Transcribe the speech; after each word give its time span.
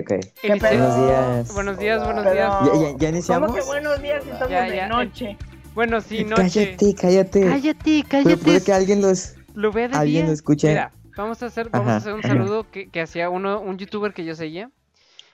ok. 0.00 0.08
¿Qué 0.40 0.48
Inicia- 0.48 0.70
pedo? 0.70 0.88
Buenos 0.88 1.06
días. 1.06 1.54
Buenos 1.54 1.78
días, 1.78 2.04
buenos 2.04 2.24
Pero- 2.24 2.34
días. 2.34 2.50
¿Ya, 2.50 2.66
ya, 2.66 2.72
ya 2.72 2.96
¿Cómo 2.98 3.08
iniciamos? 3.08 3.54
que 3.54 3.62
buenos 3.62 4.02
días 4.02 4.24
si 4.24 4.30
estamos 4.30 4.50
Ya, 4.50 4.62
de 4.64 4.76
ya. 4.76 4.88
noche? 4.88 5.36
Bueno, 5.74 6.00
sí, 6.00 6.24
noche. 6.24 6.76
Cállate, 6.78 6.94
cállate. 6.94 7.40
Cállate, 7.40 8.04
Pero 8.10 8.24
puede 8.24 8.38
cállate. 8.38 8.64
que 8.64 8.72
alguien 8.72 9.02
los... 9.02 9.34
Lo 9.54 9.72
vea 9.72 9.88
de 9.88 9.96
alguien 9.96 10.22
día. 10.22 10.26
lo 10.26 10.32
escuche. 10.32 10.68
Mira, 10.68 10.92
vamos 11.16 11.42
a 11.42 11.46
hacer, 11.46 11.68
vamos 11.70 11.88
a 11.88 11.90
Ajá, 11.90 11.96
hacer 11.98 12.12
un 12.14 12.22
saludo 12.22 12.70
que, 12.70 12.88
que 12.90 13.00
hacía 13.00 13.28
uno, 13.30 13.60
un 13.60 13.76
youtuber 13.78 14.12
que 14.12 14.24
yo 14.24 14.34
seguía. 14.34 14.70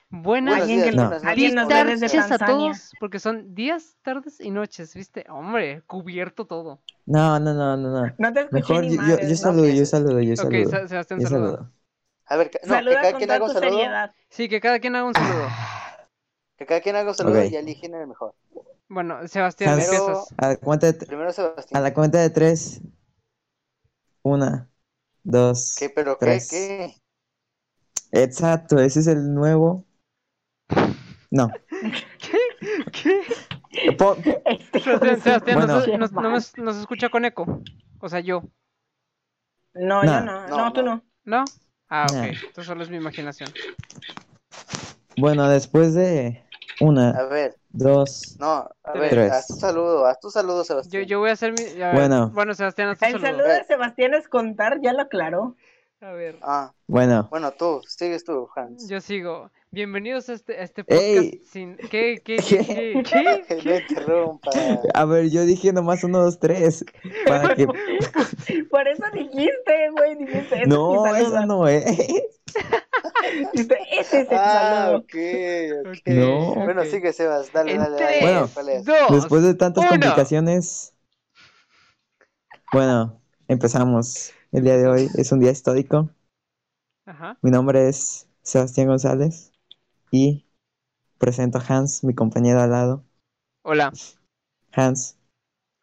Buenas 0.09 0.61
Alguien 0.61 0.83
que 0.83 0.91
No. 0.91 1.09
nos, 1.09 1.21
desde 1.23 1.65
tardes 1.65 2.31
a 2.31 2.37
todos, 2.37 2.91
porque 2.99 3.17
son 3.19 3.55
días, 3.55 3.97
tardes 4.03 4.39
y 4.39 4.51
noches, 4.51 4.93
¿viste? 4.93 5.25
Hombre, 5.27 5.81
cubierto 5.87 6.45
todo. 6.45 6.81
No, 7.07 7.39
no, 7.39 7.53
no, 7.55 7.75
no, 7.77 7.89
no. 8.05 8.13
No 8.19 8.33
te 8.33 8.41
escuché 8.41 8.53
Mejor 8.73 8.83
ni 8.83 8.89
yo, 8.89 8.95
yo, 8.95 9.01
madres, 9.01 9.21
yo 9.21 9.29
¿no? 9.29 9.35
saludo, 9.37 9.67
yo 9.69 9.85
saludo, 9.87 10.21
yo 10.21 10.33
Ok, 10.33 10.37
saludo. 10.37 10.69
Sa- 10.69 10.87
Sebastián, 10.87 11.19
Yo 11.19 11.27
saludo. 11.27 11.71
A 12.25 12.37
ver, 12.37 12.49
que- 12.49 12.59
no, 12.65 12.77
que 12.79 12.85
cada 12.93 13.11
con 13.11 13.17
quien 13.19 13.31
haga 13.31 13.45
un 13.45 13.51
saludo. 13.53 13.69
seriedad. 13.71 14.15
Sí, 14.29 14.49
que 14.49 14.61
cada 14.61 14.79
quien 14.79 14.95
haga 14.95 15.05
un 15.07 15.13
saludo. 15.13 15.47
Que 16.55 16.67
cada 16.67 16.81
quien 16.81 16.95
haga 16.95 17.09
un 17.09 17.15
saludo 17.15 17.43
y 17.43 17.55
eligen 17.55 17.95
el 17.95 18.05
mejor. 18.07 18.35
Bueno, 18.87 19.27
Sebastián, 19.27 19.79
Primero-. 19.79 20.23
A 20.37 20.47
la 20.49 20.57
cuenta 20.57 20.85
de, 20.91 20.93
Primero 20.93 21.29
a 21.29 21.33
Sebastián. 21.33 21.81
la 21.83 21.93
cuenta 21.95 22.19
de 22.19 22.29
tres. 22.29 22.79
Una, 24.21 24.69
dos. 25.23 25.75
¿Qué? 25.77 25.89
¿Pero 25.89 26.17
qué? 26.19 26.25
tres. 26.25 26.49
¿Qué? 26.51 26.95
Exacto, 28.11 28.77
ese 28.79 28.99
es 28.99 29.07
el 29.07 29.33
nuevo. 29.33 29.83
No. 31.31 31.49
¿Qué? 32.21 33.91
Po- 33.97 34.15
Este 34.45 34.79
Sebastián, 34.79 35.21
Sebastián, 35.21 35.57
Bueno. 35.57 35.73
nos, 35.75 35.87
nos- 35.87 36.11
no 36.11 36.29
nos- 36.29 36.57
nos 36.57 36.75
escucha 36.77 37.09
con 37.09 37.25
eco. 37.25 37.61
O 37.99 38.07
sea, 38.09 38.19
yo. 38.19 38.43
No, 39.73 40.03
No. 40.03 40.05
yo 40.05 40.21
no. 40.21 40.47
No, 40.47 40.57
No, 40.57 40.73
tú 40.73 40.83
no. 40.83 41.03
no. 41.25 41.43
Ah, 41.89 42.07
ok. 42.07 42.13
No. 42.15 42.23
Esto 42.23 42.63
solo 42.63 42.83
es 42.83 42.89
mi 42.89 42.97
imaginación. 42.97 43.49
Bueno, 45.17 45.47
después 45.47 45.93
de 45.93 46.43
una, 46.79 47.11
A 47.11 47.23
ver, 47.25 47.55
dos. 47.69 48.35
no, 48.39 48.67
a 48.83 48.93
ver, 48.93 49.11
Tres. 49.11 49.31
haz 49.31 49.47
tu 49.47 49.55
saludo, 49.55 50.05
haz 50.05 50.19
tu 50.19 50.29
saludo, 50.31 50.61
Yo, 50.61 50.65
Sebastián. 50.65 51.05
yo 51.05 51.19
voy 51.19 51.29
a 51.29 51.33
hacer 51.33 51.53
mi. 51.53 51.61
a 51.61 51.89
ver, 51.89 51.95
Bueno. 51.95 52.31
Bueno, 52.33 52.53
Sebastián, 52.55 52.89
haz 52.89 52.99
tu 52.99 53.05
El 53.05 53.11
saludo. 53.13 53.27
saludo 53.27 53.47
de 53.53 53.63
Sebastián 53.65 54.13
es 54.15 54.27
contar, 54.27 54.79
ya 54.81 54.93
lo 54.93 55.01
aclaró. 55.03 55.55
A 56.03 56.11
ver, 56.11 56.37
Ah, 56.41 56.73
Bueno, 56.85 57.27
bueno, 57.31 57.53
tú, 57.53 57.81
sigues 57.87 58.25
tú, 58.25 58.49
Hans. 58.57 58.89
yo 58.89 58.99
sigo. 58.99 59.49
Bienvenidos 59.71 60.27
a 60.27 60.33
este, 60.33 60.59
a 60.59 60.63
este 60.63 60.83
podcast 60.83 61.01
Ey. 61.01 61.41
sin. 61.49 61.77
¿Qué? 61.77 62.21
¿Qué? 62.25 62.35
¿Qué? 62.37 62.57
¿Qué? 62.65 63.03
¿Qué? 63.09 63.43
¿Qué? 63.47 63.61
No 63.63 63.75
interrumpa. 63.77 64.51
a 64.93 65.05
ver, 65.05 65.29
yo 65.29 65.45
dije 65.45 65.71
nomás 65.71 66.03
uno, 66.03 66.19
dos, 66.21 66.39
tres. 66.39 66.83
Para 67.25 67.55
que. 67.55 67.67
Por 68.69 68.85
eso 68.85 69.05
dijiste, 69.13 69.89
güey. 69.91 70.15
Dijiste, 70.17 70.41
ese 70.41 70.61
es 70.63 70.67
mi 70.67 70.75
No, 70.75 71.15
eso 71.15 71.45
no 71.45 71.67
es. 71.69 71.85
Dijiste, 73.53 73.77
ese 73.97 74.19
es 74.21 74.29
el 74.29 74.37
Ah, 74.37 74.81
saludo. 74.83 74.97
ok, 74.97 75.15
ok. 75.85 75.87
Ok, 75.87 76.01
No. 76.07 76.55
Bueno, 76.65 76.83
sigue, 76.83 77.13
Sebas, 77.13 77.53
dale, 77.53 77.75
En 77.75 77.77
dale, 77.79 77.95
dale. 77.97 78.19
Bueno, 78.21 78.49
Después 79.15 79.41
de 79.43 79.53
tantas 79.55 79.83
uno. 79.83 79.91
complicaciones. 79.91 80.93
Bueno, 82.73 83.21
empezamos. 83.47 84.33
El 84.53 84.63
día 84.63 84.77
de 84.77 84.87
hoy 84.87 85.09
es 85.17 85.31
un 85.31 85.39
día 85.39 85.49
histórico. 85.49 86.11
Ajá. 87.07 87.39
Mi 87.41 87.49
nombre 87.49 87.89
es 87.89 88.29
Sebastián 88.43 88.85
González 88.85 89.51
y 90.11 90.45
presento 91.17 91.57
a 91.57 91.63
Hans, 91.67 92.03
mi 92.03 92.13
compañero 92.13 92.61
al 92.61 92.69
lado. 92.69 93.03
Hola. 93.63 93.91
Hans, 94.71 95.17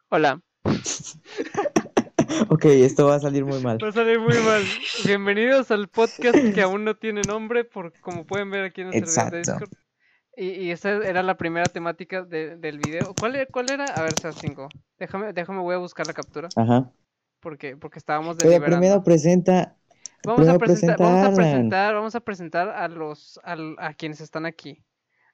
Hola. 0.07 0.41
ok, 2.49 2.65
esto 2.65 3.07
va 3.07 3.15
a 3.15 3.19
salir 3.19 3.43
muy 3.43 3.61
mal. 3.61 3.77
Va 3.83 3.89
a 3.89 3.91
salir 3.91 4.21
muy 4.21 4.37
mal. 4.39 4.63
Bienvenidos 5.05 5.69
al 5.71 5.89
podcast 5.89 6.37
que 6.53 6.61
aún 6.61 6.85
no 6.85 6.95
tiene 6.95 7.23
nombre, 7.27 7.65
por 7.65 7.91
como 7.99 8.25
pueden 8.25 8.51
ver 8.51 8.63
aquí 8.63 8.79
en 8.83 8.93
el 8.93 9.05
servidor 9.05 9.31
de. 9.31 9.39
Discord. 9.39 9.69
Y, 10.37 10.47
y 10.47 10.71
esa 10.71 10.91
era 10.91 11.23
la 11.23 11.35
primera 11.35 11.65
temática 11.65 12.23
de- 12.23 12.55
del 12.55 12.79
video. 12.79 13.13
¿Cuál 13.19 13.35
era? 13.35 13.45
¿Cuál 13.51 13.69
era? 13.69 13.83
A 13.83 14.01
ver, 14.03 14.17
Sebastián. 14.17 14.55
Déjame, 14.97 15.33
déjame, 15.33 15.59
voy 15.59 15.75
a 15.75 15.79
buscar 15.79 16.07
la 16.07 16.13
captura. 16.13 16.47
Ajá. 16.55 16.89
Porque, 17.41 17.75
porque 17.75 17.99
estábamos 17.99 18.37
deliberando. 18.37 18.77
primero 18.77 19.03
presenta. 19.03 19.75
Vamos 20.23 20.47
a 20.47 20.57
primero 20.57 20.59
presentar, 20.59 20.97
presenta 20.97 21.03
vamos 21.03 21.25
a 21.25 21.35
presentar, 21.35 21.93
vamos 21.95 22.15
a 22.15 22.19
presentar 22.21 22.69
a 22.69 22.87
los 22.87 23.39
al- 23.43 23.75
a 23.79 23.93
quienes 23.93 24.21
están 24.21 24.45
aquí. 24.45 24.83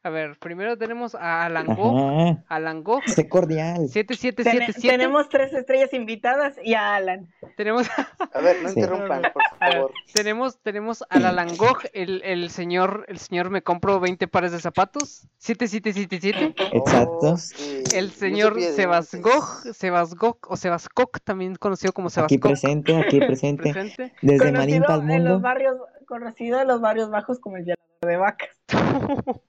A 0.04 0.10
ver, 0.10 0.38
primero 0.40 0.78
tenemos 0.78 1.16
a 1.16 1.46
Alan 1.46 1.66
Go, 1.76 1.98
Ajá. 2.30 2.44
Alan 2.48 2.84
Go, 2.84 3.02
Sé 3.08 3.28
cordial. 3.28 3.90
7777. 3.90 4.80
Tene- 4.82 4.98
tenemos 4.98 5.28
tres 5.28 5.52
estrellas 5.54 5.94
invitadas 5.94 6.56
y 6.64 6.76
a 6.76 6.96
Alan. 6.96 7.28
tenemos 7.58 7.88
A 8.34 8.40
ver, 8.40 8.62
no 8.62 8.70
Sí. 8.70 8.80
interrumpan, 8.80 9.24
por 9.34 9.42
ver, 9.60 9.74
favor. 9.74 9.92
tenemos 10.14 10.60
tenemos 10.62 11.04
al 11.10 11.26
Alan 11.26 11.56
Gog, 11.58 11.80
el, 11.94 12.22
el 12.24 12.50
señor 12.52 13.06
el 13.10 13.18
señor 13.18 13.50
me 13.50 13.64
compro 13.64 14.00
20 14.00 14.28
pares 14.28 14.52
de 14.52 14.60
zapatos, 14.60 15.28
7777. 15.40 16.56
Exacto. 16.78 17.18
Oh, 17.34 17.38
sí. 17.38 17.84
El 17.94 18.12
señor 18.12 18.54
sabía 18.54 18.68
de 18.70 18.74
Sebas 18.76 19.14
antes. 19.14 19.30
Gog, 19.32 19.74
Sebas 19.74 20.16
Gog 20.16 20.38
o 20.48 20.56
Sebas 20.56 20.88
Coc, 20.90 21.20
también 21.24 21.56
conocido 21.56 21.92
como 21.92 22.10
Sebas 22.10 22.28
Aquí 22.28 22.38
presente, 22.38 22.96
aquí 22.96 23.20
presente. 23.20 23.64
presente. 23.74 24.14
Desde 24.22 24.52
Marín 24.52 24.84
en 25.10 25.26
los 25.26 25.42
barrios, 25.42 25.76
conocido 26.08 26.62
en 26.62 26.68
los 26.68 26.80
barrios 26.82 27.10
bajos 27.10 27.40
como 27.40 27.58
el 27.58 27.66
de 27.66 28.18
vacas. 28.18 28.50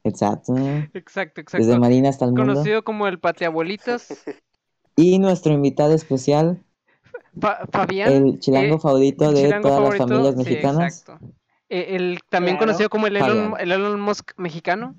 Exacto. 0.04 0.54
exacto, 0.94 1.40
Desde 1.40 1.42
exacto. 1.58 1.80
Marín 1.80 2.06
hasta 2.06 2.24
el 2.24 2.32
mundo. 2.32 2.52
Conocido 2.54 2.82
como 2.84 3.06
el 3.08 3.18
pateabuelitas, 3.18 4.24
Y 4.96 5.18
nuestro 5.18 5.52
invitado 5.52 5.94
especial, 5.94 6.62
Fa- 7.40 7.66
Fabián. 7.70 8.12
el 8.12 8.40
chilango 8.40 8.76
eh, 8.76 8.80
favorito 8.80 9.30
de 9.32 9.42
chilango 9.44 9.68
todas 9.68 9.78
favorito, 9.80 10.04
las 10.06 10.08
familias 10.08 10.34
sí, 10.34 10.50
mexicanas. 10.50 10.98
exacto. 11.00 11.26
Eh, 11.68 11.96
el 11.96 12.20
también 12.28 12.56
Claro. 12.56 12.68
conocido 12.70 12.90
como 12.90 13.06
el 13.06 13.16
Elon, 13.16 13.54
el 13.58 13.72
Elon 13.72 14.00
Musk 14.00 14.32
mexicano, 14.38 14.94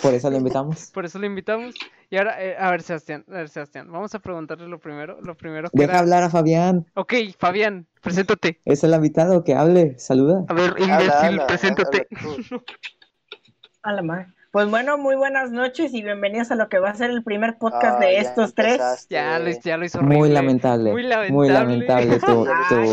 Por 0.00 0.14
eso 0.14 0.30
lo 0.30 0.36
invitamos. 0.36 0.90
por 0.92 1.04
eso 1.04 1.18
lo 1.18 1.26
invitamos. 1.26 1.74
Y 2.12 2.18
ahora, 2.18 2.44
eh, 2.44 2.54
a 2.58 2.70
ver, 2.70 2.82
Sebastián, 2.82 3.24
a 3.26 3.32
ver, 3.32 3.48
Sebastián, 3.48 3.90
vamos 3.90 4.14
a 4.14 4.18
preguntarle 4.18 4.68
lo 4.68 4.78
primero, 4.78 5.18
lo 5.22 5.34
primero 5.34 5.70
que 5.70 5.78
Deja 5.78 5.92
era... 5.92 6.00
hablar 6.00 6.22
a 6.22 6.28
Fabián. 6.28 6.84
Ok, 6.94 7.14
Fabián, 7.38 7.86
preséntate. 8.02 8.60
Es 8.66 8.84
el 8.84 8.92
invitado 8.92 9.42
que 9.44 9.54
hable. 9.54 9.98
Saluda. 9.98 10.44
A 10.48 10.52
ver, 10.52 10.74
imbécil, 10.76 11.10
habla, 11.10 11.46
preséntate. 11.46 12.06
habla. 12.14 12.62
A 13.84 13.92
la 13.92 14.02
madre. 14.02 14.26
Pues 14.50 14.68
bueno, 14.68 14.98
muy 14.98 15.16
buenas 15.16 15.50
noches 15.52 15.94
y 15.94 16.02
bienvenidos 16.02 16.50
a 16.50 16.54
lo 16.56 16.68
que 16.68 16.78
va 16.78 16.90
a 16.90 16.94
ser 16.94 17.08
el 17.10 17.24
primer 17.24 17.56
podcast 17.56 17.96
Ah, 17.96 18.00
de 18.04 18.12
ya 18.12 18.20
estos 18.20 18.54
tres. 18.54 18.72
empezaste. 18.74 19.14
Ya 19.14 19.38
lo, 19.38 19.50
ya 19.50 19.76
lo 19.78 19.84
hizo 19.86 19.98
horrible. 19.98 20.18
Muy 20.18 20.28
lamentable. 20.28 20.92
Muy 20.92 21.02
Muy 21.30 21.48
lamentable. 21.48 22.18
lamentable 22.18 22.18
tu, 22.20 22.46
Ay, 22.70 22.88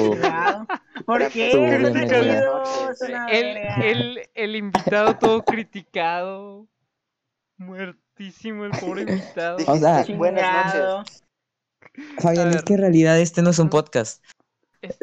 tu-. 0.95 1.03
¿Por 1.03 1.27
qué? 1.27 1.51
El, 3.29 3.57
el, 3.83 4.29
el 4.33 4.55
invitado 4.55 5.17
todo 5.17 5.43
criticado. 5.45 6.67
El 8.19 8.71
pobre 8.81 9.01
invitado. 9.07 9.57
O 9.65 9.77
sea, 9.77 9.97
Dijiste 9.99 10.15
buenas 10.17 10.75
noches. 10.75 11.23
Fabián, 12.19 12.49
es 12.49 12.63
que 12.63 12.73
en 12.73 12.81
realidad 12.81 13.17
este 13.19 13.41
no 13.41 13.51
es 13.51 13.59
un 13.59 13.69
podcast. 13.69 14.23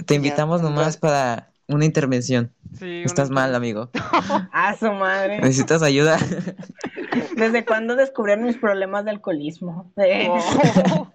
Te 0.06 0.14
invitamos 0.14 0.60
Ya, 0.62 0.68
nomás 0.68 0.96
para 0.98 1.50
una 1.68 1.84
intervención. 1.86 2.52
sí, 2.78 3.02
Estás 3.04 3.30
una- 3.30 3.40
mal, 3.42 3.54
amigo. 3.54 3.90
A 4.52 4.76
su 4.76 4.92
madre. 4.92 5.40
¿Necesitas 5.40 5.82
ayuda? 5.82 6.18
¿Desde 7.36 7.64
cuándo 7.64 7.96
descubrieron 7.96 8.44
mis 8.44 8.58
problemas 8.58 9.04
de 9.06 9.12
alcoholismo? 9.12 9.92
Oh. 9.96 11.12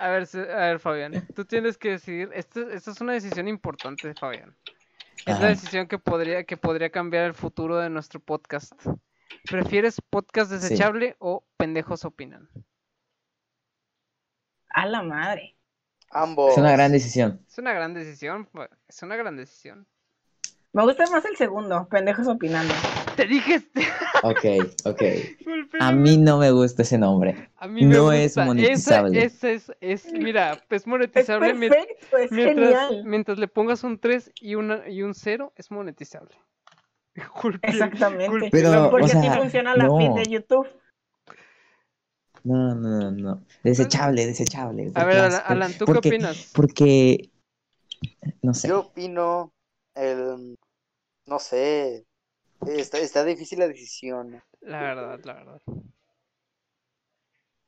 A 0.00 0.08
ver, 0.10 0.28
a 0.34 0.56
ver, 0.66 0.78
Fabián, 0.78 1.26
tú 1.34 1.44
tienes 1.44 1.76
que 1.78 1.90
decidir. 1.90 2.30
Esto, 2.32 2.60
esto 2.70 2.92
es 2.92 3.00
una 3.00 3.12
decisión 3.14 3.48
importante, 3.48 4.14
Fabián. 4.14 4.54
Es 5.26 5.34
Ajá. 5.34 5.42
la 5.42 5.48
decisión 5.48 5.88
que 5.88 5.98
podría, 5.98 6.44
que 6.44 6.56
podría 6.56 6.90
cambiar 6.90 7.24
el 7.26 7.34
futuro 7.34 7.76
de 7.78 7.90
nuestro 7.90 8.20
podcast. 8.20 8.72
¿Prefieres 9.50 10.00
podcast 10.10 10.50
desechable 10.50 11.16
o 11.18 11.44
pendejos 11.56 12.04
opinan? 12.04 12.48
A 14.70 14.86
la 14.86 15.02
madre. 15.02 15.56
Ambos. 16.10 16.52
Es 16.52 16.58
una 16.58 16.72
gran 16.72 16.92
decisión. 16.92 17.44
Es 17.46 17.58
una 17.58 17.72
gran 17.72 17.94
decisión, 17.94 18.46
pues, 18.52 18.70
es 18.88 19.02
una 19.02 19.16
gran 19.16 19.36
decisión. 19.36 19.86
Me 20.72 20.82
gusta 20.84 21.06
más 21.10 21.24
el 21.24 21.36
segundo, 21.36 21.88
pendejos 21.88 22.28
opinando. 22.28 22.74
Te 23.16 23.26
dije 23.26 23.54
este. 23.54 23.80
Ok, 24.22 24.70
ok. 24.84 25.02
A 25.80 25.92
mí 25.92 26.18
no 26.18 26.38
me 26.38 26.50
gusta 26.50 26.82
ese 26.82 26.98
nombre. 26.98 27.50
A 27.56 27.66
mí 27.66 27.84
me 27.84 27.94
no 27.94 28.04
gusta. 28.04 28.16
es 28.22 28.36
monetizable. 28.36 29.24
Ese, 29.24 29.54
ese 29.54 29.72
es, 29.80 30.04
es, 30.04 30.12
mira, 30.12 30.62
es 30.68 30.86
monetizable 30.86 31.54
perfecto, 31.54 32.16
es 32.18 32.30
mientras, 32.30 32.68
genial. 32.88 33.04
mientras 33.04 33.38
le 33.38 33.48
pongas 33.48 33.82
un 33.82 33.98
3 33.98 34.32
y, 34.40 34.54
una, 34.56 34.88
y 34.88 35.02
un 35.02 35.14
0, 35.14 35.52
es 35.56 35.70
monetizable. 35.70 36.36
Exactamente. 37.62 38.48
Pero, 38.50 38.90
Porque 38.90 39.06
o 39.06 39.08
sea, 39.08 39.20
así 39.20 39.38
funciona 39.40 39.76
la 39.76 39.84
no. 39.84 39.96
feed 39.98 40.10
de 40.12 40.24
YouTube. 40.30 40.68
No, 42.44 42.74
no, 42.74 43.00
no, 43.00 43.10
no. 43.10 43.44
Desechable, 43.62 44.24
desechable. 44.26 44.90
A 44.94 45.00
¿por 45.00 45.06
ver, 45.06 45.32
Alan, 45.44 45.72
¿tú 45.76 45.84
porque- 45.84 46.08
qué 46.10 46.16
opinas? 46.16 46.50
Porque. 46.54 47.30
No 48.42 48.54
sé. 48.54 48.68
Yo 48.68 48.80
opino 48.80 49.52
el... 49.94 50.56
No 51.26 51.38
sé. 51.38 52.06
Está, 52.66 52.98
está 52.98 53.24
difícil 53.24 53.58
la 53.58 53.68
decisión. 53.68 54.42
La 54.60 54.80
verdad, 54.80 55.20
la 55.24 55.34
verdad. 55.34 55.60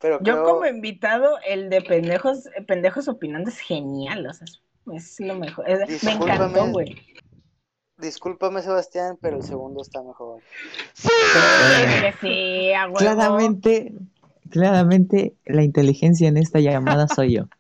Pero 0.01 0.19
Yo 0.23 0.45
como 0.45 0.65
invitado, 0.67 1.39
el 1.47 1.69
de 1.69 1.83
pendejos, 1.83 2.49
pendejos 2.67 3.07
opinando 3.09 3.51
es 3.51 3.59
genial, 3.59 4.27
o 4.27 4.33
sea, 4.33 4.47
es- 4.95 5.21
lo 5.21 5.35
mejor. 5.35 5.69
Es- 5.69 6.03
me 6.05 6.13
encantó, 6.13 6.71
güey. 6.71 6.97
Discúlpame, 8.01 8.63
Sebastián, 8.63 9.17
pero 9.21 9.37
el 9.37 9.43
segundo 9.43 9.83
está 9.83 10.03
mejor. 10.03 10.41
¡Sí! 10.95 11.09
Sí, 12.21 12.73
a 12.73 12.85
huevo. 12.87 12.97
Claramente, 12.97 13.93
claramente 14.51 15.35
la 15.45 15.63
inteligencia 15.63 16.29
en 16.29 16.37
esta 16.37 16.59
llamada 16.61 17.07
soy 17.09 17.35
yo. 17.37 17.45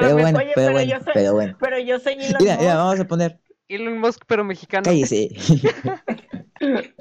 Pero 0.00 0.14
bueno, 0.14 0.38
Oye, 0.38 0.52
pero 0.54 0.66
pero 0.66 0.72
bueno, 0.72 0.90
yo 0.92 0.98
soy- 1.04 1.12
pero 1.14 1.32
bueno. 1.34 1.56
Pero 1.60 1.78
yo 1.78 1.98
soy 1.98 2.12
Elon 2.14 2.36
Mira, 2.40 2.56
mira, 2.58 2.70
Musk. 2.74 2.76
vamos 2.76 3.00
a 3.00 3.04
poner. 3.04 3.40
Elon 3.68 3.98
Musk, 3.98 4.22
pero 4.26 4.44
mexicano. 4.44 4.84
Cállese. 4.84 5.30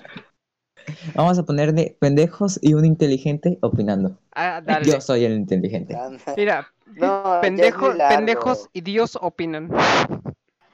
Vamos 1.13 1.37
a 1.37 1.43
poner 1.43 1.73
de 1.73 1.95
pendejos 1.99 2.57
y 2.61 2.73
un 2.73 2.83
inteligente 2.85 3.57
opinando. 3.61 4.17
Ah, 4.33 4.61
dale. 4.65 4.85
Yo 4.89 4.99
soy 5.01 5.23
el 5.25 5.33
inteligente. 5.33 5.95
Mira, 6.35 6.67
No, 6.95 7.23
ya 7.23 7.35
es 7.41 7.41
pendejo- 7.43 7.89
muy 7.89 7.97
largo. 7.97 8.15
pendejos 8.17 8.69
y 8.73 8.81
Dios 8.81 9.17
opinan. 9.21 9.69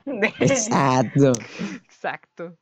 Exacto. 0.40 1.32
Exacto. 1.84 2.58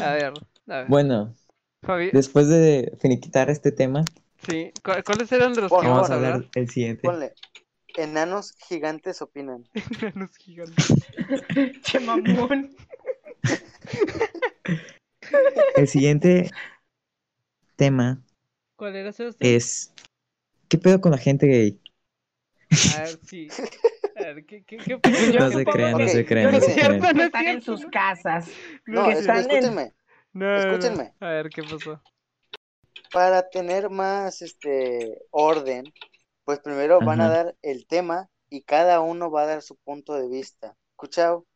A 0.00 0.12
ver, 0.12 0.32
a 0.68 0.76
ver. 0.78 0.86
Bueno, 0.88 1.34
Fabi, 1.82 2.10
después 2.12 2.48
de 2.48 2.96
finiquitar 3.00 3.50
este 3.50 3.72
tema, 3.72 4.04
sí. 4.46 4.72
¿cu- 4.82 4.92
¿Cuáles 5.04 5.30
eran 5.32 5.54
de 5.54 5.62
los 5.62 5.70
que 5.72 5.86
vamos 5.86 6.10
a 6.10 6.14
hablar? 6.14 6.50
del 6.50 6.70
siguiente. 6.70 7.02
Ponle. 7.02 7.34
Enanos 7.96 8.52
gigantes 8.68 9.22
opinan. 9.22 9.68
Enanos 10.02 10.36
gigantes. 10.36 10.94
Che 11.82 12.00
mamón. 12.00 12.74
El 15.76 15.88
siguiente 15.88 16.50
tema 17.76 18.22
¿Cuál 18.76 18.96
era 18.96 19.12
Sebastián? 19.12 19.54
es 19.54 19.92
¿qué 20.68 20.78
pedo 20.78 21.00
con 21.00 21.12
la 21.12 21.18
gente 21.18 21.46
gay? 21.46 21.80
A 22.94 23.02
ver, 23.02 23.18
sí. 23.24 23.48
¿Qué, 24.46 24.64
qué, 24.64 24.76
qué 24.78 25.00
No 25.38 25.50
se 25.50 25.64
crean, 25.64 25.92
no 25.92 25.98
que- 25.98 26.08
se 26.08 26.24
crean, 26.26 26.52
no 26.52 26.58
crean. 26.60 27.00
que 27.00 27.12
No 27.14 27.20
es 27.20 27.26
están 27.26 27.46
en 27.46 27.62
cierto. 27.62 27.76
sus 27.76 27.86
casas. 27.90 28.50
No, 28.86 29.04
Que 29.06 29.12
es- 29.12 29.18
están 29.20 29.38
escúchenme. 29.38 29.92
No, 30.32 30.46
no, 30.46 30.52
no. 30.52 30.58
Escúchenme. 30.58 31.14
A 31.20 31.28
ver, 31.28 31.48
¿qué 31.50 31.62
pasó? 31.62 32.02
Para 33.12 33.48
tener 33.48 33.90
más 33.90 34.42
este 34.42 35.18
orden, 35.30 35.84
pues 36.44 36.58
primero 36.60 36.98
van 37.00 37.20
a 37.20 37.28
dar 37.28 37.54
el 37.62 37.86
tema 37.86 38.28
y 38.50 38.62
cada 38.62 39.00
uno 39.00 39.30
va 39.30 39.42
a 39.42 39.46
dar 39.46 39.62
su 39.62 39.76
punto 39.76 40.14
de 40.14 40.28
vista. 40.28 40.74
¿Escuchado? 40.92 41.46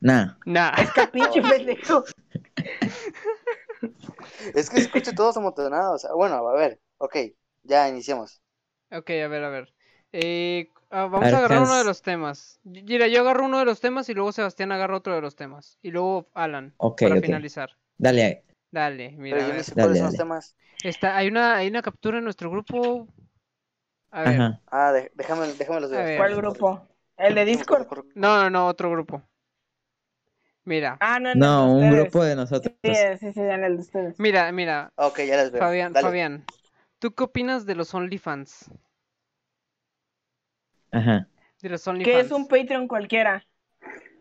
Nah, 0.00 0.34
Nah. 0.46 0.72
Capiche, 0.94 1.40
pendejo. 1.42 2.04
Es 4.54 4.68
que 4.70 4.76
se 4.76 4.82
escucha 4.82 5.12
todos 5.14 5.36
amontonados. 5.36 6.06
Bueno, 6.14 6.36
a 6.48 6.54
ver, 6.54 6.80
ok, 6.98 7.16
ya 7.62 7.88
iniciamos. 7.88 8.40
Ok, 8.90 9.10
a 9.10 9.28
ver, 9.28 9.44
a 9.44 9.48
ver. 9.50 9.72
Eh, 10.12 10.68
ah, 10.90 11.06
vamos 11.06 11.32
a 11.32 11.38
agarrar 11.38 11.62
uno 11.62 11.76
de 11.78 11.84
los 11.84 12.02
temas. 12.02 12.60
Mira, 12.64 13.06
yo 13.08 13.20
agarro 13.20 13.44
uno 13.46 13.58
de 13.58 13.64
los 13.64 13.80
temas 13.80 14.08
y 14.08 14.14
luego 14.14 14.32
Sebastián 14.32 14.72
agarra 14.72 14.96
otro 14.96 15.14
de 15.14 15.20
los 15.22 15.36
temas. 15.36 15.78
Y 15.82 15.90
luego 15.90 16.28
Alan, 16.34 16.74
ok, 16.78 17.00
para 17.00 17.16
finalizar. 17.16 17.70
Dale, 17.98 18.44
Dale, 18.72 19.12
mira, 19.18 19.38
Pero 19.38 19.42
a 19.44 19.48
yo 19.48 19.52
ver. 19.52 19.58
no 19.58 19.64
sé 19.64 19.76
Dale, 19.76 19.76
cuáles 19.76 19.98
son 19.98 20.06
los 20.08 20.16
dale. 20.16 20.16
temas. 20.16 20.56
Está, 20.82 21.16
hay 21.16 21.28
una, 21.28 21.56
hay 21.56 21.68
una 21.68 21.82
captura 21.82 22.18
en 22.18 22.24
nuestro 22.24 22.50
grupo. 22.50 23.08
A 24.12 24.22
ver. 24.22 24.48
ajá. 24.48 24.60
Ah, 24.66 24.92
de- 24.92 25.10
déjame, 25.14 25.52
déjame 25.54 25.80
los 25.80 25.90
ver. 25.90 26.16
¿Cuál 26.16 26.36
grupo? 26.36 26.86
¿El 27.16 27.34
de 27.34 27.44
Discord? 27.44 27.88
No, 28.14 28.42
no, 28.42 28.50
no, 28.50 28.66
otro 28.68 28.90
grupo. 28.90 29.22
Mira, 30.64 31.00
Ah, 31.00 31.18
no, 31.18 31.34
No, 31.34 31.66
de 31.74 31.74
un 31.74 31.90
grupo 31.90 32.24
de 32.24 32.36
nosotros. 32.36 32.74
Sí, 32.84 32.92
sí, 33.20 33.32
sí, 33.32 33.40
en 33.40 33.64
el 33.64 33.76
de 33.76 33.82
ustedes. 33.82 34.16
mira, 34.18 34.52
mira. 34.52 34.92
Ok, 34.96 35.20
ya 35.26 35.36
las 35.36 35.50
veo. 35.50 35.62
Fabián, 35.62 35.92
Dale. 35.92 35.96
Fabián. 35.96 36.46
¿Tú 37.00 37.14
qué 37.14 37.24
opinas 37.24 37.66
de 37.66 37.74
los 37.74 37.94
OnlyFans? 37.94 38.70
Ajá. 40.92 41.28
De 41.62 41.68
los 41.68 41.84
Que 41.84 42.20
es 42.20 42.30
un 42.32 42.48
Patreon 42.48 42.88
cualquiera. 42.88 43.44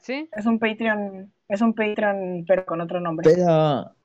¿Sí? 0.01 0.30
Es 0.33 0.45
un 0.45 0.60
Patreon, 0.60 1.33
es 1.48 1.62
un 1.62 1.74
Patreon, 1.74 2.45
pero 2.48 2.66
con 2.66 2.81
otro 2.81 3.00
nombre. 3.00 3.30
Pero, 3.33 3.95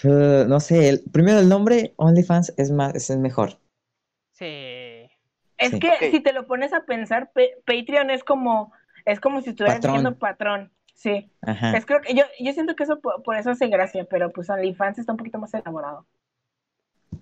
pero, 0.00 0.44
no 0.46 0.60
sé, 0.60 0.88
el- 0.88 1.02
primero 1.12 1.38
el 1.38 1.48
nombre 1.48 1.94
OnlyFans 1.96 2.54
es 2.56 2.70
más, 2.70 2.94
es 2.94 3.10
el 3.10 3.18
mejor. 3.18 3.58
Sí. 4.32 5.08
Es 5.58 5.70
Sí. 5.70 5.78
que 5.80 6.10
si 6.10 6.20
te 6.20 6.32
lo 6.34 6.46
pones 6.46 6.72
a 6.74 6.84
pensar, 6.84 7.30
Pa- 7.32 7.40
Patreon 7.64 8.10
es 8.10 8.22
como, 8.22 8.72
es 9.06 9.20
como 9.20 9.40
si 9.40 9.50
estuvieras 9.50 9.76
Patrón. 9.78 9.92
diciendo 9.94 10.18
patrón. 10.18 10.72
Sí. 10.94 11.30
Ajá. 11.42 11.76
Es 11.76 11.84
creo 11.86 12.00
que 12.02 12.14
yo, 12.14 12.24
yo 12.40 12.52
siento 12.52 12.74
que 12.76 12.84
eso 12.84 13.00
por, 13.00 13.22
por 13.22 13.36
eso 13.36 13.50
hace 13.50 13.68
gracia, 13.68 14.06
pero 14.08 14.30
pues 14.32 14.48
OnlyFans 14.50 14.98
está 14.98 15.12
un 15.12 15.18
poquito 15.18 15.38
más 15.38 15.52
elaborado. 15.54 16.06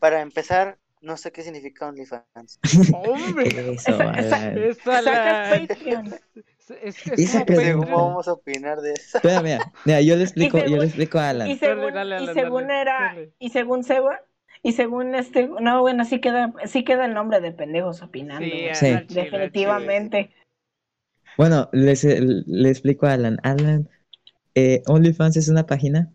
Para 0.01 0.21
empezar, 0.21 0.79
no 1.05 1.17
sé 1.17 1.31
qué 1.33 1.43
significa 1.43 1.89
OnlyFans. 1.89 2.59
¡Hombre! 2.93 3.49
Eso, 3.75 3.93
Esa- 3.93 4.53
esa-. 4.53 5.51
Patreon. 5.67 6.07
Es, 6.07 6.71
es- 6.83 7.07
es 7.07 7.19
Esa 7.19 7.33
como 7.45 7.47
pregunta- 7.47 7.57
Patreon. 7.57 7.81
¿Cómo 7.85 8.09
vamos 8.09 8.29
a 8.29 8.33
opinar 8.33 8.81
de 8.81 8.93
eso? 8.93 9.19
Espera, 9.19 9.43
mira, 9.43 9.73
mira, 9.85 10.01
yo 10.01 10.17
le 10.17 10.23
explico, 10.25 10.59
yo 10.59 10.65
según- 10.65 10.79
le 10.81 10.85
explico 10.87 11.19
a 11.19 11.29
Alan. 11.29 11.51
Y 11.51 11.57
según, 11.57 11.93
dale, 11.93 12.15
y 12.15 12.19
Alan, 12.19 12.35
según 12.35 12.63
dale, 12.69 12.81
era, 12.81 12.99
dale. 13.01 13.33
y 13.39 13.49
según 13.51 13.85
Seba, 13.85 14.21
y 14.63 14.73
según 14.73 15.15
este, 15.15 15.47
no, 15.61 15.83
bueno, 15.83 16.05
sí 16.07 16.21
queda, 16.21 16.53
sí 16.67 16.85
queda 16.85 17.05
el 17.05 17.13
nombre 17.15 17.41
de 17.41 17.53
pendejos 17.53 18.01
opinando. 18.03 18.47
Sí. 18.47 18.53
Sí. 18.73 18.75
chile, 18.79 18.95
al 18.97 19.07
chile. 19.07 19.23
Definitivamente. 19.25 20.31
Bueno, 21.37 21.69
les, 21.73 22.03
le 22.05 22.69
explico 22.71 23.07
a 23.07 23.13
Alan. 23.13 23.39
Alan, 23.43 23.89
eh, 24.55 24.83
OnlyFans 24.87 25.37
es 25.37 25.49
una 25.49 25.67
página 25.67 26.11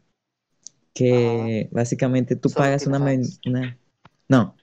que 0.93 1.69
básicamente 1.71 2.35
tú 2.35 2.49
Solo 2.49 2.65
pagas 2.65 2.87
una- 2.87 2.99
No, 4.27 4.55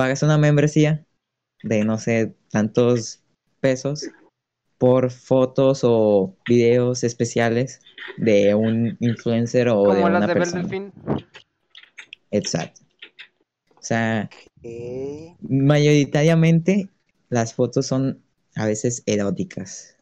pagas 0.00 0.22
una 0.22 0.38
membresía 0.38 1.04
de, 1.62 1.84
no 1.84 1.98
sé, 1.98 2.34
tantos 2.50 3.22
pesos 3.60 4.08
por 4.78 5.10
fotos 5.10 5.80
o 5.84 6.34
videos 6.48 7.04
especiales 7.04 7.82
de 8.16 8.54
un 8.54 8.96
influencer 9.00 9.68
o 9.68 9.92
de 9.92 10.00
Como 10.00 10.08
las 10.08 10.16
una 10.16 10.26
de 10.26 10.32
persona. 10.32 10.62
Delfín. 10.62 10.92
Exacto. 12.30 12.80
O 13.76 13.82
sea, 13.82 14.30
¿Qué? 14.62 15.36
mayoritariamente 15.42 16.88
las 17.28 17.52
fotos 17.52 17.86
son 17.86 18.22
a 18.56 18.64
veces 18.64 19.02
eróticas. 19.04 19.98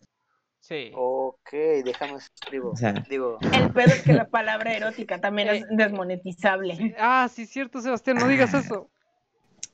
Sí. 0.60 0.92
Ok, 0.94 1.50
déjame 1.84 2.18
escribo. 2.18 2.70
O 2.70 2.76
sea, 2.76 2.92
Digo, 3.10 3.38
El 3.52 3.72
pedo 3.72 3.86
es 3.86 4.02
que 4.02 4.12
la 4.12 4.28
palabra 4.30 4.76
erótica 4.76 5.20
también 5.20 5.48
es 5.48 5.64
desmonetizable. 5.70 6.94
Ah, 7.00 7.28
sí, 7.28 7.46
cierto, 7.46 7.80
Sebastián, 7.80 8.18
no 8.18 8.28
digas 8.28 8.54
eso. 8.54 8.88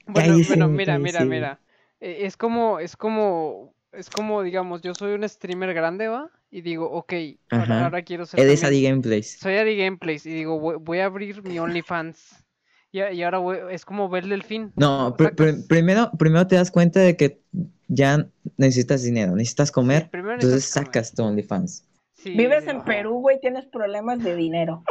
Bueno, 0.07 0.37
bueno, 0.47 0.69
mira, 0.69 0.99
mira, 0.99 1.25
mira. 1.25 1.61
Eh, 2.01 2.19
Es 2.27 2.37
como, 2.37 2.79
es 2.79 2.97
como, 2.97 3.75
es 3.93 4.11
como, 4.11 4.43
digamos, 4.43 4.83
yo 4.83 4.95
soy 4.95 5.15
un 5.15 5.29
streamer 5.29 5.73
grande, 5.75 6.09
¿va? 6.09 6.31
Y 6.51 6.61
digo, 6.61 6.91
ok, 6.91 7.13
ahora, 7.51 8.03
quiero 8.03 8.27
ser 8.27 8.41
eres 8.41 8.61
también- 8.61 8.85
Adi 8.85 8.89
Gameplays. 8.91 9.39
Soy 9.41 9.55
Adi 9.57 9.77
Gameplays 9.77 10.25
y 10.27 10.31
digo, 10.35 10.61
voy, 10.61 10.77
voy 10.81 10.99
a 11.01 11.07
abrir 11.07 11.43
mi 11.43 11.59
OnlyFans. 11.59 12.45
Y, 12.93 13.01
ahora 13.23 13.39
voy- 13.39 13.59
es 13.73 13.85
como 13.85 14.09
ver 14.09 14.27
Delfín. 14.29 14.73
No, 14.77 15.17
pr- 15.17 15.35
pr- 15.35 15.67
primero, 15.67 16.13
primero 16.17 16.47
te 16.47 16.55
das 16.55 16.71
cuenta 16.71 17.01
de 17.01 17.17
que 17.17 17.41
ya 17.89 18.29
necesitas 18.57 19.03
dinero, 19.03 19.33
necesitas 19.35 19.73
comer, 19.73 20.11
primero 20.11 20.35
entonces 20.35 20.59
necesitas 20.59 20.85
comer. 20.85 20.87
sacas 20.87 21.13
tu 21.15 21.25
OnlyFans. 21.25 21.89
Sí, 22.13 22.31
Vives 22.37 22.69
en 22.69 22.77
ajá. 22.77 22.85
Perú, 22.85 23.15
güey, 23.21 23.41
tienes 23.41 23.67
problemas 23.67 24.23
de 24.23 24.37
dinero. 24.37 24.85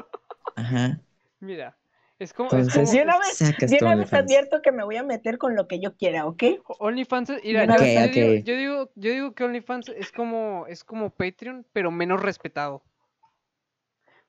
Ajá. 0.58 1.00
Mira, 1.40 1.78
es 2.24 2.34
como, 2.34 2.50
es 2.50 2.54
Entonces, 2.68 2.74
como 2.90 2.92
De 2.98 3.04
una 3.04 3.18
vez, 3.20 3.38
sacas 3.38 3.72
una 3.72 3.78
vez 3.78 3.84
OnlyFans. 3.84 4.24
advierto 4.24 4.62
que 4.62 4.72
me 4.72 4.84
voy 4.84 4.96
a 4.98 5.04
meter 5.04 5.38
con 5.38 5.56
lo 5.56 5.68
que 5.68 5.80
yo 5.80 5.96
quiera, 5.96 6.26
¿ok? 6.26 6.44
OnlyFans, 6.80 7.30
es- 7.30 7.44
mira, 7.44 7.64
Ok, 7.66 7.80
yo, 7.80 7.86
yo 7.86 8.06
ok. 8.06 8.12
digo, 8.14 8.44
yo 8.46 8.56
digo, 8.58 8.92
yo 8.96 9.12
digo 9.12 9.34
que 9.36 9.44
OnlyFans 9.44 9.90
es 9.90 10.12
como, 10.12 10.66
es 10.68 10.84
como 10.84 11.10
Patreon, 11.12 11.66
pero 11.74 11.92
menos 11.92 12.22
respetado. 12.22 12.84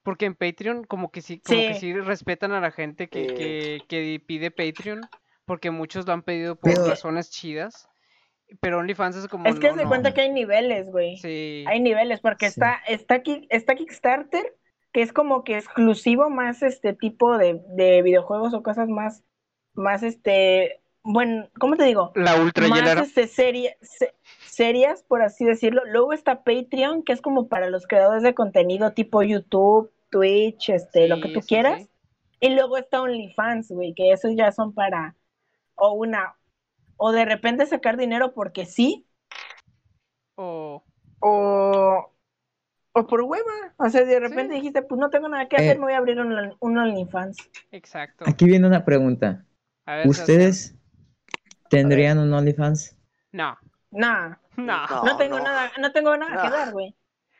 Porque 0.02 0.26
en 0.26 0.34
Patreon 0.34 0.84
como 0.84 1.10
que 1.10 1.22
sí, 1.22 1.38
como 1.40 1.58
que 1.60 1.74
Sí. 1.74 1.80
sí 1.80 1.94
respetan 1.94 2.52
a 2.52 2.60
la 2.60 2.70
gente 2.70 3.08
que, 3.08 3.26
que, 3.28 3.80
que 3.88 4.20
pide 4.26 4.50
Patreon, 4.50 5.00
porque 5.46 5.70
muchos 5.70 6.06
lo 6.06 6.12
han 6.12 6.22
pedido 6.22 6.56
por 6.56 6.72
Pero- 6.74 6.86
razones 6.88 7.30
chidas. 7.30 7.88
Pero 8.60 8.78
OnlyFans 8.78 9.16
es 9.16 9.26
como 9.28 9.46
Es 9.46 9.58
que 9.58 9.68
no, 9.70 9.76
se 9.76 9.82
no. 9.84 9.88
cuenta 9.88 10.12
que 10.12 10.20
hay 10.20 10.30
niveles, 10.30 10.86
güey. 10.90 11.16
Sí. 11.16 11.64
Hay 11.66 11.80
niveles, 11.80 12.20
porque 12.20 12.46
Sí. 12.50 12.60
está, 12.60 12.74
está, 12.86 13.22
está 13.48 13.74
Kickstarter, 13.74 14.54
que 14.94 15.02
es 15.02 15.12
como 15.14 15.44
que 15.44 15.58
exclusivo 15.58 16.30
más 16.30 16.62
este 16.64 16.94
tipo 16.94 17.38
de, 17.38 17.62
de 17.76 18.02
videojuegos 18.02 18.54
o 18.54 18.64
cosas 18.64 18.88
más, 18.88 19.24
más 19.74 20.04
este, 20.04 20.82
bueno, 21.04 21.50
¿cómo 21.60 21.76
te 21.76 21.84
digo? 21.84 22.12
La 22.14 22.36
ultra 22.36 22.66
más 22.68 22.78
hielera. 22.78 23.02
este, 23.02 23.28
serie- 23.28 23.78
se- 23.82 24.14
serias, 24.46 25.04
por 25.04 25.22
así 25.22 25.44
decirlo. 25.46 25.82
Luego 25.86 26.14
está 26.14 26.44
Patreon, 26.44 27.04
que 27.04 27.12
es 27.14 27.22
como 27.22 27.48
para 27.48 27.70
los 27.70 27.86
creadores 27.88 28.24
de 28.24 28.34
contenido 28.34 28.94
tipo 28.94 29.22
YouTube, 29.22 29.92
Twitch, 30.10 30.70
este, 30.70 31.08
lo 31.08 31.20
que 31.20 31.30
tú 31.30 31.40
sí, 31.42 31.48
quieras. 31.48 31.82
sí. 31.82 31.90
Y 32.40 32.50
luego 32.50 32.78
está 32.78 33.02
OnlyFans, 33.02 33.70
güey, 33.72 33.94
que 33.94 34.12
esos 34.12 34.32
ya 34.36 34.52
son 34.52 34.74
para, 34.74 35.16
o 35.76 35.92
una, 35.94 36.36
o 36.98 37.12
de 37.12 37.24
repente 37.26 37.66
sacar 37.66 37.96
dinero 37.98 38.34
porque 38.34 38.66
sí, 38.66 39.06
O 40.38 40.82
o, 41.20 42.13
o 42.94 43.06
por 43.06 43.20
hueva. 43.22 43.74
O 43.76 43.88
sea, 43.90 44.04
de 44.04 44.18
repente 44.20 44.54
Sí. 44.54 44.60
dijiste, 44.60 44.82
pues 44.82 44.98
no 44.98 45.10
tengo 45.10 45.28
nada 45.28 45.48
que 45.48 45.56
hacer, 45.56 45.76
Eh. 45.76 45.78
me 45.78 45.84
voy 45.84 45.92
a 45.92 45.98
abrir 45.98 46.18
un, 46.20 46.32
un 46.60 46.78
OnlyFans. 46.78 47.36
exacto. 47.72 48.24
Aquí 48.26 48.44
viene 48.46 48.66
una 48.66 48.84
pregunta. 48.84 49.44
A 49.86 49.96
ver, 49.96 50.02
Sebastián. 50.04 50.10
¿Ustedes 50.38 50.74
tendrían 51.70 52.18
un 52.18 52.32
OnlyFans? 52.32 52.96
No. 53.32 53.56
No. 53.90 54.30
no, 54.56 54.86
No, 55.04 55.16
tengo 55.16 55.38
no. 55.38 55.44
nada, 55.44 55.70
no 55.80 55.92
tengo 55.92 56.16
nada 56.16 56.42
que 56.42 56.50
dar, 56.50 56.72
güey. 56.72 56.94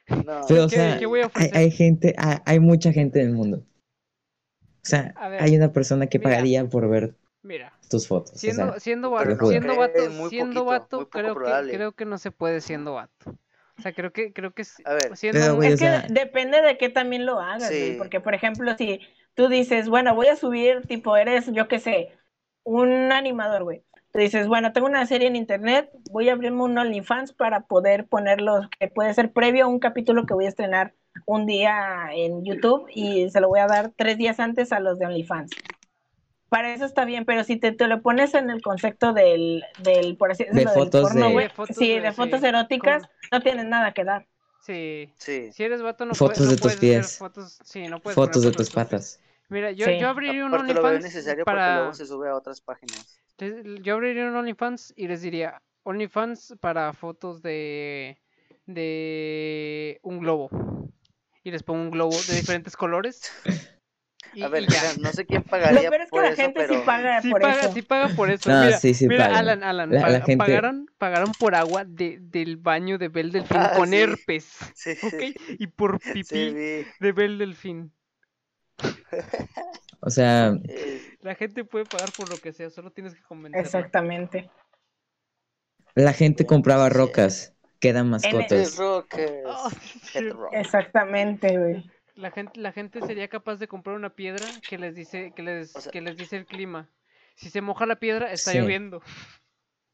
No, 0.08 0.42
Pero, 0.46 0.64
o 0.64 0.68
¿Qué- 0.68 0.76
sea, 0.76 0.99
qué 0.99 1.06
hay, 1.54 1.70
gente, 1.70 2.14
hay, 2.18 2.37
hay 2.44 2.61
mucha 2.61 2.92
gente 2.92 3.20
en 3.23 3.28
el 3.28 3.32
mundo. 3.34 3.58
O 3.58 4.87
sea, 4.87 5.14
ver, 5.30 5.42
hay 5.42 5.56
una 5.56 5.73
persona 5.73 6.06
que 6.08 6.18
mira. 6.18 6.30
pagaría 6.30 6.68
por 6.68 6.88
ver 6.90 7.16
Mira, 7.42 7.73
tus 7.88 8.06
fotos. 8.06 8.32
o 8.34 8.37
siendo, 8.38 8.70
sea, 8.73 8.80
siendo 8.80 9.11
vato, 9.11 9.46
siendo 9.49 9.73
Es 9.73 9.78
vato, 9.78 10.28
siendo 10.28 10.64
poquito, 10.66 11.08
creo 11.08 11.34
que, 11.37 11.70
creo 11.73 11.92
que 11.92 12.04
no 12.04 12.18
se 12.18 12.30
puede 12.30 12.61
siendo 12.61 12.94
vato. 12.94 13.34
O 13.78 13.83
sea, 13.83 13.93
creo 13.93 14.12
que, 14.12 14.33
creo 14.33 14.52
que 14.52 14.62
A 14.85 14.93
ver. 14.95 15.16
siendo 15.16 15.40
Pero, 15.40 15.52
un- 15.52 15.57
güey, 15.57 15.69
Es 15.71 15.75
o 15.75 15.78
que 15.78 15.85
sea- 15.85 16.07
depende 16.09 16.62
de 16.62 16.78
qué 16.78 16.88
también 16.88 17.26
lo 17.26 17.40
hagas, 17.40 17.69
güey, 17.69 17.99
porque 17.99 18.21
por 18.21 18.35
ejemplo, 18.35 18.75
si 18.76 19.00
tú 19.35 19.49
dices, 19.49 19.88
bueno, 19.88 20.14
voy 20.14 20.28
a 20.28 20.37
subir, 20.37 20.83
tipo, 20.87 21.16
eres, 21.16 21.50
yo 21.52 21.66
qué 21.69 21.78
sé, 21.81 22.12
un 22.62 23.12
animador, 23.12 23.64
güey. 23.64 23.83
Tú 24.12 24.21
dices, 24.21 24.47
bueno, 24.47 24.73
tengo 24.73 24.87
una 24.87 25.04
serie 25.07 25.26
en 25.26 25.35
internet, 25.35 25.90
voy 26.12 26.28
a 26.28 26.35
abrirme 26.35 26.62
un 26.62 26.78
OnlyFans 26.78 27.33
para 27.33 27.62
poder 27.62 28.07
ponerlo, 28.07 28.61
que 28.78 28.87
puede 28.87 29.12
ser 29.12 29.33
previo 29.33 29.64
a 29.64 29.69
un 29.69 29.81
capítulo 29.81 30.25
que 30.25 30.35
voy 30.35 30.45
a 30.47 30.50
estrenar 30.50 30.95
un 31.26 31.47
día 31.47 32.07
en 32.12 32.45
YouTube 32.45 32.87
y 32.95 33.28
se 33.31 33.40
lo 33.40 33.49
voy 33.49 33.59
a 33.59 33.66
dar 33.66 33.90
tres 33.97 34.16
días 34.16 34.38
antes 34.38 34.73
a 34.73 34.78
los 34.78 35.00
de 35.00 35.07
OnlyFans. 35.07 35.50
Para 36.49 36.73
eso 36.75 36.85
está 36.85 37.05
bien, 37.05 37.25
pero 37.25 37.43
si 37.45 37.57
te, 37.57 37.73
te 37.73 37.89
lo 37.89 38.01
pones 38.03 38.35
en 38.35 38.49
el 38.51 38.63
concepto 38.63 39.13
del, 39.13 39.65
del 39.83 40.17
por 40.17 40.31
así 40.31 40.45
decirlo, 40.45 40.71
del 40.73 40.83
fotos 40.85 41.03
porno, 41.03 41.27
de- 41.27 41.33
güey, 41.33 41.49
De 41.49 41.55
fotos 41.55 41.77
sí, 41.77 41.89
de- 41.95 42.01
de 42.01 42.13
fotos 42.13 42.41
sí, 42.41 42.47
eróticas, 42.47 43.03
con- 43.03 43.11
no 43.33 43.41
tienes 43.43 43.67
nada 43.67 43.93
que 43.93 44.05
dar. 44.05 44.27
Sí. 44.61 45.13
Sí. 45.19 45.53
Si 45.53 45.63
eres 45.65 45.83
vato, 45.83 46.07
no 46.07 46.15
Fotos 46.15 46.39
puedes, 46.39 46.51
no 46.51 46.51
de 46.51 46.57
tus 46.57 46.61
puedes 46.63 46.77
hacer 46.79 47.01
pies. 47.01 47.19
fotos, 47.19 47.59
sí, 47.65 47.87
no 47.89 48.01
puedes 48.01 48.15
fotos 48.15 48.43
de 48.43 48.53
tus 48.53 48.71
fotos 48.71 48.85
patas. 48.91 49.21
Mira, 49.49 49.73
yo, 49.73 49.85
Sí. 49.87 49.99
yo 49.99 50.09
abriría 50.09 50.45
un 50.45 50.55
Aparte 50.55 50.73
lo 50.75 50.81
veo 50.83 50.91
OnlyFans 50.93 51.05
necesario 51.05 51.45
porque 51.45 51.57
para... 51.57 51.77
luego 51.79 51.93
se 51.95 52.07
sube 52.07 52.29
a 52.31 52.35
otras 52.35 52.61
páginas. 52.61 53.21
Yo 53.83 53.95
abriría 53.95 54.27
un 54.27 54.37
OnlyFans 54.37 54.95
y 54.97 55.07
les 55.09 55.21
diría 55.23 55.61
OnlyFans 55.83 56.55
para 56.61 56.93
fotos 56.93 57.43
de 57.43 58.17
de 58.67 59.99
un 60.03 60.21
globo. 60.21 60.49
Y 61.43 61.51
les 61.51 61.63
pongo 61.63 61.83
un 61.83 61.91
globo 61.91 62.17
de 62.29 62.35
diferentes 62.37 62.77
colores. 62.77 63.31
Y, 64.35 64.43
A 64.43 64.49
ver, 64.49 64.62
mira, 64.69 64.83
no 65.00 65.12
sé 65.12 65.26
quién 65.26 65.43
Lo 65.45 65.49
pagaría 65.50 65.91
peor 65.91 66.00
es 66.03 66.07
que 66.07 66.11
por 66.11 66.23
la 66.23 66.29
eso, 66.31 66.37
gente 66.43 66.61
pero 66.61 66.75
sí 66.75 66.87
paga 66.87 67.23
Sí 67.23 67.31
por 67.31 67.41
paga, 67.41 67.62
eso. 67.62 67.73
sí 67.75 67.83
paga 67.83 68.09
por 68.17 68.31
eso. 68.31 68.50
No, 68.50 68.64
mira, 68.64 68.79
sí, 68.79 68.95
sí 68.95 69.09
mira. 69.09 69.26
Alan, 69.38 69.62
Alan, 69.62 69.91
La- 69.91 70.21
gente- 70.21 70.37
pagaron, 70.37 70.87
pagaron 70.99 71.35
por 71.35 71.55
agua 71.55 71.85
de, 71.85 72.19
del 72.21 72.57
baño 72.57 72.99
de 72.99 73.09
Bel 73.09 73.33
Delfín 73.33 73.57
Ah, 73.61 73.73
con 73.76 73.88
sí. 73.91 73.97
herpes. 73.97 74.57
Sí, 74.75 74.91
¿Ok? 75.03 75.23
Y 75.59 75.67
por 75.69 75.99
pipí 76.00 76.55
de 77.00 77.12
Bel 77.12 77.38
Delfín. 77.38 77.93
O 80.00 80.11
sea, 80.11 80.53
La 81.21 81.35
gente 81.35 81.64
puede 81.64 81.87
pagar 81.87 82.14
por 82.14 82.29
lo 82.29 82.41
que 82.41 82.53
sea, 82.53 82.71
solo 82.71 82.91
tienes 82.93 83.14
que 83.14 83.23
convencerla. 83.23 83.62
Exactamente. 83.62 84.50
la 85.95 86.12
gente 86.12 86.45
Bueno, 86.45 86.49
compraba 86.57 86.88
sí. 86.88 86.95
rocas 86.95 87.55
que 87.81 87.88
eran 87.88 88.05
En 88.07 88.11
mascotas. 88.11 88.76
Rockers. 88.76 89.45
Oh. 89.47 89.71
Exactamente, 90.53 91.59
güey. 91.59 91.91
La 92.14 92.30
gente, 92.30 92.61
la 92.61 92.73
gente 92.73 93.00
sería 93.02 93.28
capaz 93.28 93.56
de 93.56 93.66
comprar 93.66 93.97
una 93.97 94.11
piedra 94.14 94.47
que 94.68 94.78
les 94.78 94.94
dice, 94.94 95.33
que 95.35 95.42
les, 95.42 95.75
O 95.75 95.80
sea- 95.80 95.90
que 95.92 96.00
les 96.00 96.16
dice 96.16 96.37
el 96.37 96.47
clima. 96.47 96.88
Si 97.35 97.50
se 97.50 97.61
moja 97.61 97.87
la 97.87 97.97
piedra, 97.97 98.30
está 98.33 98.52
Sí. 98.52 98.59
lloviendo. 98.59 99.02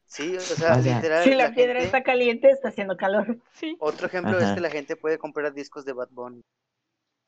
Sí, 0.05 0.37
o 0.37 0.41
sea, 0.41 0.77
O 0.77 0.83
sea, 0.83 0.97
literal. 0.97 1.25
Si 1.25 1.31
la 1.35 1.55
piedra 1.55 1.75
gente- 1.75 1.85
está 1.87 2.03
caliente, 2.03 2.51
está 2.51 2.69
haciendo 2.69 2.97
calor. 2.97 3.39
Sí. 3.53 3.77
Otro 3.81 4.07
ejemplo 4.09 4.39
es 4.39 4.53
que 4.53 4.61
la 4.61 4.71
gente 4.71 4.97
puede 4.97 5.19
comprar 5.19 5.55
discos 5.55 5.85
de 5.85 5.93
Bad 5.93 6.09
Bunny. 6.11 6.43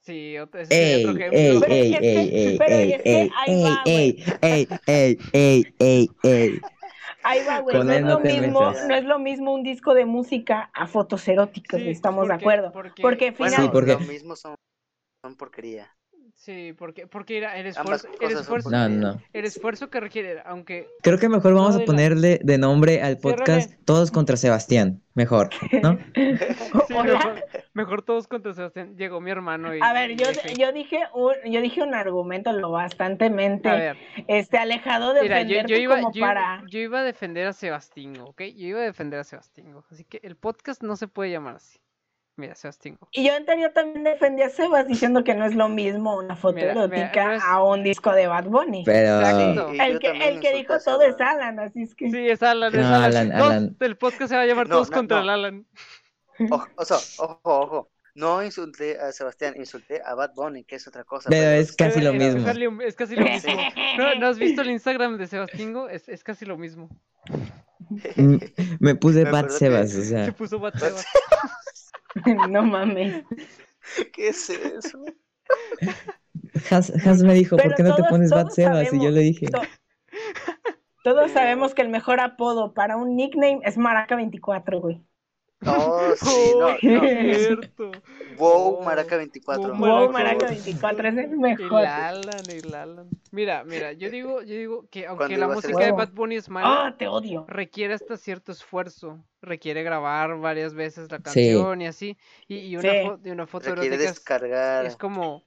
Sí, 0.00 0.36
otro, 0.38 0.60
ese 0.60 0.74
Ey, 0.96 1.04
otro 1.04 1.16
ejemplo. 1.16 1.38
ey, 1.38 1.60
Pero 1.60 1.72
ey, 1.72 1.92
es 1.94 2.00
que- 2.00 2.08
ey, 2.08 2.16
ey, 2.48 2.58
pero 2.58 2.74
ey, 2.74 2.92
es 2.92 3.02
que 3.02 3.20
ey, 3.22 3.30
ahí 3.36 3.54
ey, 3.54 3.62
va, 3.62 3.82
ey, 3.86 4.24
ey, 4.42 4.68
ey, 4.88 5.18
ey, 5.32 5.74
ey, 5.78 6.10
ey. 6.24 6.60
Ahí 7.22 7.40
va, 7.48 7.60
güey. 7.60 7.76
Con 7.76 7.86
No 7.86 7.92
es 7.92 8.02
lo 8.02 8.18
mismo, 8.18 8.72
no 8.72 8.94
es 8.96 9.04
lo 9.04 9.18
mismo 9.20 9.54
un 9.54 9.62
disco 9.62 9.94
de 9.94 10.04
música 10.04 10.70
a 10.74 10.88
fotos 10.88 11.26
eróticas, 11.28 11.80
Sí, 11.80 11.88
estamos 11.88 12.24
de 12.26 12.32
porque- 12.34 12.44
acuerdo. 12.44 12.72
porque- 12.72 13.00
Porque 13.00 13.30
Bueno, 13.30 13.52
final, 13.54 13.66
Sí, 13.66 13.70
porque- 13.72 13.92
lo 13.92 14.00
mismo 14.00 14.34
son, 14.34 14.56
son 15.22 15.36
porquería. 15.36 15.88
Sí, 16.34 16.72
porque, 16.76 17.06
porque 17.06 17.38
el 17.38 17.66
esfuerzo, 17.66 18.08
el 18.20 18.32
esfuerzo, 18.32 18.70
No, 18.70 18.88
no. 18.88 19.22
el 19.32 19.44
esfuerzo 19.44 19.90
que 19.90 20.00
requiere, 20.00 20.42
aunque 20.44 20.88
Creo 21.02 21.18
que 21.18 21.28
mejor 21.28 21.54
vamos 21.54 21.76
No, 21.76 21.82
a 21.82 21.84
ponerle 21.84 22.40
de 22.42 22.58
nombre 22.58 23.00
al 23.02 23.18
podcast 23.18 23.72
Todos 23.84 24.10
contra 24.10 24.36
Sebastián. 24.36 25.02
Mejor, 25.14 25.50
¿no? 25.82 25.98
sí, 26.14 26.94
mejor, 27.04 27.44
mejor 27.74 28.02
todos 28.02 28.26
contra 28.26 28.54
Sebastián. 28.54 28.96
Llegó 28.96 29.20
mi 29.20 29.30
hermano 29.30 29.76
y. 29.76 29.80
A 29.82 29.92
ver, 29.92 30.16
yo, 30.16 30.26
yo 30.58 30.72
dije 30.72 31.00
un, 31.14 31.34
yo 31.44 31.60
dije 31.60 31.82
un 31.82 31.94
argumento 31.94 32.52
lo 32.52 32.72
bastantemente 32.72 33.68
A 33.68 33.74
ver, 33.74 33.96
este 34.26 34.58
alejado 34.58 35.14
de 35.14 35.22
mira, 35.22 35.42
yo, 35.42 35.76
iba, 35.76 35.96
como 35.96 36.12
yo, 36.12 36.20
para 36.22 36.64
yo 36.68 36.80
iba 36.80 37.00
a 37.00 37.04
defender 37.04 37.46
a 37.46 37.52
Sebastingo, 37.52 38.24
¿ok? 38.24 38.42
Yo 38.56 38.66
iba 38.68 38.80
a 38.80 38.84
defender 38.84 39.20
a 39.20 39.24
Sebastingo. 39.24 39.84
Así 39.90 40.04
que 40.04 40.18
el 40.24 40.36
podcast 40.36 40.82
no 40.82 40.96
se 40.96 41.06
puede 41.06 41.30
llamar 41.30 41.56
así. 41.56 41.78
Mira, 42.36 42.54
Sebastingo. 42.54 43.08
y 43.12 43.26
yo 43.26 43.34
anterior 43.36 43.72
también 43.74 44.04
defendí 44.04 44.40
a 44.42 44.48
Sebas 44.48 44.86
diciendo 44.88 45.22
que 45.22 45.34
no 45.34 45.44
es 45.44 45.54
lo 45.54 45.68
mismo 45.68 46.16
una 46.16 46.34
foto 46.34 46.54
Mira, 46.56 46.72
mira, 46.72 46.84
erótica 46.84 47.26
no 47.26 47.32
es- 47.34 47.42
a 47.44 47.62
un 47.62 47.82
disco 47.84 48.10
de 48.12 48.26
Bad 48.26 48.44
Bunny. 48.46 48.84
Pero 48.86 49.18
Exacto. 49.20 49.68
El 49.78 49.98
que, 49.98 50.28
el 50.28 50.40
que 50.40 50.54
dijo 50.54 50.72
a 50.72 50.78
todo 50.80 51.02
es 51.02 51.20
Alan, 51.20 51.58
así 51.60 51.82
es 51.82 51.94
que 51.94 52.10
Sí, 52.10 52.28
es 52.30 52.42
Alan, 52.42 52.74
es 52.74 52.80
No, 52.80 52.94
Alan. 52.94 53.32
Alan. 53.32 53.76
El 53.78 53.96
podcast 53.98 54.30
se 54.30 54.36
va 54.36 54.42
a 54.42 54.46
llamar 54.46 54.66
No, 54.66 54.76
Todos 54.76 54.90
no, 54.90 54.96
contra 54.96 55.18
no. 55.18 55.22
el 55.24 55.28
Alan. 55.30 55.66
Ojo, 56.50 56.66
o 56.76 56.84
sea, 56.86 56.96
ojo, 57.18 57.40
ojo. 57.44 57.88
No 58.14 58.42
insulté 58.42 58.98
a 58.98 59.12
Sebastián, 59.12 59.54
insulté 59.56 60.00
a 60.04 60.14
Bad 60.14 60.32
Bunny, 60.34 60.64
que 60.64 60.76
es 60.76 60.86
otra 60.88 61.04
cosa. 61.04 61.28
Pero 61.30 61.50
es 61.50 61.74
casi 61.76 61.98
Es- 61.98 62.04
lo 62.04 62.10
es 62.12 62.18
mismo. 62.18 62.44
casi 62.46 62.60
lo- 62.60 62.80
Es 62.82 62.94
casi 62.94 63.16
lo 63.16 63.24
mismo. 63.24 63.52
¿No, 63.98 64.14
¿no 64.16 64.26
has 64.28 64.38
visto 64.38 64.62
el 64.62 64.70
Instagram 64.70 65.16
de 65.18 65.26
Sebastingo? 65.26 65.88
Es, 65.90 66.08
es 66.08 66.24
casi 66.24 66.44
lo 66.46 66.56
mismo. 66.58 66.88
Mm, 68.16 68.36
me 68.80 68.94
puse 68.94 69.24
Me 69.24 69.30
Bad 69.30 69.48
Sebas, 69.50 69.92
que- 69.92 69.98
o 70.00 70.02
Se 70.02 70.08
sea. 70.08 70.32
puso 70.32 70.58
Bad 70.58 70.74
Sebas. 70.74 71.04
no 72.48 72.62
mames. 72.62 73.24
¿Qué 74.12 74.28
es 74.28 74.50
eso? 74.50 75.04
Has, 76.70 76.90
Has 77.06 77.22
me 77.22 77.34
dijo, 77.34 77.56
¿por 77.56 77.74
qué 77.74 77.82
no 77.82 77.90
te 77.94 78.02
todos- 78.02 78.10
pones 78.10 78.30
Bad 78.30 78.48
Sebas? 78.50 78.82
Y 78.92 78.96
yo 78.96 79.10
sabemos- 79.10 79.14
le 79.14 79.20
dije, 79.20 79.46
to- 79.48 79.60
Todos 81.04 81.30
sabemos 81.32 81.74
que 81.74 81.82
el 81.82 81.88
mejor 81.88 82.20
apodo 82.20 82.74
para 82.74 82.96
un 82.96 83.16
nickname 83.16 83.60
es 83.64 83.76
Maraca 83.76 84.14
24, 84.14 84.80
güey. 84.80 85.02
Oh, 85.66 86.12
sí, 86.16 86.52
Oh, 86.54 86.76
no, 86.82 87.00
no. 87.00 87.00
cierto. 87.00 87.92
Wow, 88.36 88.78
Oh, 88.80 88.82
Maraca 88.84 89.16
24. 89.16 89.74
wow, 89.76 89.78
Maraca 89.78 90.12
Maraca 90.12 90.46
24 90.48 91.08
es 91.08 91.14
el 91.16 91.20
El 91.24 91.38
mejor. 91.38 91.86
Alan, 91.86 92.50
el 92.50 92.74
Alan. 92.74 93.10
Mira, 93.30 93.62
mira, 93.64 93.92
yo 93.92 94.10
digo, 94.10 94.42
yo 94.42 94.54
digo 94.56 94.86
que 94.90 95.06
aunque 95.06 95.26
¿Cuándo 95.26 95.36
la 95.46 95.54
música 95.54 95.84
de? 95.84 95.92
Bad 95.92 96.10
Bunny 96.12 96.36
es 96.36 96.48
mala, 96.48 96.86
Ah, 96.86 96.96
te 96.98 97.06
odio. 97.06 97.44
requiere 97.48 97.94
hasta 97.94 98.16
cierto 98.16 98.50
esfuerzo. 98.50 99.24
Requiere 99.40 99.82
grabar 99.82 100.36
varias 100.38 100.74
veces 100.74 101.10
la 101.10 101.18
Sí. 101.18 101.22
canción 101.22 101.80
y 101.82 101.86
así. 101.86 102.16
Y, 102.48 102.56
y 102.56 102.76
una, 102.76 102.90
Sí. 102.90 102.98
fo- 103.04 103.20
y 103.24 103.30
una 103.30 103.46
foto 103.46 103.74
Requiere 103.74 103.96
es, 103.96 104.02
descargar. 104.02 104.84
es 104.86 104.96
como 104.96 105.44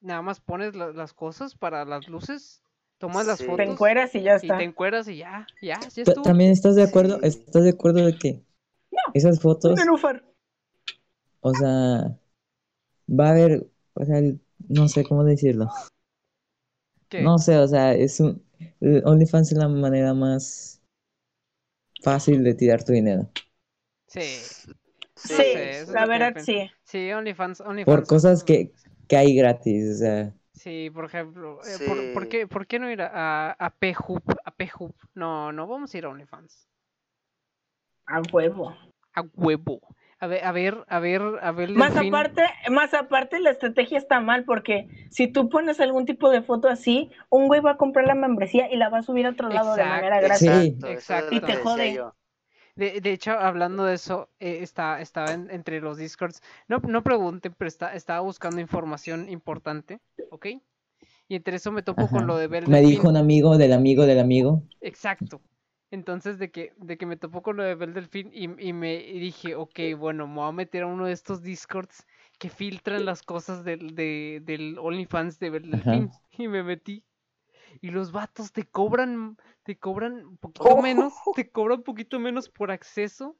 nada 0.00 0.22
más 0.22 0.40
pones 0.40 0.74
la- 0.74 0.92
las 0.92 1.12
cosas 1.12 1.54
para 1.54 1.84
las 1.84 2.08
luces, 2.08 2.62
tomas 2.98 3.26
las 3.26 3.38
Sí. 3.38 3.44
fotos 3.44 3.58
Te 3.66 3.72
encueras 3.72 4.14
y 4.14 4.22
ya 4.22 4.32
y 4.34 4.36
está. 4.36 4.56
te 4.58 4.64
encueras 4.64 5.08
y 5.08 5.16
ya, 5.18 5.46
ya, 5.60 5.78
ya 5.80 6.04
"Ta- 6.04 6.12
estuvo. 6.12 6.24
¿también 6.24 6.52
estás 6.52 6.76
de 6.76 6.84
acuerdo? 6.84 7.18
Sí. 7.20 7.26
¿Estás 7.28 7.64
de 7.64 7.70
acuerdo 7.70 8.06
de 8.06 8.16
que 8.16 8.42
esas 9.14 9.40
fotos, 9.40 9.72
Un 9.72 9.76
nenúfar. 9.78 10.24
o 11.40 11.54
sea, 11.54 12.18
va 13.08 13.26
a 13.26 13.30
haber, 13.30 13.66
o 13.94 14.04
sea, 14.04 14.20
no 14.68 14.88
sé 14.88 15.04
cómo 15.04 15.24
decirlo. 15.24 15.68
¿Qué? 17.08 17.22
No 17.22 17.38
sé, 17.38 17.58
o 17.58 17.66
sea, 17.66 17.92
es 17.94 18.20
un, 18.20 18.44
OnlyFans 18.80 19.52
es 19.52 19.58
la 19.58 19.68
manera 19.68 20.14
más 20.14 20.80
fácil 22.02 22.44
de 22.44 22.54
tirar 22.54 22.84
tu 22.84 22.92
dinero. 22.92 23.28
Sí, 24.06 24.20
Sí, 25.16 25.34
sé, 25.34 25.84
la 25.92 26.06
verdad 26.06 26.34
sí. 26.42 26.70
sí, 26.82 27.12
OnlyFans, 27.12 27.60
OnlyFans. 27.60 27.84
Por 27.94 28.06
cosas 28.06 28.42
que, 28.42 28.72
que 29.06 29.16
hay 29.16 29.34
gratis, 29.36 29.96
o 29.96 29.98
sea, 29.98 30.34
Sí, 30.54 30.90
por 30.90 31.06
ejemplo, 31.06 31.58
eh, 31.64 32.12
por, 32.14 32.28
qué, 32.28 32.46
¿por 32.46 32.66
qué 32.66 32.78
no 32.78 32.90
ir 32.90 33.00
a, 33.02 33.10
a, 33.48 33.50
a 33.52 33.70
P-Hub? 33.70 34.22
A 34.44 34.50
P-Hub. 34.50 34.94
No, 35.14 35.52
no 35.52 35.66
vamos 35.66 35.94
a 35.94 35.98
ir 35.98 36.04
a 36.04 36.10
OnlyFans. 36.10 36.68
A 38.10 38.20
huevo. 38.32 38.76
A 39.14 39.22
huevo. 39.34 39.80
A 40.22 40.26
ver, 40.26 40.44
a 40.44 40.52
ver, 40.52 40.84
a 40.88 40.98
ver, 40.98 41.22
a 41.40 41.52
ver. 41.52 41.70
Más 41.70 41.94
Delfín. 41.94 42.14
aparte, 42.14 42.42
más 42.70 42.92
aparte 42.92 43.40
la 43.40 43.50
estrategia 43.50 43.96
está 43.96 44.20
mal 44.20 44.44
porque 44.44 44.86
si 45.10 45.28
tú 45.28 45.48
pones 45.48 45.80
algún 45.80 46.04
tipo 46.04 46.28
de 46.28 46.42
foto 46.42 46.68
así, 46.68 47.10
un 47.30 47.46
güey 47.46 47.60
va 47.62 47.72
a 47.72 47.76
comprar 47.78 48.06
la 48.06 48.14
membresía 48.14 48.70
y 48.70 48.76
la 48.76 48.90
va 48.90 48.98
a 48.98 49.02
subir 49.02 49.24
a 49.26 49.30
otro 49.30 49.48
lado 49.48 49.74
de 49.74 49.84
manera 49.84 50.20
gratis. 50.20 50.50
Sí. 50.50 50.76
Exacto, 50.86 51.34
Y 51.34 51.40
te 51.40 51.56
jode. 51.56 52.02
De, 52.76 53.00
de 53.00 53.12
hecho, 53.12 53.32
hablando 53.32 53.84
de 53.84 53.94
eso, 53.94 54.28
eh, 54.40 54.58
está, 54.60 55.00
estaba 55.00 55.32
en- 55.32 55.50
entre 55.50 55.80
los 55.80 55.96
discords. 55.96 56.42
No, 56.68 56.78
no 56.86 57.02
pregunten, 57.02 57.54
pero 57.56 57.68
está, 57.68 57.94
estaba 57.94 58.20
buscando 58.20 58.60
información 58.60 59.28
importante, 59.30 60.00
¿ok? 60.30 60.46
Y 61.28 61.36
entre 61.36 61.56
eso 61.56 61.72
me 61.72 61.82
topo 61.82 62.08
con 62.08 62.26
lo 62.26 62.36
de 62.36 62.46
Bel 62.46 62.66
me 62.68 62.76
Delfín. 62.78 62.90
dijo 62.96 63.08
un 63.08 63.16
amigo 63.16 63.56
del 63.56 63.72
amigo 63.72 64.04
del 64.04 64.18
amigo. 64.20 64.62
Exacto. 64.80 65.40
Entonces, 65.90 66.38
de 66.38 66.50
que, 66.50 66.72
de 66.76 66.96
que 66.96 67.06
me 67.06 67.16
topó 67.16 67.42
con 67.42 67.56
lo 67.56 67.64
de 67.64 67.74
Bel 67.74 67.94
Delfín 67.94 68.30
y, 68.32 68.44
y 68.68 68.72
me 68.72 68.94
y 68.96 69.18
dije, 69.18 69.54
ok, 69.56 69.78
bueno, 69.98 70.26
me 70.28 70.36
voy 70.36 70.48
a 70.48 70.52
meter 70.52 70.84
a 70.84 70.86
uno 70.86 71.06
de 71.06 71.12
estos 71.12 71.42
discords 71.42 72.06
que 72.38 72.48
filtran 72.48 73.04
las 73.04 73.22
cosas 73.22 73.64
del, 73.64 73.94
de, 73.94 74.40
del 74.44 74.78
OnlyFans 74.78 75.38
de 75.38 75.50
Bel 75.50 75.70
Ajá. 75.74 75.92
Delfín. 75.92 76.10
Y 76.38 76.48
me 76.48 76.62
metí. 76.62 77.04
Y 77.80 77.90
los 77.90 78.12
vatos 78.12 78.52
te 78.52 78.64
cobran, 78.64 79.36
te 79.64 79.78
cobran 79.78 80.24
un 80.24 80.36
poquito 80.38 80.76
menos, 80.76 81.14
te 81.34 81.50
cobran 81.50 81.78
un 81.78 81.84
poquito 81.84 82.18
menos 82.18 82.48
por 82.48 82.70
acceso 82.70 83.36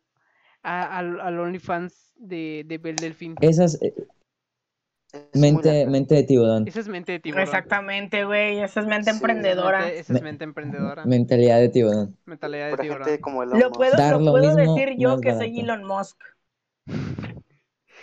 a- 0.62 0.98
al, 0.98 1.20
al 1.20 1.38
OnlyFans 1.40 2.14
de, 2.16 2.64
de 2.66 2.78
Bel 2.78 3.00
Delfín. 3.00 3.36
Esas, 3.40 3.80
eh, 3.82 3.94
mente, 5.34 5.86
mente 5.86 6.14
de 6.14 6.22
tiburón. 6.24 6.66
Esa 6.66 6.80
es 6.80 6.88
mente 6.88 7.12
de 7.12 7.20
tiburón. 7.20 7.44
Exactamente, 7.44 8.24
güey. 8.24 8.60
Esa 8.60 8.80
es 8.80 8.86
mente 8.86 9.10
Sí, 9.10 9.16
emprendedora. 9.16 9.80
Mente- 9.80 9.98
Esa 9.98 10.14
es 10.14 10.22
mente 10.22 10.44
emprendedora. 10.44 11.04
Mentalidad 11.04 11.58
de 11.60 11.68
tiburón. 11.68 12.16
Mentalidad 12.26 12.70
de 12.70 12.76
tiburón. 12.78 13.04
gente 13.04 13.20
como 13.20 13.42
el 13.42 13.50
Lo 13.50 13.70
puedo, 13.72 13.96
Dar 13.96 14.14
lo 14.14 14.20
lo 14.20 14.30
puedo 14.32 14.56
mismo, 14.56 14.74
decir 14.74 14.96
yo 14.98 15.18
que 15.20 15.30
soy 15.34 15.50
barato. 15.56 15.60
Elon 15.62 15.84
Musk. 15.84 16.18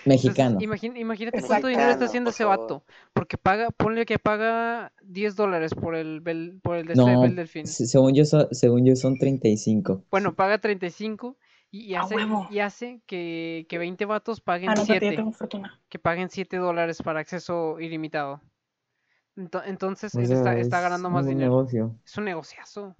Mexicano. 0.05 0.57
Entonces, 0.61 0.63
imagín- 0.69 0.97
imagínate 0.97 1.37
Exacto. 1.37 1.47
cuánto 1.53 1.67
dinero 1.67 1.89
está 1.89 2.05
Mexicano, 2.05 2.09
haciendo 2.29 2.29
por 2.29 2.33
ese 2.35 2.43
vato. 2.45 2.83
Porque 3.13 3.37
paga, 3.37 3.71
ponle 3.71 4.05
que 4.05 4.19
paga 4.19 4.93
10 5.03 5.35
dólares 5.35 5.73
por 5.73 5.95
el 5.95 6.21
Bel, 6.21 6.59
por 6.63 6.77
el 6.77 6.85
de 6.85 6.93
este 6.93 7.03
No, 7.05 7.21
Bel 7.21 7.35
Delfín. 7.35 7.67
se- 7.67 7.87
según 7.87 8.13
yo, 8.13 8.23
so- 8.23 8.47
según 8.51 8.85
yo 8.85 8.95
son 8.95 9.17
35. 9.17 10.03
Bueno, 10.09 10.33
paga 10.35 10.59
35 10.59 11.35
y, 11.71 11.81
y 11.85 11.95
¡A 11.95 12.01
hace, 12.01 12.15
huevo! 12.15 12.47
y 12.49 12.59
hace 12.59 13.01
que, 13.05 13.65
que 13.69 13.77
20 13.77 14.05
vatos 14.05 14.41
paguen 14.41 14.69
Ah, 14.71 14.75
no, 14.75 14.81
espérate, 14.81 15.05
7. 15.05 15.15
yo 15.15 15.21
tengo 15.21 15.31
fortuna. 15.33 15.79
Que 15.89 15.99
paguen 15.99 16.29
7 16.29 16.57
dólares 16.57 17.01
para 17.01 17.19
acceso 17.21 17.79
ilimitado. 17.79 18.41
Ento- 19.35 19.63
Entonces, 19.65 20.15
O 20.15 20.19
él 20.19 20.25
sea, 20.25 20.37
está, 20.37 20.57
está 20.59 20.77
es 20.77 20.81
ganando 20.81 21.09
un 21.09 21.13
más 21.13 21.25
dinero. 21.27 21.51
negocio. 21.51 21.95
Es 22.05 22.17
un 22.17 22.25
negociazo. 22.25 22.95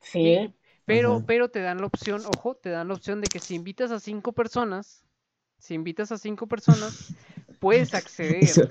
Sí. 0.00 0.54
Pero, 0.86 1.16
Ajá. 1.16 1.26
pero 1.26 1.48
te 1.50 1.60
dan 1.60 1.80
la 1.80 1.86
opción, 1.86 2.26
ojo, 2.26 2.56
te 2.56 2.70
dan 2.70 2.88
la 2.88 2.94
opción 2.94 3.20
de 3.20 3.30
que 3.30 3.40
si 3.40 3.54
invitas 3.54 3.90
a 3.90 4.00
5 4.00 4.32
personas, 4.32 5.04
si 5.58 5.74
invitas 5.74 6.12
a 6.12 6.18
5 6.18 6.46
personas, 6.46 7.04
puedes 7.58 7.94
acceder. 7.94 8.44
Eso, 8.44 8.68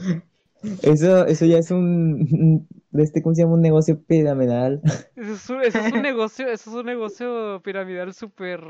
eso, 0.84 1.26
eso 1.26 1.46
ya 1.46 1.58
es 1.58 1.72
un, 1.72 2.68
de 2.94 3.04
este, 3.04 3.22
¿cómo 3.22 3.36
se 3.36 3.42
llama? 3.44 3.56
Un 3.56 3.62
negocio 3.62 4.02
piramidal. 4.04 4.82
Eso 5.16 5.34
es 5.34 5.50
un, 5.50 5.62
eso 5.64 5.82
es 5.82 5.92
un 5.92 6.02
negocio, 6.02 6.48
eso 6.50 6.70
es 6.72 6.76
un 6.76 6.86
negocio 6.88 7.62
piramidal 7.64 8.14
súper, 8.16 8.64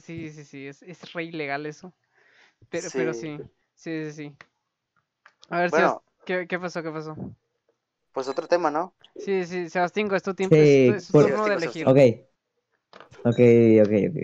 sí, 0.00 0.30
sí, 0.32 0.44
sí, 0.44 0.66
es, 0.66 0.82
es 0.82 1.12
re 1.12 1.24
ilegal 1.24 1.66
eso. 1.66 1.92
Pero, 2.70 2.92
pero 2.92 3.14
Sí. 3.14 3.14
sí, 3.14 3.42
sí, 3.74 4.04
sí, 4.06 4.12
sí. 4.12 4.36
A 5.50 5.58
ver, 5.60 5.70
Bueno. 5.70 6.02
¿qué, 6.26 6.46
qué 6.46 6.58
pasó? 6.58 6.82
¿Qué 6.82 6.90
pasó? 6.90 7.16
Pues 8.12 8.28
otro 8.28 8.46
tema, 8.48 8.70
¿no? 8.70 8.94
Sí, 9.16 9.44
sí, 9.46 9.68
Sebastián, 9.70 10.08
es 10.14 10.22
tu 10.22 10.34
tiempo, 10.34 10.62
Sí, 10.62 10.64
es 10.64 10.78
tu, 10.78 10.92
es 10.92 11.06
tu 11.06 11.12
por- 11.12 11.26
turno 11.26 11.48
de 11.48 11.54
elegir. 11.56 11.90
Ok. 11.90 11.98
Ok, 13.24 13.38
ok, 13.82 13.92
ok. 14.10 14.18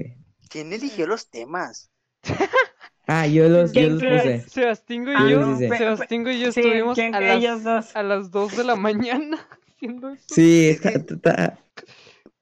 ¿Quién 0.50 0.74
eligió 0.74 1.06
los 1.06 1.30
temas? 1.30 1.90
Ah, 3.12 3.26
yo 3.26 3.48
los, 3.48 3.72
yo 3.72 3.80
¿Quién 3.80 3.92
los 3.98 4.02
puse. 4.02 4.40
Sebastián 4.48 5.08
y 5.08 5.12
Ah, 5.16 5.28
yo, 5.30 5.56
Sebastián 5.56 6.26
y 6.28 6.38
yo 6.40 6.52
Sí, 6.52 6.60
estuvimos 6.60 6.94
¿quién- 6.96 7.14
a 7.14 7.20
las, 7.20 7.36
ellos 7.38 7.64
dos. 7.64 7.96
a 7.96 8.02
las 8.04 8.30
2 8.30 8.56
de 8.56 8.64
la 8.64 8.76
mañana 8.76 9.48
haciendo 9.74 10.10
eso. 10.10 10.24
Sí, 10.28 10.68
Es 10.70 10.80
que- 10.80 10.88
está, 10.90 11.14
está- 11.14 11.58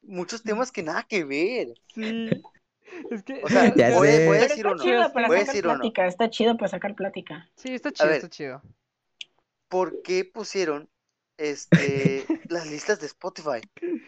Muchos 0.03 0.43
temas 0.43 0.71
que 0.73 0.83
nada 0.83 1.05
que 1.09 1.25
ver. 1.25 1.69
Sí. 1.95 2.31
Es 3.11 3.23
que, 3.23 3.41
O 3.45 3.49
sea, 3.49 3.73
Ya 3.77 3.91
voy, 3.95 4.09
sé. 4.09 4.27
voy 4.27 4.37
a 4.39 4.41
decir 4.41 4.57
está 4.59 4.73
uno. 4.73 4.83
chido 4.83 5.13
para 5.13 5.27
Voy 5.29 5.37
a 5.37 5.41
sacar 5.41 5.55
decir 5.55 5.67
uno. 5.67 5.75
plática, 5.79 6.07
está 6.07 6.31
chido 6.31 6.57
para 6.57 6.69
sacar 6.69 6.95
plática. 6.95 7.49
sí, 7.57 7.75
está 7.75 7.93
chido, 7.93 8.09
ver. 8.09 8.17
está 8.17 8.29
chido. 8.29 8.63
¿Por 9.69 10.03
qué 10.03 10.25
pusieron 10.25 10.89
este 11.39 12.25
las 12.49 12.71
listas 12.71 13.01
de 13.01 13.07
Spotify? 13.07 13.61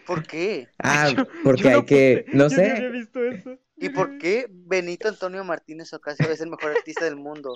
¿Por 0.06 0.22
qué? 0.26 0.68
Ah, 0.82 1.08
Yo- 1.14 1.26
porque 1.44 1.62
yo 1.62 1.68
hay 1.70 1.74
no 1.76 1.86
que, 1.86 2.24
puse- 2.26 2.36
no 2.36 2.48
yo 2.48 2.56
había 2.56 2.74
sé. 2.74 2.90
visto 2.90 3.24
eso. 3.24 3.58
¿Y 3.76 3.88
por 3.88 4.10
no 4.10 4.18
qué 4.18 4.46
Benito 4.50 5.08
Antonio 5.08 5.42
Martínez 5.44 5.92
Ocasio 5.94 6.30
es 6.30 6.40
el 6.40 6.50
mejor 6.50 6.72
artista 6.72 7.04
del 7.06 7.16
mundo? 7.16 7.54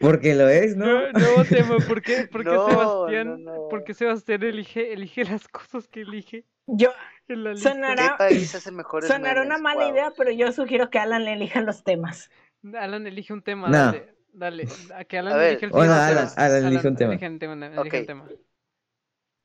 Porque 0.00 0.34
lo 0.34 0.48
es, 0.48 0.76
¿no? 0.76 0.86
No, 0.86 1.12
nuevo 1.12 1.44
tema, 1.44 1.78
¿por 1.86 2.02
qué, 2.02 2.26
por 2.32 2.42
qué 2.42 2.50
No, 2.50 2.66
Sebastián, 2.66 3.44
no, 3.44 3.52
no. 3.62 3.68
por 3.68 3.84
qué 3.84 3.94
Sebastián 3.94 4.42
elige, 4.42 4.92
elige 4.92 5.24
las 5.24 5.46
cosas 5.48 5.86
que 5.88 6.00
elige 6.00 6.44
Yo, 6.66 6.90
en 7.28 7.44
la 7.44 7.52
lista? 7.52 7.70
Sonará- 7.70 8.16
¿Qué 8.18 8.24
país 8.24 8.54
hace 8.54 8.72
mejores 8.72 9.08
sonará 9.08 9.42
una 9.42 9.58
mala 9.58 9.84
Wow. 9.84 9.92
idea, 9.92 10.12
pero 10.16 10.32
yo 10.32 10.50
sugiero 10.52 10.90
que 10.90 10.98
Alan 10.98 11.24
le 11.24 11.34
elija 11.34 11.60
los 11.60 11.84
temas. 11.84 12.30
Alan 12.74 13.06
elige 13.06 13.32
un 13.32 13.42
tema, 13.42 13.68
No. 13.68 13.76
dale, 13.76 14.11
dale, 14.32 14.66
a 14.94 15.04
que 15.04 15.18
Alan 15.18 15.32
A 15.32 15.36
ver, 15.36 15.50
elige 15.52 15.66
el 15.66 15.72
Bueno, 15.72 15.92
tema. 15.92 16.06
Alan, 16.06 16.28
Sebas. 16.30 16.38
Alan, 16.38 16.66
elige 16.66 16.88
un 16.88 16.96
tema. 16.96 17.12
elige 17.12 17.26
un 17.28 17.38
tema, 17.38 17.66
elige 17.66 17.78
Ok. 17.80 17.94
un 18.00 18.06
tema. 18.06 18.28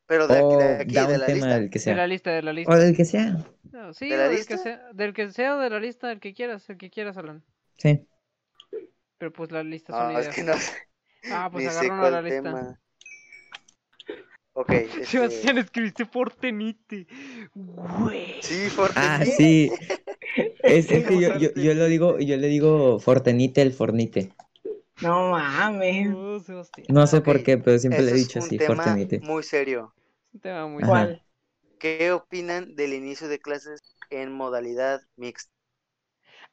Pero 0.06 0.28
de 0.28 0.36
de, 0.36 0.76
aquí, 0.82 0.96
da 0.96 1.06
de 1.08 1.14
un 1.16 1.20
la 1.20 1.26
tema 1.26 1.48
lista. 1.48 1.60
del 1.60 1.70
que 1.70 1.80
De 1.84 1.96
la 1.96 2.04
sea. 2.04 2.08
lista, 2.08 2.32
de 2.32 2.42
la 2.42 2.54
lista. 2.54 2.74
O 2.74 2.78
del 2.78 2.96
que 2.96 3.06
sea. 3.06 3.38
No, 3.72 3.94
sí, 3.94 4.10
¿De 4.10 4.18
la 4.18 4.30
del 4.30 4.46
que 4.48 4.54
lista? 4.54 4.58
sea, 4.58 4.92
del 4.94 5.14
que 5.14 5.32
sea 5.32 5.58
o 5.58 5.60
de 5.60 5.70
la 5.70 5.80
lista, 5.80 6.08
del 6.08 6.20
que 6.20 6.34
quieras, 6.34 6.70
el 6.70 6.78
que 6.78 6.90
quieras, 6.90 7.18
Alan. 7.18 7.44
Sí. 7.78 8.08
Pero 9.18 9.34
pues 9.34 9.52
la 9.52 9.64
lista 9.64 9.94
son 9.94 10.14
No, 10.14 10.20
es 10.20 10.26
ideas. 10.26 10.36
que 10.36 10.44
no 10.44 10.54
sé. 10.58 10.72
Ah, 11.32 11.50
pues 11.52 11.66
Ni 11.66 11.72
sé 11.72 11.78
agarra 11.80 11.94
uno 11.94 12.06
a 12.06 12.12
la 12.12 12.22
cuál 12.22 12.24
lista. 12.26 12.42
tema. 12.44 12.80
Ok. 14.54 14.72
este, 14.72 15.06
Sebastián, 15.06 15.58
escribiste 15.58 16.06
Fortenite. 16.06 17.08
Güey. 17.54 18.42
Sí, 18.42 18.70
Fortnite. 18.70 19.00
Ah, 19.00 19.26
sí. 19.26 19.72
Es, 20.62 20.92
es 20.92 21.08
que 21.08 21.20
yo, 21.20 21.38
yo, 21.38 21.50
yo 21.56 21.74
lo 21.74 21.86
digo, 21.86 22.20
yo 22.20 22.36
le 22.38 22.48
digo 22.48 23.00
Fortenite 23.00 23.62
el 23.62 23.74
Fornite. 23.74 24.34
No 25.00 25.32
mames. 25.32 26.18
No 26.90 27.08
sé 27.08 27.22
Ok, 27.22 27.22
por 27.22 27.44
qué, 27.44 27.58
pero 27.58 27.80
siempre 27.80 28.06
le 28.06 28.12
he 28.12 28.16
es 28.16 28.24
dicho 28.24 28.40
un 28.40 28.54
así, 28.54 28.58
tema 28.58 29.00
Fortenite. 29.00 29.22
muy 29.22 29.44
serio. 29.44 29.94
Es 30.30 30.34
un 30.36 30.40
tema 30.42 30.68
muy. 30.68 30.86
¿Cuál? 30.86 31.24
¿Qué 31.80 32.12
opinan 32.12 32.76
del 32.76 32.94
inicio 32.94 33.28
de 33.30 33.40
clases 33.40 33.82
en 34.12 34.34
modalidad 34.34 35.02
mixta? 35.18 35.52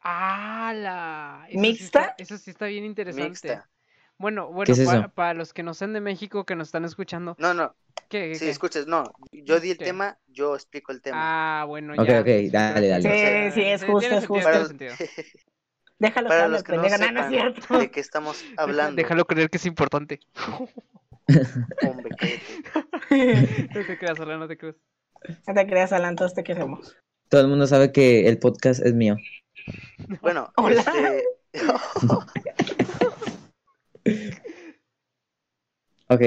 ¡Hala! 0.00 1.46
Eso 1.50 1.72
sí 1.72 1.85
¿Mixta? 1.85 2.02
está- 2.02 2.14
eso 2.18 2.37
sí 2.38 2.50
está 2.50 2.66
bien 2.66 2.85
interesante. 2.85 3.62
Mixta. 3.62 3.70
Bueno, 4.18 4.50
bueno, 4.52 4.74
es 4.78 4.94
para 5.14 5.35
los 5.35 5.52
que 5.52 5.62
no 5.62 5.74
sean 5.74 5.92
de 5.92 6.00
México, 6.00 6.44
que 6.46 6.57
nos 6.57 6.68
están 6.68 6.85
escuchando, 6.85 7.37
No, 7.37 7.54
no, 7.54 7.76
¿qué? 8.09 8.30
qué, 8.30 8.40
si 8.40 8.48
qué? 8.54 8.54
escuchas, 8.54 8.87
no, 8.87 9.12
yo 9.33 9.61
di 9.61 9.70
el 9.70 9.80
¿Qué? 9.80 9.83
tema, 9.83 10.18
yo 10.26 10.54
explico 10.54 10.92
el 10.92 11.02
tema. 11.02 11.33
Ah, 11.33 11.64
bueno, 11.68 11.94
Ok, 11.96 12.09
ya. 12.09 12.20
ok, 12.20 12.26
sí, 12.50 12.50
dale, 12.50 12.88
dale. 12.88 13.14
Sí, 13.20 13.50
sí, 13.52 13.62
es 13.62 13.85
justo, 13.85 14.16
es 14.16 14.26
justo. 14.26 14.50
tiene 14.50 14.64
Para, 14.64 14.66
sentido. 14.66 14.98
Déjalo 15.98 16.28
para 16.28 16.48
los 16.48 16.62
que 16.62 16.76
no 16.76 16.83
pendejo. 16.83 16.98
No, 17.00 17.07
sepan 17.09 17.30
cierto. 17.30 17.78
de 17.78 17.90
qué 17.90 18.00
estamos 18.00 18.40
Deja- 18.42 18.54
hablando, 18.62 18.96
Déjalo 18.96 19.24
creer 19.26 19.48
que 19.50 19.59
es 19.59 19.66
importante. 19.66 20.20
hombre, 21.83 22.11
cállate. 22.18 23.68
no 23.74 23.87
te 23.87 23.98
creas, 23.98 24.20
Alan, 24.20 24.40
no 24.40 24.48
te 24.48 24.57
creas. 24.59 24.76
No 25.46 25.54
te 25.54 25.66
creas, 25.66 25.92
Alan, 25.92 26.16
todos 26.16 26.35
te 26.35 26.42
queremos. 26.44 26.96
Todo 27.28 27.40
el 27.40 27.48
mundo 27.48 27.66
sabe 27.66 27.92
que 27.92 28.28
el 28.28 28.38
podcast 28.38 28.85
es 28.85 28.92
mío. 28.94 29.16
Bueno, 30.20 30.52
Hola. 30.57 30.80
este, 30.83 31.24
Ok, 36.09 36.22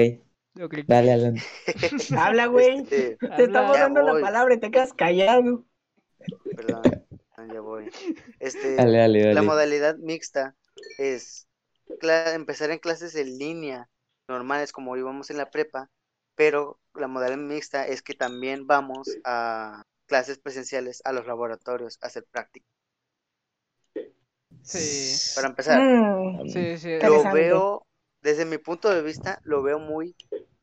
Ok. 0.62 0.74
dale, 0.86 1.12
Alan. 1.12 1.36
Habla, 2.18 2.46
güey. 2.46 2.78
este, 2.80 3.16
Te 3.16 3.26
Habla. 3.26 3.44
estamos 3.44 3.78
dando 3.78 4.02
la 4.02 4.20
palabra 4.20 4.54
y 4.54 4.58
te 4.60 4.70
quedas 4.70 4.92
callado. 4.92 5.64
perdón, 6.56 6.82
ya 7.46 7.60
voy. 7.60 7.90
Este, 8.38 8.68
Dale, 8.76 8.98
dale, 8.98 9.22
La 9.30 9.42
dale. 9.42 9.42
modalidad 9.42 9.96
mixta 9.98 10.56
es 10.96 11.46
empezar 12.34 12.70
en 12.70 12.78
clases 12.78 13.14
en 13.16 13.38
línea 13.38 13.88
normales 14.28 14.72
como 14.72 14.96
íbamos 14.96 15.30
en 15.30 15.38
la 15.38 15.50
prepa, 15.50 15.90
pero 16.36 16.80
la 16.94 17.08
modalidad 17.08 17.38
mixta 17.38 17.86
es 17.86 18.02
que 18.02 18.14
también 18.14 18.66
vamos 18.66 19.18
a 19.24 19.84
clases 20.06 20.38
presenciales 20.38 21.02
a 21.04 21.12
los 21.12 21.26
laboratorios 21.26 21.98
a 22.02 22.06
hacer 22.08 22.26
práctica. 22.30 22.66
Sí. 24.62 25.20
Para 25.32 25.48
empezar, 25.48 25.88
Mm, 26.24 26.48
Sí, 26.48 26.78
sí. 26.78 26.88
lo 27.00 27.28
veo, 27.30 27.86
desde 28.22 28.44
mi 28.44 28.58
punto 28.58 28.90
de 28.90 29.02
vista, 29.02 29.40
lo 29.44 29.62
veo 29.62 29.78
muy 29.78 30.16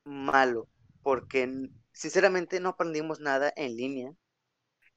malo, 0.06 0.70
porque 1.04 1.70
sinceramente 1.94 2.60
no 2.60 2.70
aprendimos 2.72 3.20
nada 3.22 3.54
en 3.56 3.78
línea. 3.78 4.14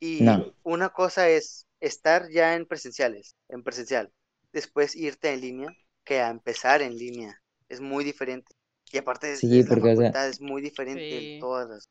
Y 0.01 0.25
No. 0.25 0.53
una 0.65 0.91
cosa 0.91 1.31
es 1.31 1.68
estar 1.81 2.29
ya 2.31 2.55
en 2.55 2.67
presenciales, 2.67 3.37
en 3.49 3.63
presencial, 3.63 4.13
después 4.53 4.97
irte 4.97 5.33
en 5.33 5.41
línea, 5.41 5.69
que 6.05 6.21
a 6.21 6.31
empezar 6.31 6.83
en 6.83 6.97
línea. 6.97 7.41
Es 7.69 7.81
muy 7.81 8.05
diferente. 8.05 8.55
Y 8.93 8.99
aparte, 8.99 9.37
Sí, 9.37 9.61
es 9.61 9.69
la 9.69 9.75
porque, 9.77 9.93
o 9.93 9.97
sea- 9.97 9.97
facultad 9.97 10.29
es 10.29 10.41
muy 10.41 10.63
diferente 10.63 11.21
Sí. 11.21 11.35
en 11.35 11.41
todas 11.41 11.69
las... 11.69 11.89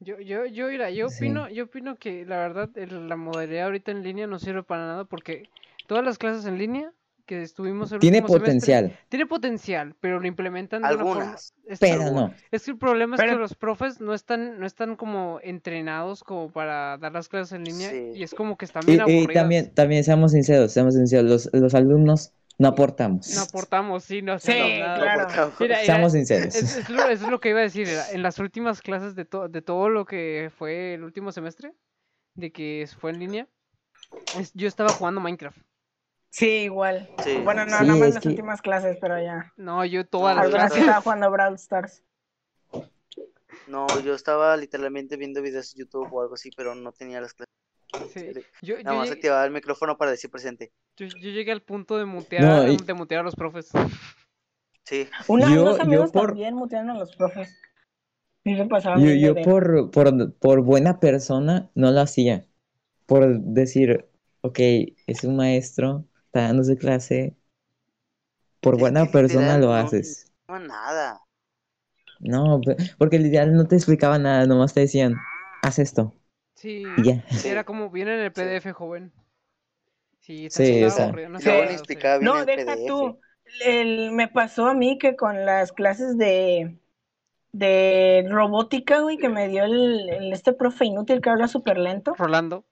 Yo, 0.00 0.18
yo, 0.18 0.46
yo, 0.46 0.66
mira, 0.68 0.90
yo 0.90 1.08
Sí. 1.08 1.16
opino, 1.16 1.48
yo 1.48 1.64
opino 1.64 1.96
que 1.96 2.24
la 2.26 2.38
verdad 2.38 2.70
el- 2.76 3.08
la 3.08 3.16
modalidad 3.16 3.66
ahorita 3.66 3.92
en 3.92 4.02
línea 4.02 4.26
no 4.26 4.38
sirve 4.38 4.62
para 4.64 4.86
nada 4.86 5.04
porque 5.04 5.48
todas 5.86 6.04
las 6.04 6.18
clases 6.18 6.44
en 6.46 6.58
línea 6.58 6.92
que 7.26 7.42
estuvimos 7.42 7.92
el 7.92 8.00
Tiene 8.00 8.18
semestre, 8.18 8.40
potencial, 8.40 8.98
tiene 9.08 9.26
potencial, 9.26 9.94
pero 10.00 10.20
lo 10.20 10.26
implementan 10.26 10.82
de 10.82 10.88
una 10.94 10.96
forma. 11.04 11.12
Algunas. 11.22 11.54
es- 11.66 11.78
pero 11.78 12.10
no. 12.10 12.34
Es 12.50 12.64
que 12.64 12.70
el 12.72 12.78
problema 12.78 13.16
es 13.16 13.22
que 13.22 13.34
los 13.36 13.54
profes 13.54 14.00
no 14.00 14.12
están, 14.14 14.58
no 14.60 14.66
están 14.66 14.96
como 14.96 15.38
entrenados 15.42 16.24
como 16.24 16.50
para 16.50 16.98
dar 16.98 17.12
las 17.12 17.28
clases 17.28 17.52
en 17.52 17.64
línea 17.64 17.90
Sí. 17.90 18.12
y 18.16 18.22
es 18.22 18.34
como 18.34 18.56
que 18.56 18.64
están 18.64 18.82
Y, 18.84 18.86
bien 18.86 18.98
y 18.98 19.02
aburridas. 19.02 19.34
también, 19.42 19.74
también 19.74 20.04
seamos 20.04 20.32
sinceros, 20.32 20.72
seamos 20.72 20.94
sinceros, 20.94 21.24
los, 21.24 21.50
los 21.52 21.74
alumnos 21.74 22.32
no 22.58 22.68
aportamos. 22.68 23.34
No 23.34 23.42
aportamos, 23.42 24.04
sí, 24.04 24.20
no 24.22 24.38
Sí, 24.38 24.52
nada. 24.80 24.98
claro. 24.98 25.52
Mira, 25.58 26.08
sinceros. 26.10 26.54
Es, 26.54 26.76
es 26.76 26.90
lo, 26.90 27.02
es 27.08 27.22
lo 27.22 27.40
que 27.40 27.48
iba 27.48 27.60
a 27.60 27.62
decir. 27.62 27.88
era, 27.88 28.10
En 28.10 28.22
las 28.22 28.38
últimas 28.38 28.82
clases 28.82 29.14
de, 29.14 29.24
to- 29.24 29.48
de 29.48 29.62
todo 29.62 29.88
lo 29.88 30.04
que 30.04 30.50
fue 30.56 30.94
el 30.94 31.02
último 31.02 31.32
semestre, 31.32 31.72
de 32.34 32.52
que 32.52 32.86
fue 33.00 33.10
en 33.10 33.18
línea, 33.20 33.48
es- 34.38 34.52
yo 34.54 34.68
estaba 34.68 34.90
jugando 34.90 35.20
Minecraft. 35.20 35.58
Sí, 36.32 36.48
igual. 36.64 37.10
Sí. 37.22 37.36
Bueno, 37.44 37.66
no, 37.66 37.78
Sí, 37.78 37.84
nada 37.86 37.98
más 37.98 38.14
las 38.14 38.22
que- 38.22 38.28
últimas 38.30 38.62
clases, 38.62 38.96
pero 39.00 39.20
ya. 39.22 39.52
No, 39.58 39.84
yo 39.84 40.06
todas 40.06 40.34
las 40.34 40.48
clases. 40.48 40.72
sí 40.74 40.80
estaba 40.80 41.02
jugando 41.02 41.30
Brawl 41.30 41.54
Stars. 41.56 42.02
No, 43.68 43.86
yo 44.00 44.14
estaba 44.14 44.56
literalmente 44.56 45.16
viendo 45.16 45.42
videos 45.42 45.74
de 45.74 45.80
YouTube 45.80 46.08
o 46.10 46.22
algo 46.22 46.34
así, 46.34 46.50
pero 46.56 46.74
no 46.74 46.92
tenía 46.92 47.20
las 47.20 47.34
clases. 47.34 47.52
Sí. 48.14 48.30
Yo, 48.62 48.76
yo, 48.78 48.82
Nada 48.82 48.96
más 48.96 49.08
llegué- 49.08 49.16
activaba 49.18 49.44
el 49.44 49.50
micrófono 49.52 49.98
para 49.98 50.10
decir 50.10 50.30
presente. 50.30 50.72
yo- 50.96 51.06
yo 51.06 51.30
llegué 51.30 51.52
al 51.52 51.60
punto 51.62 51.98
de 51.98 52.06
mutear, 52.06 52.68
y- 52.70 52.76
de 52.78 52.94
mutear 52.94 53.20
a 53.20 53.24
los 53.24 53.36
profes. 53.36 53.70
Sí. 54.84 55.08
Una, 55.28 55.54
Yo- 55.54 55.62
unos 55.62 55.76
yo 55.76 55.82
amigos 55.82 56.10
por- 56.12 56.28
también 56.28 56.54
mutearon 56.54 56.90
a 56.90 56.98
los 56.98 57.14
profes. 57.14 57.54
Y 58.44 58.56
Yo, 58.56 58.66
por, 59.44 59.90
por, 59.92 60.32
por 60.34 60.62
buena 60.62 60.98
persona 60.98 61.70
no 61.74 61.92
lo 61.92 62.00
hacía. 62.00 62.46
Por 63.06 63.38
decir, 63.38 64.08
ok, 64.40 64.58
es 65.06 65.22
un 65.24 65.36
maestro, 65.36 66.06
está 66.32 66.46
dando 66.48 66.64
su 66.64 66.76
clase. 66.78 67.36
Por 68.60 68.74
Es 68.74 68.80
buena 68.80 69.04
que 69.04 69.12
persona 69.12 69.58
lo 69.58 69.66
no- 69.66 69.74
haces. 69.74 70.32
No, 70.48 70.58
nada. 70.58 71.20
No, 72.20 72.60
porque 72.98 73.18
literal 73.18 73.54
no 73.54 73.66
te 73.66 73.76
explicaba 73.76 74.18
nada, 74.18 74.46
nomás 74.46 74.72
te 74.72 74.80
decían, 74.80 75.16
haz 75.62 75.78
esto. 75.78 76.14
Sí, 76.54 76.84
Y 76.96 77.02
ya. 77.02 77.24
sí, 77.30 77.48
era 77.48 77.64
como, 77.64 77.90
viene 77.90 78.14
en 78.14 78.20
el 78.20 78.32
Sí. 78.34 78.40
PDF, 78.40 78.72
joven. 78.72 79.12
Sí, 80.20 80.48
Sí, 80.48 80.84
o 80.84 80.90
sea, 80.90 81.06
aburrido, 81.06 81.28
no 81.30 81.38
Sí. 81.40 81.44
sí. 81.50 81.50
explicaba 81.74 82.18
bien 82.18 82.32
el 82.36 82.46
deja 82.46 82.72
PDF. 82.76 82.86
tú. 82.86 83.20
El- 83.64 84.12
me 84.12 84.28
pasó 84.28 84.66
a 84.66 84.74
mí 84.74 84.96
que 84.98 85.16
con 85.16 85.44
las 85.44 85.72
clases 85.72 86.16
de, 86.16 86.78
de 87.50 88.24
robótica, 88.30 89.00
güey, 89.00 89.18
que 89.18 89.28
me 89.28 89.48
dio 89.48 89.64
el, 89.64 90.08
el- 90.08 90.32
este 90.32 90.52
profe 90.52 90.84
inútil 90.86 91.20
que 91.20 91.28
habla 91.30 91.48
súper 91.48 91.76
lento. 91.78 92.14
Rolando. 92.16 92.64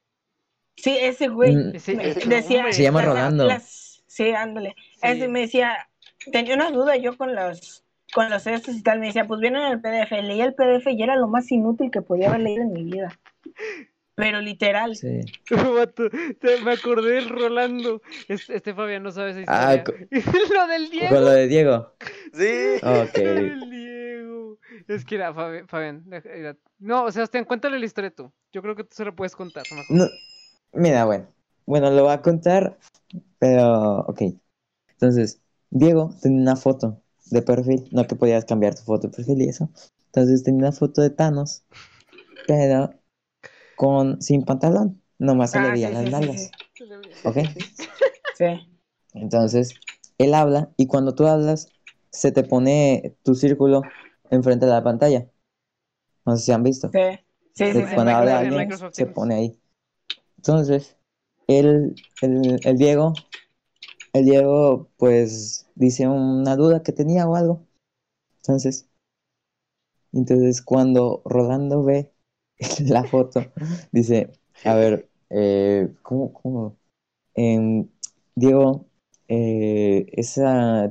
Sí, 0.82 0.96
ese 1.00 1.28
güey. 1.28 1.54
Mm, 1.56 1.74
Ese- 1.76 1.94
me 1.94 2.08
ese 2.10 2.28
decía, 2.28 2.58
hombre. 2.58 2.72
Se 2.72 2.82
llama 2.82 3.00
las- 3.02 3.08
Rolando. 3.08 3.44
las- 3.46 4.02
sí, 4.06 4.30
ándale. 4.30 4.74
Ese 5.02 5.28
me 5.28 5.40
decía, 5.40 5.88
tenía 6.32 6.54
una 6.54 6.70
duda 6.70 6.96
yo 6.96 7.16
con 7.16 7.34
los 7.34 7.84
con 8.12 8.28
los 8.28 8.44
estos 8.48 8.74
y 8.74 8.82
tal, 8.82 8.98
me 8.98 9.06
decía, 9.06 9.24
pues 9.26 9.40
viene 9.40 9.64
en 9.64 9.72
el 9.72 9.80
PDF, 9.80 10.10
leía 10.22 10.44
el 10.44 10.54
PDF 10.54 10.90
y 10.90 11.00
era 11.00 11.14
lo 11.14 11.28
más 11.28 11.52
inútil 11.52 11.92
que 11.92 12.02
podía 12.02 12.28
haber 12.28 12.40
leído 12.40 12.62
en 12.64 12.72
mi 12.72 12.82
vida. 12.82 13.16
Pero 14.16 14.40
literal, 14.40 14.96
Sí. 14.96 15.20
Me 16.64 16.72
acordé 16.72 17.12
del 17.14 17.28
Rolando. 17.28 18.02
Este, 18.28 18.56
este 18.56 18.74
Fabián 18.74 19.02
no 19.04 19.12
sabe 19.12 19.30
esa 19.30 19.42
Ah, 19.46 19.76
historia. 19.76 20.08
lo 20.54 20.66
del 20.66 20.90
Diego. 20.90 21.08
Con 21.14 21.24
lo 21.24 21.30
de 21.30 21.46
Diego. 21.48 21.94
Sí. 22.34 22.78
Lo 22.82 23.02
Ok. 23.02 23.12
del 23.14 23.70
Diego. 23.70 24.58
Es 24.88 25.04
que 25.04 25.14
era 25.14 25.32
Fabi- 25.32 25.66
Fabián. 25.68 26.02
deja- 26.06 26.28
era- 26.30 26.56
No, 26.80 27.10
Sebastián, 27.12 27.44
cuéntale 27.44 27.78
la 27.78 27.84
historia 27.86 28.10
tú. 28.10 28.32
Yo 28.52 28.60
creo 28.60 28.74
que 28.74 28.82
tú 28.84 28.90
se 28.92 29.04
la 29.04 29.12
puedes 29.12 29.36
contar. 29.36 29.62
mejor. 29.70 29.84
No, 29.96 30.04
mira, 30.72 31.04
bueno. 31.04 31.26
Bueno, 31.66 31.90
lo 31.90 32.04
voy 32.04 32.12
a 32.12 32.22
contar, 32.22 32.78
pero 33.38 34.00
ok. 34.00 34.22
Entonces, 34.92 35.40
Diego 35.70 36.14
tenía 36.20 36.42
una 36.42 36.56
foto 36.56 37.00
de 37.30 37.42
perfil, 37.42 37.88
no 37.92 38.06
que 38.06 38.16
podías 38.16 38.44
cambiar 38.44 38.74
tu 38.74 38.82
foto 38.82 39.08
de 39.08 39.14
perfil 39.14 39.42
y 39.42 39.48
eso. 39.48 39.70
Entonces 40.06 40.42
tenía 40.42 40.60
una 40.60 40.72
foto 40.72 41.00
de 41.00 41.10
Thanos, 41.10 41.62
pero 42.46 42.94
con 43.76 44.20
sin 44.20 44.44
pantalón, 44.44 45.00
nomás 45.18 45.52
se 45.52 45.60
le 45.60 45.70
veían 45.70 45.92
sí, 45.92 45.96
las 45.96 46.12
nalgas, 46.12 46.52
sí. 46.74 46.88
¿ok? 47.24 47.36
sí. 48.36 48.44
Entonces, 49.14 49.76
él 50.18 50.34
habla 50.34 50.70
y 50.76 50.86
cuando 50.86 51.14
tú 51.14 51.26
hablas, 51.26 51.68
se 52.10 52.32
te 52.32 52.42
pone 52.42 53.16
tu 53.22 53.34
círculo 53.34 53.84
enfrente 54.30 54.66
de 54.66 54.72
la 54.72 54.82
pantalla. 54.82 55.28
No 56.26 56.36
sé 56.36 56.44
si 56.44 56.52
han 56.52 56.62
visto. 56.62 56.90
Sí, 56.92 56.98
sí, 57.54 57.72
sí, 57.72 57.86
sí, 57.86 57.94
cuando 57.94 58.12
habla 58.12 58.38
alguien, 58.40 58.68
se 58.90 59.06
pone 59.06 59.34
ahí. 59.34 59.59
Entonces, 60.40 60.96
el, 61.48 61.94
el, 62.22 62.58
el 62.64 62.78
Diego, 62.78 63.12
el 64.14 64.24
Diego, 64.24 64.88
pues, 64.96 65.68
dice 65.74 66.08
una 66.08 66.56
duda 66.56 66.82
que 66.82 66.92
tenía 66.92 67.28
o 67.28 67.36
algo. 67.36 67.66
Entonces, 68.38 68.88
entonces 70.14 70.62
cuando 70.62 71.20
Rolando 71.26 71.84
ve 71.84 72.10
la 72.86 73.04
foto, 73.04 73.44
dice, 73.92 74.32
a 74.64 74.74
ver, 74.76 75.10
eh, 75.28 75.92
¿cómo, 76.00 76.32
cómo? 76.32 76.76
Em, 77.34 77.86
Diego, 78.34 78.86
eh, 79.28 80.06
ese 80.12 80.42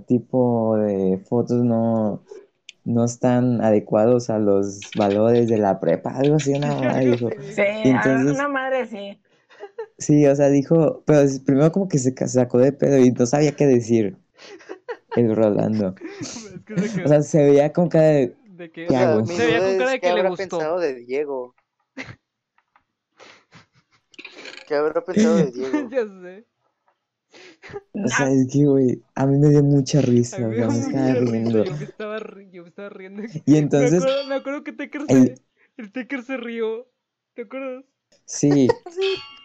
tipo 0.06 0.78
de 0.78 1.18
fotos 1.28 1.64
no, 1.64 2.24
no 2.86 3.04
están 3.04 3.62
adecuados 3.64 4.30
a 4.30 4.38
los 4.38 4.80
valores 4.96 5.50
de 5.50 5.58
la 5.58 5.80
prepa, 5.80 6.12
algo 6.16 6.36
así, 6.36 6.54
una 6.54 6.68
mamada 6.76 7.00
dijo. 7.00 7.30
Sí, 7.56 7.64
Y 7.84 7.90
entonces- 7.90 8.36
una 8.36 8.48
madre 8.48 8.86
sí. 8.86 9.20
Sí, 10.00 10.26
o 10.26 10.36
sea, 10.36 10.50
dijo, 10.50 11.04
pero 11.06 11.22
es- 11.22 11.40
primero 11.42 11.72
como 11.72 11.88
que 11.88 11.98
se 12.00 12.14
sacó 12.28 12.58
de 12.60 12.72
pedo 12.72 12.98
y 12.98 13.12
no 13.12 13.26
sabía 13.26 13.52
qué 13.56 13.66
decir 13.68 14.18
el 15.16 15.36
Rolando. 15.36 15.96
Es 16.04 16.64
que 16.66 16.88
se 16.90 17.04
O 17.04 17.08
sea, 17.08 17.22
se 17.22 17.44
veía 17.44 17.74
con 17.74 17.90
cara 17.90 18.06
de, 18.08 18.36
de 18.52 18.72
que- 18.72 18.86
O 18.86 18.88
¿Qué 18.88 18.94
sea, 18.94 19.14
hago? 19.14 19.26
Se 19.26 19.46
veía 19.46 19.60
con 19.60 19.78
cara 19.78 19.92
de 19.92 19.96
qué 19.98 20.02
que 20.02 20.08
le 20.08 20.12
habrá 20.12 20.30
gustó. 20.30 20.58
pensado 20.58 20.80
de 20.80 20.96
Diego. 20.96 21.56
¿Qué 24.68 24.76
habrá 24.76 25.04
pensado 25.04 25.36
de 25.38 25.52
Diego? 25.52 25.90
ya 25.90 26.06
sé. 26.06 26.46
o 27.94 28.08
sea, 28.08 28.32
es 28.32 28.48
que, 28.52 28.66
güey, 28.66 29.02
a 29.16 29.26
mí 29.26 29.38
me 29.38 29.50
dio 29.50 29.64
mucha 29.64 30.02
risa, 30.02 30.38
A 30.38 30.48
o 30.48 30.54
sea, 30.54 30.68
me 30.68 30.80
estaba 30.80 31.14
riendo. 31.16 31.64
Yo 31.66 31.76
me 31.76 31.84
estaba, 31.86 32.20
ri- 32.20 32.52
yo 32.52 32.64
me 32.64 32.70
estaba 32.70 32.90
riendo. 32.90 33.24
Y 33.46 33.58
entonces, 33.58 33.92
me, 33.92 33.98
acuerdo, 33.98 34.28
me 34.28 34.36
acuerdo 34.36 34.64
que 34.64 34.74
Tecker 34.74 35.06
se, 35.08 35.14
el- 35.14 35.42
el 35.78 35.92
Tecker 35.92 36.24
se 36.24 36.38
rió. 36.38 36.88
¿Te 37.34 37.44
acuerdas? 37.44 37.84
sí. 38.26 38.68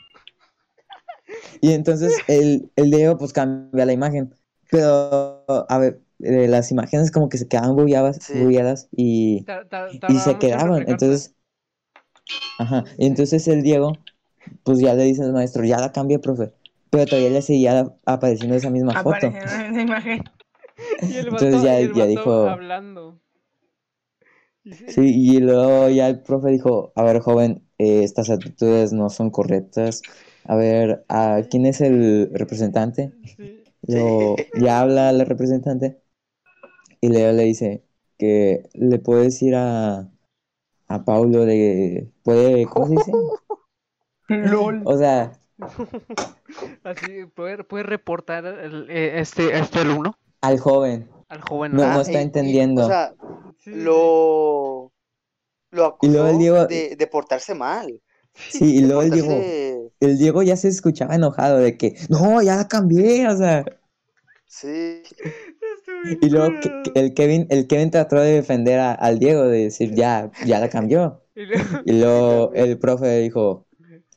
Y 1.61 1.73
entonces 1.73 2.16
el, 2.29 2.70
el 2.77 2.90
Diego 2.90 3.16
pues 3.16 3.33
cambia 3.33 3.87
la 3.87 3.92
imagen. 3.92 4.35
Pero, 4.70 5.44
a 5.68 5.79
ver, 5.79 6.01
eh, 6.20 6.49
las 6.49 6.70
imágenes 6.70 7.11
como 7.11 7.29
que 7.29 7.38
se 7.38 7.47
quedaban 7.49 7.77
bugueadas, 7.77 8.18
Sí. 8.23 8.35
y, 8.92 9.42
Ta- 9.44 9.68
ta- 9.68 9.88
y 10.09 10.18
se 10.18 10.38
quedaban. 10.38 10.85
Entonces, 10.88 11.35
ajá. 12.59 12.85
Y 12.99 13.07
entonces 13.07 13.47
el 13.49 13.62
Diego, 13.62 13.99
pues 14.64 14.79
ya 14.81 14.94
le 14.94 15.05
dice 15.05 15.23
al 15.23 15.33
maestro, 15.33 15.64
ya 15.64 15.79
la 15.79 15.92
cambié, 15.92 16.18
profe. 16.18 16.53
Pero 16.90 17.09
todavía 17.09 17.31
le 17.31 17.42
seguía 17.42 17.92
apareciendo 18.05 18.57
esa 18.57 18.70
misma 18.70 18.94
foto. 19.03 19.27
Esa 19.29 19.81
imagen. 19.81 20.25
Y 21.09 21.16
el 21.18 21.29
Entonces 21.29 21.62
ya- 21.62 21.81
y 21.81 21.85
el 21.85 21.94
ya 21.94 22.07
dijo- 22.07 22.49
hablando. 22.49 23.20
Sí, 24.88 25.03
y 25.31 25.38
luego 25.40 25.88
ya 25.90 26.09
el 26.09 26.20
profe 26.23 26.51
dijo, 26.51 26.92
a 26.97 27.05
ver, 27.05 27.20
joven, 27.20 27.62
eh, 27.79 28.03
estas 28.03 28.31
actitudes 28.31 28.92
no 28.92 29.09
son 29.11 29.31
correctas. 29.31 30.03
A 30.46 30.57
ver, 30.57 31.04
¿a 31.09 31.40
quién 31.50 31.66
es 31.66 31.80
el 31.80 32.30
representante? 32.33 33.12
sí. 33.37 33.64
Luego 33.87 34.37
ya 34.61 34.80
habla 34.80 35.12
la 35.12 35.24
representante 35.24 36.00
y 37.00 37.09
Leo 37.09 37.33
le 37.33 37.44
dice 37.44 37.85
que 38.18 38.68
le 38.74 38.98
puede 38.98 39.24
decir 39.24 39.54
a, 39.57 40.11
a 40.88 41.04
Paulo 41.04 41.44
de... 41.44 42.11
Puede, 42.22 42.66
¿cómo 42.66 42.87
se 42.88 42.94
dice? 42.94 43.12
LOL. 44.28 44.83
O 44.87 44.96
sea, 44.96 45.33
Así, 46.85 47.26
¿puede, 47.26 47.64
puede 47.64 47.85
reportar 47.85 48.44
el- 48.46 48.87
eh, 48.90 49.20
este, 49.20 49.57
este 49.59 49.80
alumno? 49.80 50.14
al 50.40 50.59
joven. 50.59 51.09
Al 51.28 51.40
joven. 51.40 51.72
No, 51.72 51.78
¿verdad? 51.78 51.94
no 51.94 52.00
está 52.02 52.12
y- 52.12 52.16
y, 52.16 52.22
entendiendo. 52.22 52.83
o 52.85 52.88
sea, 52.88 53.14
Sí, 53.59 53.70
lo, 53.74 54.92
lo 55.70 55.85
Y 56.02 56.09
luego 56.09 56.26
acusó 56.26 56.26
el 56.28 56.38
Diego- 56.38 56.66
de, 56.66 56.96
de 56.96 57.07
portarse 57.07 57.54
mal. 57.54 58.00
Sí, 58.51 58.77
y 58.77 58.81
luego 58.81 59.03
el 59.03 59.11
Diego, 59.11 59.31
el 60.01 60.18
Diego 60.18 60.42
ya 60.42 60.57
se 60.57 60.68
escuchaba 60.68 61.14
enojado 61.14 61.59
de 61.59 61.77
que, 61.77 61.94
no, 62.09 62.42
ya 62.42 62.57
la 62.57 62.68
cambié, 62.68 63.27
o 63.29 63.37
sea... 63.37 63.64
Sí, 64.47 65.03
Y 66.20 66.31
luego 66.31 66.55
el 66.94 67.14
Kevin, 67.14 67.47
el 67.51 67.66
Kevin 67.66 67.90
trató 67.90 68.16
de 68.16 68.33
defender 68.35 68.79
a- 68.79 68.92
al 68.92 69.18
Diego, 69.18 69.44
de 69.44 69.64
decir, 69.64 69.94
ya, 69.94 70.31
ya 70.47 70.61
la 70.61 70.68
cambió. 70.68 71.23
Y 71.87 71.92
luego- 72.01 72.53
el 72.55 72.79
profe 72.79 73.18
dijo, 73.20 73.66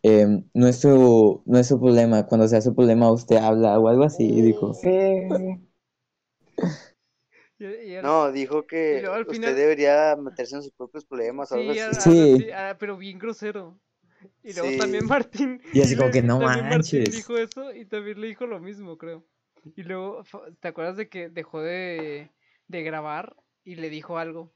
em, 0.03 0.43
no, 0.53 0.67
es 0.67 0.77
su, 0.77 1.41
no 1.45 1.57
es 1.57 1.67
su 1.67 1.79
problema, 1.79 2.25
cuando 2.27 2.47
sea 2.47 2.61
su 2.61 2.75
problema 2.75 3.11
usted 3.11 3.37
habla 3.37 3.79
o 3.79 3.87
algo 3.87 4.03
así, 4.03 4.25
y 4.25 4.41
dijo. 4.41 4.73
Sí, 4.73 4.89
sí. 4.89 5.67
y- 7.59 7.65
y 7.91 7.95
al- 7.95 8.03
no, 8.03 8.31
dijo 8.31 8.67
que 8.67 9.03
usted 9.27 9.55
debería 9.55 10.15
meterse 10.15 10.55
en 10.57 10.63
sus 10.63 10.71
propios 10.73 11.05
problemas 11.05 11.51
o 11.51 11.55
algo 11.55 11.73
Sí, 11.73 11.79
así. 11.79 12.47
pero 12.79 12.97
bien 12.97 13.17
grosero. 13.17 13.79
Y 14.43 14.53
luego 14.53 14.69
Sí. 14.69 14.77
también 14.77 15.05
Martín. 15.05 15.61
Y 15.73 15.81
así 15.81 15.95
como 15.95 16.09
le- 16.09 16.13
que, 16.13 16.21
"No 16.23 16.39
también 16.39 16.69
Martín 16.69 16.99
manches". 16.99 17.15
dijo 17.15 17.37
eso 17.37 17.73
y 17.73 17.85
también 17.85 18.21
le 18.21 18.27
dijo 18.27 18.45
lo 18.47 18.59
mismo, 18.59 18.97
creo. 18.97 19.23
Y 19.75 19.83
luego, 19.83 20.23
¿te 20.59 20.67
acuerdas 20.69 20.97
de 20.97 21.09
que 21.09 21.29
dejó 21.29 21.61
de, 21.61 22.29
de 22.67 22.83
grabar 22.83 23.35
y 23.63 23.75
le 23.75 23.89
dijo 23.89 24.17
algo? 24.17 24.53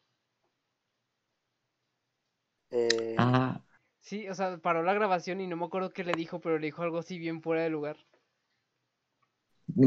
Eh, 2.72 3.16
Ah, 3.18 3.62
Sí, 4.02 4.28
o 4.30 4.36
sea, 4.36 4.58
paró 4.60 4.84
la 4.84 4.94
grabación 4.94 5.42
y 5.42 5.48
no 5.48 5.56
me 5.58 5.66
acuerdo 5.66 5.92
qué 5.94 6.04
le 6.04 6.14
dijo, 6.14 6.42
pero 6.42 6.60
le 6.60 6.68
dijo 6.68 6.84
algo 6.84 7.00
así 7.00 7.20
bien 7.20 7.42
fuera 7.42 7.64
de 7.64 7.70
lugar. 7.70 7.98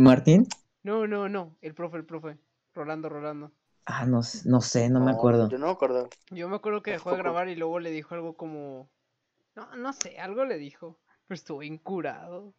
¿Martín? 0.06 0.46
No, 0.84 1.06
no, 1.08 1.28
no, 1.28 1.56
el 1.62 1.74
profe, 1.74 1.96
el 1.96 2.04
profe. 2.06 2.38
Rolando, 2.74 3.08
Rolando. 3.08 3.50
Ah, 3.86 4.06
no, 4.06 4.20
no 4.46 4.60
sé, 4.60 4.88
no 4.90 5.00
me 5.00 5.10
acuerdo. 5.10 5.48
Yo 5.50 5.58
no 5.58 5.66
me 5.66 5.72
acuerdo. 5.72 6.08
Yo 6.30 6.48
me 6.48 6.56
acuerdo 6.56 6.82
que 6.82 6.90
dejó 6.92 7.10
de 7.12 7.18
grabar 7.18 7.48
y 7.48 7.56
luego 7.56 7.80
le 7.80 7.90
dijo 7.90 8.14
algo 8.14 8.34
como... 8.36 8.88
No, 9.56 9.74
no 9.74 9.92
sé, 9.92 10.16
algo 10.20 10.44
le 10.44 10.58
dijo. 10.58 11.00
Pero 11.26 11.34
estuvo 11.34 11.62
incurado. 11.64 12.54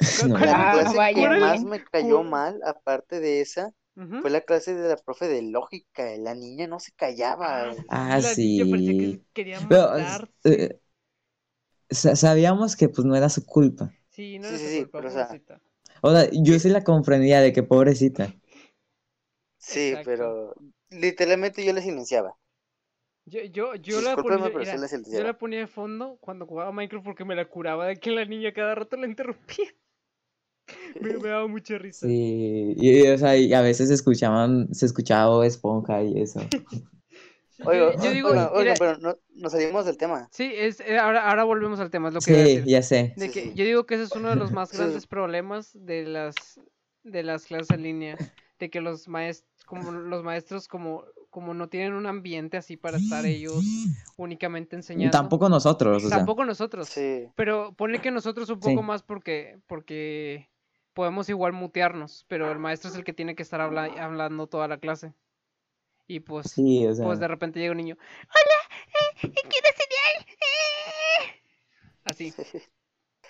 No, 0.22 0.38
¿Cuál- 0.38 0.56
La 0.56 0.66
clase 0.68 0.94
vaya, 0.94 1.12
que 1.12 1.28
más 1.30 1.64
bien. 1.64 1.64
me 1.64 1.82
cayó 1.82 2.22
mal, 2.22 2.60
aparte 2.64 3.20
de 3.20 3.40
esa, 3.40 3.72
fue 4.18 4.30
la 4.30 4.40
clase 4.42 4.74
de 4.74 4.88
la 4.88 4.96
profe 4.96 5.28
de 5.28 5.42
lógica. 5.42 6.04
La 6.18 6.34
niña 6.34 6.66
no 6.66 6.80
se 6.80 6.92
callaba. 6.92 7.70
Ah. 7.70 7.74
Ah, 7.88 8.20
la 8.20 8.34
niña 8.34 8.66
parecía 8.66 8.96
que 8.96 9.08
sí. 9.08 9.24
quería 9.32 9.60
Pero, 9.68 9.96
eh, 10.44 10.80
sa- 11.90 12.16
sabíamos 12.16 12.76
que 12.76 12.88
pues 12.88 13.06
no 13.06 13.16
era 13.16 13.28
su 13.28 13.44
culpa. 13.46 13.94
Sí, 14.08 14.38
no 14.38 14.48
Sí, 14.48 14.48
era 14.48 14.58
su 14.58 14.70
sí, 14.70 14.78
sí, 14.78 14.86
culpa, 14.86 15.02
pero, 15.02 15.08
o 15.08 15.10
sea, 15.12 15.36
pobrecita. 15.36 15.60
O 16.02 16.12
sea, 16.12 16.28
yo 16.32 16.58
sí 16.60 16.68
la 16.70 16.84
comprendía 16.84 17.40
de 17.40 17.52
que 17.52 17.62
pobrecita. 17.64 18.34
Sí, 19.58 19.98
Exacto. 19.98 20.04
pero 20.04 20.54
literalmente 20.90 21.64
yo 21.64 21.72
le 21.72 21.82
silenciaba. 21.82 22.36
Yo, 23.26 23.40
yo, 23.42 23.74
yo 23.76 24.00
la 24.02 24.16
ponía, 24.16 24.50
mira, 24.50 24.76
yo 25.10 25.24
la 25.24 25.38
ponía 25.38 25.60
de 25.60 25.66
fondo 25.66 26.18
cuando 26.20 26.46
jugaba 26.46 26.72
Minecraft 26.72 27.04
porque 27.04 27.24
me 27.24 27.34
la 27.34 27.46
curaba 27.46 27.86
de 27.86 27.96
que 27.96 28.10
la 28.10 28.24
niña 28.24 28.52
cada 28.52 28.74
rato 28.74 28.96
la 28.96 29.06
interrumpía. 29.06 29.66
Me, 31.00 31.18
me 31.18 31.28
daba 31.28 31.46
mucha 31.46 31.76
risa. 31.78 32.06
Sí, 32.06 32.74
y, 32.76 33.06
o 33.08 33.18
sea, 33.18 33.36
y 33.36 33.52
a 33.52 33.60
veces 33.60 33.88
se 33.88 33.94
escuchaban, 33.94 34.74
se 34.74 34.86
escuchaba 34.86 35.46
Esponja 35.46 36.02
y 36.02 36.22
eso. 36.22 36.40
Oiga, 37.66 37.94
yo 38.02 38.10
digo, 38.12 38.30
oiga, 38.30 38.50
oiga, 38.50 38.62
mira, 38.62 38.74
pero 38.78 38.98
no, 38.98 39.16
nos 39.36 39.52
salimos 39.52 39.86
del 39.86 39.96
tema. 39.96 40.28
sí, 40.32 40.52
es, 40.54 40.80
eh, 40.80 40.98
ahora, 40.98 41.28
ahora 41.30 41.44
volvemos 41.44 41.80
al 41.80 41.90
tema, 41.90 42.08
es 42.08 42.14
lo 42.14 42.20
que 42.20 42.32
a 42.32 42.36
Sí, 42.36 42.42
decir. 42.42 42.64
ya 42.66 42.82
sé. 42.82 43.14
De 43.16 43.26
Sí, 43.26 43.32
que 43.32 43.40
sí. 43.42 43.54
yo 43.54 43.64
digo 43.64 43.86
que 43.86 43.94
ese 43.94 44.04
es 44.04 44.14
uno 44.16 44.28
de 44.30 44.36
los 44.36 44.50
más 44.54 44.70
Sí. 44.70 44.76
grandes 44.76 45.06
problemas 45.06 45.70
de 45.72 46.04
las 46.04 46.60
de 47.04 47.22
las 47.22 47.44
clases 47.46 47.70
en 47.70 47.82
línea, 47.82 48.16
de 48.58 48.70
que 48.70 48.80
los 48.80 49.08
maestros 49.08 49.64
como 49.66 49.92
los 49.92 50.22
maestros 50.24 50.68
como 50.68 51.04
como 51.34 51.52
no 51.52 51.68
tienen 51.68 51.94
un 51.94 52.06
ambiente 52.06 52.56
así 52.56 52.76
para 52.76 52.96
estar 52.96 53.26
ellos 53.26 53.60
únicamente 54.16 54.76
enseñando. 54.76 55.10
Tampoco 55.18 55.48
nosotros, 55.48 56.04
o 56.04 56.08
sea. 56.08 56.18
Tampoco 56.18 56.44
nosotros. 56.44 56.86
Sí, 56.88 57.26
Pero 57.34 57.74
ponle 57.74 58.00
que 58.00 58.12
nosotros 58.12 58.48
un 58.50 58.62
Sí. 58.62 58.68
poco 58.70 58.84
más 58.84 59.02
porque 59.02 59.58
porque 59.66 60.48
podemos 60.92 61.28
igual 61.28 61.52
mutearnos, 61.52 62.24
pero 62.28 62.52
el 62.52 62.60
maestro 62.60 62.88
es 62.88 62.94
el 62.96 63.02
que 63.02 63.12
tiene 63.12 63.34
que 63.34 63.42
estar 63.42 63.60
habla- 63.60 63.90
hablando 63.98 64.46
toda 64.46 64.68
la 64.68 64.78
clase. 64.78 65.12
Y 66.06 66.20
pues 66.20 66.52
Sí, 66.52 66.86
o 66.86 66.94
sea. 66.94 67.04
pues 67.04 67.18
de 67.18 67.26
repente 67.26 67.58
llega 67.58 67.72
un 67.72 67.78
niño, 67.78 67.96
"Hola, 67.98 69.24
eh, 69.24 69.32
quiero 69.32 69.68
cereal." 69.76 70.26
eh". 70.28 71.42
Así. 72.04 72.32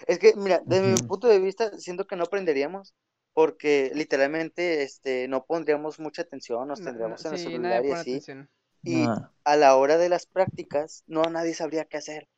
Es 0.07 0.19
que, 0.19 0.35
mira, 0.37 0.61
desde 0.67 0.93
mi 0.93 1.09
punto 1.09 1.27
de 1.29 1.39
vista, 1.39 1.79
siento 1.79 2.07
que 2.07 2.17
no 2.17 2.25
aprenderíamos 2.25 2.93
porque 3.35 3.91
literalmente 3.95 4.83
este, 4.83 5.29
no 5.29 5.45
pondríamos 5.45 5.99
mucha 6.01 6.23
atención, 6.23 6.67
nos 6.69 6.81
No- 6.81 6.87
tendríamos 6.87 7.23
no- 7.25 7.31
en 7.31 7.35
el 7.35 7.41
sí, 7.41 7.45
nadie 7.47 7.57
celular 7.59 7.85
y 7.85 7.93
así. 7.93 8.11
atención. 8.13 8.51
Y 8.83 9.07
nah. 9.07 9.29
a 9.45 9.57
la 9.57 9.77
hora 9.77 9.99
de 9.99 10.09
las 10.09 10.27
prácticas, 10.27 11.05
no 11.07 11.23
nadie 11.25 11.53
sabría 11.55 11.85
qué 11.85 11.97
hacer. 11.99 12.29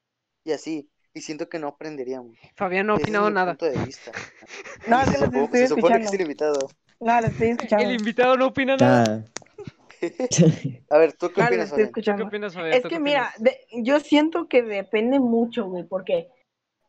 Y 0.44 0.52
así. 0.52 0.88
Y 1.12 1.22
siento 1.22 1.48
que 1.48 1.59
no 1.59 1.68
aprenderíamos. 1.68 2.37
Fabián 2.56 2.87
no 2.87 2.92
ha 2.94 2.96
es 2.96 3.02
opinado 3.02 3.28
mi 3.28 3.35
nada. 3.35 3.52
punto 3.56 3.66
de 3.66 3.85
vista. 3.85 4.12
No, 4.87 5.00
es 5.02 5.09
se, 5.11 5.18
lo 5.18 5.26
supo- 5.26 5.44
estoy 5.44 5.61
se 5.61 5.68
supone 5.68 5.96
que 5.98 6.04
escuchando. 6.04 6.06
es 6.09 6.12
el 6.14 6.20
invitado. 6.20 6.59
No, 7.00 7.20
lo 7.20 7.26
estoy 7.26 7.48
escuchando. 7.48 7.85
El 7.85 7.94
invitado 7.94 8.37
no 8.37 8.46
opina 8.46 8.76
nada. 8.76 9.04
Nada. 9.04 9.24
A 10.90 10.98
ver, 10.98 11.12
¿tú 11.14 11.30
qué 11.32 11.42
opinas, 11.42 11.70
estoy 11.72 11.87
Fabián? 11.87 11.92
¿Tú 11.92 12.02
qué 12.02 12.22
opinas? 12.22 12.56
Es 12.76 12.82
¿Tú 12.82 12.88
que 12.88 13.00
mira, 13.00 13.32
de- 13.38 13.59
yo 13.82 13.98
siento 14.00 14.48
que 14.48 14.62
depende 14.62 15.18
mucho, 15.18 15.64
güey, 15.66 15.85
porque, 15.85 16.28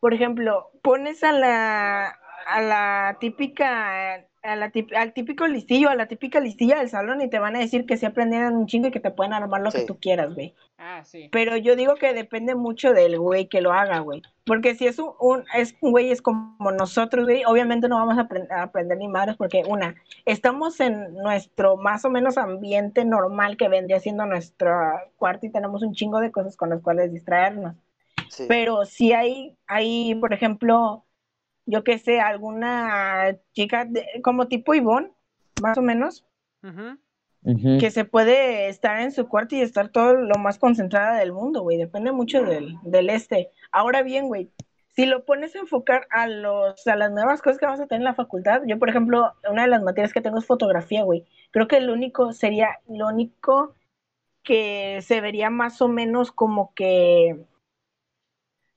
por 0.00 0.14
ejemplo, 0.14 0.70
pones 0.82 1.24
a 1.24 1.32
la, 1.32 2.18
a 2.46 2.62
la 2.62 3.16
típica, 3.20 4.14
a 4.42 4.56
la 4.56 4.70
tip- 4.70 4.94
al 4.96 5.12
típico 5.12 5.46
listillo, 5.46 5.90
a 5.90 5.94
la 5.94 6.06
típica 6.06 6.40
listilla 6.40 6.78
del 6.78 6.88
salón 6.88 7.20
y 7.20 7.28
te 7.28 7.38
van 7.38 7.56
a 7.56 7.58
decir 7.58 7.86
que 7.86 7.96
se 7.96 8.06
aprendieron 8.06 8.56
un 8.56 8.66
chingo 8.66 8.88
y 8.88 8.90
que 8.90 9.00
te 9.00 9.10
pueden 9.10 9.32
armar 9.32 9.60
lo 9.60 9.70
que 9.70 9.82
tú 9.84 9.98
quieras, 9.98 10.34
güey. 10.34 10.54
Ah, 10.78 11.02
sí. 11.04 11.28
Pero 11.32 11.56
yo 11.56 11.74
digo 11.76 11.96
que 11.96 12.14
depende 12.14 12.54
mucho 12.54 12.92
del 12.92 13.18
güey 13.18 13.46
que 13.48 13.60
lo 13.60 13.72
haga, 13.72 13.98
güey. 13.98 14.22
Porque 14.46 14.74
si 14.76 14.86
es 14.86 14.98
un, 14.98 15.10
un- 15.20 15.44
es 15.54 15.74
un 15.80 15.90
güey 15.90 16.10
es 16.10 16.22
como 16.22 16.70
nosotros, 16.70 17.24
güey, 17.26 17.44
obviamente 17.44 17.88
no 17.88 17.96
vamos 17.96 18.16
a, 18.16 18.28
a 18.54 18.62
aprender 18.62 18.96
ni 18.98 19.08
madres 19.08 19.36
porque 19.36 19.62
una, 19.66 19.96
estamos 20.24 20.78
en 20.80 21.14
nuestro 21.14 21.76
más 21.76 22.04
o 22.04 22.10
menos 22.10 22.38
ambiente 22.38 23.04
normal 23.04 23.56
que 23.56 23.68
vendría 23.68 24.00
siendo 24.00 24.24
nuestro 24.24 24.70
cuarto 25.16 25.46
y 25.46 25.50
tenemos 25.50 25.82
un 25.82 25.92
chingo 25.94 26.20
de 26.20 26.30
cosas 26.30 26.56
con 26.56 26.70
las 26.70 26.80
cuales 26.80 27.12
distraernos. 27.12 27.74
Sí. 28.28 28.44
Pero 28.46 28.84
si 28.84 29.12
hay, 29.14 29.56
hay, 29.66 30.14
por 30.16 30.32
ejemplo, 30.32 31.04
yo 31.70 31.84
que 31.84 31.98
sé, 31.98 32.20
alguna 32.20 33.36
chica 33.52 33.84
de- 33.84 34.06
como 34.22 34.48
tipo 34.48 34.74
Ivonne, 34.74 35.12
más 35.60 35.76
o 35.78 35.82
menos, 35.82 36.24
que 37.78 37.90
se 37.90 38.04
puede 38.04 38.68
estar 38.68 39.00
en 39.00 39.12
su 39.12 39.28
cuarto 39.28 39.54
y 39.54 39.60
estar 39.60 39.88
todo 39.90 40.14
lo 40.14 40.36
más 40.38 40.58
concentrada 40.58 41.16
del 41.18 41.32
mundo, 41.32 41.62
güey. 41.62 41.76
Depende 41.76 42.10
mucho 42.10 42.42
del, 42.42 42.74
del 42.82 43.10
este. 43.10 43.50
Ahora 43.70 44.02
bien, 44.02 44.26
güey, 44.26 44.50
si 44.88 45.06
lo 45.06 45.24
pones 45.24 45.54
a 45.54 45.60
enfocar 45.60 46.08
a 46.10 46.26
los 46.26 46.84
a 46.86 46.96
las 46.96 47.12
nuevas 47.12 47.40
cosas 47.40 47.58
que 47.58 47.66
vas 47.66 47.80
a 47.80 47.86
tener 47.86 48.00
en 48.00 48.04
la 48.04 48.14
facultad, 48.14 48.62
yo, 48.66 48.78
por 48.78 48.88
ejemplo, 48.88 49.32
una 49.48 49.62
de 49.62 49.68
las 49.68 49.82
materias 49.82 50.12
que 50.12 50.20
tengo 50.20 50.38
es 50.38 50.46
fotografía, 50.46 51.04
güey. 51.04 51.24
Creo 51.52 51.68
que 51.68 51.76
el 51.76 51.90
único 51.90 52.32
sería, 52.32 52.80
lo 52.88 53.06
único 53.08 53.74
que 54.42 55.00
se 55.02 55.20
vería 55.20 55.50
más 55.50 55.80
o 55.82 55.88
menos 55.88 56.32
como 56.32 56.72
que, 56.74 57.44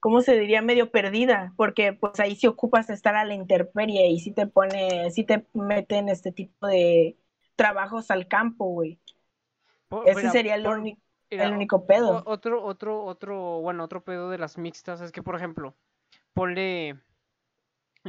¿cómo 0.01 0.21
se 0.21 0.37
diría? 0.39 0.61
Medio 0.63 0.91
perdida, 0.91 1.53
porque 1.57 1.93
pues 1.93 2.19
ahí 2.21 2.35
sí 2.35 2.47
ocupas 2.47 2.89
estar 2.91 3.15
a 3.15 3.25
la 3.25 3.35
intemperie 3.35 4.07
y 4.09 4.19
sí 4.21 4.33
te 4.33 4.47
pone, 4.47 5.11
sí 5.11 5.25
te 5.25 5.47
meten 5.53 6.09
este 6.09 6.33
tipo 6.33 6.67
de 6.67 7.17
trabajos 7.57 8.11
al 8.11 8.27
campo, 8.27 8.65
güey. 8.67 8.99
Ese 10.05 10.15
mira, 10.23 10.31
sería 10.31 10.55
el, 10.55 10.63
por- 10.63 10.79
único 10.79 11.01
mira, 11.31 11.45
el 11.45 11.53
único 11.53 11.85
o- 11.87 11.87
pedo. 11.87 12.23
Otro, 12.25 12.63
otro, 12.63 13.03
otro, 13.05 13.61
bueno, 13.61 13.83
otro 13.85 14.03
pedo 14.03 14.29
de 14.29 14.37
las 14.37 14.57
mixtas 14.57 15.01
es 15.01 15.11
que, 15.11 15.23
por 15.23 15.35
ejemplo, 15.35 15.75
ponle, 16.33 16.99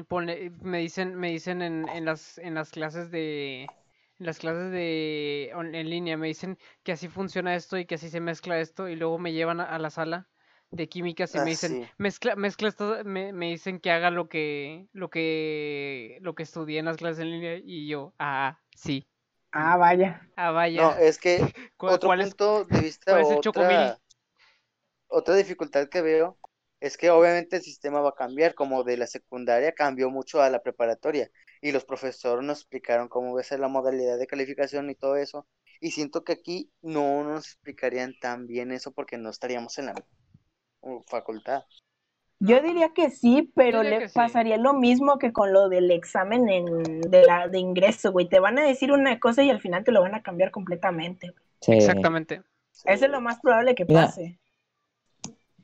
ponle, 0.08 0.50
me 0.62 0.78
dicen, 0.78 1.14
me 1.16 1.30
dicen 1.30 1.62
en, 1.62 1.88
en 1.88 2.04
las, 2.04 2.38
en 2.38 2.54
las 2.54 2.70
clases 2.70 3.10
de, 3.10 3.64
en 3.64 4.26
las 4.26 4.38
clases 4.38 4.70
de 4.72 5.50
en 5.50 5.90
línea, 5.90 6.16
me 6.16 6.28
dicen 6.28 6.58
que 6.82 6.92
así 6.92 7.08
funciona 7.08 7.54
esto 7.54 7.78
y 7.78 7.86
que 7.86 7.96
así 7.96 8.08
se 8.10 8.20
mezcla 8.20 8.58
esto 8.60 8.88
y 8.88 8.96
luego 8.96 9.18
me 9.18 9.32
llevan 9.32 9.60
a, 9.60 9.64
a 9.64 9.78
la 9.78 9.90
sala 9.90 10.30
de 10.72 10.88
químicas 10.88 11.34
y 11.36 11.40
Ah, 11.40 11.40
me 11.40 11.50
dicen, 11.50 11.78
sí. 11.78 11.90
mezcla, 11.98 12.36
mezcla 12.36 12.68
esto, 12.68 12.98
me, 13.04 13.32
me 13.32 13.50
dicen 13.50 13.80
que 13.80 13.90
haga 13.92 14.10
lo 14.10 14.28
que, 14.28 14.88
lo 14.92 15.10
que, 15.10 16.18
lo 16.22 16.34
que 16.34 16.42
estudié 16.44 16.80
en 16.80 16.86
las 16.86 16.96
clases 16.98 17.20
en 17.22 17.30
línea 17.32 17.56
y 17.64 17.88
yo, 17.88 18.14
ah, 18.18 18.60
sí, 18.74 19.08
Ah, 19.52 19.76
vaya. 19.78 20.20
ah, 20.36 20.50
vaya, 20.52 20.84
No, 20.84 20.96
es 20.96 21.18
que 21.18 21.54
¿cu- 21.76 21.96
otro 21.96 22.00
cuál 22.02 22.22
es? 22.22 22.36
punto 22.36 22.64
de 22.64 22.80
vista, 22.80 23.08
cuál 23.08 23.22
es 23.22 23.30
el 23.30 23.40
chocomil? 23.40 23.84
otra, 23.84 24.00
otra 25.08 25.36
dificultad 25.36 25.88
que 25.88 26.02
veo 26.02 26.38
es 26.80 26.96
que 26.96 27.10
obviamente 27.10 27.56
el 27.56 27.62
sistema 27.62 28.00
va 28.00 28.10
a 28.10 28.14
cambiar, 28.14 28.54
como 28.54 28.82
de 28.82 28.96
la 28.96 29.06
secundaria 29.06 29.72
cambió 29.72 30.10
mucho 30.10 30.42
a 30.42 30.50
la 30.50 30.62
preparatoria 30.62 31.30
y 31.60 31.70
los 31.72 31.84
profesores 31.84 32.44
nos 32.44 32.58
explicaron 32.60 33.08
cómo 33.08 33.32
va 33.34 33.40
a 33.40 33.44
ser 33.44 33.60
la 33.60 33.68
modalidad 33.68 34.18
de 34.18 34.26
calificación 34.26 34.90
y 34.90 34.96
todo 34.96 35.16
eso, 35.16 35.46
y 35.80 35.92
siento 35.92 36.24
que 36.24 36.32
aquí 36.32 36.72
no 36.82 37.22
nos 37.24 37.46
explicarían 37.46 38.14
tan 38.20 38.46
bien 38.48 38.72
eso 38.72 38.90
porque 38.92 39.16
no 39.18 39.30
estaríamos 39.30 39.78
en 39.78 39.86
la 39.86 39.92
uh, 40.82 41.00
facultad. 41.06 41.64
Yo 42.40 42.60
diría 42.60 42.92
que 42.92 43.10
sí, 43.10 43.52
pero 43.54 43.84
le 43.84 44.08
sí. 44.08 44.14
pasaría 44.14 44.56
lo 44.56 44.74
mismo 44.74 45.18
que 45.18 45.32
con 45.32 45.52
lo 45.52 45.68
del 45.68 45.90
examen 45.92 46.48
en, 46.48 47.00
de, 47.02 47.22
la, 47.24 47.46
de 47.48 47.58
ingreso, 47.60 48.10
güey. 48.10 48.28
Te 48.28 48.40
van 48.40 48.58
a 48.58 48.66
decir 48.66 48.90
una 48.90 49.20
cosa 49.20 49.44
y 49.44 49.50
al 49.50 49.60
final 49.60 49.84
te 49.84 49.92
lo 49.92 50.00
van 50.02 50.14
a 50.16 50.22
cambiar 50.22 50.50
completamente. 50.50 51.28
güey. 51.30 51.44
Sí. 51.60 51.72
Exactamente. 51.72 52.42
Eso 52.84 53.04
es 53.04 53.10
lo 53.12 53.20
más 53.20 53.38
probable 53.40 53.76
que 53.76 53.84
Mira, 53.84 54.06
pase. 54.06 54.40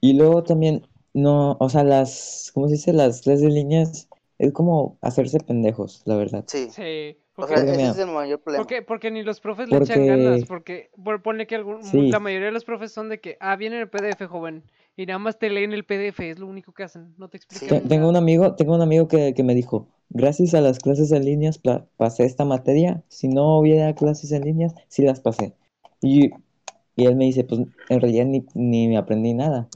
Y 0.01 0.15
luego 0.15 0.45
también, 0.45 0.87
no, 1.15 1.57
o 1.59 1.69
sea, 1.69 1.83
las, 1.83 2.53
¿cómo 2.55 2.69
se 2.69 2.75
dice? 2.75 2.93
Las 2.93 3.23
clases 3.23 3.43
de 3.43 3.49
líneas 3.51 4.09
es 4.39 4.53
como 4.53 4.99
hacerse 5.03 5.41
pendejos, 5.41 6.03
la 6.05 6.15
verdad. 6.17 6.45
Sí, 6.47 6.69
Sí, 6.71 7.17
o 7.33 7.35
porque, 7.35 7.57
sea, 7.57 7.65
Porque 7.67 7.83
ese 7.83 7.91
es 7.91 7.99
el 7.99 8.07
mayor 8.13 8.41
problema. 8.41 8.63
porque, 8.65 8.83
porque 8.83 9.11
ni 9.11 9.25
los 9.25 9.41
profes 9.41 9.69
le 9.69 9.79
echan 9.79 9.87
Porque- 9.97 10.07
ganas, 10.07 10.45
porque 10.45 10.91
por- 11.03 11.23
ponle 11.23 11.49
que 11.49 11.57
algún, 11.57 11.83
Sí. 11.83 12.09
la 12.11 12.21
mayoría 12.21 12.47
de 12.47 12.53
los 12.53 12.65
profes 12.65 12.93
son 12.93 13.09
de 13.09 13.21
que, 13.21 13.37
ah, 13.41 13.57
viene 13.57 13.81
el 13.81 13.89
PDF, 13.89 14.27
joven, 14.27 14.63
y 14.99 15.07
nada 15.07 15.19
más 15.19 15.39
te 15.39 15.49
leen 15.49 15.73
el 15.73 15.85
PDF, 15.85 16.31
es 16.31 16.39
lo 16.39 16.47
único 16.47 16.73
que 16.75 16.83
hacen, 16.83 17.15
no 17.17 17.29
te 17.29 17.39
explican 17.39 17.81
Te- 17.81 17.89
Tengo 17.89 18.09
un 18.09 18.17
amigo, 18.17 18.55
tengo 18.57 18.75
un 18.75 18.83
amigo 18.83 19.09
que, 19.09 19.33
que 19.35 19.43
me 19.43 19.55
dijo, 19.55 19.89
gracias 20.11 20.55
a 20.55 20.61
las 20.61 20.79
clases 20.81 21.13
en 21.13 21.25
líneas 21.25 21.61
pasé 21.97 22.25
esta 22.25 22.45
materia, 22.45 23.03
si 23.09 23.29
no 23.29 23.59
hubiera 23.59 23.95
clases 23.95 24.33
en 24.33 24.43
líneas, 24.43 24.75
sí 24.89 25.03
las 25.03 25.21
pasé. 25.21 25.55
Y, 26.03 26.31
y 26.97 27.07
él 27.07 27.17
me 27.17 27.25
dice, 27.27 27.45
pues 27.45 27.61
en 27.89 28.01
realidad 28.01 28.27
ni, 28.27 28.45
ni 28.55 28.97
aprendí 28.97 29.35
nada. 29.35 29.69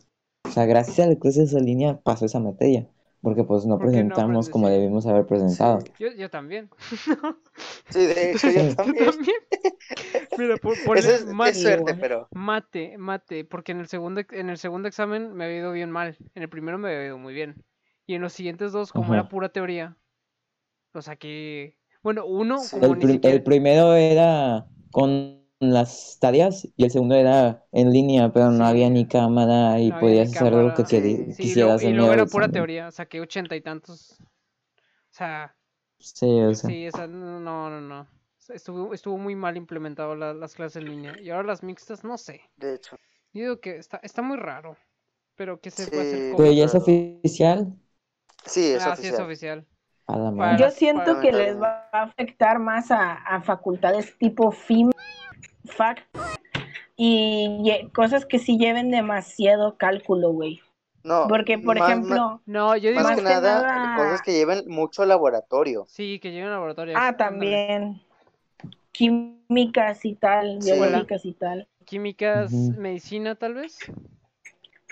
O 0.45 0.51
sea, 0.51 0.67
gracias 0.67 1.01
a 1.01 1.07
las 1.11 1.19
clases 1.19 1.55
en 1.55 1.65
línea 1.65 2.01
pasó 2.03 2.27
esa 2.27 2.41
materia, 2.41 2.89
porque 3.23 3.45
pues 3.45 3.65
no 3.65 3.79
¿Por 3.79 3.87
presentamos 3.87 4.49
como 4.51 4.69
debimos 4.69 5.07
haber 5.07 5.27
presentado. 5.27 5.81
Sí. 5.81 5.93
Yo, 5.99 6.09
yo 6.13 6.29
también. 6.31 6.69
Sí, 7.91 8.07
de 8.07 8.33
hecho 8.33 8.51
yo 8.51 8.75
también. 8.75 9.11
Mira, 10.39 10.57
por, 10.57 10.75
ponle 10.85 11.01
Eso 11.01 11.11
es, 11.11 11.27
mate, 11.27 11.51
es 11.51 11.63
suerte, 11.63 11.95
pero 12.01 12.29
mate, 12.33 12.97
mate, 12.99 13.45
porque 13.45 13.73
en 13.73 13.81
el 13.81 13.87
segundo, 13.87 14.23
en 14.31 14.49
el 14.51 14.57
segundo 14.59 14.89
examen 14.89 15.35
me 15.35 15.45
había 15.45 15.59
ido 15.59 15.73
bien 15.73 15.91
mal, 15.91 16.17
en 16.35 16.43
el 16.43 16.49
primero 16.49 16.79
me 16.79 16.89
había 16.89 17.07
ido 17.07 17.19
muy 17.19 17.35
bien, 17.35 17.63
y 18.07 18.15
en 18.15 18.23
los 18.23 18.33
siguientes 18.33 18.73
dos, 18.73 18.93
como 18.93 19.13
era 19.13 19.29
pura 19.29 19.51
teoría, 19.51 19.97
lo 20.95 21.03
saqué, 21.03 21.77
bueno, 22.03 22.25
uno, 22.27 22.59
Sí. 22.59 22.77
como 22.81 22.95
El, 22.95 22.99
ni 22.99 23.05
pri- 23.05 23.13
siquiera... 23.15 23.37
el 23.37 23.43
primero 23.43 23.95
era 23.95 24.67
con 24.91 25.42
las 25.63 26.19
tareas 26.21 26.67
y 26.77 26.85
el 26.85 26.91
segundo 26.91 27.15
era 27.15 27.65
en 27.73 27.93
línea, 27.93 28.33
pero 28.33 28.51
no 28.51 28.65
Sí. 28.65 28.71
había 28.71 28.91
ni 28.91 29.07
cámara 29.07 29.79
y 29.81 29.91
No 29.91 30.01
podías 30.01 30.35
hacer 30.35 30.53
lo 30.53 30.75
que 30.75 30.83
cámara. 30.85 30.89
queri- 30.89 31.27
Sí. 31.27 31.33
Sí, 31.35 31.51
y 31.51 31.55
luego, 31.55 31.77
quisieras 31.79 31.83
era 32.15 32.27
pura 32.27 32.49
teoría, 32.49 32.91
saqué 32.91 33.21
ochenta 33.21 33.55
y 33.57 33.61
tantos. 33.61 34.19
O 34.21 35.15
sea, 35.15 35.55
Sí, 35.99 36.27
o 36.41 36.55
sea. 36.55 36.69
sí, 36.71 36.87
esa, 36.87 37.07
no, 37.07 37.39
no, 37.41 37.81
no. 37.81 38.07
Estuvo, 38.49 38.93
estuvo 38.93 39.17
muy 39.19 39.37
mal 39.37 39.57
implementado 39.57 40.17
la- 40.17 40.35
las 40.35 40.55
clases 40.55 40.83
en 40.83 40.89
línea. 40.89 41.19
Y 41.21 41.31
ahora 41.31 41.47
las 41.47 41.63
mixtas, 41.63 42.03
no 42.05 42.19
sé. 42.19 42.41
de 42.57 42.75
hecho. 42.75 42.97
Yo 43.33 43.43
digo 43.43 43.61
que 43.61 43.77
está, 43.77 43.99
está 44.03 44.21
muy 44.23 44.37
raro. 44.37 44.77
Pero 45.37 45.61
que 45.61 45.71
se 45.71 45.87
puede 45.87 46.03
hacer 46.03 46.19
Sí. 46.31 46.35
Pero 46.37 46.53
ya 46.53 46.65
es 46.67 46.75
oficial. 46.75 47.73
Sí, 48.45 48.73
es 48.73 48.85
Ah, 48.85 48.97
sí, 48.97 49.07
es 49.07 49.19
oficial. 49.19 49.67
Para-. 50.05 50.57
Yo 50.59 50.71
siento 50.71 51.05
para- 51.05 51.21
que 51.21 51.33
les 51.33 51.59
va 51.61 51.89
a 51.93 52.03
afectar 52.03 52.59
más 52.59 52.91
a, 52.91 53.15
a 53.15 53.41
facultades 53.41 54.19
tipo 54.19 54.51
FIM, 54.51 54.91
FAC 55.73 56.07
y 56.97 57.61
ye- 57.65 57.91
cosas 57.93 58.25
que 58.27 58.39
sí 58.39 58.59
lleven 58.59 58.91
demasiado 58.91 59.77
cálculo, 59.77 60.31
güey. 60.31 60.61
No, 61.05 61.27
Porque, 61.27 61.59
por 61.59 61.79
más- 61.79 61.89
ejemplo, 61.91 62.41
No, 62.47 62.77
yo 62.77 62.91
digo 62.91 63.03
Más, 63.03 63.11
que 63.13 63.17
que 63.17 63.23
nada, 63.23 63.63
nada- 63.63 63.97
cosas 63.97 64.23
que 64.23 64.33
lleven 64.33 64.63
mucho 64.69 65.05
laboratorio. 65.05 65.85
sí, 65.89 66.21
que 66.21 66.31
lleguen 66.31 66.49
a 66.49 66.53
laboratorio. 66.53 66.95
ah, 66.97 67.17
también 67.17 68.01
químicas 68.93 70.05
y 70.05 70.15
tal, 70.15 70.63
Sí. 70.63 70.73
biológicas 70.73 71.25
y 71.25 71.33
tal. 71.33 71.67
Químicas, 71.85 72.53
medicina, 72.53 73.35
tal 73.35 73.55
vez. 73.55 73.79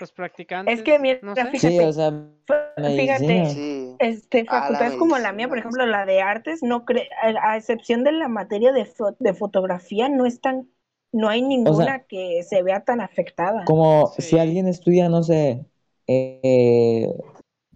Los 0.01 0.11
practicantes. 0.11 0.79
Es 0.79 0.83
que 0.83 0.99
mira, 0.99 1.19
no 1.21 1.35
sé. 1.35 1.45
fíjate, 1.45 1.69
Sí, 1.77 1.79
o 1.79 1.93
sea, 1.93 2.11
fíjate, 2.47 2.81
medicina. 3.27 3.49
Sí. 3.49 3.95
este, 3.99 4.43
la 4.43 4.51
facultades 4.51 4.95
como 4.95 5.17
la 5.17 5.31
mía, 5.31 5.47
por 5.47 5.57
ejemplo, 5.59 5.85
la 5.85 6.05
de 6.05 6.21
artes, 6.21 6.61
no 6.63 6.83
cre 6.85 7.07
a, 7.21 7.51
a 7.51 7.57
excepción 7.57 8.03
de 8.03 8.11
la 8.11 8.27
materia 8.27 8.71
de, 8.73 8.85
fo- 8.85 9.15
de 9.19 9.33
fotografía, 9.33 10.09
no 10.09 10.25
es 10.25 10.41
tan, 10.41 10.67
no 11.13 11.29
hay 11.29 11.41
ninguna 11.41 11.99
que 11.99 12.43
se 12.43 12.63
vea 12.63 12.83
tan 12.83 12.99
afectada. 12.99 13.63
como 13.65 14.07
Sí. 14.15 14.21
si 14.23 14.39
alguien 14.39 14.67
estudia, 14.67 15.07
no 15.07 15.23
sé, 15.23 15.65
eh, 16.07 17.07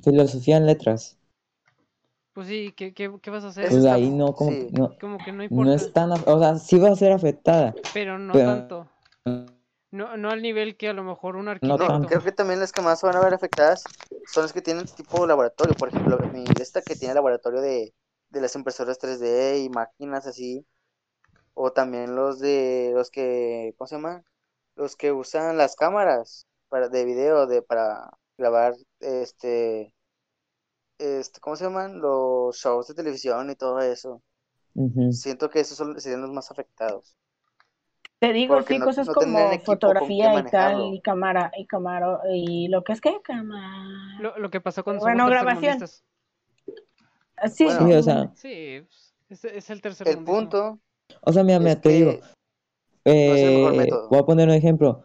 filosofía 0.03 0.57
en 0.57 0.65
letras, 0.65 1.17
Pues 2.33 2.47
sí, 2.47 2.73
¿qué, 2.75 2.93
qué, 2.93 3.09
qué 3.21 3.29
vas 3.29 3.45
a 3.45 3.47
hacer? 3.49 3.65
Eso 3.65 3.75
pues 3.75 3.85
ahí 3.85 4.09
no, 4.09 4.33
como, 4.33 4.51
sí. 4.51 4.67
no, 4.71 4.97
Como 4.99 5.17
que 5.19 5.31
no 5.31 5.43
importa. 5.43 5.63
no 5.69 5.73
es 5.73 5.93
tan, 5.93 6.11
o 6.11 6.39
sea, 6.39 6.55
sí 6.57 6.77
va 6.79 6.89
a 6.89 6.95
ser 6.95 7.11
afectada, 7.13 7.73
Pero 7.93 8.17
no 8.19 8.33
pero- 8.33 8.45
tanto. 8.47 8.87
No, 9.95 10.17
no 10.17 10.29
al 10.29 10.41
nivel 10.41 10.75
que 10.77 10.89
a 10.89 10.93
lo 10.93 11.03
mejor 11.03 11.35
un 11.35 11.47
No 11.47 11.51
arquitecto. 11.51 11.87
tanto. 11.87 12.07
Creo 12.09 12.23
que 12.23 12.31
también 12.31 12.59
las 12.59 12.71
que 12.71 12.81
más 12.81 12.99
se 12.99 13.07
van 13.07 13.15
a 13.15 13.21
ver 13.21 13.33
afectadas 13.33 13.83
son 14.31 14.43
las 14.43 14.53
que 14.53 14.61
tienen 14.61 14.85
tipo 14.85 15.25
laboratorio. 15.25 15.73
Por 15.75 15.89
ejemplo, 15.89 16.17
mi 16.33 16.43
esta 16.59 16.81
que 16.81 16.95
tiene 16.95 17.13
laboratorio 17.13 17.61
de, 17.61 17.93
de 18.29 18.41
las 18.41 18.55
impresoras 18.55 18.99
3D 18.99 19.57
y 19.63 19.69
máquinas 19.69 20.27
así. 20.27 20.65
O 21.53 21.71
también 21.71 22.15
los 22.15 22.39
de 22.39 22.91
los 22.93 23.09
que, 23.11 23.73
¿cómo 23.77 23.87
se 23.87 23.95
llama? 23.95 24.23
Los 24.75 24.95
que 24.95 25.11
usan 25.11 25.57
las 25.57 25.75
cámaras 25.75 26.47
para 26.69 26.89
de 26.89 27.05
video 27.05 27.47
de 27.47 27.61
para 27.61 28.11
grabar 28.37 28.75
este 28.99 29.93
este, 30.97 31.39
¿cómo 31.39 31.55
se 31.55 31.65
llaman? 31.65 31.99
Los 31.99 32.57
shows 32.57 32.87
de 32.87 32.93
televisión 32.95 33.49
y 33.49 33.55
todo 33.55 33.79
eso. 33.81 34.21
Siento 35.09 35.49
que 35.49 35.61
esos 35.61 35.77
son, 35.77 35.99
serían 36.01 36.21
los 36.21 36.31
más 36.31 36.51
afectados. 36.51 37.15
Te 38.19 38.33
digo, 38.33 38.55
Porque 38.55 38.73
sí, 38.73 38.79
no- 38.79 38.85
cosas 38.85 39.07
no 39.07 39.13
como 39.13 39.59
fotografía 39.59 40.39
y 40.39 40.43
tal, 40.43 40.93
y 40.93 41.01
cámara, 41.01 41.51
y 41.57 41.65
cámara, 41.65 42.21
y 42.33 42.67
lo 42.69 42.83
que 42.83 42.93
es 42.93 43.01
que 43.01 43.21
cámara. 43.21 44.19
Lo, 44.19 44.37
lo 44.37 44.49
que 44.49 44.61
pasó 44.61 44.83
con 44.83 44.99
Bueno, 44.99 45.27
grabación. 45.27 45.77
Ah, 47.37 47.49
Sí, 47.49 47.65
Bueno. 47.65 47.87
Sí, 47.87 47.93
o 47.93 48.03
sea, 48.03 48.31
Sí, 48.35 48.81
pues, 48.81 49.13
es, 49.29 49.45
es 49.45 49.69
el 49.69 49.81
tercer 49.81 50.07
El 50.07 50.23
punto 50.23 50.79
o 51.21 51.33
sea, 51.33 51.43
mira, 51.43 51.59
mira, 51.59 51.79
te 51.79 51.89
digo, 51.89 52.11
eh, 53.05 53.89
voy 54.09 54.19
a 54.19 54.23
poner 54.23 54.47
un 54.47 54.55
ejemplo, 54.55 55.03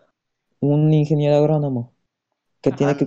un 0.60 0.92
ingeniero 0.92 1.36
agrónomo 1.36 1.92
que 2.62 2.70
Ajá. 2.70 2.76
tiene 2.78 2.96
que 2.96 3.06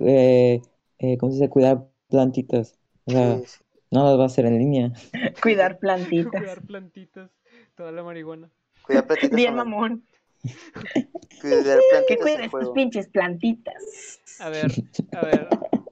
eh, 0.00 0.62
eh, 0.98 1.18
¿cómo 1.18 1.32
se 1.32 1.38
dice? 1.38 1.50
Cuidar 1.50 1.88
plantitas, 2.08 2.78
o 3.04 3.10
sea, 3.10 3.38
sí, 3.38 3.46
sí. 3.46 3.64
no 3.90 4.04
las 4.04 4.18
va 4.18 4.22
a 4.24 4.26
hacer 4.26 4.46
en 4.46 4.58
línea. 4.58 4.92
cuidar 5.42 5.78
plantitas. 5.80 6.32
Jugar 6.32 6.62
plantitas, 6.62 7.30
toda 7.74 7.92
la 7.92 8.02
marihuana. 8.02 8.50
Cuidar 8.86 9.06
plantitas 9.06 9.36
Bien, 9.36 9.54
mamón. 9.54 10.04
Cuidar 11.40 11.78
Que 11.78 11.90
plantitas 11.90 12.22
cuides 12.24 12.38
el 12.40 12.42
tus 12.42 12.50
juego. 12.50 12.74
pinches 12.74 13.08
plantitas. 13.08 14.20
A 14.40 14.48
ver, 14.48 14.70
a 15.12 15.22
ver. 15.22 15.48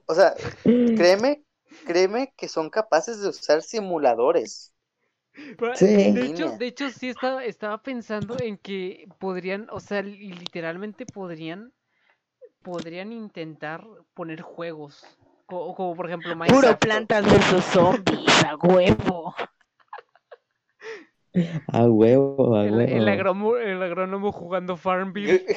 O 0.07 0.13
sea, 0.13 0.33
créeme, 0.63 1.43
créeme 1.85 2.33
que 2.37 2.47
son 2.47 2.69
capaces 2.69 3.21
de 3.21 3.29
usar 3.29 3.61
simuladores. 3.61 4.71
Pero, 5.59 5.75
Sí. 5.75 5.85
De 6.11 6.25
hecho, 6.25 6.57
de 6.57 6.67
hecho, 6.67 6.89
sí 6.89 7.09
estaba, 7.09 7.43
estaba 7.43 7.81
pensando 7.81 8.39
en 8.39 8.57
que 8.57 9.07
podrían, 9.19 9.67
o 9.71 9.79
sea, 9.79 10.01
li- 10.01 10.31
literalmente 10.33 11.05
podrían, 11.05 11.73
podrían 12.63 13.11
intentar 13.11 13.83
poner 14.13 14.41
juegos. 14.41 15.05
co- 15.47 15.75
Como, 15.75 15.95
por 15.95 16.07
ejemplo 16.07 16.31
Puro 16.31 16.39
Minecraft. 16.39 16.81
plantas 16.81 17.25
versus 17.25 17.63
zombies, 17.65 18.43
a 18.43 18.55
huevo. 18.55 19.35
A 21.67 21.85
huevo, 21.87 22.55
a 22.55 22.65
El, 22.65 22.73
huevo. 22.75 22.91
el 22.97 23.07
agrónomo, 23.07 23.57
el 23.57 23.81
agrónomo 23.83 24.31
jugando 24.31 24.77
Farmville. 24.77 25.45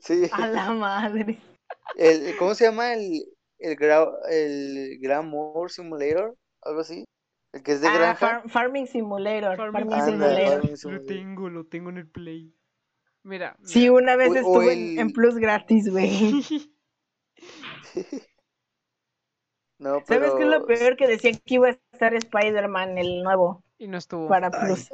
Sí, 0.00 0.28
A 0.32 0.46
la 0.48 0.70
madre. 0.72 1.38
el, 1.96 2.36
¿cómo 2.38 2.54
se 2.54 2.64
llama 2.66 2.92
el, 2.92 3.24
el, 3.58 3.74
gra, 3.76 4.06
el 4.30 4.98
Grammar 5.00 5.70
Simulator? 5.70 6.36
Algo 6.62 6.80
así. 6.80 7.04
El 7.54 7.62
que 7.62 7.72
es 7.72 7.80
de 7.80 7.88
Ah, 7.88 7.94
granja. 7.94 8.14
Far- 8.42 8.50
Farming 8.50 8.86
Simulator. 8.86 9.56
Farming 9.56 10.02
Simulator. 10.02 10.46
Farming 10.50 10.70
Lo 10.72 10.76
Simulator. 10.76 11.06
tengo, 11.06 11.48
lo 11.48 11.64
tengo 11.64 11.88
en 11.88 11.96
el 11.98 12.06
Play. 12.06 12.52
Mira. 13.22 13.56
Sí, 13.64 13.88
una 13.88 14.16
vez 14.16 14.28
O- 14.28 14.32
o 14.32 14.36
estuve 14.62 15.00
en 15.00 15.10
Plus 15.12 15.36
gratis, 15.36 15.90
güey. 15.90 16.44
No, 19.78 20.02
¿Sabes 20.06 20.32
qué 20.36 20.42
es 20.42 20.48
lo 20.48 20.66
peor? 20.66 20.96
Que 20.96 21.06
decía 21.06 21.30
que 21.32 21.54
iba 21.54 21.68
a 21.68 21.78
estar 21.92 22.14
Spider-Man, 22.14 22.98
el 22.98 23.22
nuevo, 23.22 23.62
y 23.78 23.86
no 23.86 23.98
estuvo, 23.98 24.28
para 24.28 24.50
Plus. 24.50 24.88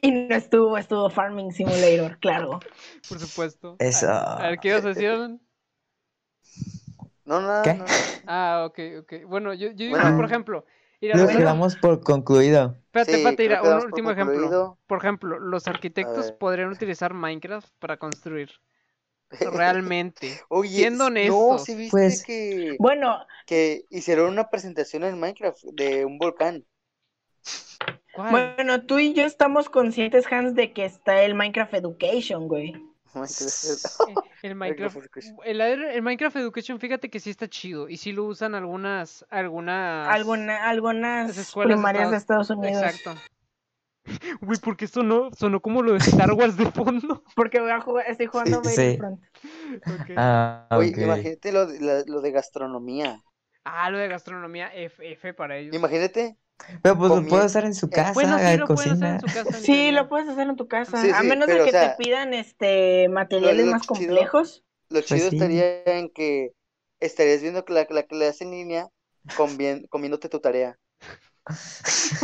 Y 0.00 0.10
no 0.10 0.34
estuvo, 0.34 0.78
estuvo 0.78 1.10
Farming 1.10 1.52
Simulator, 1.52 2.18
claro. 2.18 2.60
por 3.06 3.18
supuesto. 3.18 3.76
Eso. 3.78 4.10
A, 4.10 4.48
ver, 4.48 4.58
¿qué 4.58 4.68
ibas 4.68 4.84
a 4.86 4.88
decir, 4.88 5.08
Alan? 5.08 5.40
No, 7.26 7.40
nada, 7.42 7.62
¿Qué? 7.62 7.74
no. 7.74 7.84
Ah, 8.26 8.64
ok, 8.66 8.78
ok. 9.00 9.12
Bueno, 9.26 9.52
yo, 9.52 9.68
yo 9.68 9.74
digo 9.84 9.98
Bueno. 9.98 10.16
por 10.16 10.24
ejemplo, 10.24 10.64
mira, 11.00 11.44
damos 11.44 11.76
por 11.76 12.00
concluido. 12.00 12.76
espérate, 12.86 13.12
Sí, 13.12 13.18
espérate, 13.18 13.42
mira, 13.42 13.62
un 13.62 13.84
último 13.84 14.10
ejemplo. 14.10 14.78
Por 14.86 14.98
ejemplo, 14.98 15.38
los 15.38 15.66
arquitectos 15.68 16.32
podrían 16.32 16.70
utilizar 16.70 17.12
Minecraft 17.14 17.68
para 17.78 17.96
construir. 17.96 18.50
Realmente. 19.40 20.40
Oye, 20.48 20.68
Siendo 20.78 21.04
no, 21.04 21.06
honestos. 21.08 21.64
sí 21.64 21.74
viste 21.74 21.90
Pues- 21.90 22.22
que, 22.24 22.76
Bueno, 22.78 23.26
que 23.46 23.84
hicieron 23.90 24.30
una 24.32 24.48
presentación 24.50 25.04
en 25.04 25.18
Minecraft 25.18 25.62
de 25.72 26.04
un 26.04 26.18
volcán. 26.18 26.64
¿Cuál? 28.14 28.30
bueno, 28.56 28.82
tú 28.84 28.98
y 28.98 29.14
yo 29.14 29.24
estamos 29.24 29.68
conscientes, 29.70 30.26
Hans, 30.30 30.54
de 30.54 30.72
que 30.72 30.84
está 30.84 31.22
el 31.22 31.34
Minecraft 31.34 31.74
Education, 31.74 32.46
güey. 32.46 32.74
El 34.42 34.54
Minecraft, 34.54 34.96
Education. 34.96 35.36
el, 35.44 35.60
el 35.60 36.02
Minecraft 36.02 36.36
Education, 36.36 36.80
fíjate 36.80 37.10
que 37.10 37.20
sí 37.20 37.30
está 37.30 37.46
chido 37.48 37.88
y 37.88 37.96
sí 37.98 38.12
lo 38.12 38.24
usan 38.24 38.54
algunas, 38.54 39.24
algunas, 39.30 40.08
Alguna, 40.08 40.68
algunas 40.68 41.28
Las 41.28 41.38
escuelas 41.38 41.70
de 41.70 41.74
primarias 41.76 42.10
de 42.10 42.16
Estados 42.16 42.48
Unidos. 42.50 42.82
exacto. 42.82 43.14
Uy, 44.40 44.56
porque 44.62 44.86
sonó, 44.88 45.30
sonó 45.36 45.60
como 45.60 45.82
lo 45.82 45.92
de 45.92 45.98
Star 45.98 46.32
Wars 46.32 46.56
de 46.56 46.66
fondo. 46.66 47.22
Porque 47.36 47.60
voy 47.60 47.70
a 47.70 47.80
jugar, 47.80 48.04
estoy 48.08 48.26
jugando 48.26 48.62
Sí, 48.64 48.70
Battlefront. 48.98 49.20
Ok. 49.86 50.10
Ah, 50.16 50.66
Oye, 50.72 50.92
imagínate 50.96 51.52
lo, 51.52 51.66
de- 51.66 51.80
la- 51.80 52.02
lo 52.06 52.20
de 52.20 52.30
gastronomía. 52.32 53.22
Ah, 53.64 53.90
lo 53.90 53.98
de 53.98 54.08
gastronomía, 54.08 54.74
F, 54.74 55.12
F 55.12 55.34
para 55.34 55.56
ellos. 55.56 55.74
Imagínate. 55.74 56.36
Pero 56.82 56.96
pues 56.98 57.10
lo 57.10 57.16
comi- 57.16 57.28
puede 57.28 57.44
hacer 57.44 57.64
en 57.64 57.74
su 57.74 57.86
eh, 57.86 57.90
casa, 57.90 58.12
Bueno, 58.12 58.38
sí 58.38 58.56
lo 58.56 58.66
pueden 58.66 58.92
hacer 58.92 59.08
en 59.14 59.20
su 59.20 59.26
casa. 59.26 59.40
en 59.58 59.62
Sí, 59.62 59.90
lo 59.92 60.08
puedes 60.08 60.28
hacer 60.28 60.48
en 60.48 60.56
tu 60.56 60.68
casa. 60.68 61.02
Sí, 61.02 61.10
a 61.10 61.20
sí, 61.20 61.26
menos 61.26 61.46
de 61.48 61.60
o 61.60 61.64
que 61.64 61.70
sea, 61.70 61.96
te 61.96 62.04
pidan 62.04 62.34
este 62.34 63.08
materiales 63.08 63.66
lo 63.66 63.72
más 63.72 63.82
chido- 63.82 63.94
complejos. 63.94 64.64
Lo 64.90 65.00
chido 65.00 65.20
Pues 65.20 65.30
sí. 65.30 65.36
estaría 65.36 65.82
en 65.84 66.10
que 66.10 66.52
estarías 67.00 67.40
viendo 67.40 67.64
que 67.64 67.72
la, 67.72 67.86
la 67.88 68.02
clase 68.02 68.44
en 68.44 68.50
línea 68.50 68.88
comien- 69.36 69.88
comiéndote 69.88 70.28
tu 70.28 70.40
tarea. 70.40 70.78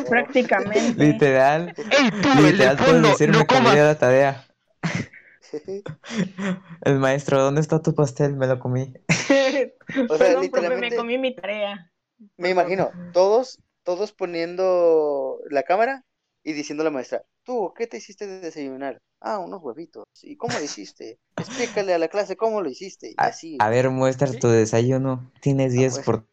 Prácticamente. 0.08 1.04
Literal, 1.04 1.74
¡Ey, 1.76 2.10
tú, 2.10 2.28
el 2.30 2.36
del 2.36 2.52
literal 2.52 2.76
puedes 2.76 2.92
fondo! 2.92 3.08
decir 3.08 3.30
¡No 3.30 3.46
comas! 3.46 3.76
la 3.76 3.98
tarea. 3.98 4.44
El 6.82 6.98
maestro, 6.98 7.42
¿dónde 7.42 7.60
está 7.60 7.80
tu 7.80 7.94
pastel? 7.94 8.36
Me 8.36 8.46
lo 8.46 8.58
comí. 8.58 8.92
O 10.10 10.16
sea, 10.16 10.18
Perdón, 10.18 10.50
profe, 10.50 10.76
me 10.76 10.94
comí 10.94 11.16
mi 11.16 11.34
tarea. 11.34 11.90
Me 12.36 12.50
imagino, 12.50 12.90
todos, 13.14 13.58
todos 13.84 14.12
poniendo 14.12 15.38
la 15.48 15.62
cámara 15.62 16.04
y 16.44 16.52
diciendo 16.52 16.82
a 16.82 16.84
la 16.84 16.90
maestra, 16.90 17.24
tú, 17.42 17.72
¿qué 17.74 17.86
te 17.86 17.96
hiciste 17.96 18.26
de 18.26 18.40
desayunar? 18.40 19.00
Ah, 19.20 19.38
unos 19.38 19.62
huevitos. 19.62 20.04
¿Y 20.22 20.36
cómo 20.36 20.58
lo 20.58 20.62
hiciste? 20.62 21.18
Explícale 21.38 21.94
a 21.94 21.98
la 21.98 22.08
clase 22.08 22.36
cómo 22.36 22.60
lo 22.60 22.68
hiciste. 22.68 23.14
A, 23.16 23.28
así. 23.28 23.56
a 23.58 23.70
ver, 23.70 23.88
muestra 23.88 24.30
tu 24.30 24.48
desayuno. 24.48 25.32
Tienes 25.40 25.72
10 25.72 25.94
pues. 25.94 26.04
por 26.04 26.26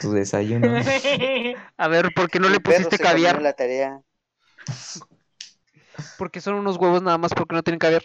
tu 0.00 0.12
desayuno. 0.12 0.68
A 1.76 1.88
ver, 1.88 2.12
¿por 2.14 2.30
qué 2.30 2.38
no 2.38 2.48
le 2.48 2.60
pusiste 2.60 2.98
caviar? 2.98 3.40
la 3.42 3.52
tarea. 3.52 4.00
Porque 6.18 6.40
son 6.40 6.54
unos 6.54 6.76
huevos 6.76 7.02
nada 7.02 7.18
más 7.18 7.32
porque 7.34 7.54
no 7.54 7.62
tienen 7.62 7.78
caviar. 7.78 8.02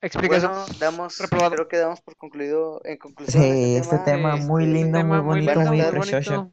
Explica 0.00 0.36
eso. 0.36 0.48
Bueno, 0.48 0.66
damos, 0.80 1.18
Reprobado. 1.18 1.54
creo 1.54 1.68
que 1.68 1.76
damos 1.76 2.00
por 2.00 2.16
concluido, 2.16 2.80
en 2.84 2.98
conclusión 2.98 3.42
Sí, 3.42 3.76
este 3.76 3.98
tema 3.98 4.36
Sí, 4.36 4.42
muy 4.42 4.64
es 4.64 4.68
un 4.68 4.74
lindo, 4.74 4.98
muy 4.98 5.04
tema 5.04 5.20
bonito, 5.20 5.60
muy 5.60 5.76
muy 5.76 5.90
precioso. 5.90 6.52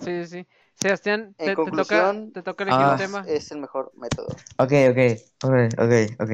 Sí, 0.00 0.24
sí, 0.24 0.26
sí. 0.26 0.46
Sebastián, 0.74 1.34
te, 1.36 1.54
toca, 1.54 2.14
te 2.32 2.42
toca 2.42 2.64
elegir 2.64 2.84
ah, 2.84 2.92
un 2.92 2.98
tema. 2.98 3.24
Es 3.28 3.50
el 3.50 3.58
mejor 3.58 3.92
método. 3.96 4.28
Ok, 4.58 4.72
ok, 4.90 4.98
ok, 5.44 5.52
ok, 5.78 6.30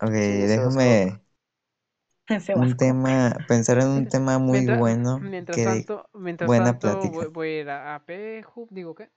ok. 0.00 0.12
Sí, 0.12 0.32
déjame. 0.46 1.20
Se 2.46 2.54
un 2.54 2.76
tema, 2.76 3.36
pensar 3.48 3.78
en 3.78 3.88
un 3.88 4.08
tema 4.08 4.38
muy 4.38 4.58
Mientras- 4.58 4.80
bueno. 4.80 5.18
Mientras 5.18 5.56
que 5.56 5.64
tanto, 5.64 6.08
mientras 6.14 6.46
buena 6.48 6.78
tanto 6.78 6.80
plática. 6.80 7.10
voy, 7.10 7.26
voy 7.28 7.48
a 7.48 7.60
ir 7.60 7.70
a, 7.70 7.94
a 7.96 8.04
Peju, 8.04 8.68
digo, 8.70 8.94
¿qué? 8.94 9.10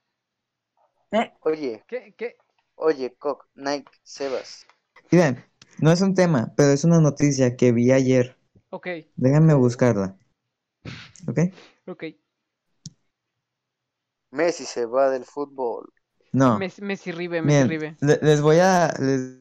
Eh, 1.12 1.32
Oye, 1.42 1.84
¿Qué? 1.86 2.14
¿Qué? 2.18 2.36
oye, 2.76 3.14
Coq, 3.18 3.46
Nike, 3.54 3.90
Sebas. 4.02 4.66
Miren, 5.12 5.44
no 5.80 5.92
es 5.92 6.00
un 6.00 6.14
tema, 6.14 6.52
pero 6.56 6.70
es 6.70 6.84
una 6.84 7.00
noticia 7.00 7.56
que 7.56 7.72
vi 7.72 7.92
ayer. 7.92 8.36
Ok, 8.70 8.88
Déjame 9.16 9.54
buscarla. 9.54 10.16
¿Ok? 11.28 11.38
ok. 11.86 12.04
Messi 14.32 14.64
se 14.64 14.84
va 14.86 15.08
del 15.10 15.24
fútbol. 15.24 15.92
No. 16.32 16.58
Messi, 16.58 16.82
Messi 16.82 17.12
Ribe, 17.12 17.40
Messi 17.40 17.64
Miren, 17.64 17.68
Ribe. 17.68 17.96
le- 18.00 18.18
les 18.22 18.40
voy 18.40 18.58
a 18.58 18.92
les, 18.98 19.38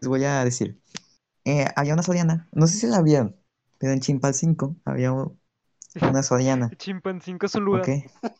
les 0.00 0.08
voy 0.08 0.24
a 0.24 0.44
decir. 0.44 0.78
Eh, 1.46 1.66
había 1.76 1.94
una 1.94 2.04
soriana, 2.04 2.48
no 2.52 2.68
sé 2.68 2.78
si 2.78 2.88
la 2.88 3.02
vieron, 3.02 3.36
pero 3.78 3.94
en 3.94 4.00
Chimpalcinco 4.02 4.76
había 4.84 5.12
u- 5.14 5.38
una 6.00 6.22
soriana, 6.22 6.76
Chimpancinco 6.78 7.46
es 7.46 7.54
un 7.56 7.64
lugar. 7.64 7.90
¿ok? 7.90 8.12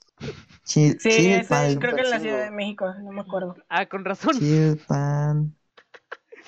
Chil, 0.65 0.99
Sí, 0.99 1.11
es- 1.11 1.49
Chilpal- 1.49 1.79
creo 1.79 1.95
que 1.95 2.03
en 2.03 2.11
la. 2.11 2.19
Ciudad 2.21 2.43
de 2.45 2.51
México, 2.51 2.93
no 3.03 3.13
me 3.13 3.21
acuerdo. 3.23 3.55
Ah, 3.69 3.87
con 3.87 4.05
razón. 4.05 4.37
Chilpan, 4.37 5.37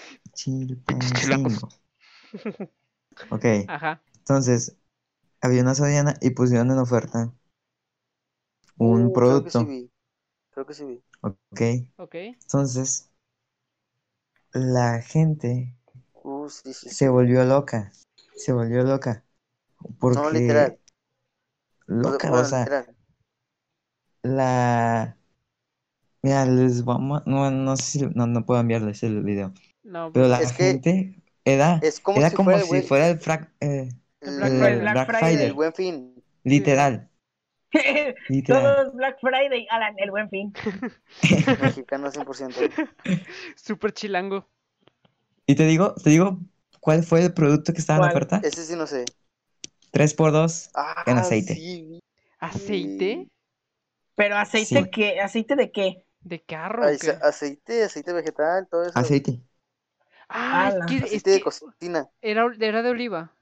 Chilpancingo. 0.34 1.68
Ok, 3.30 3.44
Ajá. 3.66 4.00
entonces 4.20 4.76
había 5.42 5.62
una 5.62 5.74
soriana 5.76 6.16
y 6.22 6.30
pusieron 6.30 6.70
en 6.72 6.78
oferta 6.78 7.32
un 8.78 9.12
Uh, 9.12 9.20
Creo 9.22 9.42
que 9.42 9.50
sí 9.50 9.62
producto, 9.62 9.70
vi. 9.70 9.90
Creo 10.52 10.66
que 10.66 10.74
sí 10.74 10.84
vi. 10.84 11.02
¿ok? 11.20 11.60
Ok. 11.98 12.16
Entonces 12.42 13.10
la 14.52 15.00
gente 15.00 15.74
Sí, 16.48 16.72
sí, 16.74 16.90
sí. 16.90 16.96
se 16.96 17.08
volvió 17.08 17.44
loca, 17.44 17.92
se 18.36 18.52
volvió 18.52 18.82
loca, 18.84 19.24
porque 20.00 20.20
No, 20.20 20.30
literal. 20.30 20.78
loca, 21.86 22.32
o 22.32 22.44
sea, 22.44 22.60
literal. 22.60 22.96
la, 24.22 25.16
mira, 26.22 26.44
les 26.46 26.84
vamos, 26.84 27.22
no, 27.26 27.50
no 27.50 27.76
sé 27.76 27.84
si, 28.00 28.06
no, 28.14 28.26
no 28.26 28.44
puedo 28.46 28.60
enviarles 28.60 29.02
el 29.02 29.22
video, 29.22 29.52
No, 29.82 30.12
pero 30.12 30.28
la 30.28 30.40
Es 30.40 30.52
que 30.52 30.80
gente 30.80 31.22
era, 31.44 31.82
Es 31.82 32.00
como 32.00 32.20
era 32.20 32.30
si 32.30 32.36
como 32.36 32.50
fuera 32.50 32.58
el 32.60 32.64
si 32.64 32.68
buen- 32.68 32.82
fuera 32.82 33.08
el, 33.10 33.20
frac- 33.20 33.50
eh, 33.60 33.90
el 34.20 34.36
Black 34.36 34.50
el 34.50 34.58
Friday. 34.58 34.80
Black 34.80 34.92
Black 34.92 35.06
Friday. 35.06 35.34
Friday, 35.36 35.46
el 35.46 35.54
buen 35.54 35.72
fin. 35.72 36.22
literal, 36.44 37.10
literal, 38.28 38.76
Todo 38.76 38.82
es 38.88 38.92
Black 38.94 39.18
Friday, 39.20 39.66
Alan, 39.70 39.94
el 39.98 40.10
buen 40.10 40.28
fin. 40.30 40.52
Mexicano 41.58 42.10
100%. 42.10 42.60
Súper 43.56 43.92
chilango. 43.92 44.48
Y 45.48 45.56
te 45.56 45.66
digo, 45.66 45.94
te 45.96 46.10
digo, 46.10 46.38
¿cuál 46.80 47.04
fue 47.04 47.24
el 47.24 47.34
producto 47.34 47.72
que 47.74 47.80
estaba 47.80 47.98
en 47.98 48.04
¿Cuál? 48.04 48.06
oferta? 48.06 48.40
Ese 48.42 48.64
sí 48.64 48.76
no 48.76 48.86
sé. 48.86 49.04
3x2 49.92 50.70
Ah, 50.74 51.04
En 51.04 51.18
aceite. 51.18 51.54
sí. 51.54 52.00
¿Aceite? 52.40 53.28
Pero 54.16 54.36
aceite 54.36 54.90
Sí. 54.90 54.90
qué, 54.90 55.20
aceite 55.20 55.56
de 55.56 55.72
qué? 55.72 56.04
¿De 56.20 56.42
carro? 56.44 56.96
qué? 56.98 57.22
aceite, 57.22 57.84
aceite 57.84 58.12
vegetal, 58.12 58.68
todo 58.70 58.84
eso. 58.84 59.00
aceite. 59.00 59.42
Ah, 60.28 60.68
Ala. 60.68 60.86
que, 60.86 60.96
es 60.98 61.04
Aceite 61.04 61.30
de 61.30 61.40
cocina. 61.40 62.08
era, 62.22 62.46
era 62.60 62.82
de 62.82 62.90
oliva. 62.90 63.32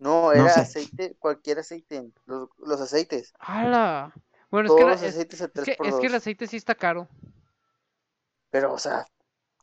No, 0.00 0.32
No 0.32 0.48
era 0.48 0.56
sé. 0.56 0.62
aceite, 0.62 1.14
cualquier 1.20 1.60
aceite. 1.60 2.10
Los, 2.26 2.48
los 2.58 2.80
aceites. 2.80 3.34
¡Hala! 3.38 4.12
Bueno, 4.50 4.68
es 4.68 4.74
que, 4.74 4.84
la- 4.84 4.92
los 4.92 5.02
es, 5.02 5.02
aceites 5.02 5.42
a 5.42 5.48
es 5.54 5.62
3 5.62 5.62
que, 5.62 5.78
es 5.82 5.98
que 5.98 6.06
el 6.06 6.14
2. 6.14 6.14
aceite 6.14 6.46
sí 6.46 6.56
está 6.56 6.74
caro. 6.74 7.08
Pero, 8.50 8.72
o 8.72 8.78
sea, 8.78 9.06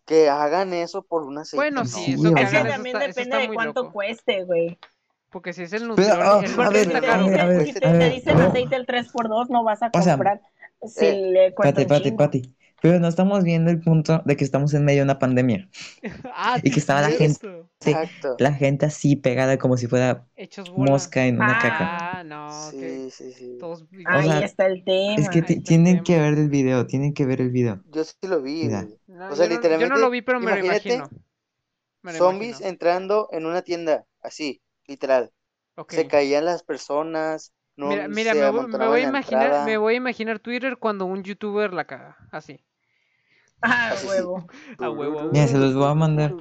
que 0.06 0.30
hagan 0.30 0.74
eso 0.74 1.04
por 1.04 1.24
un 1.24 1.38
aceite. 1.40 1.58
Bueno, 1.58 1.82
no. 1.82 1.86
sí, 1.90 2.14
eso 2.14 2.34
que 2.34 2.42
Es 2.42 2.46
que 2.46 2.48
sea- 2.48 2.60
hagan, 2.60 2.68
eso 2.68 2.76
también 2.78 2.96
está, 2.98 3.06
eso 3.06 3.20
depende 3.20 3.36
está 3.38 3.48
de 3.50 3.54
cuánto 3.56 3.82
loco. 3.84 3.94
cueste, 3.94 4.44
güey. 4.44 4.78
Porque 5.30 5.54
si 5.54 5.64
es 5.64 5.74
el 5.74 5.92
ah, 5.92 6.42
el 6.44 6.52
a 6.54 6.56
Porque 6.56 6.80
si 6.80 6.88
te, 6.90 6.98
está 6.98 6.98
a 6.98 7.02
caro. 7.02 7.26
ver, 7.26 7.40
si 7.66 7.70
a 7.72 7.74
te, 7.74 7.82
te 7.82 8.10
dicen 8.10 8.40
aceite 8.40 8.76
el 8.76 8.86
3x2, 8.86 9.50
no 9.50 9.64
vas 9.64 9.84
a 9.84 9.92
O 9.94 10.02
sea, 10.02 10.14
comprar 10.14 10.42
si 10.86 11.06
eh, 11.06 11.14
le 11.34 11.54
cuesta 11.54 11.82
Pati, 11.82 11.86
Pati. 11.86 12.12
Pati. 12.12 12.57
Pero 12.82 13.00
no 13.00 13.08
estamos 13.08 13.44
viendo 13.44 13.72
el 13.72 13.80
punto 13.80 14.22
de 14.26 14.36
que 14.38 14.44
estamos 14.44 14.74
en 14.74 14.86
medio 14.86 15.00
de 15.00 15.04
una 15.06 15.20
pandemia. 15.20 15.68
Ah, 16.34 16.60
Y 16.62 16.72
que 16.72 16.80
estaba 16.80 17.02
la 17.02 17.10
gente- 17.10 17.66
Exacto. 17.80 18.36
la 18.40 18.54
gente 18.54 18.86
así 18.86 19.16
pegada 19.16 19.58
como 19.58 19.78
si 19.78 19.88
fuera 19.88 20.26
mosca 20.76 21.26
en 21.26 21.38
una 21.38 21.60
caca. 21.60 22.20
Ah, 22.20 22.24
no, 22.24 22.50
Sí, 22.72 22.78
que 22.78 23.10
sí, 23.12 23.32
sí. 23.34 23.58
todos... 23.60 23.82
O 23.84 23.88
Ahí 24.06 24.30
sea, 24.30 24.40
está 24.40 24.68
el 24.68 24.84
tema. 24.84 25.16
Es 25.16 25.30
que 25.30 25.42
tienen 25.42 26.04
que 26.04 26.20
ver 26.20 26.34
el 26.36 26.50
video, 26.50 26.86
tienen 26.86 27.14
que 27.14 27.26
ver 27.26 27.42
el 27.42 27.50
video. 27.50 27.82
Yo 27.92 28.04
sí 28.04 28.16
lo 28.24 28.42
vi. 28.42 28.68
No, 28.68 28.80
O 28.80 28.86
sea, 28.86 28.88
yo, 29.08 29.16
no, 29.16 29.36
yo 29.38 29.46
no 29.48 29.56
literalmente, 29.56 30.00
lo 30.00 30.10
vi, 30.10 30.22
pero 30.22 30.40
me 30.40 30.52
lo 30.52 30.66
imagino. 30.66 31.10
Me 32.04 32.12
lo 32.14 32.18
Zombies 32.20 32.50
imagino. 32.52 32.70
entrando 32.70 33.30
en 33.32 33.46
una 33.46 33.62
tienda, 33.64 34.06
así, 34.22 34.62
literal. 34.86 35.32
Ok. 35.76 35.94
Se 35.94 36.08
caían 36.08 36.46
las 36.46 36.64
personas, 36.64 37.54
no 37.76 37.88
Mira, 37.88 38.08
mira, 38.08 38.34
me, 38.34 38.50
voy, 38.50 38.68
me 38.68 38.88
voy 38.88 39.02
a 39.02 39.04
imaginar, 39.10 39.66
me 39.66 39.78
voy 39.78 39.94
a 39.96 39.98
imaginar 39.98 40.40
Twitter 40.40 40.78
cuando 40.78 41.06
un 41.06 41.24
youtuber 41.24 41.74
la 41.74 41.86
caga, 41.86 42.18
así. 42.32 42.60
Ah, 43.62 43.94
huevo. 44.08 44.48
A 44.80 44.90
huevo, 44.90 45.20
a 45.20 45.22
huevo. 45.24 45.30
Mira, 45.34 45.48
se 45.48 45.58
los 45.58 45.74
voy 45.76 45.86
a 45.90 45.94
mandar. 45.94 46.34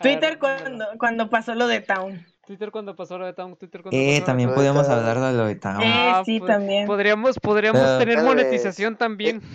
Twitter 0.00 0.38
cuando, 0.38 0.84
cuando 0.98 1.30
pasó 1.30 1.54
lo 1.54 1.66
de 1.66 1.80
Town. 1.80 2.24
Twitter 2.46 2.70
cuando 2.70 2.94
pasó 2.94 3.18
lo 3.18 3.26
de 3.26 3.32
Town, 3.32 3.56
Twitter 3.56 3.82
cuando 3.82 3.96
Eh, 3.98 4.16
pasó 4.16 4.26
también 4.26 4.48
Lo 4.48 4.52
de 4.52 4.56
podemos 4.56 4.86
Town. 4.86 4.98
hablar 4.98 5.20
de 5.20 5.32
lo 5.38 5.46
de 5.46 5.54
Town. 5.56 5.82
Eh, 5.82 6.12
Ah, 6.14 6.22
sí, 6.24 6.38
pod- 6.40 6.46
también. 6.46 6.86
Podríamos, 6.86 7.38
podríamos 7.40 7.80
Pero- 7.82 7.98
tener 7.98 8.16
vez. 8.16 8.24
monetización 8.24 8.96
también. 8.96 9.40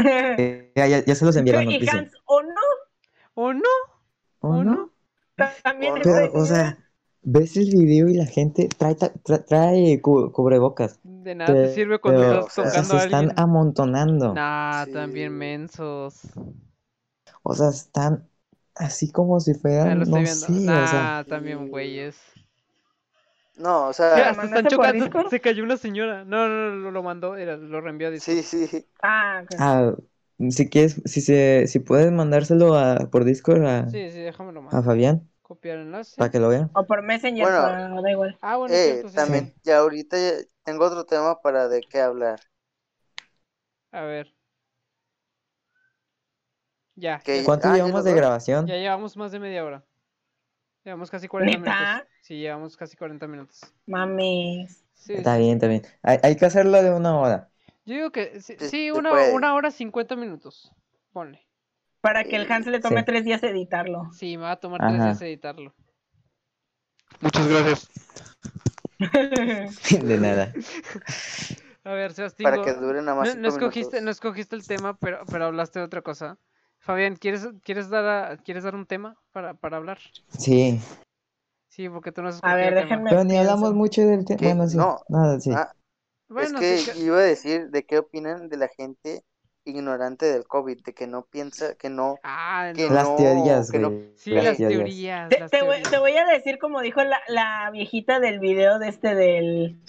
Eh, 0.00 0.72
ya, 0.76 0.86
ya- 0.86 1.04
ya 1.04 1.14
se 1.14 1.24
los 1.24 1.34
envié 1.36 1.54
la 1.54 1.64
y. 1.64 1.88
Hans, 1.88 2.12
¿o 2.24 2.42
no? 2.42 2.50
¿O 3.34 3.52
no? 3.52 3.62
¿O 4.40 4.48
¿O 4.50 4.64
no? 4.64 4.72
no? 4.74 4.90
También 5.62 5.94
o 6.34 6.44
sea, 6.44 6.78
ves 7.32 7.56
el 7.56 7.70
video 7.76 8.08
y 8.08 8.14
la 8.14 8.26
gente 8.26 8.68
trae, 8.68 8.96
trae 9.46 10.00
cu- 10.02 10.32
cubrebocas. 10.32 11.00
De 11.02 11.34
nada 11.34 11.56
te 11.56 11.66
sirve 11.68 11.98
cuando 11.98 12.22
Pero, 12.22 12.22
estás 12.22 12.46
o 12.46 12.50
sea, 12.50 12.64
O 12.66 12.70
sea, 12.70 12.84
tocando 12.84 12.84
se 12.84 12.96
a 12.96 13.02
están 13.02 13.32
alguien. 13.32 13.36
amontonando. 13.36 14.30
Nah, 14.34 14.86
Sí. 14.86 14.90
también 14.92 15.32
mensos. 15.36 16.22
O 17.42 17.52
sea, 17.54 17.70
están 17.70 18.28
así 18.76 19.10
como 19.12 19.40
si 19.40 19.54
Ah, 19.80 19.94
fueran, 19.94 20.02
estoy 20.02 20.22
no 20.22 20.24
viendo. 20.24 20.60
sé, 20.66 20.84
nah, 20.86 21.24
o 21.24 21.24
sea, 21.24 21.24
también 21.24 21.68
güeyes. 21.68 22.16
No, 23.56 23.88
o 23.88 23.92
Mira, 24.12 24.30
sea, 24.30 24.30
hasta 24.30 24.46
están 24.46 24.66
chocando. 24.66 25.12
Se 25.24 25.40
cayó 25.40 25.62
una 25.64 25.76
señora. 25.76 26.24
No, 26.24 26.48
no, 26.48 26.70
no, 26.70 26.76
lo, 26.76 26.90
lo 26.90 27.02
mandó, 27.02 27.36
era- 27.36 27.56
lo 27.56 27.80
reenvió 27.80 28.08
a 28.08 28.10
Discord. 28.10 28.40
sí, 28.42 28.42
sí. 28.42 28.86
Ah, 29.02 29.42
ok. 29.44 29.52
ah, 29.58 29.94
si 30.50 30.68
quieres, 30.68 31.00
si 31.04 31.20
se, 31.20 31.66
si 31.66 31.78
puedes 31.80 32.12
mandárselo 32.12 32.74
a, 32.76 33.10
por 33.10 33.24
Discord 33.24 33.64
a, 33.66 33.80
Sí, 33.86 34.10
sí, 34.12 34.20
déjamelo 34.20 34.62
a 34.70 34.82
más. 34.82 34.82
Fabián 34.82 35.27
Copiar 35.48 35.78
enlace. 35.78 36.16
para 36.16 36.30
que 36.30 36.38
lo 36.38 36.48
vean. 36.48 36.70
O 36.74 36.86
por 36.86 37.02
Messenger, 37.02 37.44
Bueno. 37.44 38.02
da 38.02 38.10
igual. 38.10 38.38
Ah, 38.40 38.56
bueno, 38.58 38.74
Eh, 38.74 38.84
cierto, 38.92 39.08
sí, 39.08 39.16
también, 39.16 39.46
sí. 39.46 39.54
ya 39.64 39.78
ahorita 39.78 40.16
ya 40.18 40.32
tengo 40.62 40.84
otro 40.84 41.04
tema 41.06 41.40
para 41.40 41.68
de 41.68 41.80
qué 41.80 42.00
hablar. 42.00 42.38
A 43.92 44.02
ver. 44.02 44.34
Ya. 46.96 47.20
¿Cuánto 47.46 47.68
ah, 47.68 47.74
llevamos 47.76 48.04
de 48.04 48.14
grabación? 48.14 48.66
ya 48.66 48.74
llevamos 48.76 49.16
más 49.16 49.32
de 49.32 49.38
media 49.40 49.64
hora. 49.64 49.84
Llevamos 50.84 51.10
casi 51.10 51.28
40 51.28 51.58
¿Neta? 51.58 51.70
minutos. 51.80 52.08
Sí, 52.22 52.38
llevamos 52.38 52.76
casi 52.76 52.96
40 52.96 53.26
minutos. 53.26 53.60
Mames. 53.86 54.84
Sí, 54.94 55.14
Está 55.14 55.34
sí. 55.36 55.42
bien, 55.42 55.54
está 55.54 55.68
bien. 55.68 55.82
Hay, 56.02 56.18
hay 56.22 56.36
que 56.36 56.46
hacerlo 56.46 56.82
de 56.82 56.90
una 56.92 57.18
hora. 57.18 57.50
Yo 57.86 57.94
digo 57.94 58.10
que 58.12 58.40
sí, 58.40 58.90
una, 58.90 59.10
puede. 59.10 59.34
una 59.34 59.54
hora 59.54 59.70
50 59.70 60.16
minutos. 60.16 60.72
Ponle. 61.12 61.47
Para 62.00 62.24
que 62.24 62.36
el 62.36 62.50
Hans 62.50 62.66
le 62.66 62.80
tome 62.80 63.00
Sí. 63.00 63.06
tres 63.06 63.24
días 63.24 63.42
editarlo. 63.42 64.10
Sí, 64.12 64.36
me 64.36 64.44
va 64.44 64.52
a 64.52 64.56
tomar 64.60 64.80
tres 64.80 65.02
días 65.02 65.20
editarlo. 65.22 65.74
Muchas 67.20 67.48
gracias. 67.48 67.88
De 70.04 70.18
nada. 70.18 70.52
A 71.84 71.92
ver, 71.92 72.12
Sebastián. 72.12 72.50
Para 72.52 72.62
que 72.64 72.72
dure 72.74 73.00
nada 73.02 73.16
más 73.16 73.36
No, 73.36 73.48
escogiste, 73.48 74.00
no 74.00 74.10
escogiste 74.10 74.54
el 74.56 74.66
tema, 74.66 74.96
pero, 74.98 75.24
pero 75.30 75.46
hablaste 75.46 75.78
de 75.78 75.84
otra 75.84 76.02
cosa. 76.02 76.38
Fabián, 76.80 77.16
¿quieres, 77.16 77.48
quieres, 77.64 77.88
dar, 77.90 78.04
a- 78.06 78.36
¿quieres 78.36 78.62
dar 78.64 78.74
un 78.74 78.86
tema 78.86 79.16
para, 79.32 79.54
para 79.54 79.76
hablar? 79.78 79.98
Sí. 80.38 80.80
Sí, 81.68 81.88
porque 81.88 82.12
tú 82.12 82.22
no 82.22 82.28
has 82.28 82.38
A 82.42 82.54
ver, 82.54 82.74
déjenme- 82.74 83.10
Pero 83.10 83.24
ni 83.24 83.36
hablamos 83.36 83.74
mucho 83.74 84.02
del 84.02 84.24
tema. 84.24 84.40
Bueno, 84.40 84.68
sí. 84.68 84.76
No. 84.76 85.00
Nada, 85.08 85.40
sí. 85.40 85.50
Ah, 85.54 85.72
Bueno, 86.28 86.58
es 86.60 86.84
sí 86.84 86.92
que- 86.92 86.98
iba 87.00 87.16
a 87.18 87.22
decir 87.22 87.70
de 87.70 87.84
qué 87.84 87.98
opinan 87.98 88.48
de 88.48 88.56
la 88.56 88.68
gente 88.68 89.24
ignorante 89.68 90.26
del 90.26 90.46
COVID, 90.46 90.82
de 90.84 90.94
que 90.94 91.06
no 91.06 91.22
piensa, 91.26 91.74
que 91.76 91.90
no, 91.90 92.16
Ah, 92.22 92.72
que 92.74 92.88
no. 92.88 92.94
Las 92.94 93.08
no, 93.08 93.16
teorías, 93.16 93.70
que 93.70 93.78
no-. 93.78 93.92
Sí, 94.16 94.30
las 94.32 94.44
las 94.44 94.56
teorías. 94.56 94.78
teorías. 94.80 95.28
Te, 95.28 95.40
las 95.40 95.50
te 95.50 95.58
voy, 95.62 95.68
teorías. 95.76 95.90
te 95.90 95.98
voy 95.98 96.16
a 96.16 96.26
decir 96.26 96.58
como 96.58 96.80
dijo 96.80 97.02
la, 97.04 97.18
la 97.28 97.70
viejita 97.72 98.20
del 98.20 98.40
video 98.40 98.78
de 98.78 98.88
este 98.88 99.14
del 99.14 99.80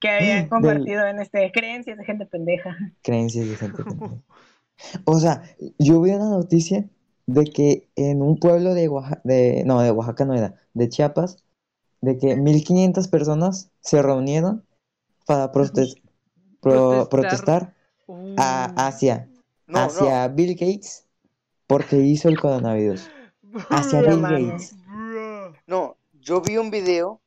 que 0.00 0.08
habían 0.10 0.48
compartido 0.48 1.06
en 1.06 1.20
este 1.20 1.50
creencias 1.52 1.98
de 1.98 2.04
gente 2.04 2.26
pendeja. 2.26 2.76
Creencias 3.02 3.48
de 3.48 3.56
gente. 3.56 3.82
pendeja. 3.84 4.14
O 5.04 5.18
sea, 5.18 5.42
yo 5.78 6.00
vi 6.00 6.10
una 6.10 6.28
noticia 6.30 6.84
de 7.26 7.44
que 7.44 7.88
en 7.96 8.20
un 8.22 8.38
pueblo 8.38 8.74
de 8.74 8.88
Oaxaca, 8.88 9.20
de, 9.24 9.62
no, 9.64 9.80
de 9.80 9.90
Oaxaca 9.90 10.24
no 10.24 10.34
era, 10.34 10.54
de 10.74 10.88
Chiapas, 10.88 11.42
de 12.00 12.18
que 12.18 12.36
1500 12.36 13.08
personas 13.08 13.70
se 13.80 14.02
reunieron 14.02 14.62
para 15.26 15.50
protest- 15.52 16.02
pro- 16.60 17.08
Protestar. 17.08 17.08
protestar 17.08 17.73
Uh, 18.06 18.16
a- 18.36 18.72
hacia, 18.86 19.30
no, 19.66 19.92
no, 19.92 20.14
hacia 20.14 20.28
Bill 20.28 20.54
Gates 20.54 21.06
porque 21.66 21.98
hizo 21.98 22.28
el 22.28 22.38
coronavirus. 22.38 23.12
Hacia 23.70 24.02
No 24.02 24.16
Bill. 24.26 24.26
Gates. 24.26 24.74
No, 25.66 25.98
yo 26.12 26.40
vi 26.40 26.56
un 26.58 26.70
video 26.70 27.22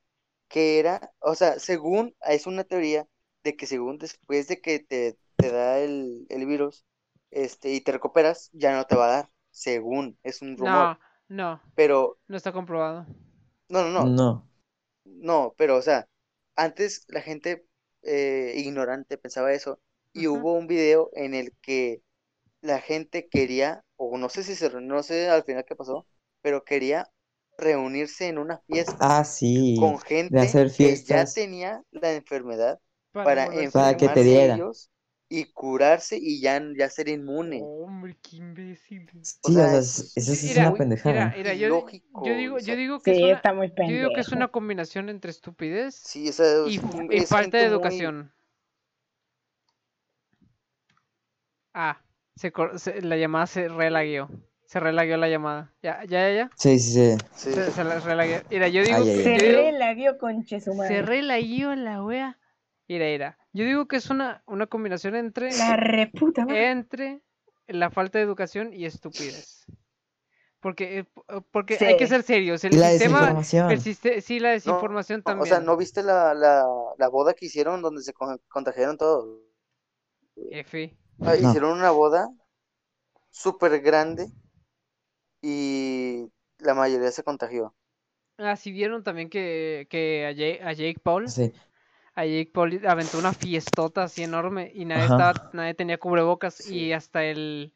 que 0.50 0.80
era, 0.80 1.14
o 1.20 1.36
sea, 1.36 1.60
según, 1.60 2.16
es 2.22 2.48
una 2.48 2.64
teoría 2.64 3.08
de 3.44 3.56
que 3.56 3.68
según 3.68 3.98
después 3.98 4.48
de 4.48 4.62
que 4.62 4.80
te, 4.80 5.18
te 5.38 5.52
da 5.52 5.80
el, 5.80 6.26
el 6.30 6.46
virus, 6.46 6.86
este, 7.32 7.74
y 7.74 7.82
te 7.82 7.92
recuperas, 7.92 8.50
ya 8.54 8.76
no 8.76 8.86
te 8.86 8.96
va 8.96 9.06
a 9.08 9.12
dar, 9.18 9.32
según, 9.52 10.20
es 10.24 10.42
un 10.42 10.58
rumor, 10.58 10.94
No, 10.94 11.00
no, 11.30 11.62
pero, 11.76 12.20
no 12.28 12.38
está 12.38 12.52
comprobado. 12.54 13.06
no, 13.70 13.84
no, 13.84 13.92
no, 13.92 14.16
No. 14.16 14.48
no, 15.06 15.56
pero, 15.58 15.78
o 15.78 15.82
sea, 15.82 16.08
antes 16.56 17.06
la 17.10 17.22
gente 17.22 17.66
eh, 18.04 18.54
ignorante 18.58 19.18
pensaba 19.18 19.54
eso, 19.54 19.82
y 20.14 20.28
hubo 20.28 20.54
un 20.54 20.68
video 20.68 21.10
en 21.14 21.34
el 21.34 21.54
que 21.62 22.02
la 22.62 22.80
gente 22.82 23.28
quería, 23.30 23.84
o 23.98 24.18
no 24.18 24.30
sé 24.30 24.44
si 24.44 24.56
se, 24.56 24.70
no 24.82 25.04
sé 25.04 25.30
al 25.30 25.44
final 25.44 25.66
qué 25.66 25.76
pasó, 25.76 26.08
pero 26.42 26.64
quería 26.64 27.10
reunirse 27.58 28.28
en 28.28 28.38
una 28.38 28.60
fiesta 28.60 28.96
Ah, 29.00 29.24
sí. 29.24 29.76
con 29.80 30.00
gente 30.00 30.40
hacer 30.40 30.70
que 30.78 30.96
ya 31.04 31.18
fiestas. 31.18 31.34
tenía 31.36 31.84
la 31.92 32.14
enfermedad 32.14 32.80
Para, 33.12 33.48
para 33.48 33.70
Para 33.72 33.98
que 33.98 34.10
te 34.10 34.24
diera. 34.24 34.54
ellos 34.56 34.90
y 35.30 35.46
curarse 35.52 36.18
y 36.20 36.40
ya, 36.42 36.62
ya 36.78 36.90
ser 36.90 37.10
inmune. 37.10 37.62
Hombre, 37.64 38.16
qué 38.22 38.38
imbécil. 38.38 39.10
Sí, 39.22 39.34
O 39.44 39.52
sea, 39.52 39.68
sea, 39.70 39.80
es- 39.80 40.00
es- 40.00 40.18
eso 40.18 40.32
es 40.34 40.44
Mira, 40.44 40.70
una 40.70 40.78
pendejada. 40.78 41.14
Mira, 41.14 41.38
mira, 41.38 41.54
yo, 41.54 41.68
digo, 42.38 42.60
yo 42.60 42.76
digo 42.76 43.00
que 43.02 43.12
Sí, 43.12 43.18
es 43.18 43.24
una, 43.24 43.34
está 43.34 43.54
muy 43.54 43.68
yo 43.76 43.96
digo 43.96 44.10
que 44.14 44.22
es 44.22 44.32
una 44.32 44.48
combinación 44.50 45.10
entre 45.10 45.32
estupidez 45.32 45.96
Sí, 45.96 46.30
o 46.30 46.34
sea, 46.34 46.46
y, 46.66 46.78
es, 46.78 46.84
un- 46.84 47.12
y 47.12 47.18
es 47.18 47.30
falta 47.30 47.58
de 47.58 47.64
muy- 47.64 47.72
educación. 47.74 48.34
Ah, 51.80 52.02
se, 52.36 52.52
la 53.04 53.18
llamada 53.18 53.46
se 53.46 53.68
relagueó. 53.70 54.30
Se 54.66 54.80
relagueó 54.80 55.16
la 55.18 55.30
llamada. 55.30 55.76
Ya, 55.84 56.04
ya, 56.06 56.28
ya, 56.28 56.36
ya. 56.36 56.52
Sí, 56.56 56.80
sí, 56.80 56.92
sí. 56.92 57.18
sí. 57.36 57.54
Se, 57.54 57.72
se 57.72 57.84
la 57.84 58.00
relagueó. 58.00 58.42
Mira, 58.50 58.68
yo 58.68 58.82
digo 58.84 58.98
Ay, 58.98 59.04
que 59.04 59.12
ay, 59.12 59.24
Se 59.24 59.38
relaguió 59.38 60.18
conche 60.18 60.60
su 60.60 60.72
se 60.72 60.78
madre. 60.78 61.02
relaguió 61.04 61.76
la 61.76 62.04
wea. 62.04 62.40
Mira, 62.88 63.06
mira. 63.06 63.38
Yo 63.54 63.64
digo 63.64 63.88
que 63.88 63.98
es 63.98 64.10
una, 64.10 64.42
una 64.48 64.66
combinación 64.66 65.16
entre, 65.16 65.56
La 65.56 65.76
reputa 65.78 66.46
madre. 66.46 66.72
entre 66.72 67.22
la 67.68 67.92
falta 67.92 68.18
de 68.18 68.24
educación 68.24 68.74
y 68.74 68.86
estupidez. 68.86 69.66
Porque, 70.60 71.00
eh, 71.00 71.04
p- 71.04 71.22
porque 71.52 71.78
hay 71.80 71.96
que 71.98 72.08
ser 72.08 72.24
serios. 72.24 72.64
El 72.64 72.80
la 72.80 72.90
sistema, 72.90 73.20
desinformación. 73.20 73.72
el 73.72 73.82
siste- 73.82 74.22
sí, 74.22 74.40
la 74.40 74.50
desinformación 74.50 75.20
no, 75.20 75.24
también. 75.26 75.44
O 75.44 75.46
sea, 75.46 75.60
¿no 75.64 75.78
viste 75.78 76.02
la, 76.02 76.34
la, 76.34 76.66
la 76.98 77.08
boda 77.08 77.36
que 77.36 77.46
hicieron 77.46 77.84
donde 77.84 78.02
se 78.02 78.14
con- 78.14 78.42
contagiaron 78.50 78.98
todos? 78.98 79.44
F. 80.52 80.98
Ah, 81.22 81.36
No. 81.36 81.52
Hicieron 81.52 81.78
una 81.78 81.92
boda 81.92 82.28
súper 83.32 83.80
grande 83.80 84.34
y 85.42 86.32
la 86.60 86.74
mayoría 86.76 87.12
se 87.12 87.24
contagió. 87.24 87.74
Ah, 88.38 88.56
sí 88.56 88.72
vieron 88.72 89.04
también 89.04 89.30
que, 89.30 89.88
que 89.90 90.26
a, 90.28 90.32
Jake, 90.32 90.62
a 90.64 90.74
Jake 90.74 91.00
Paul, 91.02 91.36
Sí. 91.36 91.52
a 92.16 92.26
Jake 92.26 92.52
Paul 92.54 92.82
aventó 92.88 93.20
una 93.20 93.34
fiestota 93.34 94.04
así 94.04 94.24
enorme 94.24 94.72
y 94.76 94.86
nadie 94.86 95.06
estaba, 95.06 95.50
nadie 95.54 95.74
tenía 95.76 96.00
cubrebocas 96.00 96.62
Sí. 96.62 96.76
y 96.76 96.94
hasta 96.94 97.26
el, 97.26 97.74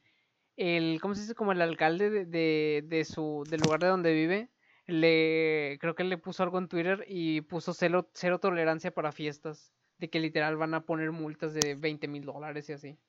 el, 0.57 0.99
¿cómo 1.01 1.15
se 1.15 1.21
dice? 1.21 1.35
Como 1.35 1.53
el 1.53 1.61
alcalde 1.61 2.09
de, 2.11 2.25
de, 2.25 2.83
de 2.87 3.05
su, 3.05 3.45
del 3.49 3.61
lugar 3.61 3.81
de 3.81 3.87
donde 3.87 4.13
vive, 4.13 4.49
le, 4.87 5.77
creo 5.81 5.95
que 5.95 6.03
le 6.05 6.17
puso 6.19 6.43
algo 6.43 6.59
en 6.59 6.69
Twitter 6.69 7.05
y 7.07 7.41
puso 7.41 7.73
cero, 7.73 8.09
cero 8.13 8.39
tolerancia 8.39 8.93
para 8.93 9.11
fiestas, 9.13 9.73
de 9.99 10.09
que 10.09 10.19
literal 10.19 10.57
van 10.57 10.73
a 10.75 10.85
poner 10.85 11.11
multas 11.11 11.53
de 11.53 11.75
20 11.75 12.07
mil 12.09 12.25
dólares 12.25 12.69
y 12.69 12.73
así. 12.73 12.99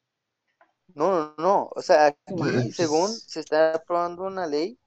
No, 0.94 1.10
no, 1.10 1.34
no. 1.38 1.70
O 1.74 1.82
sea, 1.82 2.06
aquí, 2.06 2.72
según 2.72 3.08
se 3.08 3.40
está 3.40 3.74
aprobando 3.74 4.24
una 4.24 4.46
ley, 4.46 4.78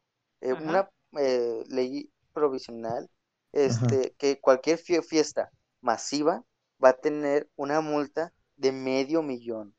eh, 0.41 0.53
una 0.53 0.89
eh, 1.17 1.63
ley 1.69 2.09
provisional, 2.33 3.09
este, 3.51 4.13
que 4.17 4.39
cualquier 4.39 4.77
fie- 4.79 5.03
fiesta 5.03 5.51
masiva 5.81 6.43
va 6.83 6.89
a 6.89 6.93
tener 6.97 7.49
una 7.55 7.81
multa 7.81 8.33
de 8.57 8.71
medio 8.71 9.21
millón. 9.21 9.75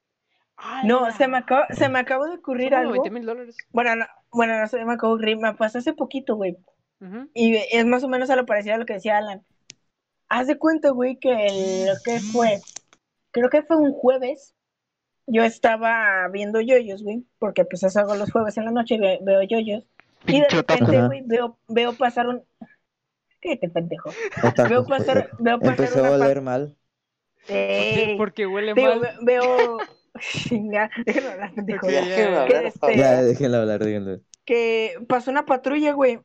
No, 0.84 1.10
se 1.12 1.28
me, 1.28 1.36
acaba, 1.38 1.66
se 1.68 1.88
me 1.88 1.98
acaba 1.98 2.26
de 2.28 2.36
ocurrir 2.36 2.74
algo. 2.74 2.92
20 2.92 3.10
mil 3.10 3.26
dólares. 3.26 3.56
Bueno, 3.72 3.94
no, 3.96 4.06
bueno, 4.32 4.58
no 4.58 4.66
se 4.66 4.78
me 4.84 4.94
acaba 4.94 5.10
de 5.10 5.14
ocurrir. 5.16 5.36
Me 5.38 5.54
pasó 5.54 5.78
hace 5.78 5.92
poquito, 5.92 6.36
güey. 6.36 6.56
Ujú. 7.00 7.28
Y 7.34 7.56
es 7.56 7.84
más 7.84 8.02
o 8.04 8.08
menos 8.08 8.30
a 8.30 8.36
lo 8.36 8.46
parecido 8.46 8.74
a 8.74 8.78
lo 8.78 8.86
que 8.86 8.94
decía 8.94 9.18
Alan. 9.18 9.44
Haz 10.28 10.48
de 10.48 10.58
cuenta, 10.58 10.90
güey, 10.90 11.18
que 11.18 11.30
el- 11.46 11.86
lo 11.86 11.94
que 12.04 12.20
fue, 12.20 12.60
creo 13.32 13.50
que 13.50 13.62
fue 13.62 13.76
un 13.78 13.92
jueves, 13.92 14.55
yo 15.26 15.42
estaba 15.44 16.28
viendo 16.28 16.60
yoyos, 16.60 17.02
güey, 17.02 17.24
porque 17.38 17.64
pues 17.64 17.82
eso 17.82 18.00
hago 18.00 18.14
los 18.14 18.30
jueves 18.32 18.56
en 18.58 18.64
la 18.66 18.70
noche, 18.70 18.98
ve- 18.98 19.18
veo 19.22 19.42
yoyos. 19.42 19.84
Y 20.26 20.40
de 20.40 20.48
repente, 20.48 21.02
güey, 21.06 21.22
veo, 21.26 21.58
veo 21.68 21.92
pasar 21.94 22.28
un... 22.28 22.42
Cállate, 23.40 23.68
pendejo. 23.68 24.10
Otaku. 24.42 24.68
Veo 24.70 24.86
pasar, 24.86 25.30
veo 25.38 25.58
pasar 25.58 25.80
Empezó 25.80 25.98
a 26.00 26.02
una 26.02 26.10
oler 26.12 26.40
mal. 26.42 26.76
Porque, 27.46 28.04
Ey, 28.12 28.16
porque 28.16 28.46
huele 28.46 28.74
digo, 28.74 28.88
mal. 28.96 29.00
ve- 29.00 29.14
veo... 29.22 29.78
Chinga, 30.20 30.90
déjame 31.04 31.28
hablar, 31.28 31.54
pendejo. 31.54 31.90
Ya, 31.90 32.00
ya, 32.06 32.60
Este. 32.62 32.96
Ya, 32.96 33.22
déjenlo 33.22 33.58
hablar, 33.58 33.80
déjenlo. 33.84 34.20
que 34.44 34.94
pasó 35.08 35.30
una 35.30 35.44
patrulla, 35.44 35.92
güey. 35.92 36.20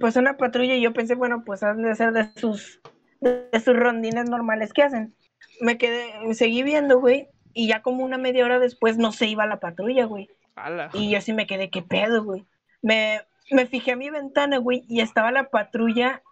Pasó 0.00 0.20
una 0.20 0.36
patrulla 0.36 0.74
y 0.74 0.82
yo 0.82 0.92
pensé, 0.92 1.14
bueno, 1.14 1.42
pues 1.44 1.62
han 1.62 1.82
de 1.82 1.94
ser 1.94 2.12
de 2.12 2.30
sus, 2.36 2.80
de 3.20 3.48
sus 3.60 3.74
rondines 3.76 4.28
normales 4.28 4.72
que 4.72 4.82
hacen. 4.82 5.14
Me 5.60 5.78
quedé, 5.78 6.34
seguí 6.34 6.62
viendo, 6.62 7.00
güey, 7.00 7.28
y 7.58 7.66
ya 7.66 7.82
como 7.82 8.04
una 8.04 8.18
media 8.18 8.44
hora 8.44 8.60
después 8.60 8.98
no 8.98 9.10
se 9.10 9.26
iba 9.26 9.44
la 9.44 9.58
patrulla, 9.58 10.04
güey. 10.04 10.30
Ala. 10.54 10.90
Y 10.92 11.10
yo 11.10 11.20
sí 11.20 11.32
me 11.32 11.48
quedé, 11.48 11.70
¿qué 11.70 11.82
pedo, 11.82 12.22
güey? 12.22 12.46
Me, 12.82 13.22
me 13.50 13.66
fijé 13.66 13.90
a 13.90 13.96
mi 13.96 14.10
ventana, 14.10 14.58
güey, 14.58 14.84
y 14.86 15.00
estaba 15.00 15.32
la 15.32 15.50
patrulla 15.50 16.22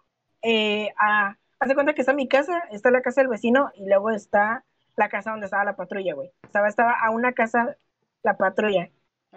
eh, 0.41 0.93
a... 0.97 1.37
Haz 1.59 1.67
de 1.67 1.75
cuenta 1.75 1.93
que 1.93 1.99
está 1.99 2.13
mi 2.13 2.29
casa, 2.29 2.63
está 2.71 2.91
la 2.91 3.01
casa 3.01 3.19
del 3.19 3.27
vecino 3.27 3.71
y 3.75 3.89
luego 3.89 4.09
está 4.11 4.63
la 4.95 5.09
casa 5.09 5.31
donde 5.31 5.47
estaba 5.47 5.65
la 5.65 5.75
patrulla, 5.75 6.13
güey. 6.13 6.31
Estaba, 6.43 6.69
estaba 6.69 6.93
a 6.93 7.09
una 7.09 7.33
casa 7.33 7.75
la 8.23 8.37
patrulla 8.37 8.89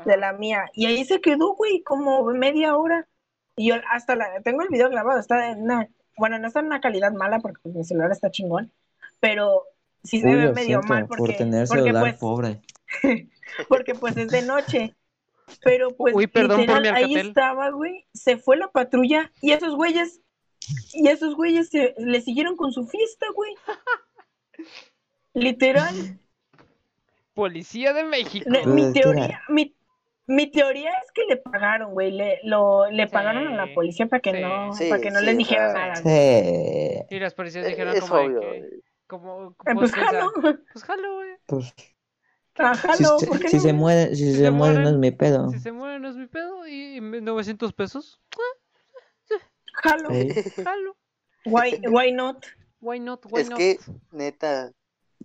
de 0.05 0.17
la 0.17 0.33
mía. 0.33 0.71
Y 0.75 0.87
ahí 0.87 1.05
se 1.05 1.21
quedó, 1.21 1.57
güey, 1.57 1.83
como 1.83 2.23
media 2.27 2.77
hora. 2.77 3.09
Y 3.57 3.71
yo 3.71 3.75
hasta 3.91 4.15
la, 4.15 4.41
tengo 4.43 4.63
el 4.63 4.69
video 4.69 4.91
grabado, 4.91 5.19
está 5.19 5.51
en 5.51 5.63
una, 5.63 5.89
bueno, 6.17 6.39
no 6.39 6.47
está 6.47 6.61
en 6.61 6.67
una 6.67 6.81
calidad 6.81 7.11
mala 7.11 7.41
porque 7.41 7.59
pues, 7.65 7.75
mi 7.75 7.83
celular 7.83 8.13
está 8.13 8.31
chingón, 8.31 8.71
pero 9.19 9.65
sí 10.03 10.21
se 10.21 10.27
ve 10.27 10.53
medio 10.53 10.55
siento 10.55 10.87
mal 10.89 11.07
por 11.07 11.19
porque, 11.19 11.35
tener 11.35 11.67
porque, 11.67 11.83
celular 11.83 12.03
pues, 12.03 12.19
pobre. 12.19 12.61
porque 13.69 13.95
pues 13.95 14.17
es 14.17 14.29
de 14.29 14.43
noche. 14.43 14.95
Pero 15.65 15.91
pues 15.97 16.15
Uy, 16.15 16.29
perdón 16.29 16.65
por 16.67 16.77
literal, 16.81 16.83
mi 17.07 17.15
ahí 17.15 17.15
estaba, 17.17 17.71
güey, 17.71 18.07
se 18.15 18.37
fue 18.37 18.57
la 18.57 18.69
patrulla 18.69 19.33
y 19.43 19.51
esos 19.51 19.75
güeyes, 19.75 20.21
y 20.93 21.09
esos 21.09 21.35
güeyes 21.35 21.71
se, 21.71 21.95
le 21.99 22.21
siguieron 22.21 22.57
con 22.57 22.73
su 22.73 22.87
fiesta, 22.87 23.27
güey. 23.35 23.53
Literal. 25.35 26.19
Policía 27.35 27.93
de 27.93 28.05
México. 28.05 28.49
Le- 28.51 28.67
mi 28.67 28.93
teoría, 28.93 29.41
mi, 29.49 29.75
mi 30.27 30.51
teoría 30.51 30.91
es 31.05 31.11
que 31.13 31.23
le 31.29 31.37
pagaron, 31.37 31.93
güey, 31.95 32.11
le, 32.13 32.39
lo, 32.45 32.91
le 32.91 33.07
Sí. 33.07 33.13
pagaron 33.13 33.49
a 33.49 33.67
la 33.67 33.75
policía 33.75 34.07
para 34.07 34.21
que 34.21 34.33
Sí. 34.33 34.41
no, 34.41 34.73
Sí, 34.73 34.89
para 34.89 35.01
que 35.03 35.11
no 35.11 35.21
sí, 35.21 35.27
les 35.27 35.47
sea, 35.49 35.73
nada. 35.73 36.01
güey. 36.03 36.15
Sí. 37.09 37.15
Y 37.17 37.19
las 37.19 37.35
policías 37.35 37.67
Eh, 37.67 37.71
dijeron 37.71 37.95
Es 37.97 38.01
como 38.03 38.17
de 38.21 38.27
obvio. 38.27 38.41
que- 38.41 38.81
como, 39.11 39.51
Eh, 39.51 39.55
pues, 39.75 39.75
pues 39.75 39.93
jalo, 39.93 40.33
pues 40.73 40.85
jalo, 40.85 41.15
güey. 41.17 41.29
Pues, 41.47 41.75
ah, 42.59 42.75
si, 42.75 42.81
jalo, 42.81 43.19
se- 43.19 43.27
¿por 43.27 43.39
qué 43.41 43.49
si 43.49 43.57
no, 43.57 43.63
se 43.63 43.73
muere, 43.73 44.17
si 44.17 44.25
Si 44.25 44.33
se 44.35 44.39
se 44.45 44.51
muere 44.51 44.83
no 44.83 44.89
es 44.89 44.97
mi 44.97 45.11
pedo. 45.11 45.51
Si 45.51 45.59
se 45.59 45.73
muere 45.73 45.99
no 46.01 46.09
es 46.09 46.17
mi 46.17 46.27
pedo 46.27 46.67
y 46.67 47.01
900 47.01 47.73
pesos, 47.73 48.21
Jalo, 49.83 50.09
jalo. 50.65 50.97
why, 51.47 51.81
why 51.89 52.13
not? 52.13 52.47
Why 52.81 52.99
not? 52.99 53.25
Why 53.31 53.41
Es 53.43 53.51
not? 53.51 53.59
que, 53.59 53.79
neta, 54.13 54.73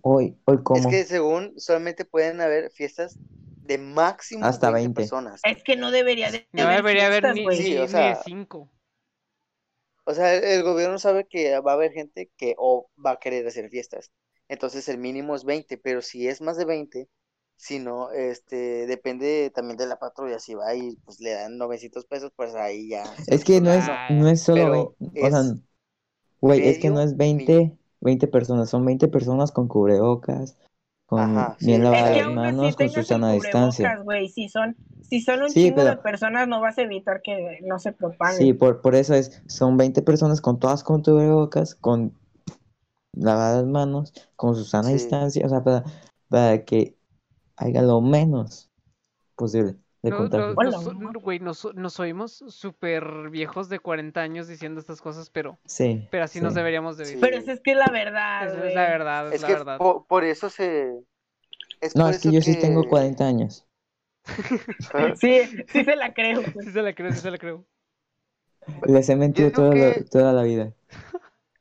Hoy, 0.02 0.36
hoy 0.44 0.56
es 0.56 0.62
como. 0.62 0.90
que 0.90 1.04
según 1.04 1.58
solamente 1.58 2.04
pueden 2.04 2.40
haber 2.40 2.70
fiestas 2.70 3.16
de 3.64 3.78
máximo 3.78 4.44
Hasta 4.44 4.70
20 4.70 5.00
20. 5.00 5.00
personas. 5.00 5.40
Es 5.44 5.62
que 5.62 5.76
no 5.76 5.90
debería 5.90 6.30
de 6.30 6.46
No 6.52 6.68
debería 6.68 7.06
haber 7.06 7.34
ni, 7.34 7.42
güey. 7.42 7.58
ni, 7.58 7.64
Sí, 7.64 7.76
o 7.78 7.88
sea, 7.88 8.10
de 8.10 8.22
5. 8.24 8.70
O 10.06 10.14
sea, 10.14 10.34
el, 10.34 10.44
el 10.44 10.62
gobierno 10.62 10.98
sabe 10.98 11.26
que 11.26 11.58
va 11.60 11.72
a 11.72 11.74
haber 11.74 11.92
gente 11.92 12.30
que 12.36 12.54
o 12.58 12.88
va 13.04 13.12
a 13.12 13.18
querer 13.18 13.46
hacer 13.46 13.68
fiestas. 13.68 14.10
Entonces 14.48 14.88
el 14.88 14.98
mínimo 14.98 15.34
es 15.34 15.44
20, 15.44 15.76
pero 15.78 16.00
si 16.02 16.28
es 16.28 16.40
más 16.40 16.56
de 16.56 16.64
20, 16.64 17.08
si 17.56 17.78
no, 17.78 18.10
este, 18.12 18.86
depende 18.86 19.50
también 19.54 19.76
de 19.76 19.86
la 19.86 19.98
patrulla. 19.98 20.38
Si 20.38 20.54
va 20.54 20.74
y 20.74 20.96
pues 21.04 21.20
le 21.20 21.30
dan 21.32 21.58
900 21.58 22.04
pesos, 22.04 22.30
pues 22.36 22.54
ahí 22.54 22.88
ya. 22.88 23.04
Es 23.26 23.44
que 23.44 23.60
no 23.60 23.72
es, 23.72 23.84
no 24.10 24.28
es 24.28 24.42
solo 24.42 24.56
pero 24.62 24.96
20, 25.00 25.26
o 25.26 25.30
sea, 25.30 25.40
es 25.40 25.54
güey, 26.40 26.68
es 26.68 26.78
que 26.78 26.90
no 26.90 27.00
es 27.00 27.16
20, 27.16 27.76
20 28.00 28.26
personas, 28.28 28.70
son 28.70 28.84
20 28.84 29.08
personas 29.08 29.50
con 29.52 29.68
cubrebocas, 29.68 30.56
con 31.06 31.46
Ajá, 31.46 31.56
bien 31.60 31.82
sí, 31.82 31.88
Es 31.90 31.90
lavadas 31.90 32.12
que 32.12 32.22
las 32.22 32.32
manos, 32.32 32.76
con 32.76 32.90
su 32.90 33.02
sana 33.02 33.32
distancia. 33.32 33.96
güey. 34.04 34.28
Si 34.28 34.48
son, 34.48 34.78
si 35.00 35.20
son 35.20 35.42
un 35.42 35.54
Sí, 35.54 35.54
chingo 35.56 35.84
de 35.84 35.96
personas, 35.96 36.46
no 36.48 36.60
vas 36.60 36.78
a 36.78 36.82
evitar 36.82 37.22
que 37.22 37.58
no 37.62 37.78
se 37.78 37.92
propague. 37.92 38.42
Sí, 38.42 38.52
por, 38.54 38.80
por 38.82 38.94
eso 38.94 39.14
es, 39.14 39.42
son 39.46 39.76
20 39.76 40.02
personas 40.02 40.40
con 40.40 40.58
todas 40.58 40.82
con 40.84 41.02
cubrebocas, 41.02 41.74
con 41.76 42.18
lavadas 43.14 43.58
las 43.64 43.66
manos, 43.66 44.12
con 44.36 44.54
su 44.56 44.64
sana 44.64 44.90
Sí. 44.90 44.92
distancia, 44.92 45.46
o 45.46 45.48
sea, 45.48 45.62
para, 45.64 45.84
para 46.28 46.64
que 46.64 46.98
haya 47.56 47.82
lo 47.82 48.00
menos 48.02 48.70
posible. 49.36 49.78
De 50.02 50.10
No, 50.10 50.28
nos, 50.28 50.54
güey, 51.22 51.38
nos, 51.40 51.74
nos 51.74 52.00
oímos 52.00 52.44
súper 52.48 53.30
viejos 53.30 53.68
de 53.68 53.78
40 53.80 54.20
años 54.20 54.46
diciendo 54.48 54.80
estas 54.80 55.00
cosas, 55.00 55.30
pero, 55.30 55.58
Sí. 55.64 56.06
pero 56.10 56.24
así 56.24 56.40
nos 56.40 56.54
deberíamos 56.54 56.96
de 56.96 57.04
Sí. 57.06 57.14
vivir. 57.14 57.28
Pero 57.28 57.38
esa 57.42 57.52
es 57.52 57.60
que 57.60 57.72
es 57.72 57.76
la 57.76 57.90
verdad, 57.90 58.66
es 58.66 58.74
la 58.74 58.82
verdad, 58.88 59.28
es, 59.28 59.34
Es 59.36 59.42
la 59.42 59.48
que 59.48 59.54
verdad. 59.54 59.78
po- 59.78 60.04
por, 60.06 60.24
eso 60.24 60.48
se... 60.50 60.92
Es 61.80 61.94
No, 61.96 62.08
es 62.08 62.18
que 62.20 62.28
eso 62.28 62.34
yo 62.36 62.40
sí 62.42 62.58
tengo 62.58 62.82
que- 62.82 62.88
40 62.88 63.26
años. 63.26 63.66
Ajá. 64.92 65.14
Sí, 65.16 65.40
sí 65.68 65.84
se 65.84 65.96
la 65.96 66.12
creo. 66.12 66.42
Sí 66.42 66.70
se 66.72 66.82
la 66.82 66.94
creo, 66.94 67.12
sí 67.12 67.18
se 67.20 67.30
la 67.30 67.38
creo. 67.38 67.64
Les 68.86 69.08
he 69.08 69.16
mentido 69.16 69.52
toda, 69.52 69.74
la- 69.74 70.04
toda 70.10 70.32
la 70.32 70.42
vida. 70.42 70.72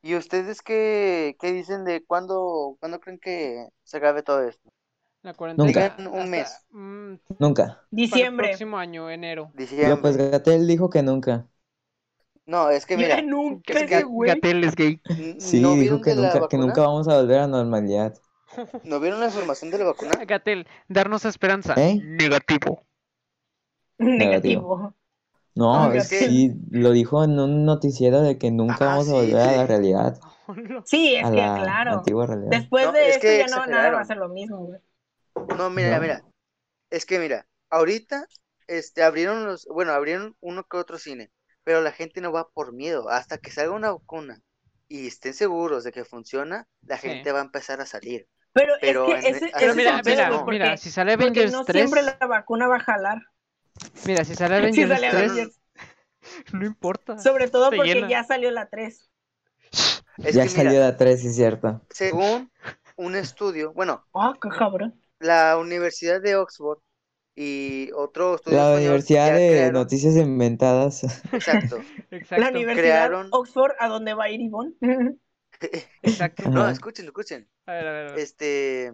¿Y 0.01 0.15
ustedes 0.15 0.61
qué, 0.61 1.36
qué 1.39 1.51
dicen 1.51 1.83
de 1.86 2.03
cuándo, 2.05 2.77
cuándo 2.79 2.99
creen 2.99 3.19
que 3.19 3.67
se 3.83 3.97
acabe 3.97 4.23
todo 4.23 4.43
esto? 4.47 4.69
La 5.26 5.34
cuarentena. 5.34 5.65
Nunca. 5.65 5.95
Un 5.97 6.07
hasta, 6.21 6.26
mes. 6.32 6.65
mm, 6.71 7.13
Nunca. 7.39 7.63
para 7.63 7.82
el 7.82 7.88
Diciembre. 7.91 8.47
próximo 8.49 8.78
año, 8.78 9.09
enero. 9.09 9.51
Diciembre. 9.55 9.89
López 9.89 10.17
Gatel 10.17 10.67
dijo 10.67 10.89
que 10.89 11.03
nunca. 11.03 11.47
No, 12.45 12.69
es 12.69 12.86
que 12.86 12.95
mira, 12.95 13.21
nunca 13.21 13.73
Ga- 13.73 14.03
güey. 14.05 14.30
Gatel 14.30 14.63
es 14.63 14.76
gay. 14.76 15.01
Sí, 15.39 15.59
¿no 15.61 15.73
dijo 15.73 15.99
que 16.01 16.13
nunca, 16.15 16.47
que 16.47 16.57
nunca 16.57 16.82
vamos 16.82 17.07
a 17.07 17.17
volver 17.19 17.39
a 17.39 17.47
normalidad. 17.47 18.13
¿No 18.84 18.99
vieron 18.99 19.19
la 19.19 19.26
información 19.28 19.71
de 19.71 19.80
la 19.80 19.86
vacuna? 19.86 20.11
Gatel, 20.26 20.67
darnos 20.88 21.26
esperanza. 21.26 21.73
¿Eh? 21.78 21.99
Negativo. 22.03 22.86
Negativo. 23.97 24.93
No, 25.55 25.91
es 25.91 26.03
es 26.03 26.09
que- 26.09 26.28
sí, 26.28 26.53
lo 26.69 26.91
dijo 26.91 27.23
en 27.23 27.39
un 27.39 27.65
noticiero 27.65 28.21
de 28.21 28.38
que 28.38 28.51
nunca 28.51 28.86
Ah, 28.86 28.97
vamos 28.97 29.07
a 29.07 29.11
sí, 29.11 29.15
volver 29.15 29.38
a 29.38 29.51
la 29.57 29.67
realidad, 29.67 30.19
Sí, 30.86 31.15
es 31.15 31.26
a 31.26 31.32
que 31.32 31.38
la 31.38 31.55
claro. 31.55 31.91
antigua 31.93 32.28
realidad. 32.28 32.49
Después 32.51 32.86
No, 32.86 32.91
de 32.91 33.09
es 33.09 33.15
esto 33.15 33.21
que 33.21 33.39
ya 33.39 33.47
no 33.47 33.65
nada 33.67 33.91
va 33.91 34.01
a 34.01 34.05
ser 34.05 34.17
lo 34.17 34.30
mismo, 34.30 34.57
güey. 34.57 34.80
No, 35.57 35.69
mira, 35.69 35.95
No. 35.95 36.01
mira. 36.01 36.23
Es 36.89 37.05
que 37.05 37.19
mira, 37.19 37.47
ahorita 37.69 38.27
este 38.67 39.03
abrieron 39.03 39.45
los, 39.45 39.65
bueno, 39.65 39.91
abrieron 39.93 40.36
uno 40.39 40.63
que 40.63 40.77
otro 40.77 40.97
cine, 40.97 41.31
pero 41.63 41.81
la 41.81 41.91
gente 41.91 42.21
no 42.21 42.31
va 42.31 42.47
por 42.49 42.73
miedo, 42.73 43.09
hasta 43.09 43.38
que 43.38 43.51
salga 43.51 43.73
una 43.73 43.91
vacuna 43.91 44.41
y 44.88 45.07
estén 45.07 45.33
seguros 45.33 45.83
de 45.83 45.91
que 45.91 46.05
funciona, 46.05 46.67
la 46.83 46.97
Sí. 46.97 47.07
gente 47.07 47.31
va 47.31 47.39
a 47.39 47.43
empezar 47.43 47.81
a 47.81 47.86
salir. 47.86 48.27
Pero, 48.53 48.73
Pero 48.79 49.07
es 49.15 49.23
que 49.23 49.29
en- 49.29 49.36
ese, 49.36 49.45
Pero 49.47 49.59
Pero 49.59 49.71
ese 49.71 49.77
mira, 49.77 50.01
pedo, 50.03 50.15
mira, 50.15 50.29
porque, 50.45 50.51
mira, 50.59 50.77
si 50.77 50.91
sale 50.91 51.13
Avengers 51.13 51.51
no 51.51 51.65
3, 51.65 51.81
siempre 51.83 52.01
la 52.03 52.17
vacuna 52.27 52.67
va 52.67 52.77
a 52.77 52.79
jalar. 52.79 53.17
mira, 54.05 54.23
si 54.23 54.36
sale 54.36 54.55
Si 54.73 54.83
Avengers 54.83 54.89
sale 54.89 55.09
3, 55.09 55.31
Avengers. 55.31 55.59
no 56.53 56.65
importa. 56.65 57.17
Sobre 57.19 57.49
todo 57.49 57.69
porque 57.71 57.93
llena. 57.95 58.09
ya 58.09 58.23
salió 58.23 58.51
la 58.51 58.69
3. 58.69 59.09
Es 60.23 60.36
ya 60.36 60.43
que 60.43 60.49
salió 60.49 60.71
mira, 60.71 60.83
la 60.86 60.97
3, 60.97 61.21
sí 61.21 61.27
es 61.27 61.36
cierto. 61.36 61.81
según 61.89 62.49
un 62.95 63.15
estudio, 63.15 63.73
bueno, 63.73 64.05
Ah, 64.13 64.33
qué 64.41 64.47
cabrón. 64.49 65.01
La 65.26 65.57
Universidad 65.57 66.21
de 66.21 66.36
Oxford 66.36 66.80
y 67.36 67.89
otro 67.93 68.36
estudio 68.36 68.57
La 68.57 68.73
Universidad 68.76 69.34
de 69.36 69.49
crearon- 69.51 69.73
Noticias 69.73 70.15
Inventadas. 70.15 71.03
exacto, 71.32 71.80
Exacto. 72.11 72.41
La 72.41 72.49
Universidad 72.49 73.09
crearon- 73.09 73.30
Oxford, 73.32 73.73
¿a 73.80 73.88
dónde 73.88 74.13
va 74.13 74.26
a 74.26 74.30
ir 74.30 74.41
Ivonne? 74.41 74.73
Exacto. 76.03 76.49
no, 76.49 76.69
escuchen, 76.69 77.05
escuchen, 77.05 77.49
A 77.65 77.73
ver, 77.73 77.88
a 77.88 77.91
ver, 77.91 78.07
a 78.07 78.11
ver. 78.11 78.19
este, 78.19 78.93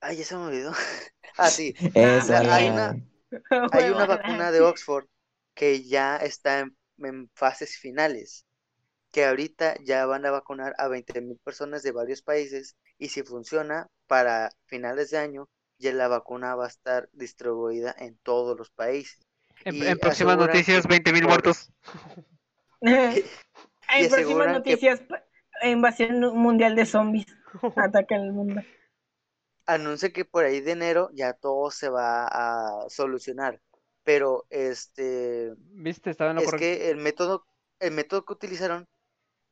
ay, 0.00 0.16
ya 0.16 0.24
se 0.24 0.36
me 0.36 0.42
olvidó, 0.46 0.72
ah, 1.38 1.48
sí, 1.50 1.74
Esa, 1.94 2.38
hay 2.54 2.68
la- 2.68 2.72
una- 2.72 2.96
Hay 3.72 3.90
una 3.90 4.06
vacuna 4.06 4.52
de 4.52 4.60
Oxford 4.60 5.06
que 5.54 5.82
ya 5.84 6.16
está 6.16 6.60
en, 6.60 6.76
en 6.98 7.30
fases 7.34 7.78
finales, 7.78 8.46
que 9.12 9.24
ahorita 9.26 9.76
ya 9.84 10.06
van 10.06 10.26
a 10.26 10.30
vacunar 10.32 10.74
a 10.78 10.88
20.000 10.88 11.38
personas 11.44 11.82
de 11.82 11.92
varios 11.92 12.22
países 12.22 12.76
y 12.98 13.08
si 13.10 13.22
funciona 13.24 13.88
para 14.12 14.50
finales 14.66 15.08
de 15.08 15.16
año, 15.16 15.48
ya 15.78 15.90
la 15.90 16.06
vacuna 16.06 16.54
va 16.54 16.66
a 16.66 16.68
estar 16.68 17.08
distribuida 17.14 17.94
en 17.98 18.18
todos 18.18 18.58
los 18.58 18.68
países. 18.68 19.18
En, 19.64 19.98
próximas 19.98 20.36
noticias, 20.36 20.86
que 20.86 20.96
20.000 20.96 21.20
por- 21.20 21.28
muertos. 21.30 21.72
en 22.82 24.10
próximas 24.10 24.48
que- 24.48 24.52
noticias, 24.52 25.00
invasión 25.62 26.20
mundial 26.36 26.76
de 26.76 26.84
zombies. 26.84 27.26
Atacan 27.76 28.20
el 28.20 28.32
mundo. 28.32 28.60
Anuncia 29.64 30.12
que 30.12 30.26
por 30.26 30.44
ahí 30.44 30.60
de 30.60 30.72
enero 30.72 31.08
ya 31.14 31.32
todo 31.32 31.70
se 31.70 31.88
va 31.88 32.26
a 32.26 32.90
solucionar, 32.90 33.62
pero 34.04 34.44
este 34.50 35.54
¿Viste? 35.56 36.10
Estaba 36.10 36.32
en 36.32 36.36
lo 36.36 36.42
es 36.42 36.50
correcto. 36.50 36.66
que 36.66 36.90
el 36.90 36.98
método, 36.98 37.46
el 37.80 37.92
método 37.92 38.26
que 38.26 38.34
utilizaron 38.34 38.86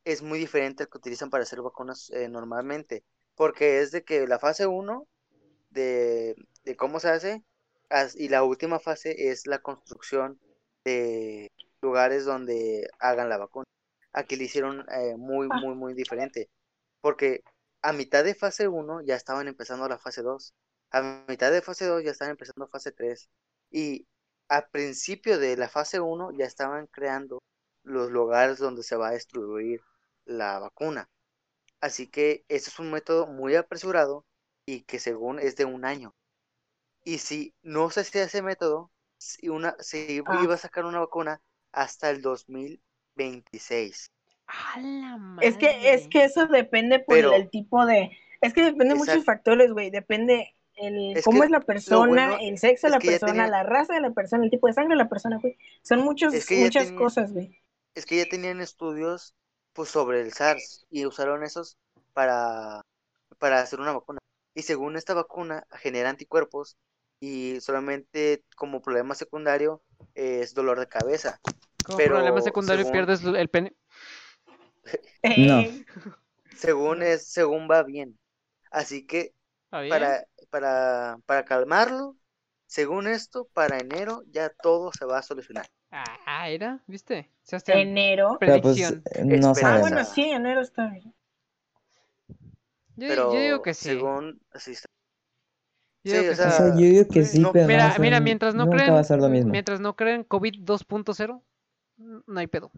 es 0.05 0.21
muy 0.21 0.39
diferente 0.39 0.83
al 0.83 0.91
que 0.91 0.99
utilizan 0.99 1.31
para 1.31 1.45
hacer 1.45 1.63
vacunas 1.63 2.11
eh, 2.11 2.29
normalmente, 2.29 3.05
porque 3.41 3.81
es 3.81 3.91
de 3.91 4.05
que 4.05 4.27
la 4.27 4.39
fase 4.39 4.67
1 4.67 5.09
de, 5.71 6.37
de 6.65 6.77
cómo 6.77 7.01
se 7.01 7.09
hace 7.09 7.43
y 8.17 8.29
la 8.29 8.45
última 8.45 8.81
fase 8.81 9.31
es 9.31 9.47
la 9.47 9.61
construcción 9.61 10.39
de 10.85 11.51
lugares 11.81 12.27
donde 12.27 12.87
hagan 12.99 13.31
la 13.31 13.39
vacuna. 13.39 13.65
Aquí 14.13 14.37
le 14.37 14.45
hicieron 14.45 14.85
eh, 14.91 15.17
muy, 15.17 15.49
Ah. 15.51 15.59
muy, 15.63 15.75
muy 15.75 15.95
diferente, 15.95 16.51
porque 17.01 17.43
a 17.81 17.95
mitad 17.95 18.25
de 18.25 18.35
fase 18.35 18.69
1 18.69 19.01
ya 19.07 19.17
estaban 19.17 19.49
empezando 19.49 19.89
la 19.89 19.97
fase 19.97 20.21
2, 20.21 20.53
a 20.91 21.25
mitad 21.27 21.51
de 21.51 21.63
fase 21.63 21.87
2 21.87 22.05
ya 22.05 22.11
estaban 22.11 22.33
empezando 22.33 22.69
fase 22.69 22.93
3 22.93 23.31
y 23.71 24.07
al 24.51 24.69
principio 24.71 25.39
de 25.39 25.57
la 25.57 25.71
fase 25.71 25.99
1 25.99 26.33
ya 26.33 26.45
estaban 26.45 26.89
creando 26.89 27.39
los 27.85 28.11
lugares 28.11 28.59
donde 28.59 28.83
se 28.83 28.97
va 28.97 29.09
a 29.09 29.13
distribuir 29.15 29.81
la 30.27 30.59
vacuna. 30.59 31.09
Así 31.81 32.07
que 32.09 32.45
ese 32.49 32.71
es 32.71 32.79
un 32.79 32.91
método 32.91 33.27
muy 33.27 33.55
apresurado 33.57 34.27
y 34.67 34.83
que 34.83 34.99
según 34.99 35.39
es 35.39 35.57
de 35.57 35.65
un 35.65 35.85
año. 35.85 36.15
Y 37.05 37.19
si 37.19 37.55
no 37.63 37.91
se 37.91 38.01
hacía 38.01 38.25
ese 38.25 38.43
método, 38.43 38.91
si 39.19 39.49
una, 39.49 39.75
se 39.79 40.13
iba 40.13 40.27
Ah. 40.39 40.41
iba 40.45 40.55
a 40.55 40.59
sacar 40.59 40.85
una 40.85 41.01
vacuna 41.01 41.41
hasta 41.73 42.11
el 42.11 42.21
2026. 43.17 44.11
¡A 44.47 44.81
la 44.81 45.17
madre! 45.17 45.47
Es 45.49 45.57
que, 45.57 45.95
es 45.95 46.09
que 46.09 46.25
eso 46.25 46.47
depende 46.47 46.99
por 46.99 47.15
Pero- 47.17 47.33
el 47.35 47.49
tipo 47.51 47.87
de. 47.87 48.11
Es 48.41 48.53
que 48.55 48.63
depende 48.63 48.95
de 48.95 48.95
muchos 48.95 49.15
Exacto. 49.17 49.33
factores, 49.33 49.73
güey. 49.73 49.91
Depende 49.91 50.55
el 50.77 51.17
Es 51.17 51.25
cómo 51.25 51.45
es 51.45 51.51
la 51.51 51.61
persona, 51.61 52.07
bueno 52.07 52.39
el 52.41 52.59
sexo 52.59 52.87
de 52.87 52.93
la 52.93 52.99
persona, 53.01 53.33
tenía- 53.33 53.49
la 53.49 53.63
raza 53.63 53.95
de 53.95 54.01
la 54.01 54.11
persona, 54.13 54.45
el 54.45 54.51
tipo 54.51 54.67
de 54.67 54.73
sangre 54.73 54.95
de 54.95 55.03
la 55.03 55.09
persona, 55.09 55.39
güey. 55.41 55.57
Son 55.83 56.01
muchos, 56.01 56.33
Es 56.35 56.47
que 56.47 56.57
ya 56.57 56.65
muchas 56.65 56.93
cosas, 56.93 57.33
güey. 57.33 57.59
Es 57.95 58.07
que 58.07 58.17
ya 58.17 58.27
tenían 58.27 58.61
estudios 58.61 59.35
pues 59.73 59.89
sobre 59.91 60.21
el 60.23 60.33
SARS 60.33 60.87
y 60.91 61.07
usaron 61.07 61.45
esos 61.45 61.77
para, 62.13 62.83
para 63.39 63.61
hacer 63.61 63.81
una 63.81 63.93
vacuna. 63.93 64.19
Y 64.55 64.63
según 64.63 64.97
esta 64.97 65.15
vacuna 65.15 65.65
genera 65.79 66.11
anticuerpos 66.11 66.77
y 67.21 67.61
solamente 67.61 68.45
como 68.57 68.83
problema 68.83 69.15
secundario 69.15 69.83
es 70.15 70.55
dolor 70.55 70.81
de 70.81 70.89
cabeza. 70.89 71.41
Como 71.85 71.99
pero 71.99 72.17
problema 72.17 72.41
secundario 72.41 72.85
según- 72.85 72.93
pierdes 72.93 73.25
el 73.25 73.49
pene. 73.49 73.75
No. 75.37 75.65
Según 76.57 77.03
es, 77.03 77.29
según 77.33 77.69
va 77.71 77.83
bien. 77.83 78.19
Así 78.71 79.07
que 79.07 79.35
para, 79.89 80.25
para, 80.51 81.19
para 81.27 81.45
calmarlo, 81.45 82.17
según 82.67 83.09
esto, 83.09 83.49
para 83.53 83.79
enero 83.79 84.23
ya 84.31 84.51
todo 84.51 84.93
se 84.93 85.05
va 85.05 85.19
a 85.19 85.23
solucionar. 85.23 85.67
Ah, 85.93 86.05
era, 86.49 86.81
¿viste? 86.87 87.31
Sebastián, 87.43 87.79
enero. 87.79 88.37
Pero 88.41 88.61
pues 88.61 88.77
predicción. 88.77 89.03
eh, 89.13 89.39
no. 89.39 89.53
Ah, 89.63 89.79
bueno, 89.81 90.05
sí, 90.05 90.23
enero 90.23 90.61
está 90.61 90.87
bien. 90.89 91.13
Yo, 92.97 93.09
Pero 93.09 93.33
yo 93.33 93.41
digo 93.41 93.63
que 93.63 93.75
sí. 93.75 93.89
según 93.91 94.41
así 94.53 94.73
está. 94.73 94.89
Yo 96.03 96.13
digo 96.13 96.23
sí, 96.23 96.27
que 96.29 96.31
o 96.31 96.33
O 96.33 96.37
sea, 96.37 96.51
sea, 96.51 96.67
yo 96.75 96.81
digo 96.81 97.09
que 97.09 97.25
sí, 97.25 97.41
no- 97.41 97.53
pero 97.53 97.67
Mira, 97.67 97.87
a 97.89 97.93
ser- 97.93 98.01
mira, 98.01 98.21
mientras 98.21 98.55
no 98.55 98.71
creen, 98.71 98.95
va 98.95 99.01
a 99.01 99.05
ser 99.05 99.19
lo 99.21 99.29
mismo. 99.29 99.53
mientras 99.53 99.81
no 99.81 99.97
creen 99.97 100.25
COVID 100.25 100.65
2.0, 100.65 101.43
no 101.99 102.41
hay 102.41 102.47
pedo. 102.47 102.71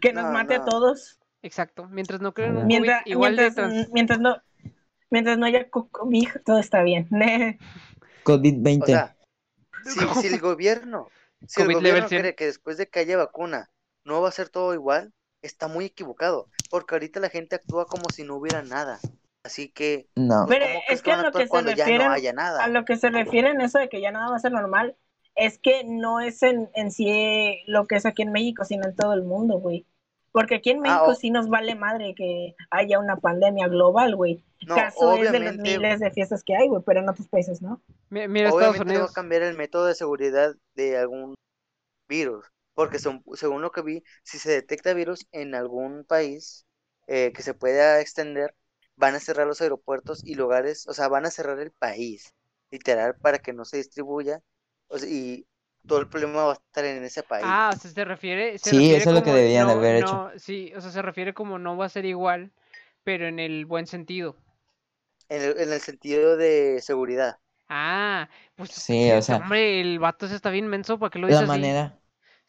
Que 0.00 0.12
nos 0.12 0.24
No, 0.24 0.32
mate 0.32 0.54
a 0.56 0.64
todos. 0.64 1.18
Exacto. 1.42 1.86
Mientras 1.88 2.20
no 2.20 2.32
creen 2.32 2.52
un 2.52 2.56
Ajá. 2.58 2.66
COVID 2.66 2.68
Mientras, 2.80 3.06
igual 3.06 3.36
de 3.36 3.42
mientras, 3.42 3.54
trans... 3.72 3.90
mientras 3.92 4.18
no, 4.20 4.42
mientras 5.10 5.38
no 5.38 5.46
haya 5.46 5.68
co- 5.68 5.88
COVID, 5.88 6.28
todo 6.44 6.58
está 6.58 6.82
bien. 6.82 7.08
COVID-20. 8.24 8.82
O 8.82 8.86
sea, 8.86 9.16
si, 9.84 10.00
si 10.20 10.26
el 10.26 10.40
gobierno, 10.40 11.08
si 11.46 11.62
el 11.62 11.68
gobierno 11.72 11.88
level 11.96 12.08
100. 12.08 12.20
cree 12.22 12.34
que 12.34 12.46
después 12.46 12.76
de 12.76 12.88
que 12.88 13.00
haya 13.00 13.16
vacuna 13.16 13.70
no 14.04 14.20
va 14.20 14.28
a 14.28 14.32
ser 14.32 14.48
todo 14.48 14.74
igual, 14.74 15.12
está 15.42 15.68
muy 15.68 15.86
equivocado, 15.86 16.48
porque 16.70 16.94
ahorita 16.94 17.20
la 17.20 17.28
gente 17.30 17.56
actúa 17.56 17.86
como 17.86 18.10
si 18.10 18.24
no 18.24 18.36
hubiera 18.36 18.62
nada. 18.62 19.00
Así 19.44 19.68
que, 19.70 20.08
no. 20.16 20.46
Pero 20.48 20.66
¿cómo 20.66 20.80
es 20.88 21.02
que 21.02 21.12
a 21.12 21.16
lo 21.22 21.32
que 21.32 21.46
se 21.46 21.62
refieren- 21.62 22.06
no 22.08 22.12
haya 22.12 22.32
nada? 22.32 22.64
A 22.64 22.68
lo 22.68 22.84
que 22.84 22.96
se 22.96 23.10
refiere 23.10 23.50
en 23.50 23.60
eso 23.60 23.78
de 23.78 23.88
que 23.88 24.00
ya 24.00 24.10
nada 24.10 24.30
va 24.30 24.36
a 24.36 24.38
ser 24.38 24.52
normal, 24.52 24.96
es 25.34 25.58
que 25.58 25.84
no 25.84 26.20
es 26.20 26.42
en, 26.42 26.70
en 26.74 26.90
sí 26.90 27.62
lo 27.66 27.86
que 27.86 27.96
es 27.96 28.06
aquí 28.06 28.22
en 28.22 28.32
México, 28.32 28.64
sino 28.64 28.84
en 28.86 28.94
todo 28.96 29.12
el 29.12 29.22
mundo, 29.22 29.58
güey. 29.58 29.86
Porque 30.34 30.56
aquí 30.56 30.70
en 30.70 30.78
Ah, 30.78 30.82
México 30.82 31.12
o- 31.12 31.14
sí 31.14 31.30
nos 31.30 31.48
vale 31.48 31.74
madre 31.76 32.14
que 32.14 32.56
haya 32.70 32.98
una 32.98 33.16
pandemia 33.16 33.68
global, 33.68 34.16
güey. 34.16 34.44
No, 34.66 34.74
Caso 34.76 35.14
es 35.14 35.32
de 35.32 35.38
los 35.38 35.56
miles 35.58 36.00
de 36.00 36.10
fiestas 36.10 36.42
que 36.44 36.56
hay, 36.56 36.68
güey, 36.68 36.82
pero 36.84 37.00
en 37.00 37.08
otros 37.08 37.28
países 37.28 37.62
no. 37.62 37.80
Mi- 38.10 38.28
Mira 38.28 38.48
Estados 38.48 38.76
obviamente 38.76 38.98
va 38.98 39.06
a 39.06 39.12
cambiar 39.12 39.42
el 39.42 39.56
método 39.56 39.86
de 39.86 39.94
seguridad 39.94 40.54
de 40.74 40.98
algún 40.98 41.34
virus, 42.08 42.46
porque 42.74 42.98
son- 42.98 43.22
según 43.34 43.62
lo 43.62 43.72
que 43.72 43.82
vi, 43.82 44.02
si 44.24 44.38
se 44.38 44.50
detecta 44.52 44.94
virus 44.94 45.26
en 45.32 45.54
algún 45.54 46.04
país 46.04 46.66
eh, 47.08 47.32
que 47.34 47.42
se 47.42 47.54
pueda 47.54 48.00
extender, 48.00 48.54
van 48.96 49.14
a 49.14 49.20
cerrar 49.20 49.46
los 49.46 49.60
aeropuertos 49.60 50.24
y 50.24 50.36
lugares, 50.36 50.86
o 50.88 50.94
sea, 50.94 51.08
van 51.08 51.26
a 51.26 51.30
cerrar 51.30 51.58
el 51.60 51.72
país. 51.72 52.34
literal, 52.70 53.16
para 53.16 53.38
que 53.38 53.52
no 53.52 53.64
se 53.64 53.76
distribuya. 53.78 54.42
O 54.88 54.98
sea, 54.98 55.08
y 55.08 55.46
todo 55.86 55.98
el 56.00 56.08
problema 56.08 56.44
va 56.44 56.50
a 56.52 56.54
estar 56.54 56.84
en 56.84 57.04
ese 57.04 57.22
país. 57.22 57.44
Ah, 57.46 57.70
o 57.74 57.78
sea, 57.78 57.90
se 57.90 58.04
refiere. 58.04 58.58
se 58.58 58.70
Sí, 58.70 58.76
refiere 58.76 58.96
eso 58.98 59.10
es 59.10 59.16
lo 59.16 59.22
que 59.22 59.32
debían 59.32 59.66
de 59.68 59.74
no- 59.74 59.78
haber 59.80 60.04
no, 60.04 60.30
Sí, 60.38 60.72
o 60.76 60.80
sea, 60.80 60.90
se 60.90 61.02
refiere 61.02 61.34
como 61.34 61.58
no 61.58 61.76
va 61.76 61.86
a 61.86 61.88
ser 61.90 62.04
igual, 62.06 62.52
pero 63.02 63.26
en 63.26 63.38
el 63.38 63.66
buen 63.66 63.86
sentido. 63.86 64.36
En, 65.28 65.42
el, 65.42 65.58
en 65.58 65.72
el 65.72 65.80
sentido 65.80 66.36
de 66.36 66.80
seguridad. 66.82 67.38
Ah, 67.68 68.28
pues 68.56 68.70
Sí, 68.70 69.10
o 69.10 69.14
este 69.14 69.22
sea- 69.22 69.36
hombre, 69.38 69.80
el 69.80 69.98
vato 69.98 70.26
ese 70.26 70.34
está 70.36 70.50
bien 70.50 70.66
menso, 70.68 70.98
¿para 70.98 71.10
qué 71.10 71.18
lo 71.18 71.26
dice 71.26 71.38
La 71.40 71.44
así? 71.44 71.48
manera, 71.48 71.98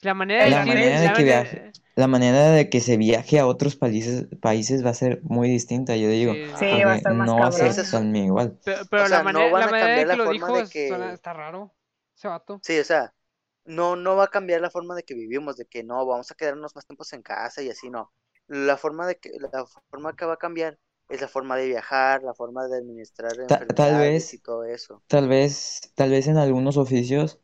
La 0.02 0.14
manera 0.14 0.44
de 0.44 0.50
La 0.50 0.58
decir- 0.60 0.74
manera 0.74 1.00
de 1.02 1.14
que 1.14 1.24
viaje. 1.24 1.72
la 1.96 2.08
manera 2.08 2.50
de 2.52 2.70
que 2.70 2.82
se 2.82 2.98
viaje 2.98 3.40
a 3.40 3.48
otros 3.48 3.78
países, 3.78 4.28
países 4.42 4.86
va 4.86 4.90
a 4.90 4.94
ser 4.94 5.22
muy 5.24 5.50
distinta, 5.50 5.96
yo 5.96 6.10
digo. 6.10 6.34
Sí, 6.60 6.66
va 6.84 6.92
a 6.92 6.96
estar 6.98 7.14
más 7.14 7.28
no 7.28 7.40
va 7.40 7.48
a 7.48 7.52
ser 7.54 7.74
cabrón. 7.74 7.92
conmigo 7.92 8.26
igual. 8.28 8.60
Pero, 8.66 8.82
pero 8.92 9.08
sea, 9.08 9.18
la 9.18 9.24
no 9.24 9.24
manera, 9.40 9.52
van 9.52 9.62
la 9.62 9.72
manera 9.72 9.94
en 9.94 10.00
que 10.02 10.06
la 10.06 10.16
lo 10.18 10.30
dijo 10.32 10.58
de 10.58 10.64
es- 10.64 10.70
que- 10.70 10.88
suena- 10.90 11.14
está 11.14 11.32
raro. 11.34 11.74
Ese 12.18 12.28
vato. 12.28 12.60
Sí, 12.62 12.78
o 12.78 12.84
sea, 12.84 13.14
no, 13.66 13.96
no 13.96 14.16
va 14.16 14.26
a 14.26 14.28
cambiar 14.30 14.62
la 14.62 14.70
forma 14.72 14.96
de 14.96 15.04
que 15.04 15.14
vivimos, 15.16 15.58
de 15.58 15.66
que 15.66 15.84
no, 15.84 16.06
vamos 16.06 16.32
a 16.32 16.36
quedarnos 16.36 16.76
más 16.76 16.86
tiempos 16.86 17.14
en 17.14 17.22
casa 17.24 17.62
y 17.62 17.70
así, 17.70 17.90
no. 17.90 18.12
La 18.48 18.78
forma 18.78 19.08
de 19.08 19.18
que, 19.20 19.32
la 19.40 19.66
forma 19.90 20.16
que 20.16 20.26
va 20.26 20.34
a 20.34 20.38
cambiar 20.38 20.80
es 21.10 21.22
la 21.22 21.28
forma 21.28 21.58
de 21.58 21.68
viajar, 21.68 22.24
la 22.24 22.34
forma 22.34 22.68
de 22.68 22.78
administrar 22.78 23.40
Ta- 23.48 23.66
tal 23.74 23.98
enfermedades 23.98 23.98
vez- 23.98 24.34
y 24.34 24.40
todo 24.40 24.64
eso. 24.66 25.04
Tal 25.08 25.28
vez, 25.30 25.82
tal 25.96 26.12
vez 26.12 26.28
en 26.28 26.38
algunos 26.38 26.78
oficios, 26.78 27.42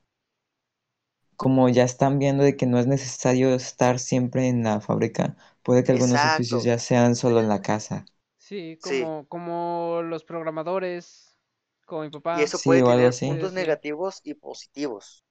como 1.36 1.68
ya 1.68 1.84
están 1.84 2.20
viendo 2.20 2.42
de 2.44 2.56
que 2.56 2.66
no 2.66 2.80
es 2.80 2.88
necesario 2.88 3.54
estar 3.54 4.00
siempre 4.00 4.48
en 4.48 4.64
la 4.64 4.80
fábrica, 4.80 5.36
puede 5.62 5.84
que 5.84 5.92
algunos 5.92 6.24
oficios 6.24 6.64
ya 6.64 6.80
sean 6.80 7.16
solo 7.18 7.40
en 7.42 7.50
la 7.50 7.62
casa. 7.62 8.06
Sí, 8.38 8.78
Sí. 8.80 8.82
como, 8.82 9.28
como 9.30 10.02
los 10.04 10.24
programadores, 10.26 11.38
como 11.86 12.02
mi 12.04 12.10
papá. 12.10 12.42
Y 12.42 12.42
eso 12.44 12.62
Sí, 12.62 12.62
puede 12.62 12.84
tener 12.84 13.18
puntos 13.22 13.54
negativos 13.54 14.20
y 14.24 14.34
positivos. 14.34 15.24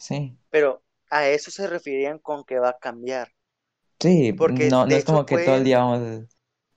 Sí. 0.00 0.36
Pero 0.50 0.82
a 1.10 1.28
eso 1.28 1.50
se 1.50 1.66
referían 1.66 2.18
con 2.18 2.44
que 2.44 2.58
va 2.58 2.70
a 2.70 2.78
cambiar. 2.78 3.28
Sí, 4.00 4.32
Porque, 4.32 4.68
no, 4.70 4.86
no 4.86 4.94
es 4.94 5.04
como 5.04 5.26
que 5.26 5.38
todo 5.44 5.56
el 5.56 5.64
día 5.64 5.78
vamos 5.78 6.26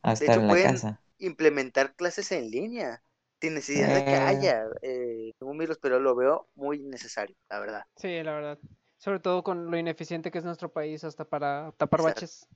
a 0.01 0.13
estar 0.13 0.38
hecho, 0.38 0.41
en 0.41 0.47
la 0.47 0.61
casa. 0.61 1.01
Implementar 1.19 1.95
clases 1.95 2.32
en 2.34 2.51
línea, 2.51 3.01
sin 3.41 3.53
necesidad 3.53 3.95
de 3.95 4.03
que 4.03 4.11
Eh. 4.11 4.17
haya 4.17 4.63
eh, 4.82 5.32
ningún 5.39 5.57
virus, 5.57 5.80
pero 5.82 5.99
lo 6.01 6.15
veo 6.15 6.49
muy 6.55 6.80
necesario, 6.80 7.36
la 7.49 7.59
verdad. 7.59 7.84
Sí, 7.95 8.21
la 8.24 8.34
verdad. 8.34 8.59
Sobre 8.97 9.19
todo 9.19 9.41
con 9.43 9.71
lo 9.71 9.78
ineficiente 9.78 10.32
que 10.32 10.39
es 10.39 10.43
nuestro 10.43 10.71
país 10.71 11.03
hasta 11.05 11.24
para 11.24 11.71
tapar 11.78 12.01
Exacto. 12.01 12.21
baches. 12.21 12.47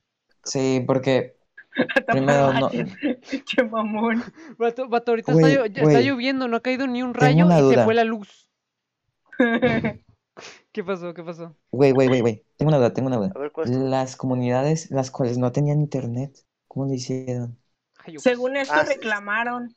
Sí, 0.44 0.84
porque 0.86 1.38
primero 2.08 2.52
no, 2.54 2.70
Qué 3.56 3.64
mamón. 3.64 4.24
Vato, 4.58 4.90
vato, 4.90 5.12
ahorita 5.12 5.32
Güey, 5.32 5.54
está, 5.54 5.82
está 5.82 6.02
lloviendo, 6.02 6.48
no 6.50 6.58
ha 6.58 6.62
caído 6.62 6.88
ni 6.88 7.04
un 7.04 7.14
rayo 7.14 7.46
y 7.46 7.74
se 7.74 7.84
fue 7.86 7.94
la 7.94 8.04
luz. 8.04 8.50
¿Qué 10.78 10.84
pasó? 10.84 11.12
¿Qué 11.12 11.24
pasó? 11.24 11.56
güey, 11.72 11.92
güey, 11.92 12.08
güey, 12.08 12.22
güey, 12.22 12.46
tengo 12.56 12.70
una 12.70 12.78
duda, 12.78 12.94
tengo 12.94 13.08
una 13.08 13.18
duda. 13.18 13.32
A 13.34 13.40
ver, 13.40 13.52
¿cuál 13.52 13.66
es 13.66 13.72
tu- 13.72 13.80
Las 13.80 14.16
comunidades 14.16 14.92
las 14.92 15.10
cuales 15.10 15.40
no 15.40 15.52
tenían 15.52 15.80
internet, 15.80 16.38
¿cómo 16.68 16.86
lo 16.86 16.94
hicieron? 16.94 17.58
Ay, 18.06 18.20
Según 18.20 18.58
esto 18.58 18.76
Ah, 18.76 18.84
reclamaron. 18.84 19.76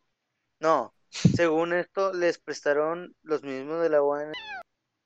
No, 0.60 0.94
según 1.14 1.72
esto, 1.72 2.12
les 2.12 2.38
prestaron 2.38 3.14
los 3.22 3.42
mismos 3.42 3.80
de 3.82 3.88
la 3.88 4.02
UAN, 4.02 4.32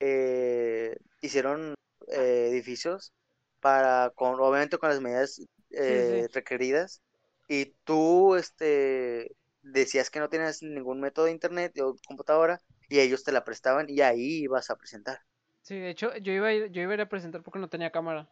eh, 0.01 0.97
hicieron 1.23 1.75
eh, 2.09 2.49
edificios 2.51 3.13
para, 3.61 4.11
con, 4.17 4.41
obviamente 4.41 4.79
con 4.79 4.89
las 4.91 5.01
medidas 5.01 5.41
eh, 5.71 6.29
requeridas, 6.33 7.03
y 7.49 7.67
tú, 7.85 8.35
este, 8.37 9.37
decías 9.63 10.11
que 10.11 10.21
no 10.21 10.29
tenías 10.29 10.63
ningún 10.63 11.01
método 11.01 11.27
de 11.27 11.33
internet 11.33 11.79
o 11.81 11.97
computadora, 12.07 12.61
y 12.89 12.99
ellos 13.01 13.23
te 13.25 13.33
la 13.33 13.45
prestaban, 13.45 13.87
y 13.89 14.01
ahí 14.01 14.43
ibas 14.45 14.71
a 14.71 14.77
presentar. 14.77 15.21
Sí, 15.65 15.77
de 15.79 15.91
hecho, 15.91 16.15
yo 16.19 16.33
iba, 16.33 16.49
a 16.49 16.53
ir, 16.53 16.71
yo 16.73 16.83
iba 16.83 16.93
a 16.93 16.95
ir 16.95 17.01
a 17.01 17.09
presentar 17.09 17.43
porque 17.43 17.59
no 17.59 17.69
tenía 17.69 17.91
cámara. 17.91 18.29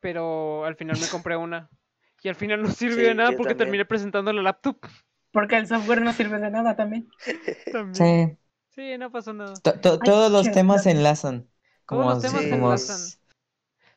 Pero 0.00 0.64
al 0.64 0.76
final 0.76 0.98
me 0.98 1.08
compré 1.08 1.36
una. 1.36 1.68
Y 2.22 2.28
al 2.28 2.36
final 2.36 2.62
no 2.62 2.70
sirvió 2.70 2.96
Sí, 2.96 3.02
de 3.08 3.14
nada 3.14 3.36
porque 3.36 3.54
también. 3.54 3.58
terminé 3.66 3.84
presentando 3.86 4.32
la 4.32 4.42
laptop. 4.42 4.78
Porque 5.32 5.56
el 5.56 5.66
software 5.66 6.02
no 6.02 6.12
sirve 6.12 6.38
de 6.38 6.50
nada 6.50 6.76
también. 6.76 7.08
También. 7.72 8.06
Sí, 8.06 8.36
Sí, 8.70 8.98
no 8.98 9.10
pasó 9.10 9.32
nada. 9.32 9.54
Ay, 10.00 10.10
todos 10.12 10.30
los 10.30 10.42
qué 10.44 10.50
temas 10.52 10.82
se 10.84 10.90
enlazan. 10.92 11.48
Todos 11.88 12.06
los 12.06 12.18
Como, 12.18 12.20
temas 12.20 12.42
se 12.42 12.50
como 12.50 12.66
enlazan. 12.66 13.00
s- 13.02 13.18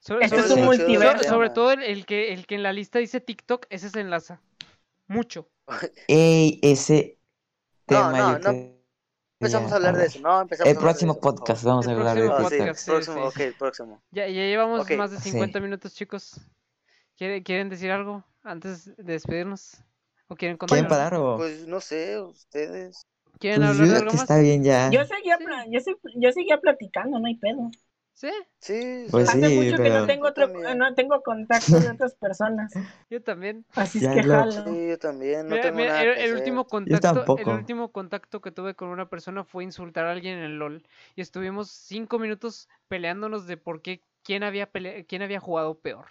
Sobre, 0.01 0.25
Esto 0.25 0.37
sobre 0.37 0.43
es 0.45 0.51
un 0.51 0.59
todo- 0.59 0.65
multiverso. 0.65 1.23
so- 1.23 1.29
sobre 1.29 1.49
todo 1.49 1.71
el, 1.73 1.83
el 1.83 2.05
que, 2.05 2.33
el 2.33 2.45
que 2.47 2.55
en 2.55 2.63
la 2.63 2.73
lista 2.73 2.99
dice 2.99 3.21
TikTok, 3.21 3.67
ese 3.69 3.89
se 3.89 4.01
enlaza. 4.01 4.41
Mucho. 5.07 5.49
Ey, 6.07 6.59
ese 6.61 7.19
No, 7.87 8.11
tema 8.11 8.17
no, 8.17 8.31
yo 8.33 8.39
no 8.39 8.51
Empezamos 9.45 9.71
a 9.71 9.75
hablar 9.75 9.97
de 9.97 10.05
eso, 10.05 10.19
no, 10.21 10.41
empezamos 10.41 10.71
El 10.71 10.77
próximo 10.77 11.11
eso, 11.13 11.21
podcast 11.21 11.63
vamos 11.63 11.87
a 11.87 11.91
hablar 11.91 12.15
de 12.15 12.21
TikTok. 12.23 12.41
podcast, 12.41 12.79
sí, 12.79 12.91
próximo, 12.91 13.15
sí. 13.15 13.21
ok, 13.27 13.39
el 13.39 13.53
próximo. 13.55 14.01
Ya, 14.11 14.27
ya 14.27 14.41
llevamos 14.43 14.89
más 14.97 15.11
de 15.11 15.17
Sí. 15.19 15.31
50 15.31 15.59
minutos, 15.59 15.93
chicos. 15.93 16.39
¿Quiere- 17.17 17.43
¿Quieren 17.43 17.69
decir 17.69 17.91
algo 17.91 18.23
antes 18.43 18.85
de 18.97 19.03
despedirnos? 19.03 19.77
¿O 20.27 20.35
quieren 20.35 20.57
¿Quieren 20.57 20.57
continuar? 20.57 20.89
parar 20.89 21.13
o...? 21.15 21.37
Pues 21.37 21.67
no 21.67 21.79
sé, 21.79 22.19
ustedes. 22.19 23.05
¿Quieren 23.39 23.59
Pues 23.61 23.69
hablar 23.71 23.87
de 23.87 23.95
algo 23.97 24.07
que 24.11 24.13
más? 24.17 24.21
está 24.23 24.39
bien 24.39 24.63
ya. 24.63 24.89
Yo 24.89 25.03
seguía, 25.05 25.37
yo 26.15 26.31
seguía 26.31 26.59
platicando, 26.59 27.19
no 27.19 27.27
hay 27.27 27.35
pedo. 27.35 27.69
Sí, 28.13 28.31
Sí, 28.59 29.09
Pues 29.09 29.27
sí. 29.27 29.29
Hace 29.29 29.49
sí, 29.49 29.49
mucho 29.49 29.81
que 29.81 29.89
no 29.91 30.05
tengo 30.05 30.27
otro, 30.27 30.51
no 30.75 30.93
tengo 30.95 31.21
contacto 31.23 31.79
de 31.79 31.91
otras 31.91 32.15
personas. 32.15 32.81
yo 33.09 33.21
también. 33.23 33.65
Así 33.75 33.99
Ya 33.99 34.09
es 34.09 34.09
que 34.09 34.23
lo- 34.23 34.45
jalo. 34.45 34.63
Sí, 34.65 34.87
yo 34.89 34.99
también, 34.99 35.47
no 35.49 35.59
Mira, 35.59 35.61
tengo 35.61 35.83
mira, 35.83 35.91
nada 35.91 36.05
el, 36.05 36.07
que 36.07 36.19
el 36.19 36.33
hacer. 36.33 36.33
último 36.33 36.67
contacto, 36.67 37.31
el 37.35 37.51
tampoco. 37.51 37.51
último 37.51 37.91
contacto 37.91 38.41
que 38.41 38.51
tuve 38.51 38.75
con 38.75 38.89
una 38.89 39.09
persona 39.09 39.43
fue 39.45 39.63
insultar 39.65 40.05
a 40.05 40.11
alguien 40.13 40.39
en 40.39 40.45
el 40.45 40.59
LOL. 40.59 40.87
Y 41.15 41.21
estuvimos 41.21 41.69
cinco 41.71 42.19
minutos 42.19 42.69
peleándonos 42.89 43.47
de 43.47 43.57
por 43.57 43.81
qué 43.81 44.01
quién 44.23 44.43
había 44.43 44.71
pele- 44.71 45.05
quién 45.07 45.21
había 45.23 45.39
jugado 45.41 45.79
peor. 45.79 46.07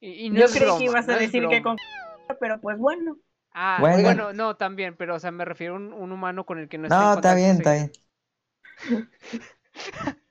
Y, 0.00 0.26
y 0.26 0.30
no 0.30 0.40
Yo 0.40 0.50
creí 0.50 0.74
broma, 0.74 0.76
que 0.76 0.84
ibas 0.84 1.08
a 1.08 1.16
no 1.16 1.16
decir 1.16 1.48
que 1.48 1.62
con 1.62 1.76
pero 2.40 2.60
pues 2.60 2.78
bueno. 2.78 3.16
Ah, 3.52 3.86
Bueno. 3.90 4.00
bueno. 4.00 4.32
no, 4.32 4.56
también, 4.56 4.96
pero 4.96 5.14
o 5.14 5.18
sea, 5.18 5.30
me 5.30 5.44
refiero 5.44 5.74
a 5.74 5.76
un, 5.78 5.92
un 5.92 6.12
humano 6.12 6.44
con 6.44 6.58
el 6.58 6.68
que 6.68 6.78
no 6.78 6.86
No, 6.86 7.14
está 7.14 7.34
bien, 7.34 7.56
está 7.56 7.72
bien. 7.74 7.92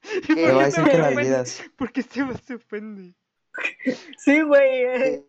¿Y 0.28 0.36
Te 0.36 0.36
por 0.36 0.51
Te 0.51 0.54
qué 0.54 0.54
voy 0.54 0.64
a 0.64 0.66
se 0.68 0.82
decir 0.82 0.88
me 0.88 0.89
que 0.89 0.97
la 0.97 1.10
olvidas. 1.10 1.66
¿Por 1.78 1.91
qué 1.91 2.01
Sebas 2.04 2.41
se 2.41 2.56
ofende? 2.56 3.16
Sí, 4.18 4.41
güey. 4.41 4.84
eh, 4.86 5.26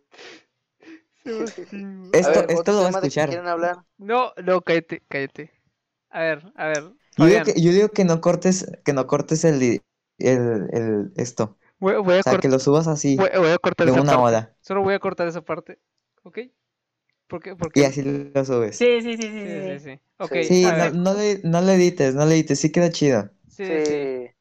Sebastián. 1.23 2.15
A 2.21 2.29
Esto, 2.29 2.29
ver, 2.29 2.47
esto 2.49 2.71
¿otro 2.71 2.73
lo 2.73 2.81
va 2.83 2.87
a 2.87 2.91
escuchar. 2.91 3.27
quieren 3.27 3.47
hablar? 3.47 3.77
No, 3.97 4.33
no, 4.43 4.61
cállate, 4.61 5.01
cállate. 5.07 5.51
A 6.09 6.21
ver, 6.21 6.53
a 6.55 6.67
ver. 6.67 6.93
Yo 7.17 7.25
digo 7.25 7.43
que, 7.43 7.53
yo 7.61 7.71
digo 7.71 7.89
que 7.89 8.05
no 8.05 8.21
cortes, 8.21 8.65
que 8.83 8.93
no 8.93 9.07
cortes 9.07 9.45
el, 9.45 9.81
el, 10.19 10.67
el 10.71 11.13
esto. 11.15 11.57
voy, 11.79 11.95
voy 12.01 12.15
a 12.15 12.23
O 12.25 12.29
sea, 12.29 12.39
cort- 12.39 12.41
que 12.41 12.49
lo 12.49 12.59
subas 12.59 12.87
así, 12.87 13.17
voy- 13.17 13.29
voy 13.37 13.51
a 13.51 13.57
cortar 13.59 13.87
de 13.87 13.89
esa 13.89 14.01
una 14.01 14.19
parte. 14.21 14.21
hora. 14.21 14.57
Solo 14.61 14.81
voy 14.83 14.93
a 14.95 14.99
cortar 14.99 15.27
esa 15.27 15.41
parte. 15.43 15.79
¿Ok? 16.23 16.39
¿Por 17.27 17.41
qué? 17.43 17.55
Porque... 17.55 17.81
Y 17.81 17.83
así 17.83 18.01
lo 18.03 18.45
subes. 18.45 18.77
Sí, 18.77 19.01
sí, 19.01 19.17
sí, 19.17 19.23
sí, 19.23 19.29
Sí, 19.43 19.49
sí. 19.49 19.79
sí, 19.79 19.79
sí. 19.79 20.01
Ok, 20.19 20.35
Sí, 20.41 20.71
a 20.79 20.91
no, 20.93 21.13
le, 21.15 21.41
no 21.43 21.61
le 21.61 21.75
edites, 21.75 22.15
no 22.15 22.25
le 22.25 22.35
edites, 22.35 22.59
sí 22.59 22.71
queda 22.71 22.91
chido. 22.91 23.31
Sí, 23.47 23.63
sí. 23.81 24.34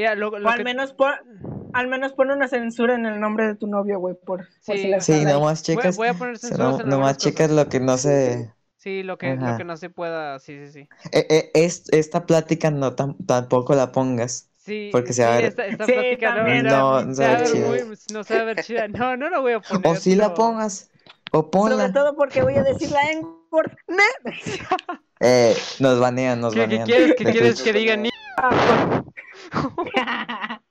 Sí. 0.00 0.06
Mira, 0.06 0.14
lo, 0.14 0.38
lo 0.38 0.48
O 0.48 0.50
al 0.50 0.58
que- 0.58 0.64
menos 0.64 0.92
pon, 0.94 1.12
al 1.74 1.88
menos 1.88 2.12
pon 2.12 2.30
una 2.30 2.48
censura 2.48 2.94
en 2.94 3.04
el 3.06 3.20
nombre 3.20 3.46
de 3.46 3.54
tu 3.54 3.66
novio, 3.66 3.98
güey, 3.98 4.14
por, 4.14 4.46
por 4.64 4.76
Sí, 4.76 4.92
si 5.00 5.00
Sí, 5.00 5.24
nomás 5.24 5.60
Voy, 5.62 5.76
checas, 5.76 5.96
voy 5.96 6.08
a 6.08 6.14
poner 6.14 6.38
censuras 6.38 6.78
no- 6.78 6.84
nomás 6.84 7.18
checas 7.18 7.50
lo 7.50 7.68
que 7.68 7.80
no 7.80 7.96
se... 7.98 8.50
Sí, 8.76 9.02
lo 9.02 9.18
que, 9.18 9.36
lo 9.36 9.58
que 9.58 9.64
no 9.64 9.76
se 9.76 9.90
pueda, 9.90 10.38
sí, 10.38 10.56
sí, 10.66 10.72
sí. 10.72 10.88
Eh, 11.12 11.26
eh, 11.28 11.50
es- 11.52 11.84
esta 11.92 12.24
plática 12.24 12.70
no 12.70 12.96
tam- 12.96 13.16
tampoco 13.26 13.74
la 13.74 13.92
pongas. 13.92 14.48
Sí, 14.56 14.88
Porque 14.90 15.12
se 15.12 15.22
va 15.24 15.34
a 15.34 15.36
sí, 15.36 15.42
ver- 15.42 15.48
esta, 15.50 15.66
esta 15.66 15.84
Sí, 15.84 15.92
plática 15.92 16.30
no, 16.30 16.36
también. 16.36 16.64
No, 16.64 17.00
se 17.00 17.04
no 17.04 17.08
va 17.10 17.14
se 17.14 17.24
a 17.24 17.28
va 17.28 17.34
a 17.34 17.38
ver 17.40 17.46
chida. 17.52 17.66
muy- 17.68 17.98
no 18.14 18.24
se 18.24 18.34
va 18.36 18.40
a 18.40 18.44
ver 18.44 18.56
chida. 18.64 18.88
No, 18.88 19.16
no 19.18 19.28
la 19.28 19.38
voy 19.40 19.52
a 19.52 19.60
poner. 19.60 19.86
O 19.86 19.96
si 19.96 20.14
la 20.16 20.32
pongas, 20.32 20.90
o 21.32 21.38
Sobre 21.40 21.50
ponla. 21.50 21.92
todo 21.92 22.16
porque 22.16 22.42
voy 22.42 22.54
a 22.56 22.62
decir 22.62 22.90
la 22.90 23.10
N-word. 23.10 23.70
Ne- 23.88 24.30
Eh, 25.20 25.54
nos 25.80 26.00
banean, 26.00 26.40
nos 26.40 26.54
¿Qué, 26.54 26.60
qué 26.60 26.66
banean. 26.66 26.86
quieres, 26.86 27.14
qué 27.16 27.24
quieres 27.32 27.60
que 27.62 27.72
diga 27.74 27.96
ni? 27.98 28.08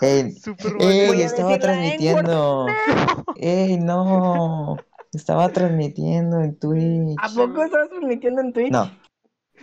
Ey, 0.00 0.32
ey, 0.80 1.22
estaba 1.22 1.58
transmitiendo. 1.58 2.66
Ey, 3.36 3.76
no. 3.78 4.76
Estaba 5.12 5.48
transmitiendo 5.50 6.40
en 6.40 6.58
Twitch. 6.58 7.16
¿A 7.22 7.28
poco 7.28 7.62
estás 7.62 7.88
transmitiendo 7.88 8.40
en 8.40 8.52
Twitch? 8.52 8.72
No, 8.72 8.90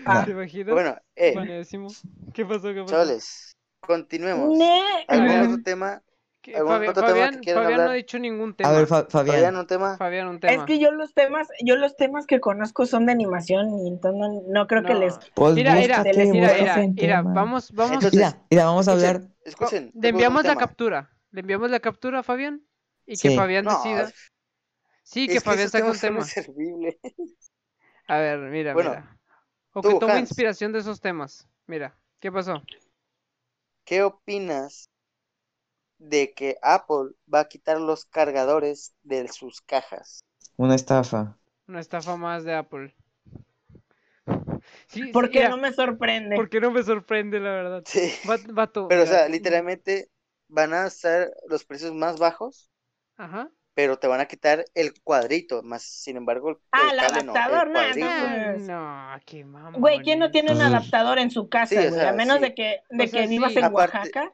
Ah. 0.06 0.24
¿Te 0.26 0.32
imaginas? 0.32 0.74
Bueno, 0.74 0.96
eh. 1.16 1.34
¿Qué 2.34 2.46
pasó? 2.46 2.74
¿Qué 2.74 2.82
pasó? 2.82 2.86
chavales, 2.88 3.56
continuemos. 3.80 4.58
¿Algún 5.08 5.28
ver. 5.28 5.42
otro 5.44 5.64
tema? 5.64 6.02
¿Qué- 6.44 6.58
¿Algún 6.58 6.74
Fabi- 6.74 6.90
otro 6.90 7.04
tema 7.06 7.32
que 7.42 7.54
Fabián, 7.54 7.64
Fabián 7.64 7.86
no 7.86 7.92
ha 7.92 7.94
dicho 7.94 8.20
ningún 8.20 8.54
tema. 8.54 8.70
a 8.70 8.74
ver, 8.74 8.86
Fa- 8.86 9.06
Fabián, 9.10 9.36
Fabián. 9.36 9.56
un 9.56 9.66
tema. 9.66 9.98
Fabián, 9.98 10.28
un 10.28 10.40
tema. 10.42 10.54
Es 10.54 10.64
que 10.66 10.78
yo 10.78 10.92
los 10.92 11.14
temas, 11.14 11.48
yo 11.64 11.78
los 11.78 11.96
temas 11.96 12.28
que 12.28 12.42
conozco 12.42 12.86
son 12.86 13.06
de 13.06 13.14
animación 13.14 13.80
y 13.80 13.88
entonces 13.88 14.20
no, 14.20 14.42
no 14.48 14.68
creo 14.68 14.84
que 14.84 14.94
les 14.94 15.18
Pues 15.34 15.56
Mira, 15.56 15.74
mira, 15.76 16.00
búscate, 16.00 16.26
mira, 16.26 16.54
mira, 16.60 16.78
mira, 16.88 17.22
vamos, 17.22 17.72
vamos. 17.72 17.94
Entonces, 17.94 18.14
Mira, 18.14 18.44
mira, 18.52 18.66
vamos 18.66 18.90
a 18.90 18.92
hablar. 18.92 19.16
Escuchen, 19.16 19.86
escuchen, 19.86 19.92
le 19.96 20.10
enviamos 20.10 20.44
la 20.44 20.56
captura. 20.58 21.10
Le 21.32 21.40
enviamos 21.40 21.72
la 21.72 21.80
captura 21.80 22.20
a 22.20 22.24
Fabián 22.24 22.62
y 23.06 23.14
que 23.18 23.30
Sí. 23.30 23.36
Fabián 23.38 23.64
No, 23.64 23.72
decida. 23.72 24.12
Sí, 25.04 25.28
que 25.28 25.38
es 25.38 25.44
Fabián 25.44 25.70
saque 25.70 25.90
un 25.90 25.98
tema. 25.98 26.26
A 28.08 28.18
ver, 28.18 28.40
mira, 28.40 28.74
Bueno, 28.74 28.90
mira. 28.92 29.18
O 29.72 29.82
que 29.82 30.06
Hans. 30.12 30.30
inspiración 30.30 30.74
de 30.74 30.80
esos 30.80 31.00
temas. 31.00 31.48
Mira, 31.68 31.98
¿qué 32.20 32.32
pasó? 32.32 32.62
¿Qué 33.86 34.04
opinas 34.04 34.90
de 36.04 36.34
que 36.34 36.58
Apple 36.62 37.12
va 37.34 37.42
a 37.42 37.48
quitar 37.48 37.80
los 37.80 38.06
cargadores 38.06 38.94
de 39.04 39.28
sus 39.30 39.62
cajas? 39.62 40.24
Una 40.58 40.76
estafa. 40.76 41.38
Una 41.68 41.80
estafa 41.80 42.18
más 42.18 42.44
de 42.44 42.54
Apple. 42.56 42.94
Sí, 44.88 45.08
Porque 45.12 45.50
no 45.50 45.58
me 45.58 45.74
sorprende. 45.74 46.36
porque 46.36 46.60
no 46.62 46.72
me 46.72 46.84
sorprende, 46.84 47.40
la 47.40 47.50
verdad. 47.52 47.84
Sí. 47.86 48.12
Va- 48.30 48.38
vato, 48.50 48.88
Pero, 48.88 49.04
o 49.04 49.06
sea, 49.06 49.28
literalmente 49.28 50.10
van 50.48 50.74
a 50.74 50.90
ser 50.90 51.34
los 51.48 51.66
precios 51.66 51.94
más 51.94 52.20
bajos, 52.20 52.70
Ajá. 53.18 53.50
pero 53.74 53.98
te 53.98 54.08
van 54.08 54.22
a 54.22 54.26
quitar 54.26 54.64
el 54.76 54.94
cuadrito, 55.04 55.64
más 55.64 55.84
sin 55.84 56.16
embargo, 56.16 56.52
el, 56.52 56.58
Ah, 56.72 56.90
el 56.92 56.98
no, 56.98 57.04
adaptador, 57.34 57.68
el 57.68 57.74
nah. 58.00 58.54
Ah, 58.70 59.16
no, 59.18 59.22
qué 59.26 59.44
mamón. 59.44 59.82
Güey, 59.82 60.00
¿quién 60.02 60.20
no 60.20 60.32
tiene 60.32 60.54
un 60.54 60.62
adaptador 60.62 61.18
en 61.20 61.32
su 61.32 61.50
casa, 61.50 61.70
Sí, 61.82 61.88
o 61.88 61.90
güey? 61.90 62.00
sea, 62.02 62.10
a 62.10 62.14
menos 62.14 62.38
sí. 62.38 62.44
de 62.44 62.54
que, 62.56 62.82
de 62.90 63.04
O 63.04 63.08
sea, 63.08 63.22
que 63.22 63.28
vivas 63.28 63.52
sí. 63.54 63.60
en 63.60 63.66
Aparte- 63.66 63.98
Oaxaca. 63.98 64.34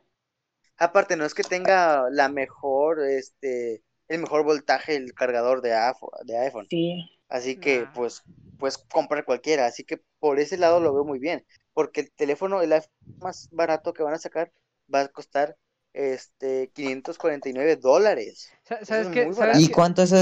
Aparte, 0.80 1.16
no 1.18 1.26
es 1.26 1.34
que 1.34 1.44
tenga 1.44 2.10
la 2.12 2.30
mejor, 2.30 3.02
este, 3.02 3.84
el 4.08 4.20
mejor 4.22 4.44
voltaje 4.44 4.96
el 4.96 5.14
cargador 5.14 5.62
de 5.62 5.74
iPhone, 5.76 6.10
de 6.26 6.38
iPhone. 6.38 6.68
Sí. 6.70 7.06
Así 7.30 7.58
que, 7.60 7.86
Nah. 7.86 7.94
pues, 7.94 8.24
puedes 8.58 8.78
comprar 8.78 9.26
cualquiera. 9.26 9.66
Así 9.66 9.84
que 9.84 10.02
por 10.20 10.40
ese 10.40 10.58
lado 10.58 10.80
lo 10.80 10.94
veo 10.94 11.04
muy 11.06 11.20
bien. 11.20 11.46
Porque 11.74 12.02
el 12.02 12.12
teléfono, 12.14 12.62
el 12.62 12.74
iPhone 12.74 12.92
más 13.22 13.50
barato 13.52 13.94
que 13.94 14.04
van 14.04 14.14
a 14.14 14.20
sacar, 14.20 14.52
va 14.94 15.02
a 15.02 15.08
costar, 15.10 15.58
este, 15.94 16.72
549 16.74 17.76
dólares. 17.76 18.50
Sa- 18.64 18.76
Eso 18.76 18.86
¿Sabes 18.86 19.08
es 19.08 19.14
qué? 19.14 19.26
muy 19.26 19.36
¿Sabes 19.36 19.40
barato. 19.40 19.60
¿Y 19.60 19.70
cuánto 19.72 20.02
eso, 20.04 20.16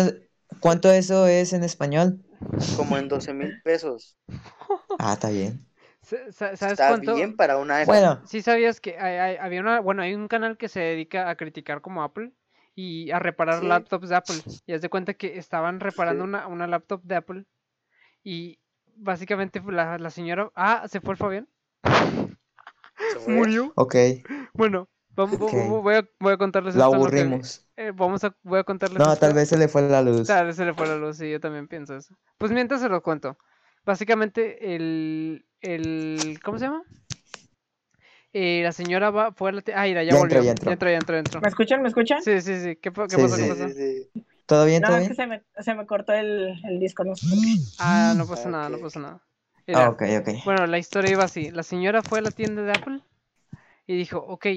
cuánto 0.60 0.92
eso 0.92 1.28
es 1.28 1.54
en 1.54 1.64
español? 1.64 2.24
Como 2.78 2.98
en 2.98 3.08
12 3.08 3.34
mil 3.34 3.62
pesos. 3.64 4.16
Ah, 5.00 5.14
está 5.14 5.30
bien. 5.30 5.67
Sa- 6.08 6.32
sa- 6.32 6.56
¿Sabes 6.56 6.72
Está 6.74 6.88
cuánto? 6.88 7.16
bien 7.16 7.36
para 7.36 7.58
un 7.58 7.70
iPhone. 7.70 7.86
Bueno, 7.94 8.22
Sí 8.26 8.42
sabías 8.42 8.80
que 8.80 8.98
hay, 8.98 9.18
hay- 9.18 9.36
había 9.38 9.60
una, 9.60 9.82
bueno, 9.82 10.02
hay 10.04 10.16
un 10.16 10.30
canal 10.30 10.56
que 10.58 10.70
se 10.70 10.80
dedica 10.80 11.30
a 11.30 11.36
criticar 11.36 11.82
como 11.82 12.02
Apple 12.02 12.32
y 12.76 13.12
a 13.12 13.20
reparar 13.20 13.60
Sí. 13.60 13.68
laptops 13.68 14.08
de 14.08 14.16
Apple. 14.16 14.36
Y 14.66 14.74
haz 14.74 14.82
de 14.82 14.90
cuenta 14.90 15.14
que 15.16 15.38
estaban 15.38 15.82
reparando 15.82 16.24
Sí. 16.24 16.30
una, 16.30 16.48
una 16.48 16.66
laptop 16.66 17.02
de 17.04 17.16
Apple 17.18 17.46
y 18.24 18.58
básicamente 18.96 19.62
la, 19.68 19.98
la 19.98 20.10
señora, 20.10 20.50
ah, 20.56 20.86
se 20.88 21.02
fue 21.02 21.12
el 21.14 21.18
Fabián, 21.18 21.48
murió. 23.28 23.72
ok, 23.76 23.96
Bueno, 24.54 24.88
vamos, 25.16 25.38
voy, 25.40 25.96
a, 25.96 26.08
voy 26.20 26.34
a 26.34 26.38
contarles 26.38 26.76
lo 26.76 26.84
esto 26.86 26.96
en 26.96 27.04
lo 27.04 27.10
que- 27.10 27.20
aburrimos. 27.20 27.68
eh, 27.76 27.92
vamos 27.94 28.24
a, 28.24 28.36
voy 28.44 28.60
a 28.60 28.64
contarles 28.64 28.98
No, 29.00 29.12
esto. 29.14 29.20
tal 29.26 29.34
vez 29.34 29.50
se 29.50 29.58
le 29.58 29.68
fue 29.68 29.82
la 29.84 30.02
luz. 30.02 30.28
Tal 30.28 30.46
vez 30.48 30.56
se 30.56 30.66
le 30.66 30.74
fue 30.74 30.88
la 30.88 30.96
luz, 30.96 31.18
sí, 31.18 31.30
yo 31.30 31.40
también 31.40 31.68
pienso 31.68 31.96
eso. 31.96 32.16
Pues 32.38 32.52
mientras 32.52 32.82
se 32.82 32.90
lo 32.90 33.02
cuento. 33.04 33.38
Básicamente, 33.88 34.76
el, 34.76 35.48
el 35.62 36.40
¿cómo 36.44 36.60
se 36.60 36.66
llama? 36.68 36.84
Eh, 38.34 38.62
la 38.64 38.72
señora 38.72 39.10
va, 39.10 39.32
fue 39.34 39.50
a 39.50 39.54
la... 39.54 39.64
Ah, 39.76 39.84
mira, 39.84 40.04
ya, 40.04 40.14
Ya 40.14 40.20
volvió. 40.20 40.40
entró, 40.40 40.42
ya 40.42 40.52
entró. 40.52 40.72
Ya 40.72 40.74
entró, 40.74 40.90
ya 40.90 40.98
entró, 40.98 41.16
ya 41.16 41.20
entró. 41.22 41.42
¿Me 41.42 41.48
escuchan? 41.50 41.82
¿Me 41.82 41.88
escuchan? 41.90 42.24
Sí, 42.24 42.42
sí, 42.42 42.60
sí. 42.62 42.76
¿Qué, 42.78 42.92
pa- 42.92 43.10
qué 43.10 43.18
Sí, 43.18 43.22
pasó? 43.22 43.36
sí. 43.36 43.42
¿Qué 43.42 43.46
pasó? 43.46 43.72
sí, 43.74 43.74
sí. 43.74 44.12
¿Todo 44.46 44.66
bien? 44.66 44.84
No, 44.84 44.88
¿Todo 44.88 44.98
es 44.98 45.08
que 45.08 45.14
bien? 45.14 45.16
se 45.16 45.28
me, 45.28 45.44
se 45.60 45.74
me 45.76 45.86
cortó 45.86 46.14
el, 46.14 46.54
el 46.66 46.80
disco, 46.80 47.04
no 47.04 47.16
sé. 47.16 47.26
Ah, 47.80 48.14
no 48.16 48.28
pasa 48.28 48.50
nada, 48.50 48.70
no 48.70 48.80
pasa 48.80 49.00
nada. 49.00 49.24
Ah, 49.72 49.90
ok, 49.90 50.02
ok. 50.20 50.30
Bueno, 50.44 50.66
la 50.68 50.78
historia 50.78 51.12
iba 51.12 51.24
así. 51.26 51.52
La 51.52 51.64
señora 51.64 52.04
fue 52.04 52.20
a 52.20 52.22
la 52.22 52.32
tienda 52.32 52.62
de 52.64 52.72
Apple 52.74 53.02
y 53.88 53.98
dijo, 53.98 54.20
ok, 54.20 54.48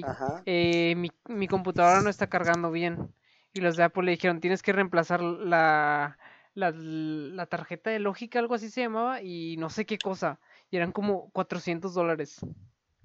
eh, 0.47 0.95
mi, 0.97 1.13
mi 1.29 1.49
computadora 1.49 2.03
no 2.03 2.11
está 2.11 2.29
cargando 2.29 2.71
bien. 2.71 3.15
Y 3.55 3.61
los 3.63 3.77
de 3.77 3.85
Apple 3.85 4.05
le 4.05 4.13
dijeron, 4.13 4.41
tienes 4.41 4.63
que 4.63 4.73
reemplazar 4.73 5.23
la, 5.23 6.19
la, 6.55 6.73
la 6.73 7.47
tarjeta 7.47 7.91
de 7.91 7.99
lógica, 7.99 8.39
algo 8.39 8.55
así 8.55 8.71
se 8.71 8.83
llamaba, 8.83 9.23
y 9.23 9.57
no 9.59 9.71
sé 9.71 9.87
qué 9.87 9.99
cosa. 9.99 10.41
Y 10.71 10.77
eran 10.77 10.93
como 10.93 11.31
400 11.31 11.95
dólares. 11.95 12.41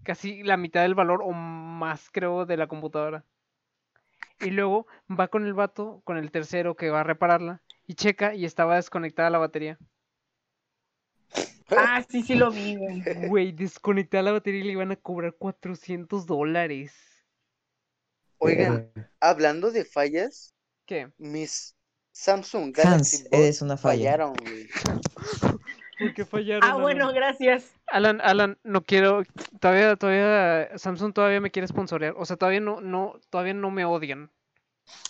Casi 0.04 0.44
la 0.44 0.58
mitad 0.58 0.82
del 0.82 0.96
valor 0.96 1.22
o 1.24 1.32
más, 1.32 2.10
creo, 2.12 2.46
de 2.46 2.58
la 2.58 2.68
computadora. 2.68 3.26
Y 4.40 4.52
luego 4.52 4.88
va 5.10 5.28
con 5.30 5.46
el 5.46 5.54
vato, 5.54 6.02
con 6.04 6.18
el 6.18 6.32
tercero 6.32 6.76
que 6.76 6.90
va 6.90 7.02
a 7.02 7.04
repararla, 7.04 7.62
y 7.88 7.96
checa 7.96 8.36
y 8.36 8.46
estaba 8.46 8.76
desconectada 8.76 9.30
la 9.30 9.38
batería. 9.38 9.78
Ah, 11.70 12.04
sí, 12.08 12.22
sí 12.22 12.36
lo 12.36 12.52
vi, 12.52 12.76
güey. 12.76 13.28
Güey, 13.28 13.52
desconectada 13.52 14.24
la 14.24 14.32
batería 14.34 14.62
y 14.62 14.64
le 14.66 14.72
iban 14.74 14.92
a 14.92 14.96
cobrar 14.96 15.34
400 15.34 16.26
dólares. 16.26 16.94
Oigan, 18.38 18.92
hablando 19.20 19.72
de 19.72 19.86
fallas, 19.86 20.54
¿Qué? 20.86 21.12
mis 21.18 21.76
Samsung 22.16 22.72
Galaxy 22.74 23.18
Hans, 23.18 23.28
eres 23.34 23.62
una 23.62 23.76
falla. 23.76 24.12
fallaron, 24.12 24.34
güey. 24.36 24.70
¿Por 26.00 26.14
qué 26.14 26.24
fallaron? 26.24 26.64
Ah, 26.64 26.76
bueno, 26.76 27.12
gracias. 27.12 27.74
Alan, 27.88 28.22
Alan, 28.22 28.58
no 28.64 28.84
quiero, 28.84 29.24
todavía, 29.60 29.98
todavía, 29.98 30.78
Samsung 30.78 31.14
todavía 31.14 31.42
me 31.42 31.52
quiere 31.52 31.68
sponsorear, 31.68 32.14
o 32.18 32.26
sea, 32.26 32.38
todavía 32.38 32.62
no, 32.62 32.80
no, 32.80 33.20
todavía 33.30 33.54
no 33.54 33.70
me 33.70 33.84
odian. 33.84 34.32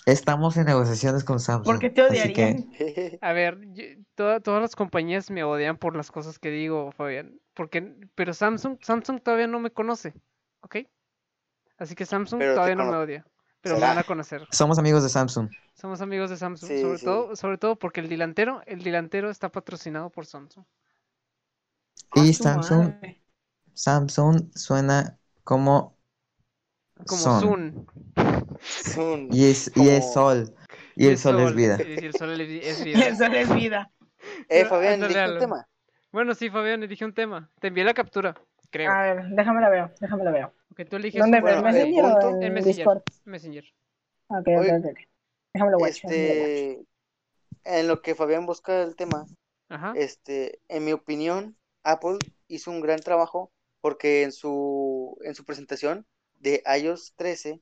Estamos 0.08 0.58
en 0.58 0.66
negociaciones 0.66 1.24
con 1.24 1.40
Samsung. 1.40 1.66
¿Por 1.66 1.80
qué 1.80 1.90
te 1.90 2.02
que- 2.02 2.08
odiarían? 2.08 2.72
A 3.22 3.34
ver, 3.34 3.60
yo- 3.74 3.84
toda- 4.16 4.40
todas 4.40 4.62
las 4.64 4.76
compañías 4.76 5.30
me 5.30 5.44
odian 5.44 5.78
por 5.78 5.96
las 5.96 6.10
cosas 6.12 6.40
que 6.40 6.50
digo, 6.50 6.92
Fabián, 6.92 7.40
porque, 7.54 7.94
pero 8.16 8.34
Samsung, 8.34 8.78
Samsung 8.82 9.22
todavía 9.22 9.46
no 9.48 9.60
me 9.60 9.70
conoce, 9.70 10.14
¿ok? 10.62 10.78
Así 11.78 11.94
que 11.94 12.06
Samsung 12.08 12.40
Pero 12.40 12.56
todavía 12.56 12.76
no 12.76 12.86
me 12.92 12.98
odia, 12.98 13.26
pero 13.66 13.76
me 13.78 13.80
¿Será? 13.80 13.88
van 13.94 13.98
a 13.98 14.04
conocer. 14.04 14.48
Somos 14.52 14.78
amigos 14.78 15.02
de 15.02 15.10
Samsung. 15.10 15.50
Somos 15.74 16.00
amigos 16.00 16.30
de 16.30 16.38
Samsung, 16.38 16.70
Sí, 16.70 16.82
sobre 16.84 17.00
sí. 17.00 17.06
todo, 17.06 17.36
sobre 17.36 17.58
todo 17.58 17.76
porque 17.78 18.00
el 18.00 18.08
delantero, 18.10 18.62
el 18.68 18.84
delantero 18.84 19.32
está 19.32 19.50
patrocinado 19.52 20.12
por 20.12 20.28
Samsung. 20.28 20.64
Y 22.14 22.32
su 22.34 22.44
Samsung, 22.44 22.94
madre. 22.94 23.22
Samsung 23.74 24.52
suena 24.54 25.18
como 25.44 25.98
Como. 27.08 27.40
Sun. 27.40 27.88
Sun. 28.62 29.30
y 29.32 29.46
es, 29.46 29.72
y 29.76 29.90
es 29.90 30.14
sol. 30.14 30.54
Y 30.96 31.08
el 31.08 31.18
sol 31.18 31.40
es 31.40 31.56
vida. 31.56 31.78
Sí, 31.78 31.84
el 32.06 32.14
sol 32.14 32.40
es 32.40 32.48
vi- 32.48 32.60
es 32.62 32.84
vida. 32.86 33.00
Eso 33.08 33.26
es 33.26 33.56
vida. 33.56 33.92
Eh, 34.48 34.66
Fabián, 34.66 35.02
elige 35.04 35.28
un 35.32 35.40
tema. 35.40 35.68
Bueno, 36.12 36.36
sí, 36.36 36.52
Fabián, 36.52 36.84
elige 36.84 37.04
un 37.04 37.14
tema. 37.16 37.50
Te 37.60 37.70
envié 37.70 37.84
la 37.84 37.96
captura, 37.96 38.36
creo. 38.76 38.92
A 38.92 39.02
ver, 39.14 39.26
déjame 39.30 39.62
la 39.62 39.70
veo, 39.70 39.92
déjame 40.02 40.24
la 40.24 40.32
veo. 40.32 40.54
Ok, 40.72 40.82
tú 40.90 40.96
eliges 40.98 41.22
¿Dónde? 41.22 41.40
bueno, 41.42 41.58
¿En 41.60 41.64
tema. 41.64 41.70
el 41.70 41.76
Messenger 41.88 42.04
punto- 42.04 42.28
o 42.28 42.30
En 42.38 42.44
en 42.44 42.54
Messenger. 42.54 42.76
Discord? 42.76 43.02
Messenger. 43.26 43.64
Ok, 44.28 44.38
ok, 44.48 44.48
ok. 44.80 44.86
ok. 44.92 45.00
Déjame 45.54 45.76
watch. 45.78 45.92
Este, 46.04 46.86
en 47.64 47.88
lo 47.88 48.02
que 48.02 48.16
Fabián 48.16 48.46
busca 48.46 48.82
el 48.84 48.96
tema, 48.96 49.26
Ajá. 49.70 49.94
este, 49.96 50.60
en 50.68 50.84
mi 50.86 50.92
opinión, 50.92 51.56
Apple 51.84 52.18
hizo 52.48 52.72
un 52.72 52.82
gran 52.82 53.00
trabajo 53.00 53.52
porque 53.82 54.24
en 54.24 54.32
su, 54.32 55.18
en 55.24 55.36
su 55.36 55.46
presentación 55.46 56.06
de 56.40 56.62
iOS 56.82 57.14
13, 57.16 57.62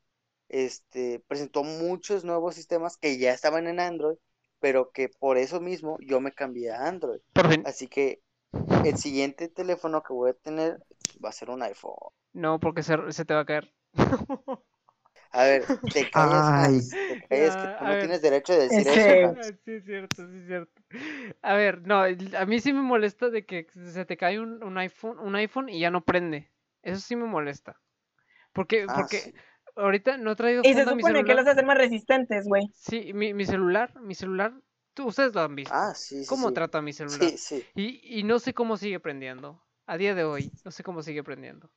este, 0.50 1.20
presentó 1.28 1.64
muchos 1.64 2.24
nuevos 2.26 2.56
sistemas 2.56 2.98
que 2.98 3.18
ya 3.18 3.34
estaban 3.34 3.68
en 3.68 3.80
Android, 3.80 4.18
pero 4.60 4.92
que 4.92 5.10
por 5.10 5.38
eso 5.38 5.60
mismo 5.60 5.98
yo 6.02 6.20
me 6.22 6.32
cambié 6.32 6.72
a 6.72 6.88
Android. 6.88 7.20
Por 7.34 7.50
fin. 7.50 7.64
Así 7.66 7.88
que 7.88 8.22
el 8.86 8.98
siguiente 8.98 9.48
teléfono 9.50 10.02
que 10.04 10.14
voy 10.14 10.32
a 10.32 10.34
tener 10.34 10.80
va 11.24 11.30
a 11.30 11.32
ser 11.32 11.50
un 11.50 11.64
iPhone. 11.64 12.14
No, 12.34 12.60
porque 12.60 12.84
se, 12.84 12.96
se 13.12 13.26
te 13.26 13.34
va 13.34 13.42
a 13.42 13.46
caer. 13.46 13.74
A 15.32 15.44
ver, 15.44 15.74
te 15.92 16.10
callas, 16.10 16.50
Ay. 16.56 16.56
Hans, 16.56 17.02
te 17.06 17.20
callas, 17.20 17.58
que 17.58 17.68
Ya, 17.68 17.78
tú 17.78 17.86
a 17.86 17.86
no 17.86 17.98
ver. 17.98 17.98
tienes 17.98 18.22
derecho 18.22 18.54
de 18.54 18.60
decir 18.60 18.88
Ese- 18.88 18.88
eso. 18.88 19.38
Ah, 19.40 19.52
Sí, 19.66 19.72
es 19.74 19.86
cierto, 19.86 20.28
sí, 20.30 20.38
es 20.40 20.48
cierto. 20.48 20.82
A 21.42 21.54
ver, 21.56 21.82
no, 21.88 22.02
a 22.04 22.46
mí 22.46 22.60
sí 22.60 22.74
me 22.74 22.82
molesta 22.82 23.30
de 23.30 23.46
que 23.46 23.68
se 23.74 24.06
te 24.06 24.18
cae 24.18 24.40
un, 24.40 24.64
un 24.64 24.78
iPhone, 24.78 25.20
un 25.20 25.36
iPhone 25.36 25.70
y 25.70 25.80
ya 25.80 25.92
no 25.92 26.04
prende. 26.06 26.52
Eso 26.82 27.00
sí 27.02 27.16
me 27.16 27.26
molesta. 27.26 27.82
Porque, 28.54 28.88
Ah, 28.88 29.08
porque 29.08 29.32
sí. 29.32 29.34
ahorita 29.76 30.18
no 30.18 30.32
he 30.34 30.38
traído 30.38 30.64
Y 30.64 30.74
se 30.74 30.88
supone 30.88 31.26
que 31.26 31.36
los 31.36 31.46
hacen 31.46 31.68
más 31.68 31.78
resistentes, 31.78 32.46
güey. 32.48 32.64
Sí, 32.72 33.14
mi, 33.14 33.34
mi 33.34 33.46
celular, 33.46 34.00
mi 34.02 34.16
celular, 34.16 34.54
tú, 34.94 35.08
ustedes 35.08 35.34
lo 35.36 35.42
han 35.42 35.56
visto. 35.56 35.80
Ah, 35.80 35.94
sí, 35.94 36.24
sí, 36.26 36.38
¿Cómo 36.38 36.52
sí. 36.54 36.54
trata 36.54 36.82
mi 36.82 36.94
celular? 36.94 37.34
Sí, 37.34 37.38
sí. 37.38 37.70
Y, 37.76 38.20
y 38.20 38.24
no 38.24 38.40
sé 38.40 38.54
cómo 38.54 38.78
sigue 38.78 39.00
prendiendo. 39.00 39.63
A 39.86 39.98
día 39.98 40.16
de 40.16 40.24
hoy, 40.24 40.52
no 40.64 40.72
sé 40.72 40.84
cómo 40.84 41.02
sigue 41.04 41.24
prendiendo. 41.24 41.70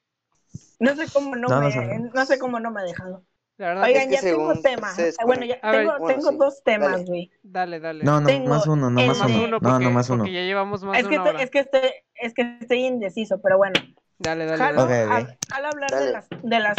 No 0.79 0.95
sé 0.95 1.07
cómo 1.13 1.35
no, 1.35 1.49
No, 1.49 1.57
no 1.61 1.67
me, 1.67 1.73
sabemos. 1.73 2.15
no 2.15 2.25
sé 2.27 2.39
cómo 2.39 2.61
no 2.61 2.71
me 2.71 2.81
ha 2.81 2.85
dejado. 2.85 3.25
La 3.59 3.69
verdad, 3.69 3.85
Oigan, 3.85 4.11
ya 4.11 4.21
tengo 4.21 4.51
según 4.53 4.63
tema. 4.63 4.91
se 4.93 5.15
Ah, 5.19 5.25
Bueno, 5.25 5.45
ya 5.47 5.59
A 5.63 5.71
ver, 5.73 5.81
tengo, 5.87 5.99
bueno, 5.99 6.19
tengo 6.19 6.31
sí, 6.31 6.37
dos 6.37 6.63
temas, 6.63 6.91
dale. 6.93 7.05
güey. 7.05 7.33
dale, 7.43 7.81
dale. 7.81 8.05
No, 8.05 8.21
no, 8.21 8.27
Tengo 8.27 8.49
más 8.51 8.67
uno, 8.67 8.91
no 8.91 9.01
el 9.01 9.09
más 9.09 9.19
de- 9.19 9.25
uno. 9.25 9.37
uno 9.39 9.47
No, 9.49 9.61
porque, 9.61 9.85
no 9.85 9.91
más 9.91 10.11
uno. 10.11 10.19
porque 10.19 10.33
ya 10.35 10.41
llevamos 10.43 10.85
más 10.85 10.99
Es 10.99 11.05
de 11.05 11.09
que, 11.11 11.17
una 11.17 11.25
estoy, 11.25 11.35
hora. 11.37 11.45
es, 11.45 11.51
que 11.51 11.59
estoy, 11.61 11.91
es 12.15 12.35
que 12.35 12.59
estoy 12.61 12.85
indeciso, 12.85 13.41
pero 13.41 13.57
bueno. 13.57 13.81
Dale, 14.19 14.45
dale, 14.47 14.59
Jalo, 14.59 14.87
dale. 14.87 15.05
Ok, 15.05 15.11
ok. 15.11 15.31
a- 15.51 15.55
jalo 15.55 15.69
hablar 15.69 15.91
de 15.91 15.97
Dale. 15.97 16.13
las, 16.13 16.29
de 16.43 16.61
las 16.61 16.77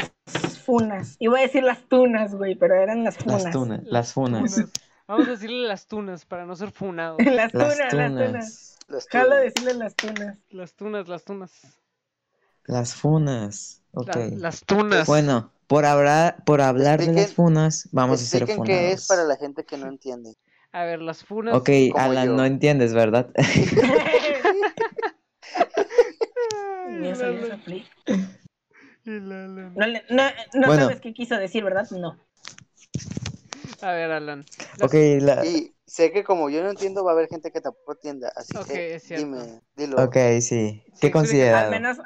funas. 0.66 1.16
Iba 1.20 1.40
a 1.40 1.42
decir 1.42 1.64
las 1.64 1.82
tunas, 1.90 2.36
güey, 2.36 2.56
pero 2.56 2.76
eran 2.76 3.04
las 3.04 3.18
funas. 3.18 3.44
Las 3.44 3.52
tunas, 3.54 3.80
las 3.84 4.14
funas. 4.14 4.54
Tunas. 4.56 4.72
Vamos 5.08 5.28
a 5.28 5.32
decirle 5.32 5.68
las 5.68 5.88
tunas 5.88 6.26
para 6.26 6.46
no 6.46 6.56
ser 6.56 6.72
funados. 6.72 7.18
las 7.26 7.52
tunas, 7.52 7.78
Las 7.80 7.94
las 7.94 8.12
tunas. 8.28 8.77
Las 8.88 9.08
tunas. 9.08 9.42
decirle 9.42 9.74
las 9.74 9.96
tunas. 9.96 10.38
Las 10.50 10.74
tunas, 10.76 11.08
las 11.08 11.24
tunas. 11.26 11.52
Las 12.66 12.96
funas. 12.96 13.82
Ok. 13.92 14.16
La- 14.16 14.28
las 14.38 14.66
tunas. 14.66 15.08
Bueno, 15.08 15.52
por 15.68 15.86
hablar, 15.86 16.44
por 16.46 16.62
hablar 16.62 17.00
de 17.00 17.12
las 17.14 17.34
funas, 17.34 17.90
vamos 17.92 18.20
a 18.20 18.24
Expliquen 18.24 18.58
funados. 18.58 18.68
qué 18.86 18.92
es 18.94 19.08
para 19.08 19.24
la 19.24 19.36
gente 19.36 19.66
que 19.66 19.78
no 19.78 19.88
entiende. 19.88 20.36
A 20.72 20.84
ver, 20.84 21.02
las 21.02 21.24
funas. 21.24 21.56
Ok, 21.56 21.70
Alan, 21.96 22.28
yo. 22.28 22.34
no 22.36 22.46
entiendes, 22.46 22.94
¿verdad? 22.94 23.30
No, 29.06 29.88
le- 29.88 30.04
no, 30.10 30.24
no 30.54 30.68
Bueno. 30.68 30.84
sabes 30.84 31.02
qué 31.02 31.14
quiso 31.14 31.36
decir, 31.38 31.64
¿verdad? 31.64 31.88
No. 31.92 32.18
A 33.82 33.92
ver, 33.92 34.12
Alan. 34.12 34.46
Las- 34.78 34.88
Ok, 34.88 34.94
la... 35.22 35.46
Y 35.46 35.74
sé 35.98 36.12
que 36.12 36.24
como 36.24 36.50
yo 36.52 36.62
no 36.62 36.70
entiendo, 36.70 37.04
va 37.04 37.12
a 37.12 37.14
haber 37.16 37.28
gente 37.28 37.52
que 37.52 37.60
tampoco 37.60 37.94
entienda. 37.94 38.32
Así 38.36 38.54
que 38.68 38.96
es 38.96 39.10
dime, 39.10 39.62
dilo. 39.76 39.98
ok, 40.04 40.16
sí. 40.42 40.42
Sí, 40.42 40.84
¿Qué 41.02 41.12
considerado? 41.12 41.66
Al 41.66 41.72
menos, 41.72 41.98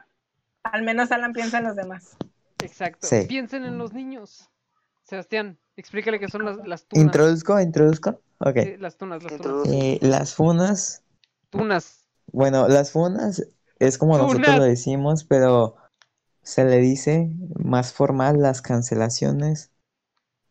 al 0.63 0.83
menos 0.83 1.11
Alan 1.11 1.33
piensa 1.33 1.57
en 1.57 1.65
los 1.65 1.75
demás. 1.75 2.15
Exacto. 2.63 3.05
Sí. 3.05 3.25
Piensen 3.27 3.65
en 3.65 3.77
los 3.77 3.91
niños. 3.91 4.49
Sebastián, 5.03 5.59
explícale 5.75 6.21
qué 6.21 6.29
son 6.29 6.45
las, 6.45 6.55
las 6.65 6.85
tunas. 6.85 7.05
¿Introduzco? 7.05 7.59
¿Introduzco? 7.59 8.21
Ok. 8.39 8.59
Sí, 8.63 8.77
las 8.77 8.95
tunas, 8.95 9.23
las 9.23 9.37
tunas. 9.37 9.67
Eh, 9.67 9.99
las 10.01 10.35
funas, 10.35 11.03
Tunas. 11.49 12.05
bueno, 12.31 12.69
las 12.69 12.91
funas 12.91 13.45
es 13.77 13.97
como 13.97 14.17
nosotros 14.17 14.57
lo 14.57 14.63
decimos, 14.63 15.25
pero 15.25 15.75
se 16.43 16.63
le 16.63 16.77
dice 16.77 17.29
más 17.61 17.91
formal 17.91 18.41
las 18.41 18.61
cancelaciones, 18.61 19.69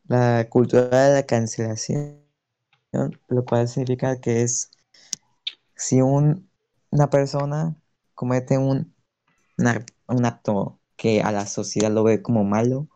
la 0.08 0.46
cultura 0.50 1.08
de 1.08 1.14
la 1.14 1.22
cancelación, 1.22 2.19
lo 2.92 3.44
cual 3.44 3.68
significa 3.68 4.20
que 4.20 4.42
es 4.42 4.70
si 5.76 6.00
un- 6.02 6.48
una 6.90 7.10
persona 7.10 7.76
comete 8.14 8.58
un, 8.58 8.94
un 9.58 9.66
ac- 9.66 9.92
un 10.08 10.24
acto 10.24 10.80
que 10.96 11.22
a 11.22 11.32
la 11.32 11.46
sociedad 11.46 11.90
lo 11.90 12.04
ve 12.04 12.22
como 12.22 12.44
malo, 12.44 12.88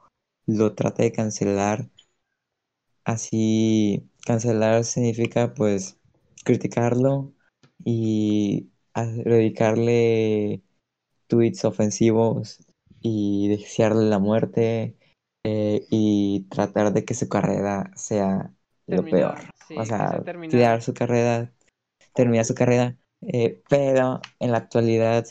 lo 0.47 0.75
trata 0.75 1.03
de 1.03 1.13
cancelar. 1.13 1.89
Así, 3.05 4.09
cancelar 4.27 4.85
significa 4.85 5.53
pues 5.55 5.99
criticarlo 6.45 7.33
y 7.85 8.71
dedicarle 8.95 10.63
tweets 11.29 11.65
ofensivos 11.65 12.61
y 13.01 13.49
desearle 13.49 14.09
la 14.09 14.19
muerte 14.19 14.97
eh, 15.45 15.87
y 15.91 16.47
tratar 16.51 16.93
de 16.93 17.05
que 17.05 17.15
su 17.15 17.29
carrera 17.29 17.91
sea 17.97 18.55
lo 18.87 19.03
peor. 19.05 19.54
Sí, 19.69 19.77
o 19.77 19.85
sea, 19.85 20.25
tirar 20.49 20.83
su 20.83 20.95
carrera, 20.95 21.53
terminar 22.15 22.45
su 22.45 22.55
carrera, 22.55 22.99
eh, 23.23 23.63
pero 23.69 24.21
en 24.41 24.53
la 24.53 24.59
actualidad 24.59 25.27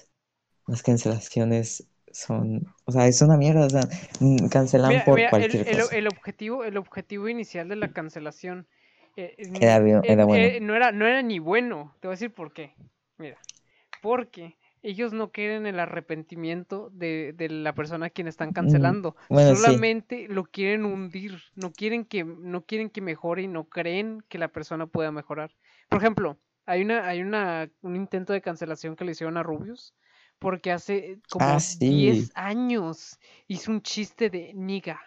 las 0.67 0.84
cancelaciones 0.84 1.89
son, 2.11 2.75
o 2.86 2.91
sea, 2.91 3.07
es 3.07 3.21
una 3.21 3.38
mierda, 3.38 3.67
o 3.67 3.69
sea, 3.69 3.89
mm, 4.21 4.47
cancelan 4.49 5.01
Mira, 5.01 5.03
por 5.03 5.27
mira, 5.27 5.29
cualquier 5.29 5.65
el- 5.65 5.65
cosa. 5.67 5.91
el 5.91 6.07
objetivo, 6.07 6.63
el 6.65 6.77
objetivo 6.77 7.29
inicial 7.29 7.69
de 7.69 7.75
la 7.75 7.89
cancelación 7.93 8.67
eh, 9.15 9.36
Era 9.59 9.79
bien- 9.79 10.03
eh, 10.03 10.07
era 10.07 10.25
bueno. 10.25 10.55
eh, 10.55 10.59
no, 10.61 10.75
era, 10.75 10.91
no 10.91 11.05
era 11.07 11.21
ni 11.21 11.39
bueno. 11.39 11.95
Te 11.99 12.07
voy 12.07 12.13
a 12.13 12.17
decir 12.17 12.34
por 12.34 12.51
qué. 12.53 12.73
Mira, 13.17 13.38
porque 14.01 14.57
ellos 14.84 15.13
no 15.13 15.31
quieren 15.31 15.65
el 15.65 15.79
arrepentimiento 15.79 16.89
de, 16.91 17.34
de 17.36 17.49
la 17.49 17.73
persona 17.73 18.07
a 18.07 18.09
quien 18.09 18.27
están 18.27 18.51
cancelando. 18.51 19.15
Sí. 19.29 19.36
Solamente 19.55 20.27
lo 20.27 20.43
quieren 20.43 20.86
hundir. 20.86 21.41
No 21.55 21.71
quieren 21.71 22.05
que, 22.05 22.23
no 22.23 22.65
quieren 22.65 22.89
que 22.89 23.01
mejore 23.01 23.43
y 23.43 23.47
no 23.47 23.69
creen 23.69 24.23
que 24.29 24.38
la 24.38 24.49
persona 24.49 24.86
pueda 24.86 25.11
mejorar. 25.11 25.55
Por 25.89 25.99
ejemplo, 25.99 26.39
hay 26.65 26.81
una, 26.84 27.07
hay 27.07 27.21
una, 27.21 27.71
un 27.81 27.95
intento 27.95 28.34
de 28.34 28.41
cancelación 28.41 28.95
que 28.95 29.05
le 29.05 29.13
hicieron 29.13 29.38
a 29.38 29.43
Rubius. 29.43 29.95
Porque 30.39 30.71
hace 30.71 31.19
como 31.29 31.45
Ah, 31.45 31.59
sí. 31.59 31.88
10 31.89 32.31
años 32.36 33.17
hizo 33.47 33.71
un 33.71 33.81
chiste 33.81 34.29
de 34.29 34.53
niga. 34.53 34.99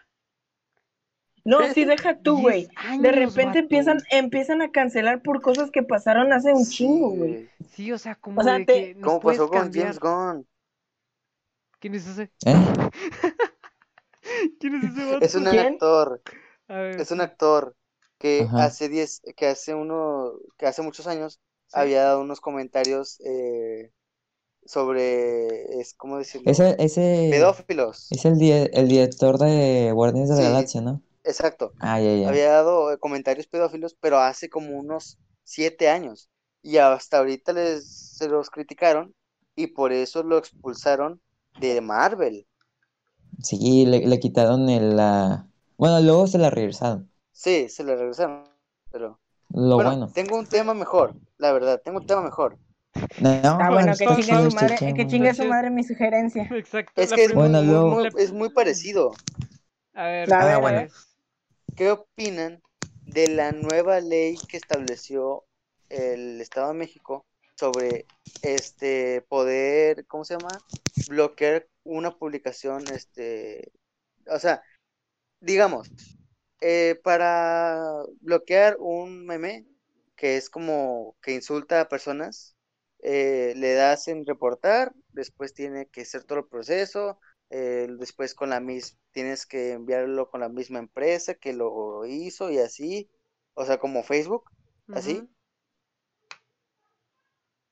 No, 1.47 1.59
sí, 1.73 1.85
deja 1.85 2.19
tú, 2.21 2.41
güey. 2.41 2.67
10 2.67 2.77
años, 2.77 3.03
De 3.03 3.13
repente 3.13 3.47
vato. 3.47 3.59
empiezan, 3.61 3.99
empiezan 4.11 4.63
a 4.63 4.71
cancelar 4.71 5.23
por 5.23 5.41
cosas 5.43 5.71
que 5.71 5.83
pasaron 5.83 6.33
hace 6.33 6.53
un 6.53 6.65
chingo, 6.69 7.11
güey. 7.11 7.35
Sí. 7.35 7.49
Sí, 7.75 7.93
o 7.93 7.99
sea, 7.99 8.15
como 8.17 8.41
O 8.41 8.45
sea, 8.45 8.59
de 8.59 8.65
te- 8.65 8.73
que 8.89 8.95
nos 8.95 9.03
¿Cómo 9.05 9.21
pasó 9.21 9.49
con. 9.49 9.73
James 9.73 9.99
Gunn? 10.01 10.47
¿Quién 11.81 11.95
es 11.95 12.07
ese? 12.07 12.31
¿Eh? 12.47 12.55
¿Quién 14.61 14.75
es 14.77 14.85
ese 14.85 15.05
vato? 15.05 15.25
Es 15.27 15.35
un 15.35 15.45
¿Quién? 15.51 15.75
actor, 15.75 16.23
A 16.69 16.75
ver, 16.77 17.01
es 17.01 17.11
un 17.11 17.21
actor 17.21 17.77
que 18.19 18.43
Ajá. 18.45 18.65
hace 18.67 18.89
10, 18.89 19.23
que 19.37 19.47
hace 19.47 19.75
uno, 19.75 20.33
que 20.59 20.67
hace 20.67 20.83
muchos 20.83 21.07
años 21.07 21.41
sí. 21.67 21.79
había 21.81 22.03
dado 22.05 22.21
unos 22.23 22.41
comentarios 22.41 23.21
eh, 23.21 23.93
sobre, 24.67 25.81
es 25.81 25.95
¿cómo 25.95 26.19
decirlo? 26.19 26.51
Ese, 26.51 26.77
ese 26.79 27.29
Pedófilos. 27.31 28.09
es 28.11 28.25
el, 28.25 28.39
di- 28.39 28.53
el 28.53 28.89
director 28.89 29.39
de 29.39 29.93
Guardianes 29.93 30.31
de 30.31 30.37
la 30.37 30.43
Sí. 30.43 30.47
Galaxia, 30.49 30.81
¿no? 30.81 31.03
Exacto. 31.27 31.72
Ah. 31.81 31.95
Había 31.97 32.51
dado 32.51 32.93
eh, 32.93 32.99
comentarios 32.99 33.47
pedófilos, 33.47 33.95
pero 34.01 34.18
hace 34.18 34.49
como 34.49 34.79
unos 34.79 35.18
siete 35.45 35.89
años. 35.89 36.31
Y 36.62 36.79
hasta 36.79 37.18
ahorita 37.18 37.53
les, 37.53 37.87
se 38.16 38.29
los 38.29 38.51
criticaron 38.51 39.14
y 39.55 39.68
por 39.68 39.93
eso 39.93 40.22
lo 40.22 40.39
expulsaron 40.39 41.20
de 41.61 41.81
Marvel. 41.81 42.47
Sí, 43.43 43.85
le, 43.87 44.07
le 44.07 44.18
quitaron 44.20 44.68
el, 44.68 44.97
la... 44.97 45.47
Bueno, 45.77 46.01
luego 46.01 46.27
se 46.27 46.39
la 46.39 46.51
regresaron. 46.51 47.11
Sí, 47.33 47.68
se 47.68 47.85
lo 47.85 47.95
regresaron. 47.97 48.45
Pero 48.91 49.20
Lo 49.51 49.74
bueno, 49.77 49.91
bueno. 49.91 50.12
tengo 50.14 50.39
un 50.39 50.47
tema 50.47 50.74
mejor, 50.74 51.14
la 51.39 51.53
verdad, 51.53 51.81
tengo 51.85 51.99
un 51.99 52.07
tema 52.07 52.22
mejor. 52.22 52.57
No, 53.20 53.29
Ah, 53.45 53.70
bueno, 53.70 53.93
que 53.93 54.07
chingue 54.07 54.51
su 54.51 54.57
madre, 54.57 54.68
chequemos. 54.79 54.95
que 54.97 55.07
chingue 55.07 55.35
su 55.35 55.45
madre 55.45 55.70
mi 55.70 55.85
sugerencia. 55.85 56.49
Exacto. 56.51 57.01
Es 57.03 57.11
la 57.11 57.16
que 57.16 57.24
es 57.24 57.35
Bueno, 57.35 57.59
muy- 57.59 57.66
luego- 57.66 57.91
muy- 57.91 58.09
es 58.22 58.33
muy 58.33 58.49
parecido. 58.51 59.12
A 59.95 60.05
ver, 60.07 60.33
Ah, 60.33 60.59
¿cuál 60.59 60.61
bueno. 60.61 60.89
¿Qué 61.77 61.91
opinan 61.91 62.62
de 63.03 63.29
la 63.29 63.53
nueva 63.53 64.01
ley 64.01 64.39
que 64.49 64.57
estableció 64.57 65.45
el 65.91 66.41
Estado 66.41 66.68
de 66.68 66.79
México 66.79 67.27
sobre 67.55 68.07
este 68.41 69.20
poder, 69.29 70.07
¿cómo 70.07 70.24
se 70.24 70.39
llama? 70.39 70.59
Bloquear 71.11 71.68
una 71.85 72.16
publicación, 72.16 72.83
este, 72.95 73.72
o 74.27 74.39
sea, 74.39 74.62
digamos, 75.41 75.91
eh, 76.62 76.99
para 77.05 77.79
bloquear 78.22 78.79
un 78.79 79.27
meme 79.27 79.66
que 80.16 80.39
es 80.39 80.49
como 80.49 81.14
que 81.20 81.35
insulta 81.35 81.83
a 81.83 81.89
personas, 81.91 82.57
eh, 83.01 83.53
le 83.55 83.74
das 83.74 84.09
en 84.09 84.24
reportar, 84.24 84.95
después 85.12 85.53
tiene 85.53 85.89
que 85.89 86.01
hacer 86.01 86.24
todo 86.24 86.39
el 86.39 86.47
proceso, 86.47 87.20
eh, 87.51 87.89
después 87.99 88.35
con 88.35 88.51
la 88.51 88.61
misma, 88.61 88.99
tienes 89.13 89.47
que 89.47 89.73
enviarlo 89.73 90.31
con 90.31 90.41
la 90.41 90.49
misma 90.49 90.79
empresa 90.81 91.35
que 91.35 91.53
lo 91.53 92.05
hizo 92.07 92.51
y 92.51 92.59
así, 92.59 93.11
o 93.55 93.65
sea, 93.67 93.79
como 93.79 94.03
Facebook, 94.05 94.45
así. 94.91 95.29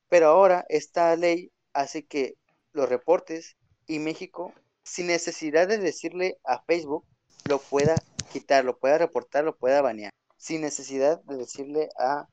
Pero 0.09 0.29
ahora 0.29 0.65
esta 0.69 1.15
ley 1.17 1.53
hace 1.75 2.07
que 2.07 2.37
los 2.73 2.89
reportes 2.89 3.57
y 3.87 3.99
México, 3.99 4.55
sin 4.83 5.09
necesidad 5.09 5.69
de 5.69 5.79
decirle 5.79 6.39
a 6.45 6.63
Facebook, 6.65 7.07
lo 7.45 7.67
pueda 7.69 8.07
quitar, 8.29 8.65
lo 8.65 8.79
pueda 8.79 8.99
reportar, 8.99 9.45
lo 9.45 9.57
pueda 9.57 9.83
banear, 9.83 10.13
sin 10.37 10.63
necesidad 10.63 11.23
de 11.25 11.37
decirle 11.37 11.89
a 11.99 12.29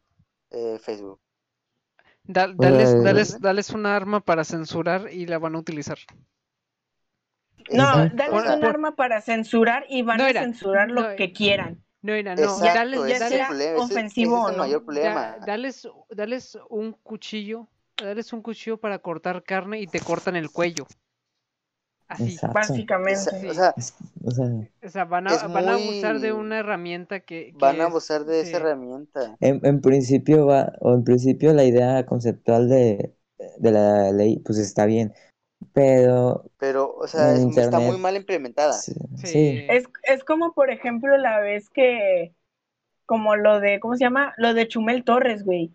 eh, 0.51 0.79
Facebook. 0.83 1.21
Da- 2.35 2.47
dales, 2.63 2.95
dales, 2.99 3.39
dales 3.39 3.69
una 3.71 3.95
arma 3.95 4.21
para 4.21 4.43
censurar 4.43 5.11
y 5.13 5.27
la 5.27 5.37
van 5.37 5.55
a 5.55 5.59
utilizar. 5.59 5.99
No, 7.71 8.09
dales 8.09 8.43
un 8.53 8.59
por- 8.59 8.69
arma 8.69 8.95
para 8.95 9.21
censurar 9.21 9.85
y 9.89 10.01
van 10.01 10.17
No, 10.17 10.25
a 10.25 10.33
censurar 10.33 10.89
lo 10.89 11.01
no, 11.11 11.15
que 11.15 11.31
quieran. 11.33 11.83
No, 12.01 12.13
mira, 12.13 12.35
no, 12.35 12.41
Exacto, 12.43 12.73
dales, 12.73 12.99
ya 13.07 13.19
dales, 13.19 13.37
sea 13.37 13.47
problema, 13.47 13.71
ese- 13.71 13.83
ese 13.83 13.93
ofensivo 13.93 14.43
o 14.43 14.51
no. 14.51 14.57
mayor 14.57 14.79
da- 14.79 14.85
problema. 14.85 15.37
dales, 15.45 15.87
dales 16.09 16.57
un 16.69 16.93
cuchillo, 16.93 17.67
dales 17.97 18.33
un 18.33 18.41
cuchillo 18.41 18.77
para 18.77 18.99
cortar 18.99 19.43
carne 19.43 19.79
y 19.81 19.87
te 19.87 19.99
cortan 19.99 20.35
el 20.35 20.49
cuello. 20.49 20.87
Así. 22.07 22.33
Exacto. 22.33 22.53
Básicamente. 22.55 23.49
O 23.49 23.53
sea, 23.53 23.73
Es- 23.77 23.93
o 24.23 24.31
sea, 24.31 24.53
O 24.83 24.89
sea, 24.89 25.05
van 25.05 25.27
a, 25.27 25.47
van 25.47 25.69
a 25.69 25.73
abusar 25.75 26.19
de 26.19 26.33
una 26.33 26.59
herramienta 26.59 27.21
que, 27.21 27.51
que 27.51 27.57
van 27.57 27.75
a 27.79 27.83
es- 27.83 27.89
abusar 27.89 28.25
de 28.25 28.41
sí. 28.43 28.49
esa 28.49 28.57
herramienta. 28.57 29.37
en, 29.39 29.61
en 29.63 29.79
principio 29.81 30.45
va, 30.45 30.73
o 30.81 30.93
en 30.93 31.03
principio 31.03 31.53
la 31.53 31.63
idea 31.63 32.05
conceptual 32.05 32.67
de, 32.67 33.13
de 33.59 33.71
la 33.71 34.11
ley, 34.11 34.39
pues 34.39 34.57
está 34.57 34.85
bien, 34.85 35.13
pero 35.73 36.43
Pero, 36.59 36.95
o 36.95 37.07
sea, 37.07 37.33
es- 37.33 37.57
está 37.57 37.79
muy 37.79 37.97
mal 37.97 38.15
implementada. 38.15 38.73
sí, 38.73 38.93
Sí. 39.17 39.27
sí, 39.27 39.65
Es, 39.69 39.85
es 40.03 40.23
como, 40.23 40.53
por 40.53 40.69
ejemplo, 40.69 41.17
la 41.17 41.39
vez 41.39 41.69
que, 41.69 42.33
como 43.05 43.35
lo 43.35 43.59
de, 43.59 43.79
¿cómo 43.79 43.95
se 43.95 44.03
llama? 44.03 44.33
Lo 44.37 44.53
de 44.53 44.67
Chumel 44.67 45.03
Torres, 45.03 45.43
güey. 45.43 45.71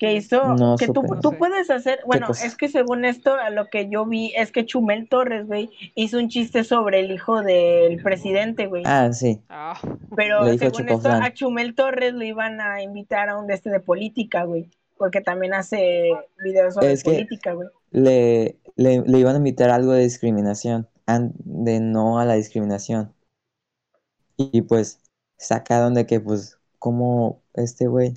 Que 0.00 0.12
hizo, 0.12 0.54
No 0.54 0.76
que 0.76 0.86
tú, 0.86 1.02
tú 1.20 1.32
puedes 1.36 1.70
hacer, 1.70 1.98
bueno, 2.06 2.28
es 2.30 2.56
que 2.56 2.68
según 2.68 3.04
esto, 3.04 3.34
a 3.34 3.50
lo 3.50 3.66
que 3.66 3.88
yo 3.90 4.06
vi, 4.06 4.32
es 4.36 4.52
que 4.52 4.64
Chumel 4.64 5.08
Torres, 5.08 5.44
güey, 5.48 5.70
hizo 5.96 6.18
un 6.18 6.28
chiste 6.28 6.62
sobre 6.62 7.00
el 7.00 7.10
hijo 7.10 7.42
del 7.42 8.00
presidente, 8.00 8.66
güey. 8.68 8.84
Ah, 8.86 9.12
sí, 9.12 9.40
Ah, 9.48 9.76
Pero 10.14 10.44
según 10.56 10.88
esto, 10.88 11.08
a 11.10 11.32
Chumel 11.32 11.74
Torres 11.74 12.14
lo 12.14 12.22
iban 12.24 12.60
a 12.60 12.80
invitar 12.80 13.28
a 13.28 13.36
un 13.38 13.48
de 13.48 13.54
este 13.54 13.70
de 13.70 13.80
política, 13.80 14.44
güey. 14.44 14.70
Porque 14.96 15.20
también 15.20 15.52
hace 15.54 16.10
videos 16.44 16.74
sobre 16.74 16.92
Es 16.92 17.02
que- 17.02 17.10
política, 17.10 17.52
güey. 17.54 17.68
Le, 17.90 18.58
le, 18.76 19.02
le 19.02 19.18
iban 19.18 19.34
a 19.34 19.38
invitar 19.38 19.70
algo 19.70 19.92
de 19.92 20.02
discriminación, 20.04 20.88
de 21.06 21.80
no 21.80 22.18
a 22.20 22.24
la 22.24 22.34
discriminación. 22.34 23.14
Y 24.36 24.62
pues 24.62 25.00
sacaron 25.36 25.94
de 25.94 26.06
que, 26.06 26.20
pues, 26.20 26.58
como 26.78 27.42
este 27.54 27.86
güey, 27.88 28.14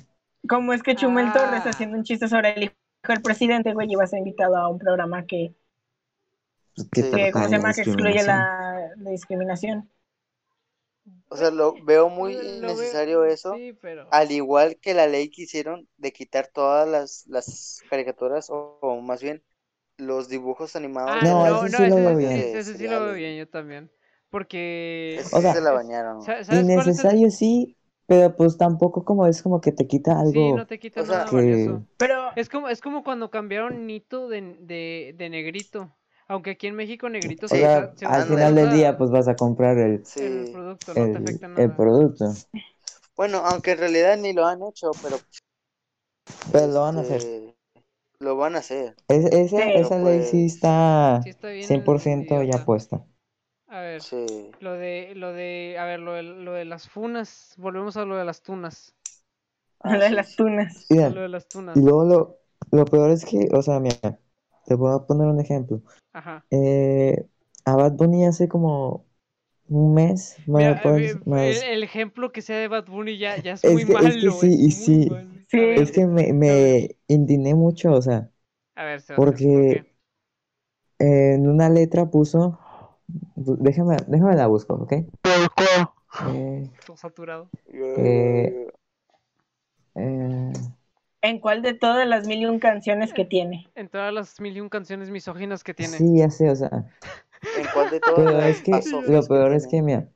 Como 0.47 0.73
es 0.73 0.83
que 0.83 0.95
Chumel 0.95 1.27
Ah. 1.29 1.33
Torres 1.33 1.65
haciendo 1.65 1.97
un 1.97 2.03
chiste 2.03 2.27
sobre 2.27 2.53
el 2.53 2.63
hijo 2.63 2.73
del 3.07 3.21
presidente, 3.21 3.73
güey, 3.73 3.91
iba 3.91 4.03
a 4.03 4.07
ser 4.07 4.19
invitado 4.19 4.55
a 4.57 4.67
un 4.69 4.77
programa 4.79 5.25
que 5.25 5.55
pues, 6.75 6.87
que 6.91 7.01
Sí. 7.03 7.11
que, 7.11 7.31
¿cómo 7.31 7.45
se 7.45 7.51
la 7.51 7.57
llama? 7.57 7.73
Que 7.73 7.81
excluye 7.81 8.23
la, 8.23 8.89
la 8.97 9.09
discriminación. 9.11 9.89
O 11.29 11.35
sea, 11.37 11.49
lo 11.49 11.73
veo 11.83 12.09
muy 12.09 12.33
Lo 12.33 12.39
veo- 12.41 12.57
innecesario 12.73 13.25
eso. 13.25 13.55
Sí, 13.55 13.73
pero. 13.81 14.07
Al 14.11 14.31
igual 14.31 14.77
que 14.81 14.93
la 14.93 15.07
ley 15.07 15.29
que 15.29 15.43
hicieron 15.43 15.87
de 15.97 16.13
quitar 16.13 16.47
todas 16.47 16.87
las, 16.87 17.25
las 17.27 17.81
caricaturas, 17.89 18.49
o, 18.49 18.77
o 18.81 19.01
más 19.01 19.21
bien 19.21 19.43
los 20.01 20.27
dibujos 20.29 20.75
animados. 20.75 21.11
Ah, 21.13 21.19
No, 21.23 21.45
no, 21.47 21.61
las- 21.63 21.63
ese 21.65 21.71
no, 21.71 21.83
sí 21.85 21.89
lo 21.89 21.95
veo 21.95 22.17
bien. 22.17 22.31
ese- 22.31 22.59
ese 22.59 22.77
sí 22.77 22.87
lo 22.87 23.03
veo 23.05 23.13
bien, 23.13 23.37
yo 23.37 23.47
también. 23.47 23.91
Porque. 24.29 25.21
O 25.33 25.41
sea, 25.41 25.51
sí 25.53 25.57
se 25.59 25.63
la 25.63 25.69
es- 25.71 25.75
bañaron. 25.75 26.21
sa- 26.21 26.43
¿Sabes 26.43 26.47
cuál 26.47 26.59
es 26.59 26.59
el- 26.59 26.63
Innecesario 26.63 27.31
sí, 27.31 27.77
pero 28.07 28.35
pues 28.35 28.57
tampoco 28.57 29.03
como 29.05 29.27
es 29.27 29.41
como 29.41 29.61
que 29.61 29.71
te 29.71 29.87
quita 29.87 30.19
algo 30.19 30.31
Sí, 30.31 30.53
no 30.53 30.65
te 30.67 30.79
quita 30.79 31.01
o 31.01 31.05
sea, 31.05 31.19
nada 31.19 31.29
que... 31.29 31.35
valioso. 31.35 31.85
Pero 31.97 32.31
Es 32.35 32.49
como, 32.49 32.69
es 32.69 32.81
como 32.81 33.03
cuando 33.03 33.29
cambiaron 33.29 33.85
Nito 33.87 34.27
de, 34.27 34.41
de, 34.59 35.15
de 35.17 35.29
negrito. 35.29 35.95
Aunque 36.27 36.51
aquí 36.51 36.67
en 36.67 36.75
México 36.75 37.09
negrito 37.09 37.45
O 37.47 37.49
se 37.49 37.57
sea, 37.59 37.79
usa- 37.79 37.93
se 37.97 38.05
al 38.05 38.23
final 38.23 38.55
del 38.55 38.71
día 38.71 38.97
pues 38.97 39.11
vas 39.11 39.27
a 39.27 39.35
comprar 39.35 39.77
el, 39.77 39.91
el 39.95 40.05
Sí. 40.05 40.49
producto, 40.53 40.93
no 40.93 40.93
te 40.93 41.01
el, 41.11 41.17
afecta 41.17 41.45
el 41.47 41.51
nada. 41.53 41.75
producto. 41.75 42.25
Bueno, 43.17 43.39
aunque 43.39 43.71
en 43.71 43.77
realidad 43.79 44.17
ni 44.17 44.31
lo 44.31 44.45
han 44.45 44.63
hecho, 44.63 44.91
pero 45.03 45.17
Pero 46.51 46.67
lo 46.67 46.81
van 46.81 46.97
a 46.97 47.01
hacer. 47.01 47.50
Lo 48.21 48.35
van 48.37 48.55
a 48.55 48.59
hacer. 48.59 48.95
Es- 49.07 49.25
esa, 49.25 49.57
Sí. 49.57 49.71
esa 49.75 49.97
ley 49.99 50.21
sí 50.23 50.43
Pues, 50.43 50.53
está 50.55 51.19
Sí 51.23 51.29
está 51.31 51.49
bien 51.49 51.67
100% 51.67 52.43
ya 52.43 52.63
puesta. 52.65 53.03
A 53.67 53.79
ver, 53.81 54.01
Sí. 54.01 54.25
lo 54.59 54.73
de, 54.73 55.13
lo 55.15 55.31
de, 55.33 55.77
a 55.79 55.85
ver, 55.85 55.99
lo 55.99 56.13
de, 56.13 56.23
lo 56.23 56.53
de 56.53 56.65
las 56.65 56.87
funas, 56.89 57.53
volvemos 57.57 57.97
a 57.97 58.05
lo 58.05 58.17
de 58.17 58.25
las 58.25 58.41
tunas. 58.41 58.93
Ah, 59.79 59.93
lo 59.95 60.03
de 60.03 60.09
sí, 60.09 60.15
las 60.15 60.27
sí. 60.29 60.35
tunas. 60.37 60.85
Mira, 60.89 61.07
a 61.07 61.09
lo 61.09 61.21
de 61.21 61.29
las 61.29 61.47
tunas. 61.47 61.75
y 61.77 61.81
luego 61.81 62.05
lo, 62.05 62.37
lo 62.71 62.85
peor 62.85 63.09
es 63.11 63.25
que, 63.25 63.47
o 63.53 63.61
sea, 63.61 63.79
mira, 63.79 64.19
te 64.65 64.75
voy 64.75 64.93
a 64.93 64.99
poner 65.07 65.27
un 65.27 65.39
ejemplo. 65.39 65.81
Ajá. 66.13 66.45
Eh, 66.51 67.25
a 67.65 67.75
Bad 67.75 67.93
Bunny 67.93 68.25
hace 68.25 68.47
como 68.47 69.05
un 69.69 69.93
mes, 69.93 70.35
Mira, 70.47 70.81
pues, 70.83 71.15
eh, 71.15 71.19
más- 71.25 71.41
el, 71.41 71.63
el 71.63 71.83
ejemplo 71.83 72.31
que 72.33 72.41
sea 72.41 72.57
de 72.57 72.67
Bad 72.67 72.85
Bunny 72.87 73.17
ya, 73.17 73.37
ya 73.41 73.53
es 73.53 73.63
Es 73.63 73.71
muy 73.71 73.85
que- 73.85 73.93
es 73.93 73.97
que 73.99 74.03
malo. 74.03 74.31
sí, 74.33 74.47
y 74.53 74.63
muy 74.63 74.71
sí. 74.71 75.09
malo. 75.09 75.40
Sí. 75.51 75.59
A 75.59 75.65
es 75.81 75.91
que 75.91 76.05
me, 76.07 76.33
me 76.33 76.97
indigné 77.07 77.55
mucho, 77.55 77.93
o 77.93 78.01
sea, 78.01 78.31
a 78.75 78.83
ver, 78.85 79.01
Sebastián, 79.01 79.49
¿por 79.51 79.65
porque 79.65 79.69
qué? 79.69 79.85
en 80.99 81.47
una 81.49 81.69
letra 81.69 82.09
puso, 82.09 82.59
déjame, 83.35 83.97
déjame 84.07 84.35
la 84.35 84.47
busco, 84.47 84.75
¿ok? 84.75 84.93
Eh, 86.23 86.69
saturado. 86.95 87.49
Eh, 87.95 88.67
eh, 89.95 90.71
¿En 91.23 91.39
cuál 91.39 91.63
de 91.63 91.73
todas 91.73 92.07
las 92.07 92.27
mil 92.27 92.41
y 92.41 92.45
un 92.45 92.59
canciones 92.59 93.11
que 93.11 93.25
tiene? 93.25 93.67
En 93.73 93.89
todas 93.89 94.13
las 94.13 94.39
mil 94.39 94.55
y 94.55 94.61
un 94.61 94.69
canciones 94.69 95.09
misóginas 95.09 95.63
que 95.63 95.73
tiene. 95.73 96.05
sí, 96.05 96.17
ya 96.17 96.29
sé, 96.29 96.49
o 96.49 96.55
sea, 96.55 96.85
¿En 97.53 97.69
cuál 97.69 97.89
de 97.89 98.01
todas 98.01 98.25
pero 98.25 98.35
las 98.35 98.51
es 98.51 98.61
que 98.61 98.83
lo 99.07 99.27
peor 99.27 99.53
es 99.53 99.67
que, 99.67 99.81
mira, 99.81 100.09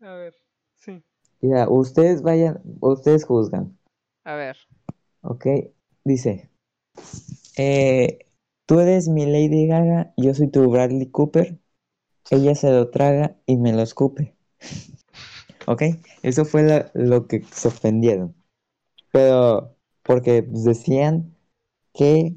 A 0.00 0.14
ver, 0.14 0.34
sí. 0.74 1.02
mira, 1.40 1.66
ustedes 1.70 2.20
vayan, 2.22 2.60
ustedes 2.82 3.24
juzgan, 3.24 3.74
A 4.24 4.34
ver. 4.36 4.56
¿Ok? 5.26 5.46
Dice, 6.04 6.50
eh, 7.56 8.18
tú 8.66 8.80
eres 8.80 9.08
mi 9.08 9.26
Lady 9.26 9.66
Gaga, 9.66 10.12
yo 10.16 10.34
soy 10.34 10.48
tu 10.50 10.70
Bradley 10.70 11.10
Cooper, 11.10 11.58
ella 12.30 12.54
se 12.54 12.70
lo 12.72 12.90
traga 12.90 13.38
y 13.46 13.56
me 13.58 13.72
lo 13.74 13.82
escupe. 13.82 14.36
¿Ok? 15.66 15.82
Eso 16.22 16.44
fue 16.44 16.62
la- 16.62 16.90
lo 16.94 17.26
que 17.26 17.42
se 17.52 17.68
ofendieron. 17.68 18.34
Pero 19.12 19.76
porque 20.04 20.42
pues, 20.44 20.64
decían 20.64 21.36
que 21.94 22.36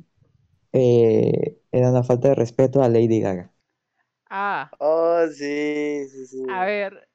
eh, 0.73 1.61
era 1.71 1.91
una 1.91 2.03
falta 2.03 2.29
de 2.29 2.35
respeto 2.35 2.83
a 2.83 2.89
Lady 2.89 3.21
Gaga. 3.21 3.53
Ah, 4.29 4.71
Oh, 4.79 5.27
sí, 5.31 6.07
sí, 6.09 6.25
sí. 6.27 6.37
a 6.47 6.65
ver. 6.65 7.07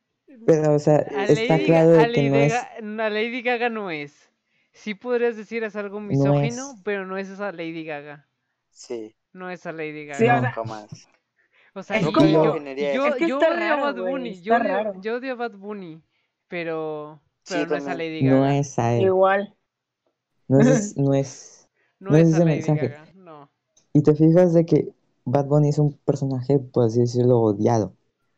Pero, 0.45 0.75
o 0.75 0.79
sea, 0.79 0.99
A 1.21 1.27
está 1.29 1.61
Lady, 1.61 1.63
claro 1.63 1.93
a 1.93 2.07
que 2.13 2.23
Lady 2.23 2.31
no 2.31 2.41
es... 2.43 2.69
Gaga, 2.83 3.09
Lady 3.11 3.41
Gaga 3.43 3.71
no 3.71 3.91
es. 3.91 4.31
Sí 4.75 4.95
podrías 4.95 5.37
decir 5.37 5.65
es 5.65 5.77
algo 5.77 6.01
misógino, 6.01 6.73
es. 6.75 6.81
pero 6.85 7.07
no 7.07 7.17
es 7.17 7.29
esa 7.31 7.53
Lady 7.53 7.85
Gaga. 7.85 8.29
Sí, 8.71 9.15
No 9.33 9.49
es 9.51 9.65
a 9.67 9.73
Lady 9.73 10.05
Gaga. 10.07 10.19
Sí, 10.19 10.27
o 10.27 10.33
no, 10.35 10.41
sea, 10.43 10.53
jamás. 10.53 11.09
O 11.75 11.83
sea, 11.83 11.97
Es 11.97 12.05
yo, 12.05 12.13
como- 12.13 12.27
yo, 12.29 12.45
Ingeniería 12.47 12.95
yo, 12.95 13.07
Es 13.07 13.15
que 13.17 13.29
yo 13.29 13.39
odio 13.39 13.49
a 13.49 13.77
Bad 13.77 13.97
Bunny, 13.97 14.41
yo 14.43 14.55
odio, 14.55 14.65
raro. 14.65 14.93
yo 15.01 15.17
odio 15.17 15.33
a 15.33 15.37
Bad 15.37 15.53
Bunny, 15.57 16.03
pero, 16.49 17.21
Sí, 17.45 17.55
pero 17.55 17.69
no 17.71 17.77
es 17.77 17.87
a. 17.87 17.95
Lady 17.95 18.21
Gaga. 18.25 18.37
No 18.39 18.47
es 18.47 18.79
a 18.79 18.95
él. 18.95 19.03
Igual. 19.05 19.55
No 20.49 20.61
es, 20.61 20.97
no 20.97 21.15
es... 21.15 21.69
No 22.01 22.11
no 22.11 22.17
es 22.17 22.29
ese 22.29 22.39
Lady 22.45 22.51
mensaje. 22.57 22.89
Gaga, 22.89 23.13
no. 23.15 23.51
Y 23.93 24.03
te 24.03 24.15
fijas 24.15 24.53
de 24.55 24.67
que 24.67 24.93
Bad 25.25 25.47
Bunny 25.47 25.69
es 25.71 25.79
un 25.79 25.97
personaje, 26.05 26.59
por 26.59 26.85
así 26.87 27.01
decirlo, 27.01 27.41
odiado. 27.41 27.95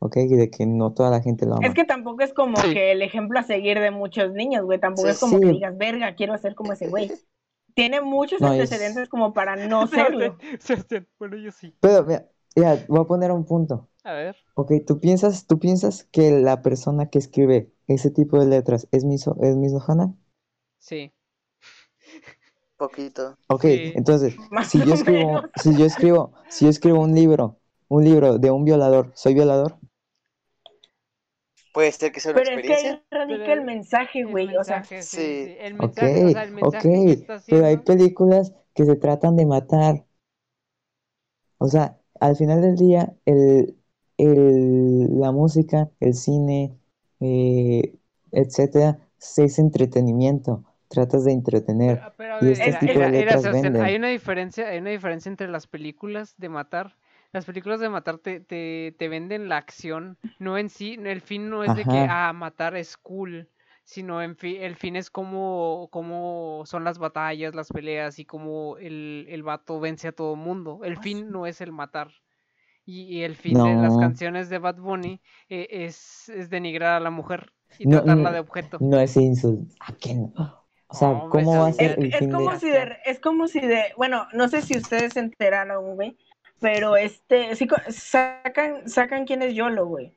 ¿Ok? 0.06 0.16
Y 0.16 0.34
de 0.34 0.50
que 0.50 0.66
no 0.66 0.92
toda 0.92 1.10
la 1.10 1.20
gente 1.22 1.46
lo 1.46 1.56
ama. 1.56 1.66
Es 1.66 1.74
que 1.74 1.84
tampoco 1.84 2.22
es 2.22 2.32
como 2.32 2.56
Sí. 2.58 2.72
que 2.72 2.92
el 2.92 3.02
ejemplo 3.02 3.38
a 3.38 3.42
seguir 3.42 3.78
de 3.80 3.90
muchos 3.90 4.32
niños, 4.32 4.64
güey. 4.64 4.80
Tampoco 4.80 5.08
Sí, 5.08 5.12
es 5.12 5.20
como 5.20 5.38
sí. 5.38 5.44
que 5.44 5.52
digas, 5.52 5.76
verga, 5.76 6.14
quiero 6.14 6.36
ser 6.38 6.54
como 6.54 6.72
ese 6.72 6.88
güey. 6.88 7.12
Tiene 7.74 8.00
muchos 8.00 8.40
No, 8.40 8.48
es- 8.52 8.60
antecedentes 8.60 9.08
como 9.08 9.34
para 9.34 9.56
no 9.56 9.86
serlo. 9.86 10.38
Bueno, 11.18 11.36
yo 11.36 11.50
sí. 11.52 11.74
Pero, 11.80 12.04
mira, 12.04 12.26
mira, 12.54 12.84
voy 12.88 13.00
a 13.00 13.04
poner 13.04 13.30
un 13.32 13.44
punto. 13.44 13.88
A 14.04 14.12
ver. 14.14 14.36
Ok, 14.54 14.72
¿tú 14.86 15.00
piensas, 15.00 15.46
tú 15.46 15.58
piensas 15.58 16.04
que 16.12 16.30
la 16.30 16.62
persona 16.62 17.10
que 17.10 17.18
escribe 17.18 17.72
ese 17.88 18.10
tipo 18.10 18.38
de 18.40 18.46
letras 18.46 18.88
es, 18.92 19.04
miso, 19.04 19.36
es 19.42 19.56
misógina? 19.56 20.14
Sí. 20.78 21.12
Poquito. 22.76 23.36
Ok, 23.48 23.62
Sí. 23.62 23.92
entonces, 23.94 24.36
Más 24.50 24.68
si 24.68 24.78
yo 24.84 24.94
escribo, 24.94 25.42
si 25.56 25.76
yo 25.76 25.86
escribo, 25.86 26.32
si 26.48 26.64
yo 26.66 26.70
escribo 26.70 27.00
un 27.00 27.14
libro, 27.14 27.58
un 27.88 28.04
libro 28.04 28.38
de 28.38 28.50
un 28.50 28.64
violador, 28.64 29.12
¿soy 29.14 29.34
violador? 29.34 29.78
Puede 31.76 31.92
ser 31.92 32.10
que 32.10 32.20
sea 32.20 32.32
una 32.32 32.40
Pero 32.42 32.56
es 32.58 32.66
que 32.66 32.72
experiencia. 32.72 32.90
ahí 32.92 33.18
radica 33.18 33.38
Pero 33.44 33.52
el 33.52 33.66
mensaje, 33.66 34.24
güey. 34.24 34.56
O 34.56 34.64
sea, 34.64 34.82
sí, 34.84 34.96
sí. 35.02 35.16
sí, 35.16 35.56
El 35.60 35.74
mensaje, 35.74 36.24
o 36.24 36.30
sea, 36.30 36.42
el 36.44 36.52
mensaje 36.52 36.88
que 36.88 37.12
está 37.12 37.42
pero 37.46 37.66
hay 37.66 37.74
haciendo. 37.74 37.84
películas 37.84 38.52
que 38.74 38.84
se 38.86 38.96
tratan 38.96 39.36
de 39.36 39.46
matar. 39.46 40.06
O 41.58 41.68
sea, 41.68 41.98
al 42.20 42.36
final 42.36 42.62
del 42.62 42.76
día, 42.76 43.14
el, 43.26 43.76
el, 44.18 45.20
la 45.20 45.32
música, 45.32 45.90
el 46.00 46.14
cine, 46.14 46.78
eh, 47.20 47.94
etcétera, 48.32 48.98
es 49.36 49.58
entretenimiento. 49.58 50.64
Tratas 50.88 51.24
de 51.24 51.32
entretener. 51.32 51.98
Pero, 51.98 52.12
pero 52.16 52.34
a 52.36 52.44
Y 52.44 52.52
este 52.52 52.68
era- 52.70 52.78
tipo 52.78 52.92
de 52.92 52.98
era- 52.98 53.06
era, 53.08 53.18
letras 53.20 53.42
Sebastián, 53.42 53.72
venden. 53.72 53.82
hay 53.82 53.96
una 53.96 54.08
diferencia, 54.08 54.68
hay 54.68 54.78
una 54.78 54.90
diferencia 54.90 55.28
entre 55.28 55.48
las 55.48 55.66
películas 55.66 56.34
de 56.38 56.48
matar. 56.48 56.96
Las 57.32 57.44
películas 57.44 57.80
de 57.80 57.88
matar 57.88 58.18
te, 58.18 58.40
te, 58.40 58.94
te 58.98 59.08
venden 59.08 59.48
la 59.48 59.56
acción, 59.58 60.18
no 60.38 60.58
en 60.58 60.68
sí, 60.70 60.98
el 61.02 61.20
fin 61.20 61.50
no 61.50 61.64
es 61.64 61.74
de 61.74 61.84
que 61.84 62.06
ah, 62.08 62.32
matar 62.32 62.76
es 62.76 62.96
cool, 62.96 63.48
sino 63.84 64.22
en 64.22 64.36
fin, 64.36 64.62
el 64.62 64.76
fin 64.76 64.96
es 64.96 65.10
como, 65.10 65.88
como 65.92 66.62
son 66.66 66.84
las 66.84 66.98
batallas, 66.98 67.54
las 67.54 67.68
peleas 67.68 68.18
y 68.18 68.24
cómo 68.24 68.76
el, 68.78 69.26
el 69.28 69.42
vato 69.42 69.78
vence 69.80 70.08
a 70.08 70.12
todo 70.12 70.34
mundo. 70.36 70.80
El 70.82 70.96
fin 70.98 71.30
no 71.30 71.46
es 71.46 71.60
el 71.60 71.72
matar. 71.72 72.10
Y, 72.84 73.02
y 73.02 73.22
el 73.24 73.34
fin 73.34 73.54
de 73.54 73.74
las 73.74 73.96
canciones 73.96 74.48
de 74.48 74.58
Bad 74.58 74.76
Bunny 74.76 75.20
eh, 75.48 75.66
es, 75.70 76.28
es 76.28 76.50
denigrar 76.50 76.94
a 76.94 77.00
la 77.00 77.10
mujer 77.10 77.52
y 77.78 77.84
No, 77.84 77.98
tratarla 77.98 78.30
no, 78.30 78.32
de 78.32 78.40
objeto. 78.40 78.78
No 78.80 78.98
es 79.00 79.16
insulto. 79.16 79.74
¿A 79.80 79.92
qué 79.94 80.14
no? 80.14 80.66
O 80.88 80.94
sea, 80.94 81.24
¿cómo 81.30 81.58
va 81.60 81.66
a 81.68 81.72
ser 81.72 81.98
el 81.98 82.06
es, 82.06 82.14
es 82.14 82.18
fin 82.20 82.30
como 82.30 82.50
de...? 82.52 82.60
si 82.60 82.70
de, 82.70 82.96
es 83.04 83.18
como 83.20 83.48
si 83.48 83.60
de, 83.60 83.92
bueno, 83.96 84.28
no 84.32 84.48
sé 84.48 84.62
si 84.62 84.76
ustedes 84.76 85.14
se 85.14 85.20
enteraron, 85.20 85.96
güey, 85.96 86.16
pero 86.60 86.96
este, 86.96 87.54
sí, 87.56 87.68
sacan, 87.90 88.88
sacan 88.88 89.26
quién 89.26 89.42
es 89.42 89.54
Yolo, 89.54 89.86
güey. 89.86 90.14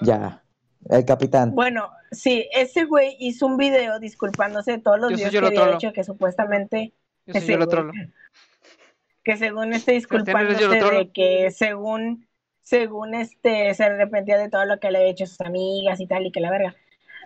Ya, 0.00 0.44
el 0.88 1.04
capitán. 1.04 1.54
Bueno, 1.54 1.90
sí, 2.10 2.48
ese 2.52 2.84
güey 2.84 3.16
hizo 3.20 3.46
un 3.46 3.56
video 3.56 3.98
disculpándose 3.98 4.72
de 4.72 4.78
todos 4.78 4.98
los 4.98 5.14
videos 5.14 5.38
que 5.38 5.42
Yolo 5.42 5.46
había 5.48 5.60
Trollo. 5.62 5.74
hecho, 5.74 5.92
que 5.92 6.04
supuestamente, 6.04 6.94
Yo 7.26 7.34
soy 7.34 7.42
ese 7.42 7.52
yo 7.52 7.58
lo 7.58 7.66
güey. 7.66 7.68
trolo. 7.68 7.92
que 9.24 9.36
según 9.36 9.72
este 9.74 10.00
Sebastián, 10.00 10.40
¿eres 10.40 10.58
disculpándose 10.58 10.60
Yolo 10.60 10.90
de 10.90 11.10
que 11.12 11.50
según, 11.50 12.28
según 12.62 13.14
este, 13.14 13.74
se 13.74 13.84
arrepentía 13.84 14.38
de 14.38 14.48
todo 14.50 14.64
lo 14.66 14.80
que 14.80 14.90
le 14.90 14.98
había 14.98 15.10
hecho 15.10 15.24
a 15.24 15.28
sus 15.28 15.40
amigas 15.42 16.00
y 16.00 16.06
tal, 16.06 16.26
y 16.26 16.32
que 16.32 16.40
la 16.40 16.50
verga. 16.50 16.76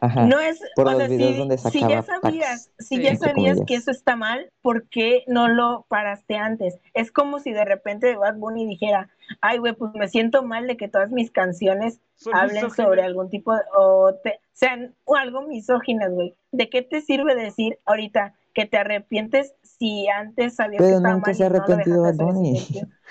Ajá. 0.00 0.26
No 0.26 0.38
es, 0.40 0.60
por 0.74 0.86
o 0.86 0.90
los 0.90 0.98
sea, 0.98 1.08
videos 1.08 1.32
si, 1.32 1.38
donde 1.38 1.58
si 1.58 1.80
ya 1.80 2.02
sabías, 2.02 2.68
packs, 2.68 2.70
si 2.78 2.96
Sí. 2.96 3.02
ya 3.02 3.16
sabías 3.16 3.58
que 3.66 3.74
eso 3.74 3.90
está 3.90 4.16
mal, 4.16 4.50
¿por 4.62 4.88
qué 4.88 5.24
no 5.26 5.48
lo 5.48 5.86
paraste 5.88 6.36
antes? 6.36 6.78
Es 6.94 7.10
como 7.12 7.38
si 7.40 7.52
de 7.52 7.64
repente 7.64 8.16
Bad 8.16 8.36
Bunny 8.36 8.66
dijera, 8.66 9.08
ay, 9.40 9.58
güey, 9.58 9.74
pues 9.74 9.92
me 9.94 10.08
siento 10.08 10.42
mal 10.42 10.66
de 10.66 10.76
que 10.76 10.88
todas 10.88 11.10
mis 11.10 11.30
canciones 11.30 12.00
Son 12.16 12.34
hablen 12.34 12.70
sobre 12.70 13.02
algún 13.02 13.30
tipo 13.30 13.54
de, 13.54 13.60
o 13.76 14.14
te- 14.22 14.40
sean 14.52 14.94
o 15.04 15.16
algo 15.16 15.42
misóginas, 15.42 16.10
güey. 16.12 16.34
¿De 16.52 16.68
qué 16.70 16.82
te 16.82 17.00
sirve 17.02 17.34
decir 17.34 17.78
ahorita 17.84 18.34
que 18.54 18.64
te 18.64 18.78
arrepientes 18.78 19.54
si 19.62 20.08
antes 20.08 20.54
sabías 20.56 20.78
Pero 20.80 20.90
que 20.92 20.96
estaba 20.96 21.14
nunca 21.14 21.26
mal 21.28 21.34
se 21.36 21.44
ha 21.44 21.50
no 21.50 21.56
arrepentido 21.56 22.02
dejaste 22.02 22.24
Bad 22.24 22.32
Bunny. 22.34 22.66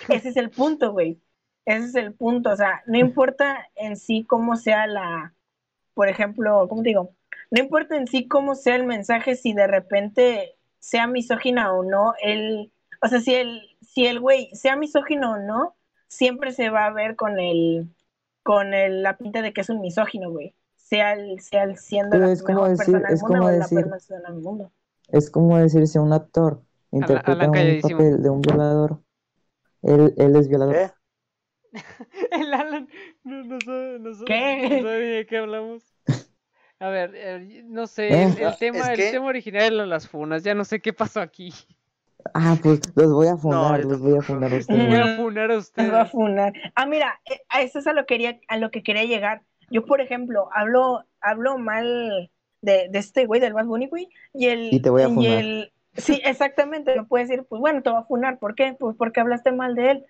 Ese 0.10 0.30
es 0.30 0.38
el 0.38 0.50
punto, 0.50 0.92
güey. 0.92 1.22
Ese 1.66 1.86
es 1.86 1.96
el 1.96 2.14
punto. 2.16 2.50
O 2.52 2.56
sea, 2.56 2.82
no 2.88 2.98
importa 2.98 3.68
en 3.76 3.96
sí 3.96 4.26
cómo 4.26 4.56
sea 4.56 4.88
la, 4.88 5.35
por 5.96 6.08
ejemplo, 6.10 6.68
¿cómo 6.70 6.84
te 6.84 6.90
digo? 6.90 7.16
No 7.50 7.62
importa 7.64 7.96
en 7.98 8.06
sí 8.08 8.28
cómo 8.28 8.54
sea 8.56 8.76
el 8.76 8.86
mensaje, 8.86 9.36
si 9.36 9.54
de 9.54 9.66
repente 9.68 10.56
sea 10.80 11.08
misógina 11.08 11.74
o 11.74 11.84
no, 11.84 12.14
el, 12.22 12.72
o 13.02 13.08
sea, 13.08 13.20
si 13.20 13.34
el, 13.34 13.62
si 13.82 14.06
el 14.06 14.20
güey 14.20 14.50
sea 14.54 14.76
misógino 14.76 15.32
o 15.34 15.38
no, 15.38 15.76
siempre 16.08 16.52
se 16.52 16.70
va 16.70 16.86
a 16.86 16.94
ver 16.94 17.16
con 17.16 17.40
el 17.40 17.88
con 18.44 18.76
el, 18.76 19.02
la 19.02 19.18
pinta 19.18 19.42
de 19.42 19.54
que 19.54 19.62
es 19.62 19.70
un 19.72 19.82
misógino, 19.82 20.30
güey. 20.30 20.54
Sea 20.76 21.14
el, 21.14 21.40
sea 21.40 21.64
el 21.64 21.78
siendo 21.80 22.12
Pero 22.12 22.28
la 22.28 22.34
es 22.34 22.44
como 22.44 22.62
mejor 22.62 22.78
decir- 22.78 22.86
persona 22.94 23.08
del 23.08 23.14
es 23.16 23.22
mundo 23.24 23.38
como 23.38 23.48
o 23.48 23.52
la 23.52 23.58
decir- 23.58 23.78
peor 23.80 23.90
persona 23.90 24.30
del 24.30 24.40
mundo. 24.42 24.72
Es 25.08 25.30
como 25.32 25.58
decir 25.58 25.88
si 25.88 25.98
un 25.98 26.14
actor 26.14 26.62
interpreta 26.92 27.32
Alan 27.32 27.48
un 27.50 27.54
calladísimo. 27.56 27.98
papel 27.98 28.22
de 28.22 28.30
un 28.30 28.42
violador, 28.42 29.00
él, 29.82 30.14
él 30.18 30.36
es 30.36 30.48
violador. 30.48 30.76
¿Qué? 30.76 30.92
El 32.32 32.54
Alan 32.54 32.88
no, 33.26 33.44
no 33.44 33.60
sabe, 33.62 34.00
no 34.00 34.14
sabe- 34.14 34.26
¿Qué? 34.26 34.70
no 34.70 34.78
sabe 34.88 35.00
de 35.08 35.26
qué 35.26 35.38
hablamos. 35.38 35.84
A 36.80 36.90
ver, 36.90 37.12
eh, 37.16 37.64
no 37.66 37.88
sé, 37.88 38.08
¿Eh? 38.10 38.24
el, 38.24 38.38
el 38.38 38.46
Ah, 38.48 38.56
tema, 38.60 38.92
el 38.92 38.98
que- 38.98 39.12
tema 39.12 39.26
original 39.28 39.74
era 39.74 39.86
las 39.86 40.08
funas, 40.08 40.44
ya 40.44 40.54
no 40.54 40.64
sé 40.66 40.80
qué 40.82 40.94
pasó 40.94 41.22
aquí. 41.22 41.54
Ah, 42.34 42.58
pues 42.62 42.80
los 42.96 43.14
voy 43.14 43.28
a 43.28 43.38
funar, 43.38 43.84
los 43.86 44.00
voy 44.00 44.18
a 44.18 44.22
funar 44.22 44.46
a 44.46 44.50
Voy 44.50 44.60
ustedes. 44.60 45.00
a 45.00 45.16
funar 45.18 45.52
a 45.52 45.56
Nos 45.56 45.72
va 45.72 45.80
a 46.00 46.04
ustedes. 46.04 46.12
funar. 46.12 46.54
Ah, 46.76 46.86
mira, 46.86 47.20
eh, 47.30 47.40
a 47.50 47.62
eso 47.62 47.80
es 47.80 47.88
a 47.88 47.94
lo, 47.94 48.06
quería, 48.06 48.40
a 48.48 48.58
lo 48.58 48.72
que 48.72 48.82
quería 48.84 49.04
llegar. 49.06 49.44
Yo, 49.70 49.86
por 49.86 50.02
ejemplo, 50.02 50.50
hablo, 50.54 51.06
hablo 51.22 51.58
mal 51.60 52.32
de, 52.62 52.88
de 52.90 53.00
este 53.00 53.26
güey, 53.26 53.40
del 53.42 53.54
Bad 53.54 53.66
Bunny, 53.66 53.88
güey, 53.88 54.10
y 54.34 54.48
el... 54.48 54.74
Y 54.74 54.80
te 54.82 54.90
voy 54.90 55.04
a 55.04 55.10
funar. 55.10 55.38
el- 55.40 55.72
sí, 55.98 56.20
exactamente, 56.26 56.96
no 56.96 57.08
puedes 57.08 57.30
decir, 57.30 57.46
pues 57.48 57.60
bueno, 57.62 57.82
te 57.84 57.90
va 57.92 58.00
a 58.00 58.06
funar. 58.06 58.40
¿Por 58.40 58.56
qué? 58.56 58.76
Pues 58.78 58.96
porque 58.98 59.20
hablaste 59.22 59.52
mal 59.52 59.76
de 59.76 59.92
él. 59.92 60.06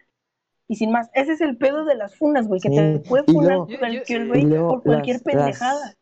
Y 0.68 0.76
sin 0.78 0.92
más, 0.92 1.10
ese 1.14 1.34
es 1.34 1.42
el 1.42 1.58
pedo 1.58 1.86
de 1.86 1.96
las 1.96 2.16
funas, 2.16 2.48
güey, 2.48 2.60
que 2.60 2.70
Sí, 2.70 2.76
te 2.76 3.00
puede 3.08 3.24
funar 3.26 3.44
luego- 3.58 3.68
cualquier 3.80 4.28
güey 4.28 4.46
por 4.50 4.82
cualquier 4.84 5.18
las- 5.18 5.24
pendejada. 5.24 5.80
las- 5.86 5.96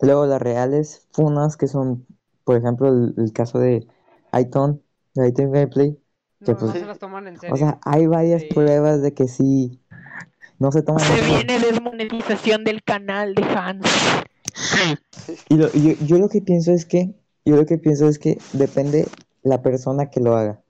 Luego 0.00 0.26
las 0.26 0.40
reales 0.40 1.06
funas 1.10 1.56
que 1.56 1.66
son, 1.66 2.06
por 2.44 2.56
ejemplo, 2.56 2.88
el, 2.88 3.14
el 3.18 3.32
caso 3.32 3.58
de 3.58 3.86
Aiton, 4.32 4.80
de 5.14 5.24
Aiton 5.24 5.50
Gameplay. 5.52 5.98
que 6.44 6.52
No, 6.52 6.58
no 6.58 6.58
pues- 6.58 6.72
se 6.72 6.86
las 6.86 6.98
toman 6.98 7.26
en 7.26 7.38
serio. 7.38 7.52
O 7.54 7.58
sea, 7.58 7.78
hay 7.84 8.06
varias 8.06 8.40
Sí. 8.42 8.48
pruebas 8.54 9.02
de 9.02 9.12
que 9.12 9.28
sí, 9.28 9.78
no 10.58 10.72
se 10.72 10.80
toman 10.82 11.02
en 11.02 11.46
serio. 11.46 11.58
desmonetización 11.70 12.64
del 12.64 12.82
canal 12.82 13.34
de 13.34 13.42
Hans. 13.42 13.84
Y 15.50 15.56
lo- 15.56 15.68
y 15.74 15.82
yo, 15.96 16.06
yo 16.06 16.18
lo 16.18 16.28
que 16.30 16.40
pienso 16.40 16.72
es 16.72 16.86
que, 16.86 17.14
yo 17.44 17.56
lo 17.56 17.66
que 17.66 17.76
pienso 17.76 18.08
es 18.08 18.18
que 18.18 18.38
depende 18.54 19.06
la 19.42 19.60
persona 19.62 20.06
que 20.10 20.20
lo 20.20 20.34
haga. 20.36 20.62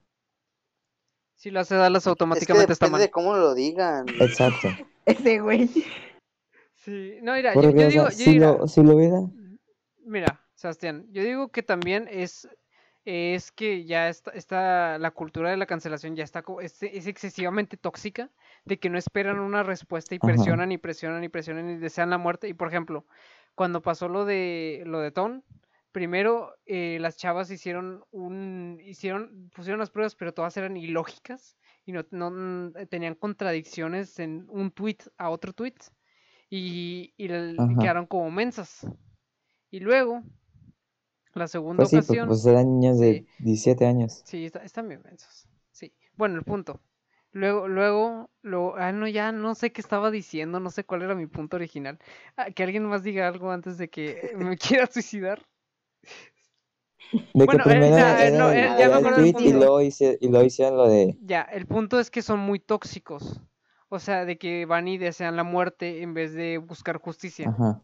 Si 1.41 1.51
lo 1.51 1.61
hace 1.61 1.75
Dallas 1.75 2.03
Es 2.03 2.05
que 2.05 2.11
automáticamente 2.11 2.75
está 2.75 2.85
depende 2.85 2.99
mal. 2.99 3.01
de 3.07 3.11
cómo 3.11 3.35
lo 3.35 3.55
digan. 3.55 4.05
Exacto. 4.21 4.69
Ese 5.07 5.41
güey. 5.41 5.69
Sí, 6.75 7.15
no, 7.23 7.33
mira, 7.33 7.55
yo, 7.55 7.63
Porque, 7.63 7.81
yo 7.81 7.89
digo, 7.89 8.05
yo 8.05 8.11
si 8.11 8.31
digo- 8.33 8.59
lo, 8.61 8.69
si 8.69 8.83
lo 8.83 8.95
hubiera, 8.97 9.21
Mira, 10.05 10.39
Sebastián, 10.55 11.07
yo 11.13 11.23
digo 11.23 11.49
que 11.49 11.63
también 11.63 12.09
es, 12.11 12.47
es 13.07 13.53
que 13.53 13.87
ya 13.87 14.11
está, 14.11 14.33
está- 14.33 14.99
la 14.99 15.13
cultura 15.13 15.51
de 15.51 15.57
la 15.57 15.65
cancelación 15.65 16.15
ya 16.15 16.25
está, 16.25 16.43
co- 16.43 16.61
es, 16.61 16.83
es 16.83 17.07
excesivamente 17.07 17.79
tóxica, 17.79 18.29
de 18.67 18.79
que 18.79 18.91
no 18.91 18.99
esperan 18.99 19.39
una 19.41 19.63
respuesta 19.63 20.15
y 20.15 20.19
Ajá. 20.21 20.27
presionan 20.35 20.73
y 20.73 20.77
presionan 20.79 21.25
y 21.25 21.31
presionan 21.31 21.71
y 21.71 21.77
desean 21.77 22.11
la 22.11 22.19
muerte. 22.19 22.49
Y 22.49 22.55
por 22.55 22.69
ejemplo, 22.69 23.07
cuando 23.55 23.81
pasó 23.81 24.09
lo 24.09 24.27
de 24.27 24.83
lo 24.85 25.01
de 25.01 25.11
Ton, 25.11 25.43
primero 25.93 26.55
eh, 26.67 26.99
las 27.01 27.17
chavas 27.17 27.51
hicieron 27.51 28.05
un, 28.11 28.79
hicieron, 28.83 29.51
pusieron 29.55 29.81
las 29.81 29.91
pruebas, 29.91 30.15
pero 30.15 30.33
todas 30.35 30.57
eran 30.57 30.77
ilógicas 30.77 31.57
y 31.85 31.93
no, 31.93 32.05
no 32.11 32.31
mm, 32.31 32.73
tenían 32.89 33.15
contradicciones 33.15 34.19
en 34.19 34.47
un 34.49 34.71
tweet 34.71 34.99
a 35.19 35.31
otro 35.31 35.53
tweet 35.53 35.75
y, 36.49 37.13
y 37.17 37.25
el- 37.27 37.57
y 37.57 37.59
Ajá. 37.59 37.79
quedaron 37.81 38.07
como 38.07 38.31
mensas. 38.31 38.87
Y 39.71 39.81
luego, 39.81 40.23
la 41.35 41.47
segunda 41.49 41.85
pues 41.85 41.91
sí, 41.91 41.97
ocasión. 41.97 42.29
pues 42.29 42.45
eran 42.47 42.81
niños 42.81 42.99
de 42.99 43.15
sí. 43.15 43.27
17 43.39 43.87
años. 43.87 44.23
Sí, 44.25 44.47
está- 44.47 44.65
están 44.65 44.89
bien 44.89 45.03
mensos. 45.05 45.47
Sí. 45.71 45.93
Bueno, 46.17 46.37
el 46.37 46.45
punto. 46.45 46.81
Luego, 47.33 47.69
luego, 47.69 48.29
luego, 48.43 48.75
ah, 48.77 48.91
no, 48.91 49.07
ya 49.07 49.31
no 49.31 49.55
sé 49.55 49.71
qué 49.71 49.81
estaba 49.81 50.11
diciendo, 50.11 50.59
no 50.59 50.71
sé 50.71 50.83
cuál 50.85 51.03
era 51.03 51.15
mi 51.15 51.27
punto 51.29 51.57
original. 51.57 51.99
Ah, 52.37 52.51
que 52.51 52.65
alguien 52.65 52.85
más 52.87 53.05
diga 53.05 53.29
algo 53.29 53.53
antes 53.53 53.79
de 53.79 53.89
que 53.89 54.33
me 54.37 54.57
quiera 54.85 54.87
suicidar. 54.89 55.47
De 57.33 57.47
Bueno, 57.47 57.65
que 57.65 57.71
primero 57.71 57.97
ya, 57.97 58.25
eh, 58.25 58.29
era 58.29 58.39
no, 58.39 58.51
el- 58.53 59.03
me 59.03 59.13
tweet 59.13 59.31
y 59.39 59.53
punto. 59.53 59.59
luego, 59.59 59.81
hice- 59.81 60.19
y 60.21 60.29
luego 60.29 60.45
hicieron 60.47 60.77
lo 60.77 60.89
de... 60.89 61.19
Ya, 61.21 61.43
el 61.43 61.67
punto 61.67 62.01
es 62.01 62.11
que 62.11 62.23
son 62.23 62.41
muy 62.41 62.59
tóxicos. 62.59 63.41
O 63.89 63.99
sea, 64.01 64.25
de 64.25 64.39
que 64.39 64.67
van 64.67 64.89
y 64.89 64.99
desean 64.99 65.37
la 65.37 65.45
muerte 65.45 66.03
en 66.03 66.15
vez 66.15 66.33
de 66.35 66.59
buscar 66.59 66.99
justicia. 66.99 67.49
Ajá. 67.49 67.83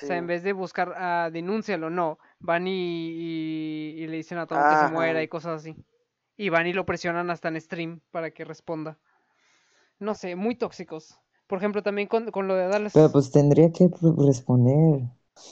O 0.00 0.06
sea, 0.06 0.16
en 0.18 0.26
vez 0.26 0.42
de 0.42 0.52
buscar, 0.52 0.92
ah, 0.96 1.30
denúncialo, 1.32 1.90
no. 1.90 2.18
Van 2.38 2.66
y, 2.68 2.72
y- 3.10 4.02
y 4.02 4.06
le 4.06 4.16
dicen 4.18 4.38
a 4.38 4.46
todo 4.46 4.66
que 4.66 4.76
se 4.76 4.86
muera 4.86 5.22
y 5.22 5.28
cosas 5.28 5.60
así. 5.60 5.76
Y 6.36 6.50
van 6.50 6.66
y 6.66 6.72
lo 6.72 6.86
presionan 6.86 7.30
hasta 7.30 7.48
en 7.48 7.60
stream 7.60 8.00
para 8.10 8.30
que 8.30 8.44
responda. 8.44 8.98
No 9.98 10.14
sé, 10.14 10.36
muy 10.36 10.54
tóxicos. 10.54 11.20
Por 11.46 11.58
ejemplo, 11.58 11.82
también 11.82 12.08
con, 12.08 12.30
con 12.30 12.48
lo 12.48 12.54
de 12.54 12.66
Dallas. 12.68 12.94
Pero 12.94 13.12
pues 13.12 13.30
tendría 13.30 13.70
que 13.72 13.88
responder. 14.18 15.02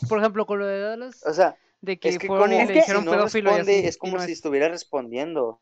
Por 0.09 0.19
ejemplo, 0.19 0.47
con 0.47 0.59
lo 0.59 0.67
de 0.67 0.81
Dallas, 0.81 1.25
O 1.27 1.33
sea, 1.33 1.57
de 1.85 1.99
que 1.99 2.09
es 2.11 2.19
que 2.19 2.27
fueron 2.27 2.49
como 2.51 2.61
y 2.61 2.63
Es 2.63 2.69
le 2.69 2.75
que- 2.75 2.81
dijeron 2.81 3.03
si 3.03 3.07
no 3.07 3.13
pedófilo 3.17 3.51
y 3.51 3.55
responde, 3.55 3.79
así, 3.79 3.87
es 3.89 3.95
y 3.97 3.99
como 3.99 4.17
no 4.17 4.23
si 4.23 4.33
es- 4.33 4.39
estuviera 4.39 4.69
respondiendo. 4.69 5.61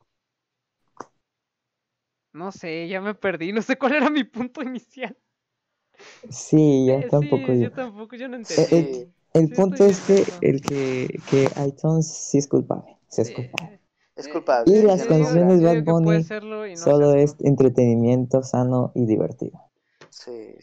No 2.32 2.50
sé, 2.50 2.88
ya 2.88 3.00
me 3.00 3.14
perdí. 3.14 3.52
No 3.52 3.62
sé 3.62 3.76
cuál 3.76 3.94
era 3.94 4.08
mi 4.10 4.24
punto 4.24 4.62
inicial. 4.62 5.16
Sí, 6.30 6.86
ya 6.86 7.00
Eh, 7.00 7.08
tampoco 7.10 7.52
sí, 7.52 7.58
yo. 7.58 7.64
yo 7.64 7.70
tampoco, 7.72 8.16
yo 8.16 8.28
no 8.28 8.36
Eh, 8.36 8.40
entendí. 8.40 8.76
eh, 8.76 9.08
El 9.34 9.48
Sí, 9.48 9.54
punto 9.54 9.84
es 9.86 10.00
que 10.02 10.24
el 10.42 10.60
que, 10.60 11.22
que 11.26 11.50
iTunes 11.66 12.06
sí 12.06 12.38
es 12.38 12.46
culpable. 12.48 12.96
Sí 13.08 13.22
es 13.22 13.28
Sí, 13.28 13.34
culpable. 13.34 13.80
es 14.16 14.26
eh, 14.26 14.30
culpable. 14.32 14.78
Y 14.78 14.82
las 14.82 15.06
canciones 15.06 15.60
yo 15.62 15.68
Bad 15.68 15.84
Bunny 15.84 16.24
no 16.66 16.76
Solo 16.76 17.14
es 17.14 17.36
entretenimiento 17.40 18.42
sano 18.42 18.92
y 18.94 19.06
divertido. 19.06 19.58
Sí. 20.10 20.54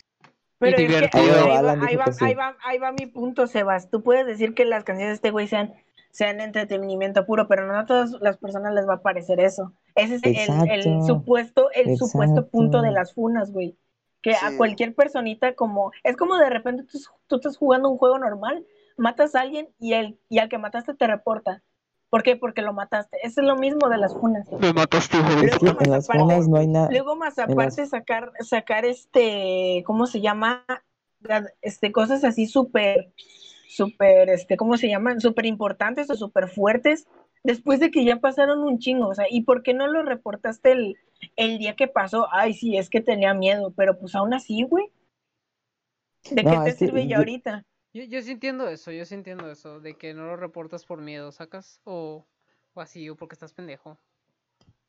Pero 0.59 0.75
es 0.75 0.81
que 0.81 0.87
divertido. 0.87 1.23
ahí, 1.23 1.63
va, 1.63 1.71
ahí, 1.71 1.95
va, 1.95 2.05
ahí, 2.19 2.33
va, 2.35 2.57
ahí 2.63 2.77
va 2.77 2.91
mi 2.91 3.05
punto, 3.05 3.47
Sebas. 3.47 3.89
Tú 3.89 4.03
puedes 4.03 4.25
decir 4.25 4.53
que 4.53 4.65
las 4.65 4.83
canciones 4.83 5.11
de 5.11 5.15
este 5.15 5.31
güey 5.31 5.47
sean, 5.47 5.73
sean 6.11 6.41
entretenimiento 6.41 7.25
puro, 7.25 7.47
pero 7.47 7.65
no 7.65 7.77
a 7.77 7.85
todas 7.85 8.11
las 8.19 8.37
personas 8.37 8.73
les 8.73 8.87
va 8.87 8.95
a 8.95 9.01
parecer 9.01 9.39
eso. 9.39 9.73
Ese 9.95 10.15
es 10.15 10.23
el, 10.23 11.01
supuesto, 11.03 11.71
el 11.71 11.97
supuesto 11.97 12.47
punto 12.49 12.81
de 12.81 12.91
las 12.91 13.13
funas, 13.13 13.51
güey. 13.51 13.77
Que 14.21 14.33
a 14.33 14.57
cualquier 14.57 14.93
personita 14.93 15.55
como, 15.55 15.93
es 16.03 16.17
como 16.17 16.37
de 16.37 16.49
repente 16.49 16.83
tú, 16.83 16.99
tú 17.27 17.37
estás 17.37 17.55
jugando 17.55 17.89
un 17.89 17.97
juego 17.97 18.19
normal, 18.19 18.65
matas 18.97 19.33
a 19.33 19.41
alguien 19.41 19.69
y 19.79 19.93
el, 19.93 20.19
y 20.27 20.39
al 20.39 20.49
que 20.49 20.57
mataste 20.57 20.93
te 20.93 21.07
reporta. 21.07 21.63
¿Por 22.09 22.23
qué? 22.23 22.35
Porque 22.35 22.61
lo 22.61 22.73
mataste. 22.73 23.17
Eso 23.23 23.41
es 23.41 23.47
lo 23.47 23.55
mismo 23.55 23.87
de 23.89 23.97
las 23.97 24.13
funas. 24.15 24.47
Me 24.59 24.73
mataste, 24.73 25.17
hijo 25.17 25.29
de- 25.35 25.45
Es 25.47 25.57
que 25.59 25.65
Luego, 25.65 25.81
en 25.81 25.91
las 25.91 26.05
aparte- 26.09 26.23
funas 26.23 26.47
no 26.47 26.57
hay 26.57 26.67
nada. 26.67 26.89
Luego 26.91 27.15
más 27.15 27.37
aparte 27.37 27.81
las- 27.81 27.89
sacar, 27.89 28.31
sacar 28.39 28.85
este, 28.85 29.83
¿cómo 29.85 30.07
se 30.07 30.19
llama? 30.21 30.65
Este, 31.61 31.91
cosas 31.91 32.23
así 32.23 32.47
súper, 32.47 33.13
súper, 33.67 34.29
este, 34.29 34.57
¿cómo 34.57 34.77
se 34.77 34.87
llaman? 34.87 35.19
Súper 35.21 35.45
importantes 35.45 36.09
o 36.09 36.15
súper 36.15 36.47
fuertes, 36.47 37.07
después 37.43 37.79
de 37.79 37.91
que 37.91 38.03
ya 38.05 38.17
pasaron 38.17 38.63
un 38.63 38.79
chingo, 38.79 39.07
o 39.09 39.13
sea, 39.15 39.25
¿y 39.29 39.41
por 39.41 39.61
qué 39.61 39.73
no 39.73 39.85
lo 39.87 40.01
reportaste 40.01 40.71
el, 40.71 40.95
el 41.35 41.57
día 41.59 41.75
que 41.75 41.87
pasó? 41.87 42.27
Ay, 42.31 42.53
sí, 42.53 42.77
es 42.77 42.89
que 42.89 43.01
tenía 43.01 43.33
miedo, 43.33 43.71
pero 43.75 43.99
pues 43.99 44.15
aún 44.15 44.33
así, 44.33 44.63
güey. 44.63 44.85
¿De 46.31 46.41
No, 46.43 46.51
qué 46.51 46.57
te 46.57 46.63
que 46.71 46.85
sirve 46.85 47.03
ya 47.03 47.09
yo- 47.11 47.17
ahorita? 47.17 47.63
Yo, 47.93 48.03
yo 48.03 48.21
sí 48.21 48.31
entiendo 48.31 48.67
eso, 48.67 48.91
yo 48.91 49.05
sí 49.05 49.15
entiendo 49.15 49.49
eso, 49.51 49.79
de 49.79 49.95
que 49.95 50.13
no 50.13 50.25
lo 50.25 50.35
reportas 50.37 50.85
por 50.85 51.01
miedo, 51.01 51.31
¿sacas? 51.31 51.81
O, 51.83 52.25
o 52.73 52.81
así, 52.81 53.09
o 53.09 53.15
porque 53.15 53.33
estás 53.35 53.53
pendejo. 53.53 53.99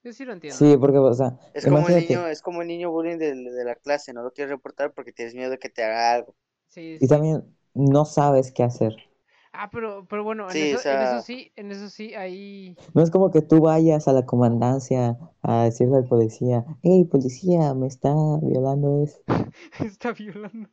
Yo 0.05 0.13
sí 0.13 0.25
lo 0.25 0.33
entiendo. 0.33 0.65
Sí, 0.65 0.77
porque, 0.77 0.99
o 0.99 1.15
sea, 1.15 1.39
Es 1.53 1.67
como 1.67 1.89
el 1.89 1.97
niño, 1.97 2.27
es 2.29 2.43
como 2.43 2.63
el 2.63 2.69
niño 2.69 2.91
bullying 2.91 3.19
de, 3.19 3.35
de 3.35 3.65
la 3.65 3.77
clase, 3.77 4.13
no 4.13 4.23
lo 4.23 4.33
quieres 4.33 4.51
reportar 4.53 4.93
porque 4.95 5.13
tienes 5.13 5.35
miedo 5.35 5.51
de 5.51 5.59
que 5.59 5.71
te 5.71 5.85
haga 5.85 6.15
algo. 6.15 6.37
Sí, 6.69 6.99
Y 7.01 7.09
también 7.09 7.45
no 7.75 8.05
sabes 8.05 8.53
qué 8.53 8.63
hacer. 8.63 8.97
Ah, 9.53 9.69
pero, 9.71 10.07
pero 10.09 10.23
bueno, 10.25 10.51
en, 10.51 10.59
Sí, 10.59 10.63
eso, 10.63 10.77
o 10.77 10.79
sea- 10.79 10.95
en 10.95 11.03
eso 11.03 11.21
sí, 11.21 11.53
en 11.57 11.71
eso 11.73 11.89
sí, 11.89 12.15
ahí... 12.15 12.77
No 12.95 13.03
es 13.03 13.11
como 13.11 13.33
que 13.33 13.43
tú 13.43 13.61
vayas 13.63 14.07
a 14.07 14.13
la 14.13 14.25
comandancia 14.27 15.19
a 15.43 15.65
decirle 15.65 15.97
al 15.97 16.05
policía, 16.05 16.65
hey, 16.83 17.05
policía, 17.05 17.75
me 17.75 17.89
está 17.89 18.15
violando 18.43 19.03
eso. 19.03 19.19
está 19.81 20.13
violando. 20.13 20.69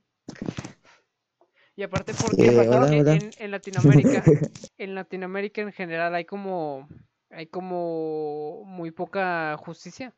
Y 1.77 1.83
aparte 1.83 2.11
porque 2.13 2.43
Eh, 2.47 2.67
hola, 2.67 2.87
en, 2.91 2.99
hola. 3.01 3.13
en- 3.13 3.31
en 3.37 3.51
Latinoamérica, 3.51 4.23
en 4.79 4.95
Latinoamérica 4.95 5.61
en 5.61 5.71
general 5.71 6.13
hay 6.15 6.25
como 6.25 6.89
hay 7.29 7.45
como 7.47 8.63
muy 8.65 8.91
poca 8.91 9.55
justicia. 9.57 10.13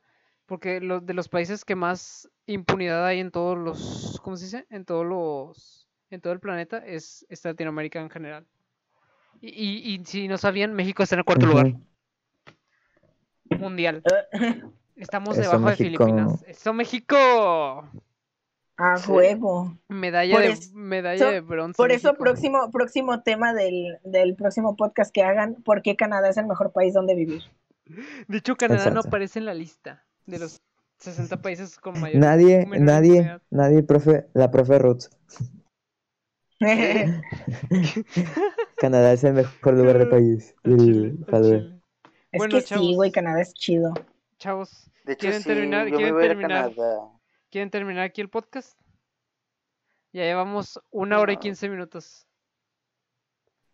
Porque 0.46 0.80
los 0.82 1.06
de 1.06 1.14
los 1.14 1.28
países 1.28 1.64
que 1.66 1.76
más 1.76 2.28
impunidad 2.48 3.06
hay 3.06 3.20
en 3.20 3.30
todos 3.30 3.56
los, 3.58 4.20
¿cómo 4.24 4.36
se 4.36 4.46
dice? 4.46 4.66
En 4.72 4.84
todos 4.84 5.06
los, 5.06 5.88
en 6.10 6.22
todo 6.22 6.34
el 6.34 6.40
planeta 6.40 6.78
es, 6.78 7.24
es 7.30 7.46
Latinoamérica 7.46 8.00
en 8.02 8.10
general. 8.10 8.48
Y, 9.42 9.50
y, 9.50 9.96
y 9.96 10.06
si 10.06 10.28
no 10.28 10.38
sabían, 10.40 10.74
México 10.74 11.04
está 11.04 11.16
en 11.16 11.20
el 11.20 11.26
cuarto 11.26 11.46
lugar 11.46 11.76
mundial. 13.60 14.02
Estamos 14.96 15.38
Eso, 15.38 15.42
debajo 15.42 15.66
México. 15.66 15.84
de 15.84 16.00
Filipinas. 16.00 16.44
¡Eso, 16.48 16.74
México! 16.74 17.88
A 18.82 18.98
Sí. 18.98 19.12
huevo. 19.12 19.78
Medalla 19.90 20.34
Por 20.36 20.42
de, 20.44 20.50
eso- 20.52 20.72
medalla 20.74 21.32
de 21.32 21.42
bronce. 21.42 21.76
Por 21.78 21.92
eso, 21.92 22.08
México. 22.10 22.24
próximo, 22.24 22.72
próximo 22.72 23.22
tema 23.24 23.54
del, 23.54 23.98
del 24.06 24.36
próximo 24.36 24.76
podcast 24.78 25.14
que 25.14 25.22
hagan, 25.24 25.56
¿por 25.66 25.82
qué 25.82 25.96
Canadá 25.98 26.30
es 26.30 26.38
el 26.38 26.48
mejor 26.48 26.72
país 26.72 26.94
donde 26.94 27.14
vivir? 27.14 27.42
De 28.28 28.38
hecho, 28.38 28.56
Canadá 28.56 28.90
no 28.92 29.02
aparece 29.02 29.40
en 29.40 29.46
la 29.46 29.54
lista 29.54 30.06
de 30.26 30.40
los 30.40 30.62
60 30.98 31.42
países 31.42 31.78
con 31.78 32.00
mayor 32.00 32.22
Nadie, 32.22 32.66
nadie, 32.68 33.40
nadie, 33.50 33.84
profe, 33.84 34.28
la 34.34 34.50
profe 34.52 34.80
Roots. 34.80 35.10
Canadá 38.78 39.14
es 39.14 39.24
el 39.24 39.34
mejor 39.34 39.74
lugar 39.76 39.98
del 40.00 40.10
país. 40.10 40.56
Chile, 40.64 41.16
chile. 41.30 41.82
es 42.32 42.38
Bueno, 42.38 42.56
que 42.56 42.62
sí, 42.62 42.68
chavos. 42.68 42.96
güey, 42.96 43.12
Canadá 43.12 43.42
es 43.42 43.54
chido. 43.54 43.94
Chavos, 44.38 44.90
De 45.06 45.14
hecho, 45.14 45.22
¿Quieren 45.22 45.42
sí, 45.42 45.48
terminar- 45.50 45.88
yo 45.88 45.92
me 45.92 45.98
quieren 45.98 46.14
voy 46.16 46.24
a 46.24 46.26
ir 46.26 46.32
a 46.32 46.36
terminar? 46.36 46.76
Canadá. 46.76 47.19
¿Quieren 47.50 47.70
terminar 47.70 48.04
aquí 48.04 48.22
el 48.22 48.30
podcast? 48.30 48.80
Ya 50.12 50.24
llevamos 50.24 50.80
una 50.90 51.20
hora 51.20 51.34
y 51.34 51.36
No. 51.36 51.42
15 51.42 51.70
minutos. 51.70 52.26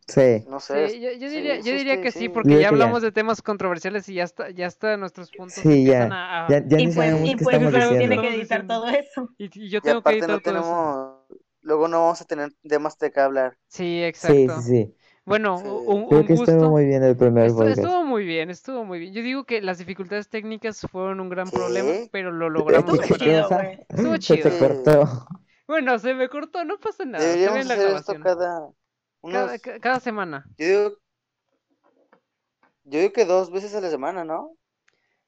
Sí. 0.08 0.44
No 0.48 0.60
sé. 0.60 0.90
Sí, 0.90 1.00
yo, 1.02 1.12
yo 1.14 1.30
sí, 1.30 1.36
diría, 1.36 1.56
sí, 1.64 1.70
yo 1.70 1.76
diría 1.76 1.94
estoy- 1.96 2.04
que 2.04 2.12
sí, 2.12 2.20
sí. 2.20 2.30
porque 2.30 2.60
ya 2.60 2.70
hablamos 2.70 3.02
de 3.02 3.12
temas 3.12 3.42
controversiales 3.42 4.08
y 4.10 4.16
ya 4.16 4.24
está, 4.24 4.52
ya 4.52 4.68
está 4.68 4.98
nuestros 4.98 5.32
puntos 5.32 5.56
Sí, 5.56 5.84
ya. 5.86 6.04
empiezan 6.04 6.12
a, 6.14 6.46
a- 6.46 6.50
Ya, 6.50 6.64
ya 6.68 6.80
y 6.80 6.86
ni 6.88 6.94
pues, 6.94 7.24
y 7.24 7.36
pues 7.44 7.62
luego 7.74 7.98
tiene 7.98 8.22
que 8.22 8.36
editar 8.36 8.68
todo 8.68 8.88
eso. 8.90 9.30
y, 9.38 9.46
y 9.60 9.70
yo 9.70 9.80
Y 9.80 9.82
tengo 9.82 10.04
que 10.04 10.12
editar 10.12 10.30
no 10.30 10.40
todo 10.42 10.60
eso. 10.60 11.28
Luego 11.62 11.88
no 11.88 12.02
vamos 12.02 12.22
a 12.22 12.26
tener 12.26 12.52
temas 12.68 13.00
de 13.00 13.12
qué 13.12 13.20
hablar. 13.20 13.58
Sí, 13.68 13.78
Sí, 13.84 14.04
exacto. 14.04 14.62
sí, 14.62 14.68
sí. 14.86 14.96
Bueno, 15.26 15.58
Sí. 15.58 15.66
un, 15.68 16.08
Creo 16.08 16.20
un 16.22 16.28
que 16.28 16.34
estuvo 16.34 16.56
gusto. 16.56 16.70
muy 16.70 16.86
bien 16.86 17.04
el 17.04 17.18
primer 17.18 17.50
Estu- 17.50 17.56
podcast. 17.58 17.78
estuvo 17.80 18.04
muy 18.04 18.26
bien, 18.26 18.50
estuvo 18.52 18.86
muy 18.86 19.00
bien. 19.00 19.14
Yo 19.14 19.24
digo 19.24 19.44
que 19.46 19.62
las 19.62 19.80
dificultades 19.80 20.30
técnicas 20.30 20.82
fueron 20.92 21.20
un 21.20 21.30
gran 21.30 21.50
problema, 21.50 21.90
Sí. 21.94 22.10
pero 22.12 22.32
lo 22.32 22.46
Estuvo 22.48 22.60
logramos 22.60 23.00
Estuvo 23.00 23.18
¿Qué 23.18 23.26
superar. 23.26 23.48
chido. 23.48 23.86
Estuvo 23.90 24.14
Se 24.14 24.20
chido. 24.20 24.50
Sí. 24.52 24.60
cortó. 24.60 25.28
Bueno, 25.68 25.98
se 25.98 26.14
me 26.14 26.30
cortó, 26.30 26.64
no 26.64 26.78
pasa 26.78 27.06
nada. 27.06 27.24
Se 27.24 27.38
Deberíamos 27.40 27.72
hacer 27.72 27.96
esto 27.96 28.14
cada. 28.22 28.70
Unos, 29.22 29.34
Cada, 29.46 29.58
ca- 29.60 29.80
cada 29.80 30.00
semana. 30.00 30.46
yo 30.60 30.68
digo. 30.68 30.98
Yo 32.84 33.00
digo 33.00 33.14
que 33.14 33.26
dos 33.26 33.52
veces 33.52 33.74
a 33.74 33.82
la 33.82 33.90
semana, 33.90 34.24
¿no? 34.24 34.52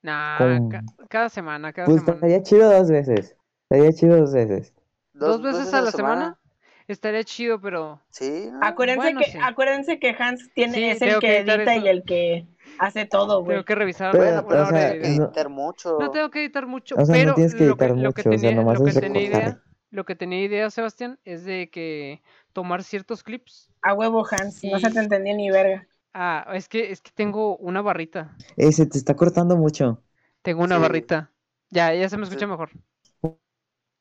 Nah, 0.04 0.38
Con- 0.38 0.70
ca- 0.70 0.84
cada 1.10 1.30
semana, 1.30 1.74
cada 1.74 1.88
Pues 1.88 2.02
semana. 2.02 2.16
estaría 2.18 2.44
chido 2.44 2.72
dos 2.72 2.92
veces. 2.92 3.36
Estaría 3.68 3.92
chido 3.94 4.18
dos 4.18 4.32
veces. 4.32 4.74
¿Dos 5.14 5.42
veces 5.42 5.74
a 5.74 5.82
la 5.82 5.92
semana? 5.92 6.40
Estaría 6.88 7.24
chido, 7.26 7.60
pero 7.60 8.02
Sí. 8.12 8.50
¿no? 8.52 8.60
Acuérdense, 8.64 9.02
Bueno, 9.02 9.20
que, 9.20 9.32
sí. 9.32 9.38
acuérdense 9.42 10.00
que 10.00 10.16
Hans 10.18 10.50
tiene, 10.54 10.74
Sí, 10.74 10.84
es 10.86 11.02
el 11.02 11.14
que 11.16 11.20
que 11.20 11.38
edita 11.40 11.76
eso. 11.76 11.86
y 11.86 11.90
el 11.90 12.04
que 12.04 12.48
hace 12.80 13.06
todo, 13.06 13.42
güey. 13.44 13.56
tengo 13.56 13.66
que 13.66 13.76
revisar 13.76 14.12
Pero, 14.14 14.46
una 14.48 14.64
o 14.64 14.70
sea, 14.70 14.94
que 14.94 15.00
no- 15.00 15.06
editar 15.26 15.50
mucho. 15.50 15.98
No 16.00 16.12
tengo 16.12 16.30
que 16.30 16.40
editar 16.40 16.66
mucho, 16.66 16.96
O 16.96 17.06
sea, 17.06 17.14
no 17.16 17.22
pero 17.22 17.34
tienes 17.36 17.56
que 17.56 17.66
lo 17.66 17.76
que, 17.76 17.84
editar 17.86 17.98
lo 18.04 18.12
que 18.14 18.22
mucho, 18.22 18.30
o 18.30 18.32
sea, 18.32 18.42
tenía, 18.50 18.56
nomás 18.56 18.80
lo 18.80 18.86
que 18.86 18.94
tenía 18.94 19.22
idea, 19.22 19.62
lo 19.92 20.06
que 20.06 20.16
tenía 20.16 20.42
idea, 20.44 20.70
Sebastián, 20.70 21.20
es 21.26 21.44
de 21.44 21.70
que 21.70 22.22
tomar 22.54 22.84
ciertos 22.84 23.22
clips. 23.24 23.70
A 23.82 23.94
huevo, 23.94 24.26
Hans. 24.32 24.64
No 24.64 24.80
se 24.80 24.90
Y- 24.90 24.94
te 24.94 25.00
entendió 25.00 25.36
ni 25.36 25.50
verga. 25.52 25.86
Ah, 26.14 26.48
es 26.54 26.70
que 26.70 26.92
es 26.92 27.02
que 27.02 27.12
tengo 27.14 27.58
una 27.58 27.82
barrita. 27.82 28.36
Eh, 28.56 28.72
se 28.72 28.86
te 28.86 28.98
está 28.98 29.14
cortando 29.16 29.56
mucho. 29.58 30.02
Tengo 30.42 30.64
una 30.64 30.78
Sí. 30.78 30.82
barrita. 30.82 31.32
Ya, 31.70 31.94
ya 31.94 32.08
se 32.08 32.16
me 32.18 32.24
escucha 32.24 32.46
Sí. 32.46 32.50
mejor. 32.50 32.70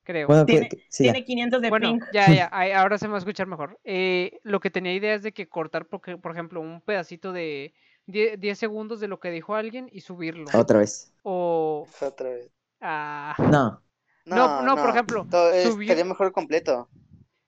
Creo. 0.06 0.28
Bueno, 0.28 0.46
Tiene- 0.46 0.68
que- 0.68 0.84
sí. 0.88 1.02
Tiene 1.02 1.24
500 1.24 1.60
de 1.60 1.68
Bueno, 1.68 1.88
ping. 1.90 2.00
ya, 2.12 2.32
ya, 2.32 2.46
ahora 2.80 2.96
se 2.96 3.08
me 3.08 3.10
va 3.12 3.16
a 3.16 3.18
escuchar 3.18 3.48
mejor. 3.48 3.80
Eh, 3.82 4.38
lo 4.44 4.60
que 4.60 4.70
tenía 4.70 4.94
idea 4.94 5.14
es 5.14 5.24
de 5.24 5.32
que 5.32 5.48
cortar, 5.48 5.86
porque, 5.88 6.16
por 6.16 6.30
ejemplo, 6.30 6.60
un 6.60 6.80
pedacito 6.80 7.32
de 7.32 7.74
10, 8.06 8.38
10 8.38 8.56
segundos 8.56 9.00
de 9.00 9.08
lo 9.08 9.18
que 9.18 9.32
dijo 9.32 9.56
alguien 9.56 9.88
y 9.90 10.02
subirlo. 10.02 10.46
Otra 10.54 10.78
vez. 10.78 11.12
O... 11.24 11.88
Otra 12.00 12.28
vez. 12.30 12.48
ah, 12.80 13.34
No. 13.50 13.82
No, 14.26 14.62
no, 14.62 14.76
por 14.76 14.90
ejemplo, 14.90 15.26
es- 15.52 15.68
subir- 15.68 16.04
mejor 16.04 16.30
completo. 16.30 16.88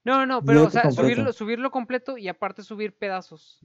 No, 0.02 0.26
no, 0.26 0.40
Yo 0.40 0.46
pero, 0.46 0.64
o 0.64 0.70
sea, 0.70 0.82
completo. 0.82 1.02
subirlo, 1.02 1.32
subirlo 1.32 1.70
completo 1.70 2.18
y 2.18 2.26
aparte 2.26 2.64
subir 2.64 2.96
pedazos. 2.96 3.60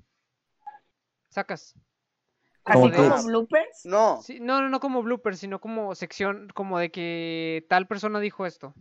Sacas. 1.30 1.74
Así 2.65 2.91
como 2.91 3.23
bloopers. 3.23 3.85
No. 3.85 4.22
Sí, 4.22 4.40
no, 4.40 4.61
no, 4.61 4.69
no 4.69 4.80
como 4.80 5.03
bloopers, 5.03 5.40
sino 5.40 5.60
como 5.60 5.95
sección, 5.95 6.49
como 6.53 6.80
de 6.80 6.91
que 6.91 7.65
tal 7.69 7.88
persona 7.88 8.19
dijo 8.19 8.45
esto. 8.45 8.73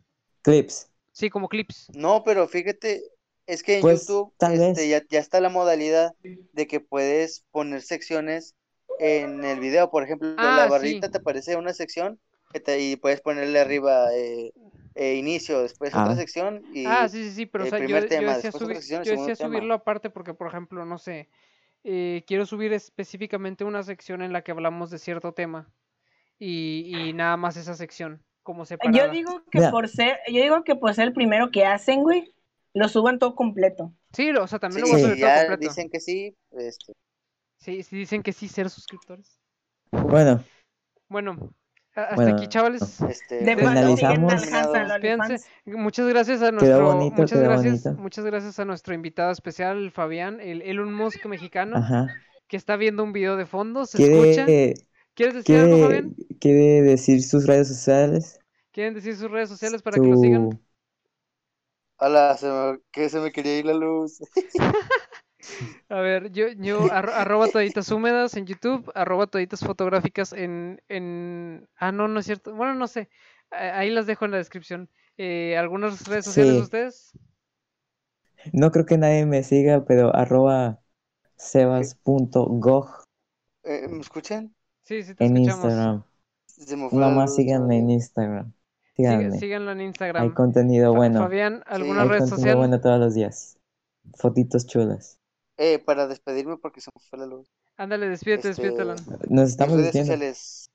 Clips. 0.43 0.89
Sí, 1.13 1.31
como 1.31 1.49
clips. 1.49 1.91
No, 1.95 2.23
pero 2.25 2.49
fíjate, 2.49 3.03
es 3.47 3.63
que 3.63 3.77
en 3.77 3.83
Pues, 3.83 4.07
YouTube 4.07 4.33
tal 4.39 4.55
este, 4.55 4.89
vez. 4.89 4.89
ya, 4.89 5.03
ya 5.11 5.19
está 5.21 5.41
la 5.41 5.49
modalidad 5.51 6.15
de 6.23 6.67
que 6.67 6.81
puedes 6.81 7.45
poner 7.51 7.83
secciones 7.83 8.55
en 8.99 9.45
el 9.45 9.61
video. 9.61 9.91
Por 9.91 10.05
ejemplo, 10.05 10.35
Ah, 10.39 10.57
la 10.57 10.65
sí. 10.65 10.71
barrita 10.71 11.11
te 11.11 11.19
aparece 11.19 11.57
una 11.57 11.75
sección 11.75 12.19
que 12.53 12.61
te- 12.61 12.81
y 12.81 12.97
puedes 12.97 13.21
ponerle 13.21 13.59
arriba 13.61 14.13
eh, 14.15 14.53
eh, 14.95 15.15
inicio, 15.15 15.61
después 15.63 15.91
otra 15.95 16.13
Ah. 16.13 16.17
sección 16.17 16.63
y 16.75 16.87
Ah, 16.87 17.09
sí, 17.09 17.25
sí, 17.25 17.31
sí, 17.33 17.47
pero 17.47 17.65
o 17.65 17.67
el 17.67 17.71
sea, 17.71 17.79
yo, 17.79 17.85
primer 17.87 18.03
yo 18.05 18.09
tema, 18.11 18.35
decía, 18.35 18.51
después 18.51 18.63
otra 18.63 18.75
sección, 18.77 19.05
yo 19.05 19.13
decía 19.13 19.37
tema. 19.37 19.49
subirlo 19.49 19.75
aparte 19.75 20.11
porque, 20.11 20.35
por 20.35 20.49
ejemplo, 20.49 20.85
no 20.85 20.99
sé, 20.99 21.29
eh, 21.85 22.25
quiero 22.27 22.47
subir 22.47 22.73
específicamente 22.73 23.65
una 23.65 23.83
sección 23.83 24.23
en 24.23 24.33
la 24.33 24.43
que 24.43 24.53
hablamos 24.53 24.91
de 24.91 24.99
cierto 24.99 25.33
tema 25.33 25.71
y, 26.39 26.91
y 27.09 27.13
nada 27.13 27.37
más 27.37 27.57
esa 27.57 27.75
sección, 27.75 28.23
como 28.43 28.65
separada. 28.65 29.07
Yo 29.07 29.13
digo 29.13 29.43
que 29.51 29.61
por 29.71 29.89
ser, 29.89 30.19
yo 30.29 30.43
digo 30.43 30.65
que 30.65 30.77
por 30.77 30.95
ser 30.95 31.09
el 31.09 31.13
primero 31.13 31.51
que 31.51 31.65
hacen, 31.65 32.03
güey, 32.03 32.35
lo 32.75 32.89
suban 32.89 33.19
todo 33.19 33.35
completo. 33.35 33.93
Sí, 34.13 34.31
o 34.31 34.47
sea, 34.47 34.59
también 34.59 34.87
Sí, 34.87 34.93
lo 34.93 34.99
voy 34.99 35.05
a 35.05 35.09
subir 35.09 35.21
todo 35.25 35.37
completo. 35.47 35.69
dicen 35.69 35.91
que 35.91 36.01
sí, 36.01 36.37
este, 36.53 36.93
Sí, 37.59 37.83
sí 37.83 37.97
dicen 37.97 38.23
que 38.23 38.33
sí, 38.33 38.49
ser 38.49 38.69
suscriptores. 38.71 39.39
Bueno, 39.93 40.43
Bueno, 41.09 41.55
hasta 41.95 42.15
Bueno, 42.15 42.37
aquí, 42.37 42.47
chavales. 42.49 43.01
este, 43.03 43.45
De 43.45 43.57
Finalizamos. 43.57 44.33
Muchas 45.67 46.09
gracias 46.09 46.43
a 46.43 46.51
nuestro, 46.53 46.85
bonito, 46.85 47.17
muchas 47.17 47.41
gracias, 47.41 47.83
bonito. 47.85 48.03
muchas 48.03 48.25
gracias 48.25 48.59
a 48.59 48.65
nuestro 48.65 48.95
invitado 48.95 49.31
especial, 49.31 49.91
Fabián, 49.91 50.41
el 50.41 50.63
Elon 50.63 50.93
Musk 50.95 51.27
mexicano, 51.27 51.77
ajá. 51.77 52.07
que 52.49 52.57
está 52.57 52.77
viendo 52.77 53.03
un 53.05 53.13
video 53.13 53.37
de 53.37 53.47
fondo, 53.47 53.85
se 53.87 53.99
escucha. 53.99 54.45
¿Quiere, 54.45 54.75
¿Quieres 55.15 55.35
decir 55.35 55.59
algo, 55.59 55.77
quiere, 55.77 55.79
Fabián? 55.79 56.17
quiere 56.41 56.83
decir 56.83 57.23
sus 57.23 57.47
redes 57.47 57.69
sociales? 57.69 58.41
¿Quieren 58.73 58.95
decir 58.95 59.17
sus 59.17 59.31
redes 59.31 59.49
sociales 59.49 59.83
para 59.83 59.99
que 59.99 60.09
lo 60.09 60.17
sigan? 60.17 60.49
Se 62.39 62.47
me, 62.49 62.79
que 62.91 63.09
se 63.09 63.21
me 63.21 63.31
quería 63.33 63.59
ir 63.59 63.67
la 63.67 63.75
luz. 63.75 64.19
A 65.89 66.01
ver, 66.01 66.31
yo, 66.33 66.49
yo 66.59 66.81
arro- 66.93 67.13
arroba 67.15 67.49
toallitas 67.49 67.91
húmedas 67.91 68.37
en 68.37 68.47
YouTube, 68.47 68.91
arroba 68.95 69.27
toallitas 69.27 69.61
fotográficas 69.61 70.33
en, 70.33 70.81
en... 70.89 71.69
Ah, 71.77 71.93
no, 71.93 72.09
no 72.09 72.21
es 72.21 72.27
cierto. 72.27 72.55
Bueno, 72.55 72.75
no 72.75 72.87
sé. 72.87 73.09
Ahí 73.51 73.91
las 73.91 74.07
dejo 74.07 74.25
en 74.25 74.31
la 74.31 74.39
descripción. 74.39 74.89
Eh, 75.19 75.57
¿Algunas 75.59 76.07
redes 76.07 76.25
sociales 76.25 76.53
de 76.55 76.59
Sí. 76.59 76.63
ustedes? 76.65 77.13
No 78.53 78.71
creo 78.73 78.87
que 78.87 78.99
nadie 78.99 79.25
me 79.27 79.43
siga, 79.43 79.85
pero 79.85 80.15
arroba 80.17 80.81
sebas.gog 81.37 82.89
Eh, 83.65 83.87
¿Me 83.89 84.01
escuchan? 84.01 84.55
Sí, 84.85 85.03
sí 85.03 85.15
te 85.15 85.25
en 85.25 85.37
escuchamos. 85.37 85.65
Instagram. 85.65 86.05
Nomás 86.93 87.35
síganme 87.37 87.79
en. 87.79 87.91
Instagram. 87.91 88.53
Síganme. 88.97 89.39
síganlo 89.39 89.73
en 89.73 89.79
Hay 89.81 89.87
Instagram. 89.87 90.35
contenido 90.35 90.93
Fa- 90.93 90.97
bueno. 90.99 91.21
Fabián, 91.21 91.63
¿alguna 91.67 92.03
Hay 92.03 92.09
red 92.09 92.19
contenido 92.19 92.37
social? 92.37 92.57
bueno 92.57 92.81
todos 92.81 92.99
los 92.99 93.15
días. 93.15 93.59
Fotitos 94.19 94.67
chulas. 94.67 95.19
Eh, 95.59 95.79
para 95.79 96.07
despedirme 96.07 96.57
porque 96.57 96.81
se 96.81 96.91
me 96.95 97.01
fue 97.09 97.19
la 97.19 97.27
luz. 97.27 97.49
Ándale, 97.77 98.09
despídete, 98.09 98.49
Este, 98.51 98.63
despídete, 98.63 98.83
Alan. 98.83 98.97
Nos 99.29 99.45
Mis 99.45 99.51
estamos 99.51 99.75
redes 99.77 99.87
diciendo. 99.93 100.13
sociales. 100.13 100.67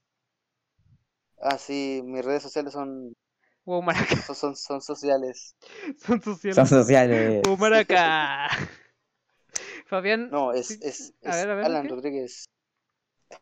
Ah, 1.40 1.58
sí, 1.58 2.02
mis 2.06 2.24
redes 2.26 2.44
sociales 2.44 2.74
son, 2.74 3.14
Wow, 3.66 3.82
maraca. 3.82 4.06
son, 4.28 4.36
son, 4.36 4.56
son 4.56 4.82
sociales. 4.82 5.56
Son 5.98 6.22
sociales. 6.22 6.56
Son 6.56 6.68
sociales. 6.68 7.42
Wow, 7.46 7.58
maraca. 7.58 8.48
Fabián, 9.88 10.30
No, 10.30 10.54
es, 10.54 10.72
es, 10.82 11.14
a 11.24 11.30
es 11.30 11.36
ver, 11.36 11.50
a 11.50 11.56
ver, 11.56 11.66
Alan 11.66 11.84
¿qué? 11.84 11.90
Rodríguez. 11.90 12.46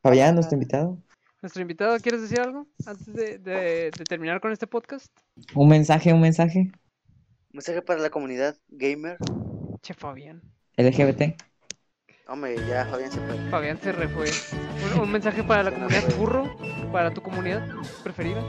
Fabián, 0.01 0.35
nuestro 0.35 0.55
invitado. 0.55 1.01
nuestro 1.41 1.61
invitado, 1.61 1.97
¿quieres 1.99 2.21
decir 2.21 2.39
algo 2.39 2.67
antes 2.85 3.05
de, 3.13 3.37
de- 3.39 3.91
de 3.91 4.03
terminar 4.07 4.39
con 4.41 4.51
este 4.51 4.67
podcast? 4.67 5.07
Un 5.55 5.69
mensaje, 5.69 6.13
un 6.13 6.21
mensaje. 6.21 6.71
Mensaje 7.51 7.81
para 7.81 7.99
la 7.99 8.09
comunidad 8.09 8.57
gamer. 8.69 9.17
Che, 9.81 9.93
Fabián. 9.93 10.41
LGBT. 10.77 11.41
Hombre, 12.27 12.56
ya 12.68 12.85
Fabián 12.85 13.11
se 13.11 13.19
fue. 13.19 13.38
Fabián 13.49 13.80
se 13.81 13.91
refue. 13.91 14.30
Un, 14.95 15.02
un 15.02 15.11
mensaje 15.11 15.43
para 15.43 15.64
la 15.64 15.72
comunidad 15.72 16.03
burro, 16.18 16.57
para 16.91 17.14
tu 17.14 17.22
comunidad 17.22 17.64
preferida. 18.03 18.41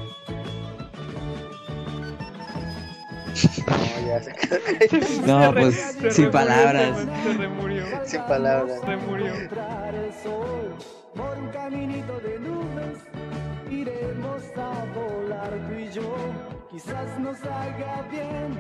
No, 3.67 4.07
ya 4.07 4.23
se 4.23 4.33
quedó. 4.35 5.27
No, 5.27 5.53
pues, 5.53 5.75
se 5.75 6.11
sin 6.11 6.25
remurió, 6.27 6.31
palabras. 6.33 6.99
Se, 7.23 7.33
remurió. 7.35 7.85
Sin 8.05 8.23
palabras. 8.23 8.81
Se 8.81 8.97
murió. 8.97 9.35
entrar 9.35 9.95
el 9.95 10.13
sol 10.15 10.75
por 11.15 11.37
un 11.39 11.49
caminito 11.49 12.19
de 12.21 12.39
nubes 12.41 12.99
iremos 13.71 14.43
a 14.57 14.85
volar 14.95 15.51
tú 15.69 15.75
y 15.75 15.91
yo 15.91 16.17
quizás 16.71 17.19
nos 17.21 17.43
haga 17.43 18.07
bien 18.11 18.59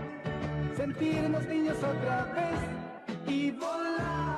sentirnos 0.76 1.46
niños 1.46 1.76
otra 1.78 2.24
vez 2.34 2.85
y 3.28 3.50
volar 3.50 4.35